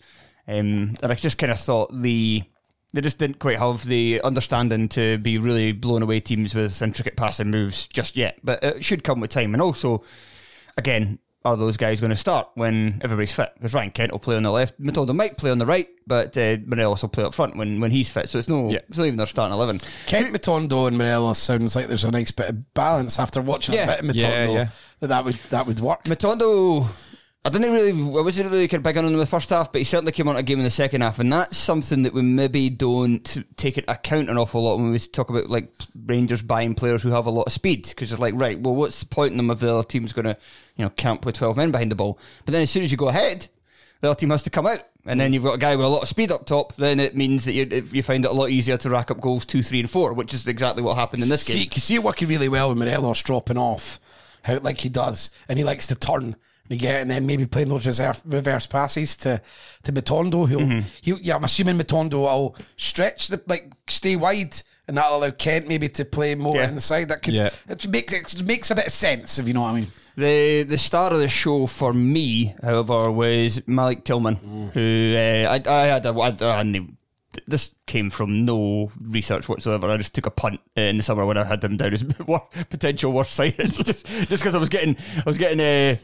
um, 0.47 0.95
and 1.01 1.11
I 1.11 1.15
just 1.15 1.39
kind 1.39 1.51
of 1.51 1.59
thought 1.59 1.91
the. 1.91 2.43
They 2.93 3.01
just 3.01 3.17
didn't 3.17 3.39
quite 3.39 3.57
have 3.57 3.83
the 3.85 4.21
understanding 4.21 4.87
to 4.89 5.17
be 5.17 5.39
really 5.39 5.71
blown 5.71 6.03
away 6.03 6.19
teams 6.19 6.55
with 6.55 6.81
intricate 6.81 7.17
passing 7.17 7.49
moves 7.49 7.87
just 7.87 8.15
yet. 8.15 8.39
But 8.43 8.63
it 8.63 8.85
should 8.85 9.03
come 9.03 9.19
with 9.19 9.31
time. 9.31 9.53
And 9.53 9.61
also, 9.61 10.03
again, 10.77 11.19
are 11.47 11.57
those 11.57 11.77
guys 11.77 11.99
going 12.01 12.09
to 12.11 12.15
start 12.15 12.49
when 12.55 12.99
everybody's 13.03 13.31
fit? 13.31 13.51
Because 13.55 13.73
Ryan 13.73 13.91
Kent 13.91 14.11
will 14.11 14.19
play 14.19 14.35
on 14.35 14.43
the 14.43 14.51
left, 14.51 14.79
Matilda 14.79 15.13
might 15.13 15.37
play 15.37 15.49
on 15.51 15.57
the 15.57 15.65
right, 15.65 15.87
but 16.05 16.37
uh, 16.37 16.57
Morelos 16.65 17.01
will 17.01 17.09
play 17.09 17.23
up 17.23 17.33
front 17.33 17.55
when, 17.55 17.79
when 17.79 17.91
he's 17.91 18.09
fit. 18.09 18.29
So 18.29 18.37
it's 18.39 18.47
no, 18.49 18.69
Yeah. 18.69 18.79
it's 18.89 18.97
not 18.97 19.05
even 19.05 19.17
their 19.17 19.25
starting 19.27 19.53
eleven. 19.53 19.79
Kent 20.05 20.35
Matondo 20.35 20.87
and 20.87 20.97
Morelos 20.97 21.39
sounds 21.39 21.75
like 21.75 21.87
there's 21.87 22.05
a 22.05 22.11
nice 22.11 22.31
bit 22.31 22.49
of 22.49 22.73
balance 22.73 23.19
after 23.19 23.41
watching 23.41 23.75
Yeah. 23.75 23.83
a 23.83 23.87
bit 23.87 23.99
of 24.01 24.05
Matondo. 24.15 24.19
Yeah, 24.21 24.51
yeah. 24.51 24.67
That 24.99 25.07
that 25.07 25.25
would 25.25 25.35
that 25.51 25.67
would 25.67 25.79
work. 25.79 26.03
Matondo, 26.05 26.87
I 27.47 27.49
didn't 27.49 27.71
really, 27.71 27.91
I 27.91 28.21
wasn't 28.21 28.51
really 28.51 28.67
big 28.67 28.97
on 28.97 29.05
him 29.05 29.13
in 29.13 29.19
the 29.19 29.25
first 29.25 29.51
half, 29.51 29.71
but 29.71 29.79
he 29.79 29.85
certainly 29.85 30.11
came 30.11 30.27
on 30.27 30.35
a 30.35 30.43
game 30.43 30.57
in 30.57 30.65
the 30.65 30.69
second 30.69 30.99
half, 30.99 31.19
and 31.19 31.31
that's 31.31 31.55
something 31.55 32.03
that 32.03 32.13
we 32.13 32.21
maybe 32.21 32.69
don't 32.69 33.23
take 33.55 33.77
into 33.77 33.89
account 33.89 34.29
an 34.29 34.37
awful 34.37 34.63
lot 34.63 34.75
when 34.75 34.91
we 34.91 34.99
talk 34.99 35.29
about 35.29 35.49
like 35.49 35.71
Rangers 36.07 36.41
buying 36.41 36.75
players 36.75 37.03
who 37.03 37.11
have 37.11 37.25
a 37.25 37.29
lot 37.29 37.43
of 37.43 37.53
speed, 37.53 37.87
because 37.87 38.11
it's 38.11 38.19
like, 38.19 38.33
right, 38.35 38.59
well, 38.59 38.75
what's 38.75 38.99
the 38.99 39.05
point 39.05 39.31
in 39.31 39.37
them 39.37 39.49
if 39.49 39.61
the 39.61 39.73
other 39.73 39.87
team's 39.87 40.11
going 40.11 40.25
to, 40.25 40.35
you 40.75 40.83
know, 40.83 40.89
camp 40.89 41.25
with 41.25 41.35
twelve 41.35 41.55
men 41.55 41.71
behind 41.71 41.89
the 41.89 41.95
ball? 41.95 42.19
But 42.43 42.51
then 42.51 42.63
as 42.63 42.69
soon 42.69 42.83
as 42.83 42.91
you 42.91 42.97
go 42.97 43.07
ahead, 43.07 43.47
the 44.01 44.09
other 44.09 44.19
team 44.19 44.31
has 44.31 44.43
to 44.43 44.49
come 44.49 44.67
out, 44.67 44.83
and 45.05 45.17
then 45.17 45.31
you've 45.31 45.43
got 45.45 45.55
a 45.55 45.57
guy 45.57 45.77
with 45.77 45.85
a 45.85 45.89
lot 45.89 46.01
of 46.01 46.09
speed 46.09 46.31
up 46.31 46.45
top. 46.45 46.75
Then 46.75 46.99
it 46.99 47.15
means 47.15 47.45
that 47.45 47.53
you, 47.53 47.65
you 47.93 48.03
find 48.03 48.25
it 48.25 48.31
a 48.31 48.33
lot 48.33 48.49
easier 48.49 48.75
to 48.75 48.89
rack 48.89 49.09
up 49.09 49.21
goals 49.21 49.45
two, 49.45 49.63
three, 49.63 49.79
and 49.79 49.89
four, 49.89 50.11
which 50.11 50.33
is 50.33 50.45
exactly 50.49 50.83
what 50.83 50.97
happened 50.97 51.23
in 51.23 51.29
this 51.29 51.43
see, 51.43 51.53
game. 51.53 51.69
You 51.73 51.79
see 51.79 51.95
it 51.95 52.03
working 52.03 52.27
really 52.27 52.49
well 52.49 52.67
with 52.67 52.77
Morelos 52.77 53.23
dropping 53.23 53.57
off, 53.57 54.01
how 54.43 54.59
like 54.59 54.79
he 54.79 54.89
does, 54.89 55.29
and 55.47 55.57
he 55.57 55.63
likes 55.63 55.87
to 55.87 55.95
turn. 55.95 56.35
You 56.69 56.77
get, 56.77 57.01
and 57.01 57.09
then 57.11 57.25
maybe 57.25 57.45
playing 57.45 57.69
those 57.69 57.85
reserve, 57.87 58.21
reverse 58.25 58.67
passes 58.67 59.15
to 59.17 59.41
to 59.83 59.91
Matondo. 59.93 60.47
Who, 60.47 60.57
Mm-hmm. 60.59 60.79
he, 61.01 61.13
yeah, 61.21 61.35
I'm 61.35 61.43
assuming 61.43 61.77
Matondo 61.77 62.21
will 62.21 62.55
stretch 62.75 63.27
the 63.29 63.41
like 63.47 63.71
stay 63.87 64.15
wide, 64.15 64.61
and 64.87 64.97
that'll 64.97 65.17
allow 65.17 65.29
Kent 65.31 65.67
maybe 65.67 65.87
to 65.89 66.03
play 66.05 66.35
more 66.35 66.55
Yeah. 66.57 66.67
on 66.67 66.75
the 66.75 66.81
side. 66.81 67.09
That 67.09 67.21
could 67.23 67.33
Yeah. 67.33 67.49
it 67.69 67.87
makes 67.87 68.33
it 68.33 68.43
makes 68.45 68.71
a 68.71 68.75
bit 68.75 68.87
of 68.87 68.93
sense 68.93 69.39
if 69.39 69.47
you 69.47 69.53
know 69.53 69.61
what 69.61 69.71
I 69.75 69.79
mean. 69.81 69.87
The 70.17 70.63
the 70.63 70.77
star 70.77 71.11
of 71.13 71.19
the 71.19 71.29
show 71.29 71.67
for 71.67 71.93
me, 71.93 72.55
however, 72.63 73.11
was 73.11 73.61
Malik 73.67 74.03
Tillman, 74.03 74.35
who 74.73 75.13
uh, 75.15 75.51
I, 75.53 75.61
I 75.69 75.85
had 75.85 76.05
a, 76.05 76.09
I, 76.09 76.61
I 76.61 76.87
this 77.45 77.75
came 77.85 78.09
from 78.09 78.45
no 78.45 78.89
research 78.99 79.47
whatsoever. 79.47 79.91
I 79.91 79.97
just 79.97 80.15
took 80.15 80.25
a 80.25 80.31
punt 80.31 80.59
uh, 80.75 80.81
in 80.81 80.97
the 80.97 81.03
summer 81.03 81.23
when 81.23 81.37
I 81.37 81.43
had 81.43 81.61
them 81.61 81.77
down 81.77 81.93
as 81.93 82.03
potential 82.69 83.11
worst 83.13 83.33
signing, 83.33 83.53
just 83.69 84.07
just 84.07 84.41
because 84.41 84.55
I 84.55 84.57
was 84.57 84.69
getting 84.69 84.97
I 85.17 85.23
was 85.25 85.37
getting 85.37 85.59
uh, 85.59 85.97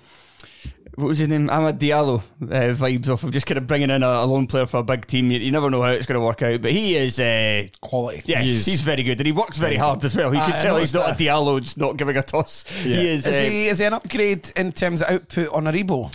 what 0.96 1.08
was 1.08 1.18
his 1.20 1.28
name? 1.30 1.48
Amad 1.48 1.80
Diallo 1.80 2.20
uh, 2.42 2.46
vibes 2.76 3.10
off 3.10 3.24
of 3.24 3.32
just 3.32 3.46
kind 3.46 3.58
of 3.58 3.66
bringing 3.68 3.90
in 3.90 4.04
a, 4.04 4.08
a 4.08 4.26
lone 4.26 4.48
player 4.48 4.66
for 4.66 4.78
a 4.78 4.84
big 4.84 5.06
team. 5.08 5.32
You, 5.32 5.40
you 5.40 5.52
never 5.52 5.70
know 5.70 5.82
how 5.82 5.90
it's 5.90 6.06
going 6.06 6.20
to 6.20 6.26
work 6.26 6.42
out, 6.42 6.62
but 6.62 6.72
he 6.72 6.96
is. 6.96 7.20
Uh, 7.20 7.68
Quality. 7.82 8.22
Yes, 8.26 8.46
He 8.46 8.52
is- 8.56 8.66
he's 8.66 8.82
very 8.82 9.04
good, 9.04 9.20
and 9.20 9.26
he 9.26 9.32
works 9.32 9.58
very 9.58 9.76
hard 9.76 10.04
as 10.04 10.16
well. 10.16 10.34
You 10.34 10.40
I- 10.42 10.52
can 10.52 10.62
tell 10.62 10.78
he's 10.78 10.94
not 10.94 11.08
noticed 11.08 11.22
a 11.22 11.24
Diallo, 11.24 11.62
just 11.62 11.78
not 11.78 11.98
giving 11.98 12.18
a 12.18 12.24
toss. 12.24 12.66
Yeah. 12.86 12.96
He 12.98 13.08
is. 13.10 13.26
Is 13.28 13.40
uh, 13.40 13.42
he 13.42 13.68
is 13.68 13.80
he 13.80 13.86
an 13.86 13.94
upgrade 13.94 14.52
in 14.58 14.72
terms 14.72 15.02
of 15.02 15.10
output 15.10 15.50
on 15.54 15.64
Aribo? 15.66 16.12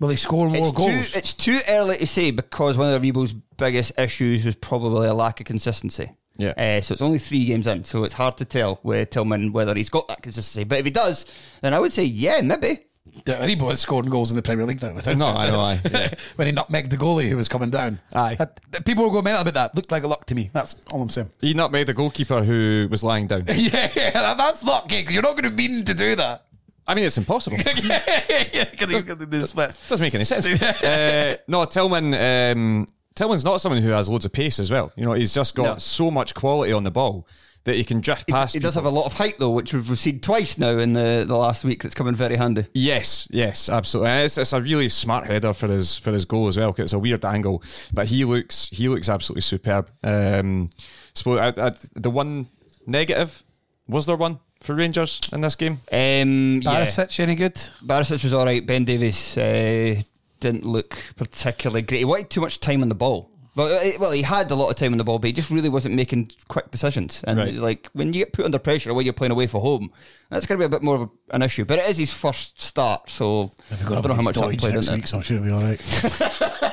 Will 0.00 0.08
he 0.08 0.16
score 0.16 0.48
more 0.48 0.56
It's 0.58 0.72
goals? 0.72 1.12
too, 1.12 1.18
it's 1.18 1.32
too 1.32 1.58
early 1.68 1.96
to 1.98 2.06
say 2.06 2.30
because 2.32 2.76
one 2.76 2.92
of 2.92 3.00
the 3.00 3.12
Rebo's 3.12 3.32
biggest 3.32 3.92
issues 3.98 4.44
was 4.44 4.56
probably 4.56 5.06
a 5.06 5.14
lack 5.14 5.38
of 5.40 5.46
consistency. 5.46 6.10
Yeah. 6.36 6.50
Uh, 6.50 6.80
so 6.80 6.92
it's 6.94 7.02
only 7.02 7.18
three 7.18 7.44
games 7.44 7.66
in, 7.66 7.84
so 7.84 8.02
it's 8.04 8.14
hard 8.14 8.36
to 8.38 8.44
tell 8.44 8.80
with 8.82 9.10
Tillman 9.10 9.52
whether 9.52 9.74
he's 9.74 9.90
got 9.90 10.08
that 10.08 10.22
consistency. 10.22 10.64
But 10.64 10.80
if 10.80 10.84
he 10.84 10.90
does, 10.90 11.26
then 11.60 11.74
I 11.74 11.78
would 11.80 11.92
say, 11.92 12.04
yeah, 12.04 12.40
maybe. 12.40 12.86
Yeah, 13.26 13.46
Aribo 13.46 13.70
is 13.70 13.78
scoring 13.80 14.10
goals 14.10 14.30
in 14.30 14.36
the 14.36 14.42
Premier 14.42 14.64
League 14.66 14.82
now. 14.82 14.88
No, 15.12 15.28
I 15.28 15.50
know, 15.50 15.60
aye, 15.60 15.80
yeah. 15.88 16.12
when 16.36 16.48
he 16.48 16.52
nutmegged 16.52 16.90
the 16.90 16.96
goalie 16.96 17.28
who 17.28 17.36
was 17.36 17.48
coming 17.48 17.70
down. 17.70 18.00
Aye. 18.14 18.34
That- 18.36 18.58
that- 18.72 18.84
people 18.84 19.04
were 19.04 19.10
going 19.10 19.24
mental 19.24 19.42
about 19.42 19.54
that. 19.54 19.74
Looked 19.76 19.92
like 19.92 20.02
a 20.02 20.08
luck 20.08 20.24
to 20.26 20.34
me. 20.34 20.50
That's 20.52 20.74
all 20.90 21.00
I'm 21.02 21.08
saying. 21.10 21.30
He 21.40 21.54
nutmegged 21.54 21.86
the 21.86 21.94
goalkeeper 21.94 22.42
who 22.42 22.88
was 22.90 23.04
lying 23.04 23.28
down. 23.28 23.44
yeah, 23.48 23.92
yeah, 23.94 24.34
that's 24.34 24.64
lucky. 24.64 25.04
'cause 25.04 25.14
You're 25.14 25.22
not 25.22 25.36
going 25.36 25.48
to 25.48 25.54
mean 25.54 25.84
to 25.84 25.94
do 25.94 26.16
that. 26.16 26.46
I 26.86 26.94
mean, 26.94 27.04
it's 27.04 27.16
impossible. 27.16 27.56
yeah, 27.82 28.64
because 28.70 28.90
he's 28.90 29.02
got 29.04 29.18
the, 29.18 29.26
the. 29.26 29.76
Doesn't 29.88 30.00
make 30.04 30.14
any 30.14 30.24
sense. 30.24 30.46
uh, 30.60 31.36
no, 31.46 31.64
Tillman. 31.66 32.14
Um, 32.14 32.86
Tillman's 33.14 33.44
not 33.44 33.60
someone 33.60 33.82
who 33.82 33.90
has 33.90 34.08
loads 34.08 34.24
of 34.24 34.32
pace 34.32 34.58
as 34.58 34.70
well. 34.70 34.92
You 34.96 35.04
know, 35.04 35.12
he's 35.12 35.32
just 35.34 35.54
got 35.54 35.62
No. 35.64 35.78
so 35.78 36.10
much 36.10 36.34
quality 36.34 36.72
on 36.72 36.82
the 36.84 36.90
ball 36.90 37.26
that 37.62 37.76
he 37.76 37.84
can 37.84 38.00
drift 38.00 38.28
past. 38.28 38.52
He 38.52 38.60
does 38.60 38.74
have 38.74 38.84
a 38.84 38.90
lot 38.90 39.06
of 39.06 39.14
height, 39.14 39.36
though, 39.38 39.50
which 39.50 39.72
we've 39.72 39.98
seen 39.98 40.20
twice 40.20 40.58
now 40.58 40.76
in 40.78 40.92
the, 40.92 41.24
the 41.26 41.36
last 41.36 41.64
week. 41.64 41.82
That's 41.82 41.94
come 41.94 42.08
in 42.08 42.14
very 42.14 42.36
handy. 42.36 42.66
Yes, 42.74 43.26
yes, 43.30 43.68
absolutely. 43.70 44.10
And 44.10 44.24
it's, 44.24 44.36
it's 44.36 44.52
a 44.52 44.60
really 44.60 44.88
smart 44.90 45.26
header 45.26 45.52
for 45.54 45.68
his 45.68 45.96
for 45.96 46.10
his 46.12 46.24
goal 46.26 46.48
as 46.48 46.58
well. 46.58 46.72
Cause 46.72 46.82
it's 46.84 46.92
a 46.92 46.98
weird 46.98 47.24
angle, 47.24 47.62
but 47.92 48.08
he 48.08 48.24
looks 48.24 48.68
he 48.70 48.88
looks 48.88 49.08
absolutely 49.08 49.42
superb. 49.42 49.90
Um, 50.02 50.68
suppose 51.14 51.38
I, 51.38 51.68
I, 51.68 51.72
the 51.94 52.10
one 52.10 52.48
negative 52.86 53.42
was 53.88 54.04
there 54.06 54.16
one 54.16 54.40
for 54.60 54.74
Rangers 54.74 55.20
in 55.32 55.40
this 55.40 55.54
game? 55.54 55.78
Um, 55.92 56.60
yeah. 56.62 56.84
Barisic, 56.84 57.18
any 57.20 57.34
good? 57.34 57.54
Barisic 57.82 58.24
was 58.24 58.34
all 58.34 58.44
right. 58.44 58.66
Ben 58.66 58.84
Davies 58.84 59.38
uh, 59.38 60.00
didn't 60.40 60.64
look 60.64 60.96
particularly 61.16 61.82
great. 61.82 61.98
He 61.98 62.04
wanted 62.04 62.30
too 62.30 62.40
much 62.40 62.60
time 62.60 62.82
on 62.82 62.88
the 62.88 62.94
ball. 62.94 63.30
Well, 63.56 63.68
uh, 63.68 63.90
well, 64.00 64.10
he 64.10 64.22
had 64.22 64.50
a 64.50 64.56
lot 64.56 64.68
of 64.70 64.74
time 64.76 64.92
on 64.92 64.98
the 64.98 65.04
ball, 65.04 65.20
but 65.20 65.28
he 65.28 65.32
just 65.32 65.48
really 65.48 65.68
wasn't 65.68 65.94
making 65.94 66.30
quick 66.48 66.72
decisions. 66.72 67.22
And 67.24 67.38
Right. 67.38 67.54
like 67.54 67.88
when 67.92 68.08
you 68.12 68.18
get 68.18 68.32
put 68.32 68.44
under 68.44 68.58
pressure 68.58 68.92
when 68.92 69.04
you're 69.06 69.12
playing 69.14 69.30
away 69.30 69.46
from 69.46 69.60
home, 69.60 69.92
that's 70.28 70.44
going 70.44 70.58
to 70.58 70.62
be 70.62 70.66
a 70.66 70.76
bit 70.76 70.82
more 70.82 70.96
of 70.96 71.02
a, 71.02 71.08
an 71.36 71.42
issue. 71.42 71.64
But 71.64 71.78
it 71.78 71.88
is 71.88 71.98
his 71.98 72.12
first 72.12 72.60
start, 72.60 73.08
so 73.08 73.52
I 73.70 73.76
don't 73.88 74.08
know 74.08 74.14
how 74.14 74.22
much 74.22 74.34
that 74.34 74.58
played 74.58 74.74
into 74.74 74.92
week, 74.92 75.06
so 75.06 75.18
I'm 75.18 75.22
sure 75.22 75.36
it'll 75.36 75.46
be 75.46 75.52
all 75.52 75.62
right. 75.62 75.80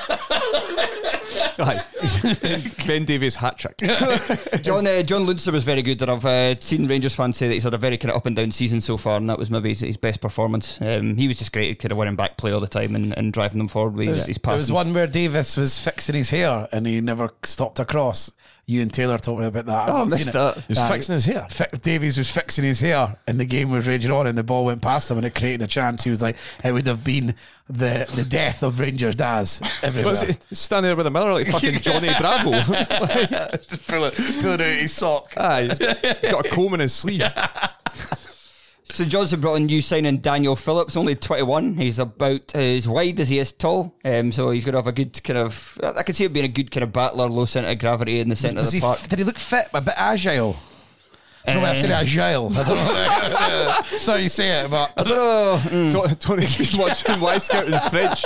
Aye. 1.60 1.84
ben 2.88 3.06
Davies 3.06 3.36
hat 3.36 3.58
trick. 3.58 3.78
John 4.62 4.88
uh, 4.88 5.04
John 5.04 5.26
Lundstram 5.26 5.54
was 5.54 5.64
very 5.64 5.82
good, 5.82 6.02
and 6.02 6.12
I've 6.12 6.26
uh, 6.26 6.60
seen 6.60 6.88
Rangers 6.88 7.16
fans 7.16 7.38
say 7.38 7.48
that 7.48 7.54
he's 7.54 7.64
had 7.64 7.74
a 7.74 7.78
very 7.78 7.98
kind 7.98 8.12
of 8.12 8.18
up 8.18 8.26
and 8.26 8.36
down 8.36 8.52
season 8.52 8.82
so 8.82 8.98
far, 8.98 9.18
and 9.18 9.30
that 9.30 9.38
was 9.38 9.50
maybe 9.50 9.70
his, 9.70 9.82
his 9.82 9.98
best 9.98 10.22
performance. 10.22 10.80
Um, 10.82 11.18
he 11.18 11.28
was 11.28 11.40
just 11.40 11.54
great, 11.54 11.80
kind 11.80 11.92
of 11.92 11.98
winning 11.98 12.16
back 12.16 12.38
play 12.38 12.52
all 12.52 12.60
the 12.60 12.68
time 12.68 12.96
and, 12.96 13.18
and 13.18 13.34
driving 13.34 13.58
them 13.58 13.68
forward 13.68 13.96
with 13.96 14.08
his, 14.08 14.26
his 14.26 14.38
There 14.38 14.56
was 14.56 14.72
one 14.72 14.94
where 14.94 15.08
Davies 15.08 15.58
was 15.58 15.80
fixing 15.80 16.16
his 16.16 16.30
hair 16.30 16.68
and 16.72 16.88
he 16.88 17.02
never 17.02 17.32
stopped 17.44 17.80
across. 17.80 18.32
You 18.72 18.82
and 18.82 18.94
Taylor 18.94 19.18
told 19.18 19.40
me 19.40 19.46
about 19.48 19.66
that. 19.66 19.90
Oh, 19.90 20.04
I 20.04 20.06
missed 20.06 20.30
it. 20.30 20.34
that. 20.34 20.56
He 20.56 20.64
was 20.70 20.78
Nah, 20.78 20.88
fixing 20.88 21.14
his 21.14 21.26
hair. 21.26 21.46
Fi- 21.50 21.68
Davies 21.82 22.18
was 22.18 22.30
fixing 22.32 22.64
his 22.64 22.80
hair 22.80 23.18
and 23.28 23.38
the 23.38 23.44
game 23.46 23.70
was 23.70 23.86
raging 23.86 24.12
on 24.12 24.28
and 24.28 24.38
the 24.38 24.44
ball 24.44 24.64
went 24.64 24.82
past 24.82 25.12
him 25.12 25.18
and 25.18 25.26
it 25.26 25.36
created 25.36 25.62
a 25.62 25.68
chance. 25.68 26.04
He 26.06 26.10
was 26.10 26.22
like, 26.22 26.38
it 26.64 26.72
would 26.72 26.88
have 26.88 27.04
been 27.04 27.36
the 27.70 28.10
the 28.16 28.24
death 28.24 28.64
of 28.64 28.80
Rangers 28.80 29.16
Daz 29.16 29.62
everywhere. 29.84 30.10
Was 30.12 30.24
it 30.24 30.48
standing 30.54 30.88
there 30.90 30.96
with 30.96 31.08
a 31.08 31.12
mirror 31.12 31.34
like 31.34 31.48
fucking 31.52 31.80
Johnny 31.80 32.10
Bravo? 32.18 32.52
Just 32.52 33.88
pull 33.88 34.06
it, 34.06 34.16
pull 34.42 34.52
it 34.54 34.62
out 34.62 34.80
his 34.82 34.94
sock. 34.94 35.34
Aye, 35.36 35.64
he's 35.64 35.78
he's 35.78 36.32
got 36.32 36.46
a 36.46 36.50
comb 36.50 36.74
in 36.76 36.80
his 36.80 36.94
sleeve. 36.94 37.24
St 38.94 39.10
Johnstone 39.10 39.40
brought 39.40 39.56
in 39.56 39.66
new 39.68 39.82
signing 39.82 40.18
Daniel 40.18 40.56
Phillips, 40.56 40.98
only 40.98 41.16
21. 41.16 41.76
He's 41.76 41.98
about 41.98 42.54
as 42.56 42.88
wide 42.88 43.20
as 43.20 43.30
he 43.30 43.40
is 43.40 43.52
tall. 43.52 43.96
Um, 44.04 44.32
so 44.32 44.50
he's 44.52 44.66
going 44.66 44.74
to 44.74 44.80
have 44.80 44.88
a 44.88 44.92
good 44.92 45.24
kind 45.24 45.40
of. 45.40 45.80
I 45.82 46.04
can 46.04 46.14
see 46.14 46.26
him 46.26 46.34
being 46.34 46.46
a 46.46 46.50
good 46.50 46.72
kind 46.72 46.84
of 46.84 46.92
battler, 46.92 47.28
low 47.28 47.46
centre 47.46 47.70
of 47.70 47.80
gravity 47.80 48.20
in 48.20 48.30
the 48.30 48.36
centre 48.36 48.60
of 48.60 48.66
the 48.66 48.78
he, 48.78 48.82
park. 48.82 49.00
did 49.08 49.20
he 49.20 49.26
look 49.26 49.40
fit, 49.40 49.70
a 49.74 49.82
bit 49.82 49.94
agile? 49.96 50.58
I 51.46 51.54
don't 51.54 51.64
know 51.64 51.70
if 51.70 51.76
I've 51.76 51.82
said 51.82 51.92
agile. 51.92 52.52
I 52.56 52.64
don't 52.64 52.78
know. 52.78 53.76
That's 53.90 54.06
how 54.06 54.16
you 54.16 54.30
say 54.30 54.62
it, 54.62 54.70
but 54.70 54.94
I 54.96 55.04
don't 55.04 55.10
know. 55.16 55.62
mm. 55.70 55.92
Don't, 55.92 56.20
don't 56.20 56.78
watching 56.80 57.20
Y 57.20 57.38
Scout 57.40 57.66
in 57.68 57.80
French. 57.90 58.22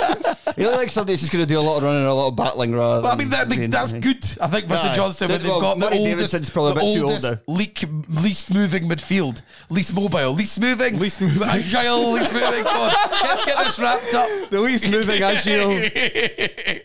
He 0.56 0.64
looks 0.64 0.76
like 0.76 0.90
somebody 0.90 1.12
who's 1.14 1.20
just 1.20 1.32
going 1.32 1.44
to 1.44 1.48
do 1.48 1.58
a 1.58 1.62
lot 1.62 1.78
of 1.78 1.82
running 1.84 2.00
and 2.02 2.08
a 2.10 2.14
lot 2.14 2.28
of 2.28 2.36
battling 2.36 2.74
rather 2.74 3.02
But 3.02 3.12
I 3.12 3.16
mean, 3.16 3.30
that, 3.30 3.48
being- 3.48 3.70
that's 3.70 3.92
good. 3.92 4.24
I 4.40 4.46
think 4.48 4.66
for 4.66 4.74
Aye. 4.74 4.82
St 4.82 4.94
Johnstone, 4.96 5.28
when 5.30 5.40
they've 5.40 5.48
well, 5.50 5.60
got 5.60 5.74
the 5.78 5.80
Murray 5.86 5.98
oldest, 5.98 6.16
Davidson's 6.32 6.50
probably 6.50 6.70
a 6.72 6.74
the 6.74 6.80
bit 6.80 6.94
too 6.94 7.02
old 7.02 7.12
oldest 7.24 7.42
leak, 7.48 7.84
least 8.22 8.52
moving 8.54 8.84
midfield, 8.84 9.42
least 9.70 9.94
mobile, 9.94 10.32
least 10.32 10.60
moving, 10.60 10.98
Least 10.98 11.20
moving. 11.20 11.42
agile, 11.48 12.12
least 12.12 12.32
moving. 12.34 12.64
Come 12.64 12.80
on, 12.82 12.92
let's 13.22 13.44
get 13.44 13.64
this 13.64 13.78
wrapped 13.78 14.14
up. 14.14 14.28
The 14.50 14.60
least 14.60 14.88
moving 14.90 15.22
agile. 15.22 15.70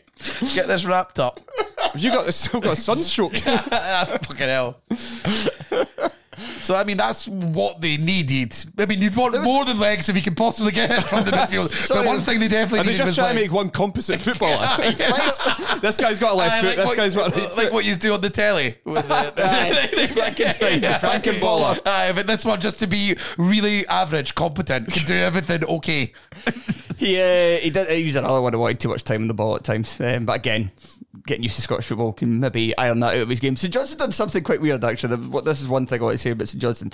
Get 0.54 0.68
this 0.68 0.86
wrapped 0.86 1.20
up. 1.20 1.40
You 1.96 2.12
got 2.12 2.32
still 2.34 2.60
got 2.62 2.74
a 2.74 2.76
sunstroke. 2.76 3.34
ah, 3.46 4.06
fucking 4.08 4.48
hell. 4.48 4.78
So 6.38 6.76
I 6.76 6.84
mean 6.86 6.98
that's 6.98 7.28
what 7.28 7.82
they 7.82 7.98
needed. 7.98 8.56
I 8.78 8.86
mean 8.86 9.02
you'd 9.02 9.16
want 9.16 9.34
was- 9.34 9.44
more 9.44 9.66
than 9.66 9.80
legs 9.80 10.08
if 10.10 10.16
you 10.16 10.22
can 10.22 10.36
possibly 10.36 10.72
get 10.72 10.90
it 10.92 11.04
from 11.08 11.26
the 11.26 11.32
midfield. 11.38 11.68
Sorry. 11.70 12.02
but 12.04 12.08
one 12.08 12.20
thing 12.22 12.40
they 12.40 12.48
definitely 12.48 12.80
And 12.80 12.88
they 12.88 12.92
needed 12.94 13.06
just 13.06 13.10
was 13.10 13.16
try 13.18 13.28
to 13.30 13.34
like, 13.34 13.44
make 13.44 13.52
one 13.52 13.70
composite 13.70 14.22
footballer. 14.26 14.66
Yes. 14.80 15.80
this 15.82 15.98
guy's 15.98 16.20
got 16.20 16.32
a 16.32 16.36
left 16.36 16.54
Aye, 16.54 16.62
foot. 16.62 16.68
like 16.68 16.76
this 16.78 16.86
what- 16.88 16.98
guy's 16.98 17.16
got 17.16 17.36
a 17.36 17.40
right 17.42 17.44
like 17.58 17.64
foot. 17.66 17.74
what 17.74 17.86
you 17.86 17.96
do 17.96 18.14
on 18.14 18.22
the 18.22 18.30
telly 18.30 18.76
with 18.86 19.08
the, 19.08 19.34
the, 19.98 20.08
Frankenstein, 20.08 20.82
the 20.82 20.88
Frankenballer. 20.88 21.80
Aye, 21.86 22.12
but 22.14 22.28
this 22.28 22.46
one 22.46 22.62
just 22.62 22.80
to 22.80 22.88
be 22.88 23.18
really 23.38 23.86
average, 23.88 24.34
competent, 24.36 24.92
can 24.94 25.06
do 25.06 25.14
everything 25.16 25.64
okay. 25.66 26.14
He 26.98 27.20
uh, 27.20 27.58
he 27.58 27.70
did. 27.72 27.88
He 27.90 28.06
was 28.06 28.16
another 28.16 28.42
one 28.42 28.54
who 28.54 28.60
wanted 28.60 28.80
too 28.80 28.90
much 28.90 29.04
time 29.04 29.22
on 29.24 29.28
the 29.28 29.34
ball 29.34 29.56
at 29.56 29.64
times. 29.64 30.00
Um, 30.00 30.26
but 30.26 30.36
again, 30.38 30.72
getting 31.26 31.44
used 31.44 31.56
to 31.56 31.62
Scottish 31.62 31.88
football 31.88 32.14
can 32.14 32.40
maybe 32.40 32.78
iron 32.78 33.00
that 33.02 33.16
out 33.16 33.22
of 33.22 33.30
his 33.30 33.40
game. 33.40 33.56
St 33.56 33.74
Johnstone 33.74 34.00
done 34.00 34.12
something 34.12 34.44
quite 34.44 34.62
weird 34.62 34.84
actually. 34.84 35.18
What 35.18 35.46
this 35.46 35.62
is 35.62 35.68
one 35.68 35.86
thing 35.86 36.02
I 36.02 36.04
want 36.04 36.14
to 36.16 36.18
say 36.18 36.32
about 36.32 36.48
St 36.48 36.62
Johnstone. 36.62 36.92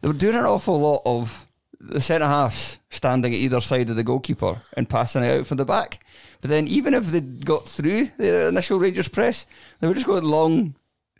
They 0.00 0.08
were 0.08 0.14
doing 0.14 0.36
an 0.36 0.44
awful 0.44 0.78
lot 0.78 1.02
of 1.04 1.46
the 1.80 2.00
centre 2.00 2.26
halves 2.26 2.78
standing 2.90 3.34
at 3.34 3.40
either 3.40 3.60
side 3.60 3.90
of 3.90 3.96
the 3.96 4.04
goalkeeper 4.04 4.56
and 4.76 4.88
passing 4.88 5.24
it 5.24 5.40
out 5.40 5.46
from 5.46 5.56
the 5.56 5.64
back. 5.64 6.04
But 6.40 6.50
then 6.50 6.68
even 6.68 6.94
if 6.94 7.06
they 7.06 7.20
got 7.20 7.68
through 7.68 8.06
the 8.18 8.48
initial 8.48 8.78
Rangers 8.78 9.08
press, 9.08 9.46
they 9.80 9.88
were 9.88 9.94
just 9.94 10.06
going 10.06 10.24
long 10.24 10.74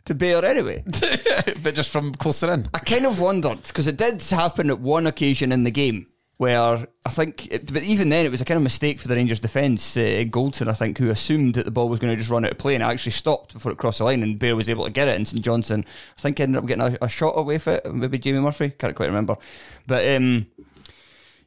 to 0.05 0.15
Bair 0.15 0.43
anyway. 0.43 0.83
but 1.63 1.75
just 1.75 1.91
from 1.91 2.13
closer 2.13 2.51
in. 2.53 2.69
I 2.73 2.79
kind 2.79 3.05
of 3.05 3.19
wondered 3.19 3.63
because 3.63 3.87
it 3.87 3.97
did 3.97 4.21
happen 4.21 4.69
at 4.69 4.79
one 4.79 5.07
occasion 5.07 5.51
in 5.51 5.63
the 5.63 5.71
game 5.71 6.07
where 6.37 6.87
I 7.05 7.09
think, 7.09 7.51
it, 7.51 7.71
but 7.71 7.83
even 7.83 8.09
then, 8.09 8.25
it 8.25 8.31
was 8.31 8.41
a 8.41 8.45
kind 8.45 8.57
of 8.57 8.63
mistake 8.63 8.99
for 8.99 9.07
the 9.07 9.15
Rangers 9.15 9.39
defence. 9.39 9.95
Uh, 9.95 10.25
Goldson, 10.27 10.67
I 10.67 10.73
think, 10.73 10.97
who 10.97 11.09
assumed 11.09 11.55
that 11.55 11.65
the 11.65 11.71
ball 11.71 11.89
was 11.89 11.99
going 11.99 12.13
to 12.13 12.17
just 12.17 12.29
run 12.29 12.43
out 12.43 12.51
of 12.51 12.57
play 12.57 12.75
and 12.75 12.83
actually 12.83 13.11
stopped 13.11 13.53
before 13.53 13.71
it 13.71 13.77
crossed 13.77 13.99
the 13.99 14.05
line, 14.05 14.23
and 14.23 14.39
Bair 14.39 14.55
was 14.55 14.69
able 14.69 14.85
to 14.85 14.91
get 14.91 15.07
it. 15.07 15.15
And 15.15 15.27
St 15.27 15.43
Johnstone, 15.43 15.85
I 16.17 16.21
think, 16.21 16.39
ended 16.39 16.57
up 16.57 16.67
getting 16.67 16.95
a, 16.95 16.97
a 17.01 17.09
shot 17.09 17.33
away 17.37 17.59
for 17.59 17.73
it. 17.73 17.93
Maybe 17.93 18.17
Jamie 18.17 18.39
Murphy, 18.39 18.69
can't 18.71 18.95
quite 18.95 19.07
remember. 19.07 19.37
But 19.85 20.07
um, 20.09 20.47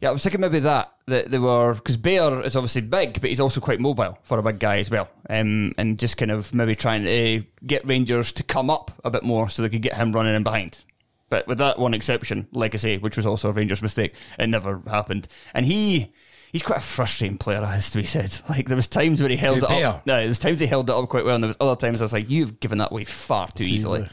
yeah, 0.00 0.10
I 0.10 0.12
was 0.12 0.22
thinking 0.22 0.40
maybe 0.40 0.60
that 0.60 0.92
that 1.06 1.30
they 1.30 1.38
were 1.38 1.74
because 1.74 1.96
Bair 1.96 2.42
is 2.42 2.56
obviously 2.56 2.82
big, 2.82 3.20
but 3.20 3.30
he's 3.30 3.40
also 3.40 3.60
quite 3.60 3.80
mobile 3.80 4.18
for 4.22 4.38
a 4.38 4.42
big 4.42 4.58
guy 4.58 4.78
as 4.78 4.90
well, 4.90 5.08
um, 5.30 5.72
and 5.78 5.98
just 5.98 6.16
kind 6.16 6.30
of 6.30 6.52
maybe 6.54 6.74
trying 6.74 7.04
to 7.04 7.44
get 7.64 7.86
Rangers 7.86 8.32
to 8.32 8.42
come 8.42 8.70
up 8.70 8.90
a 9.04 9.10
bit 9.10 9.22
more 9.22 9.48
so 9.48 9.62
they 9.62 9.68
could 9.68 9.82
get 9.82 9.94
him 9.94 10.12
running 10.12 10.34
in 10.34 10.42
behind. 10.42 10.84
But 11.28 11.46
with 11.48 11.58
that 11.58 11.78
one 11.78 11.92
exception, 11.94 12.46
like 12.52 12.74
I 12.74 12.78
say, 12.78 12.98
which 12.98 13.16
was 13.16 13.26
also 13.26 13.48
a 13.48 13.52
Rangers 13.52 13.82
mistake, 13.82 14.14
it 14.38 14.48
never 14.48 14.80
happened. 14.86 15.28
And 15.54 15.66
he. 15.66 16.12
He's 16.52 16.62
quite 16.62 16.78
a 16.78 16.82
frustrating 16.82 17.36
player, 17.36 17.60
it 17.62 17.66
has 17.66 17.90
to 17.90 17.98
be 17.98 18.04
said. 18.04 18.32
Like 18.48 18.66
there 18.68 18.76
was 18.76 18.86
times 18.86 19.20
where 19.20 19.28
he 19.28 19.36
held 19.36 19.58
Who, 19.58 19.64
it 19.66 19.68
Bair? 19.68 19.86
up. 19.88 20.06
No, 20.06 20.16
there 20.16 20.28
was 20.28 20.38
times 20.38 20.60
he 20.60 20.66
held 20.66 20.88
it 20.88 20.92
up 20.94 21.06
quite 21.08 21.24
well, 21.24 21.34
and 21.34 21.44
there 21.44 21.48
was 21.48 21.56
other 21.60 21.76
times 21.78 22.00
I 22.00 22.04
was 22.04 22.12
like, 22.14 22.30
"You've 22.30 22.60
given 22.60 22.78
that 22.78 22.92
away 22.92 23.04
far 23.04 23.48
too 23.48 23.64
easily." 23.64 24.08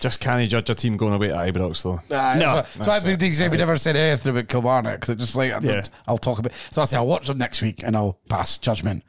Just 0.00 0.20
can't 0.20 0.40
he 0.40 0.46
judge 0.46 0.70
a 0.70 0.74
team 0.76 0.96
going 0.96 1.12
away 1.14 1.28
to 1.28 1.34
Ibrox 1.34 1.82
though? 1.82 2.00
Nah, 2.08 2.34
No. 2.34 2.38
that's 2.38 2.52
why, 2.52 2.62
that's 2.62 2.76
why 2.78 2.92
That's 2.94 3.04
big 3.04 3.18
things 3.20 3.36
say 3.36 3.48
we 3.48 3.56
never 3.56 3.76
said 3.76 3.96
anything 3.96 4.30
about 4.30 4.46
Kilmarnock 4.48 5.00
because 5.00 5.10
it's 5.10 5.22
just 5.24 5.36
like 5.36 5.52
I 5.52 5.58
Yeah. 5.58 5.82
I'll 6.06 6.18
talk 6.18 6.38
about. 6.38 6.52
So 6.70 6.80
I'll 6.80 6.86
say 6.86 6.96
I'll 6.96 7.06
watch 7.06 7.26
them 7.26 7.36
next 7.38 7.60
week 7.62 7.82
and 7.84 7.96
I'll 7.96 8.20
pass 8.28 8.58
judgment. 8.58 9.02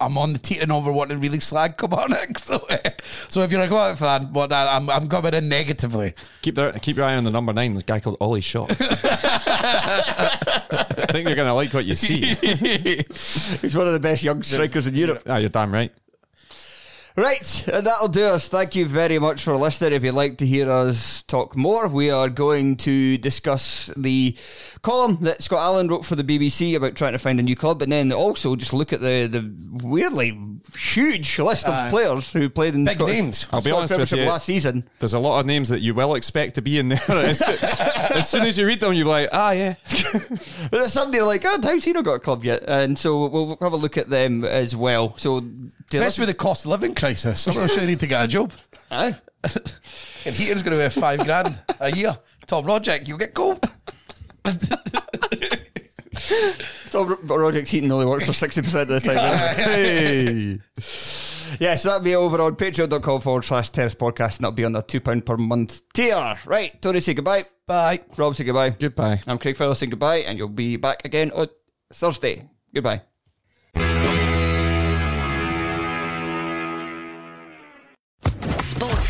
I'm 0.00 0.16
on 0.16 0.32
the 0.32 0.38
teetering 0.38 0.70
over 0.70 0.92
wanting 0.92 1.20
really 1.20 1.40
slag 1.40 1.76
Kilmarnock. 1.76 2.38
So, 2.48 2.56
uh, 2.70 2.78
so 3.28 3.42
if 3.42 3.50
you're 3.52 3.60
a 3.62 3.68
Kilmarnock 3.68 3.98
fan, 3.98 4.32
well, 4.32 4.48
nah, 4.48 4.74
I'm 4.76 4.88
I'm 4.90 5.08
coming 5.08 5.34
in 5.34 5.48
negatively. 5.48 6.14
Keep 6.42 6.54
their, 6.54 6.72
keep 6.72 6.96
your 6.96 7.06
eye 7.06 7.16
on 7.16 7.24
the 7.24 7.30
number 7.30 7.52
nine, 7.52 7.74
the 7.74 7.82
guy 7.82 8.00
called 8.00 8.16
Oli 8.20 8.40
Shaw. 8.40 8.66
I 8.70 8.76
think 11.10 11.26
you're 11.26 11.36
going 11.36 11.48
to 11.48 11.54
like 11.54 11.72
what 11.74 11.84
you 11.84 11.94
see. 11.94 12.34
He's 13.60 13.76
one 13.76 13.86
of 13.86 13.92
the 13.92 14.00
best 14.00 14.22
young 14.22 14.42
strikers 14.42 14.86
in 14.86 14.94
Europe. 14.94 15.22
ah, 15.26 15.36
you're 15.36 15.48
damn 15.48 15.72
right. 15.72 15.92
Right, 17.18 17.66
and 17.66 17.84
that'll 17.84 18.06
do 18.06 18.22
us. 18.26 18.46
Thank 18.46 18.76
you 18.76 18.86
very 18.86 19.18
much 19.18 19.42
for 19.42 19.56
listening. 19.56 19.92
If 19.92 20.04
you'd 20.04 20.14
like 20.14 20.38
to 20.38 20.46
hear 20.46 20.70
us 20.70 21.22
talk 21.24 21.56
more, 21.56 21.88
we 21.88 22.12
are 22.12 22.28
going 22.28 22.76
to 22.76 23.18
discuss 23.18 23.90
the 23.96 24.36
column 24.82 25.18
that 25.22 25.42
Scott 25.42 25.58
Allan 25.58 25.88
wrote 25.88 26.04
for 26.04 26.14
the 26.14 26.22
BBC 26.22 26.76
about 26.76 26.94
trying 26.94 27.14
to 27.14 27.18
find 27.18 27.40
a 27.40 27.42
new 27.42 27.56
club, 27.56 27.82
and 27.82 27.90
then 27.90 28.12
also 28.12 28.54
just 28.54 28.72
look 28.72 28.92
at 28.92 29.00
the, 29.00 29.26
the 29.26 29.52
weirdly 29.84 30.38
huge 30.76 31.40
list 31.40 31.66
of 31.66 31.74
Aye. 31.74 31.90
players 31.90 32.32
who 32.32 32.48
played 32.48 32.76
in 32.76 32.84
Big 32.84 32.94
Scottish, 32.94 33.14
names. 33.16 33.48
I'll 33.52 33.62
be 33.62 33.70
Scottish 33.70 33.90
honest 33.90 33.98
with 33.98 34.08
Premiership 34.10 34.18
you. 34.18 34.30
last 34.30 34.46
season. 34.46 34.88
There's 35.00 35.14
a 35.14 35.18
lot 35.18 35.40
of 35.40 35.46
names 35.46 35.70
that 35.70 35.80
you 35.80 35.94
will 35.94 36.14
expect 36.14 36.54
to 36.54 36.62
be 36.62 36.78
in 36.78 36.88
there. 36.88 37.00
as, 37.08 37.44
soo- 37.44 37.66
as 37.66 38.28
soon 38.28 38.42
as 38.42 38.56
you 38.56 38.64
read 38.64 38.78
them, 38.78 38.92
you're 38.92 39.06
like, 39.06 39.30
ah, 39.32 39.50
yeah. 39.50 39.74
But 40.12 40.70
there's 40.70 40.92
somebody 40.92 41.20
like, 41.22 41.44
oh, 41.44 41.58
how's 41.64 41.82
he 41.82 41.92
not 41.92 42.04
got 42.04 42.14
a 42.14 42.20
club 42.20 42.44
yet? 42.44 42.62
And 42.68 42.96
so 42.96 43.26
we'll 43.26 43.58
have 43.60 43.72
a 43.72 43.76
look 43.76 43.96
at 43.96 44.08
them 44.08 44.44
as 44.44 44.76
well. 44.76 45.16
So, 45.16 45.40
to 45.40 45.98
Especially 45.98 46.22
with 46.22 46.28
the 46.28 46.34
cost 46.34 46.64
of 46.64 46.70
living 46.70 46.94
crisis. 46.94 47.07
Some 47.16 47.56
of 47.56 47.68
them 47.68 47.68
sure 47.68 47.86
need 47.86 48.00
to 48.00 48.06
get 48.06 48.24
a 48.24 48.28
job. 48.28 48.52
Aye. 48.90 49.16
And 50.26 50.34
heating's 50.34 50.62
going 50.62 50.76
to 50.76 50.84
be 50.84 50.90
five 51.00 51.24
grand 51.24 51.56
a 51.80 51.96
year. 51.96 52.18
Tom 52.46 52.66
Roderick, 52.66 53.06
you'll 53.06 53.18
get 53.18 53.34
cold. 53.34 53.60
Tom 56.90 57.18
Roger 57.24 57.62
Keaton 57.62 57.92
only 57.92 58.04
works 58.04 58.26
for 58.26 58.32
60% 58.32 58.82
of 58.82 58.88
the 58.88 59.00
time. 59.00 59.16
hey. 59.56 60.58
Yes, 61.60 61.82
that'll 61.84 62.02
be 62.02 62.14
over 62.14 62.40
on 62.42 62.56
patreon.com 62.56 63.20
forward 63.20 63.44
slash 63.44 63.70
terrace 63.70 63.94
podcast, 63.94 64.36
and 64.36 64.44
that'll 64.44 64.52
be 64.52 64.64
on 64.64 64.72
the 64.72 64.82
£2 64.82 65.24
per 65.24 65.36
month 65.36 65.82
tier. 65.92 66.36
Right, 66.44 66.80
Tony, 66.82 67.00
say 67.00 67.14
goodbye. 67.14 67.44
Bye. 67.66 68.00
Rob, 68.16 68.34
say 68.34 68.44
goodbye. 68.44 68.70
Goodbye. 68.70 69.20
I'm 69.26 69.38
Craig 69.38 69.56
Fellow 69.56 69.74
saying 69.74 69.90
goodbye, 69.90 70.18
and 70.18 70.36
you'll 70.38 70.48
be 70.48 70.76
back 70.76 71.04
again 71.04 71.30
on 71.30 71.48
Thursday. 71.92 72.48
Goodbye. 72.74 73.02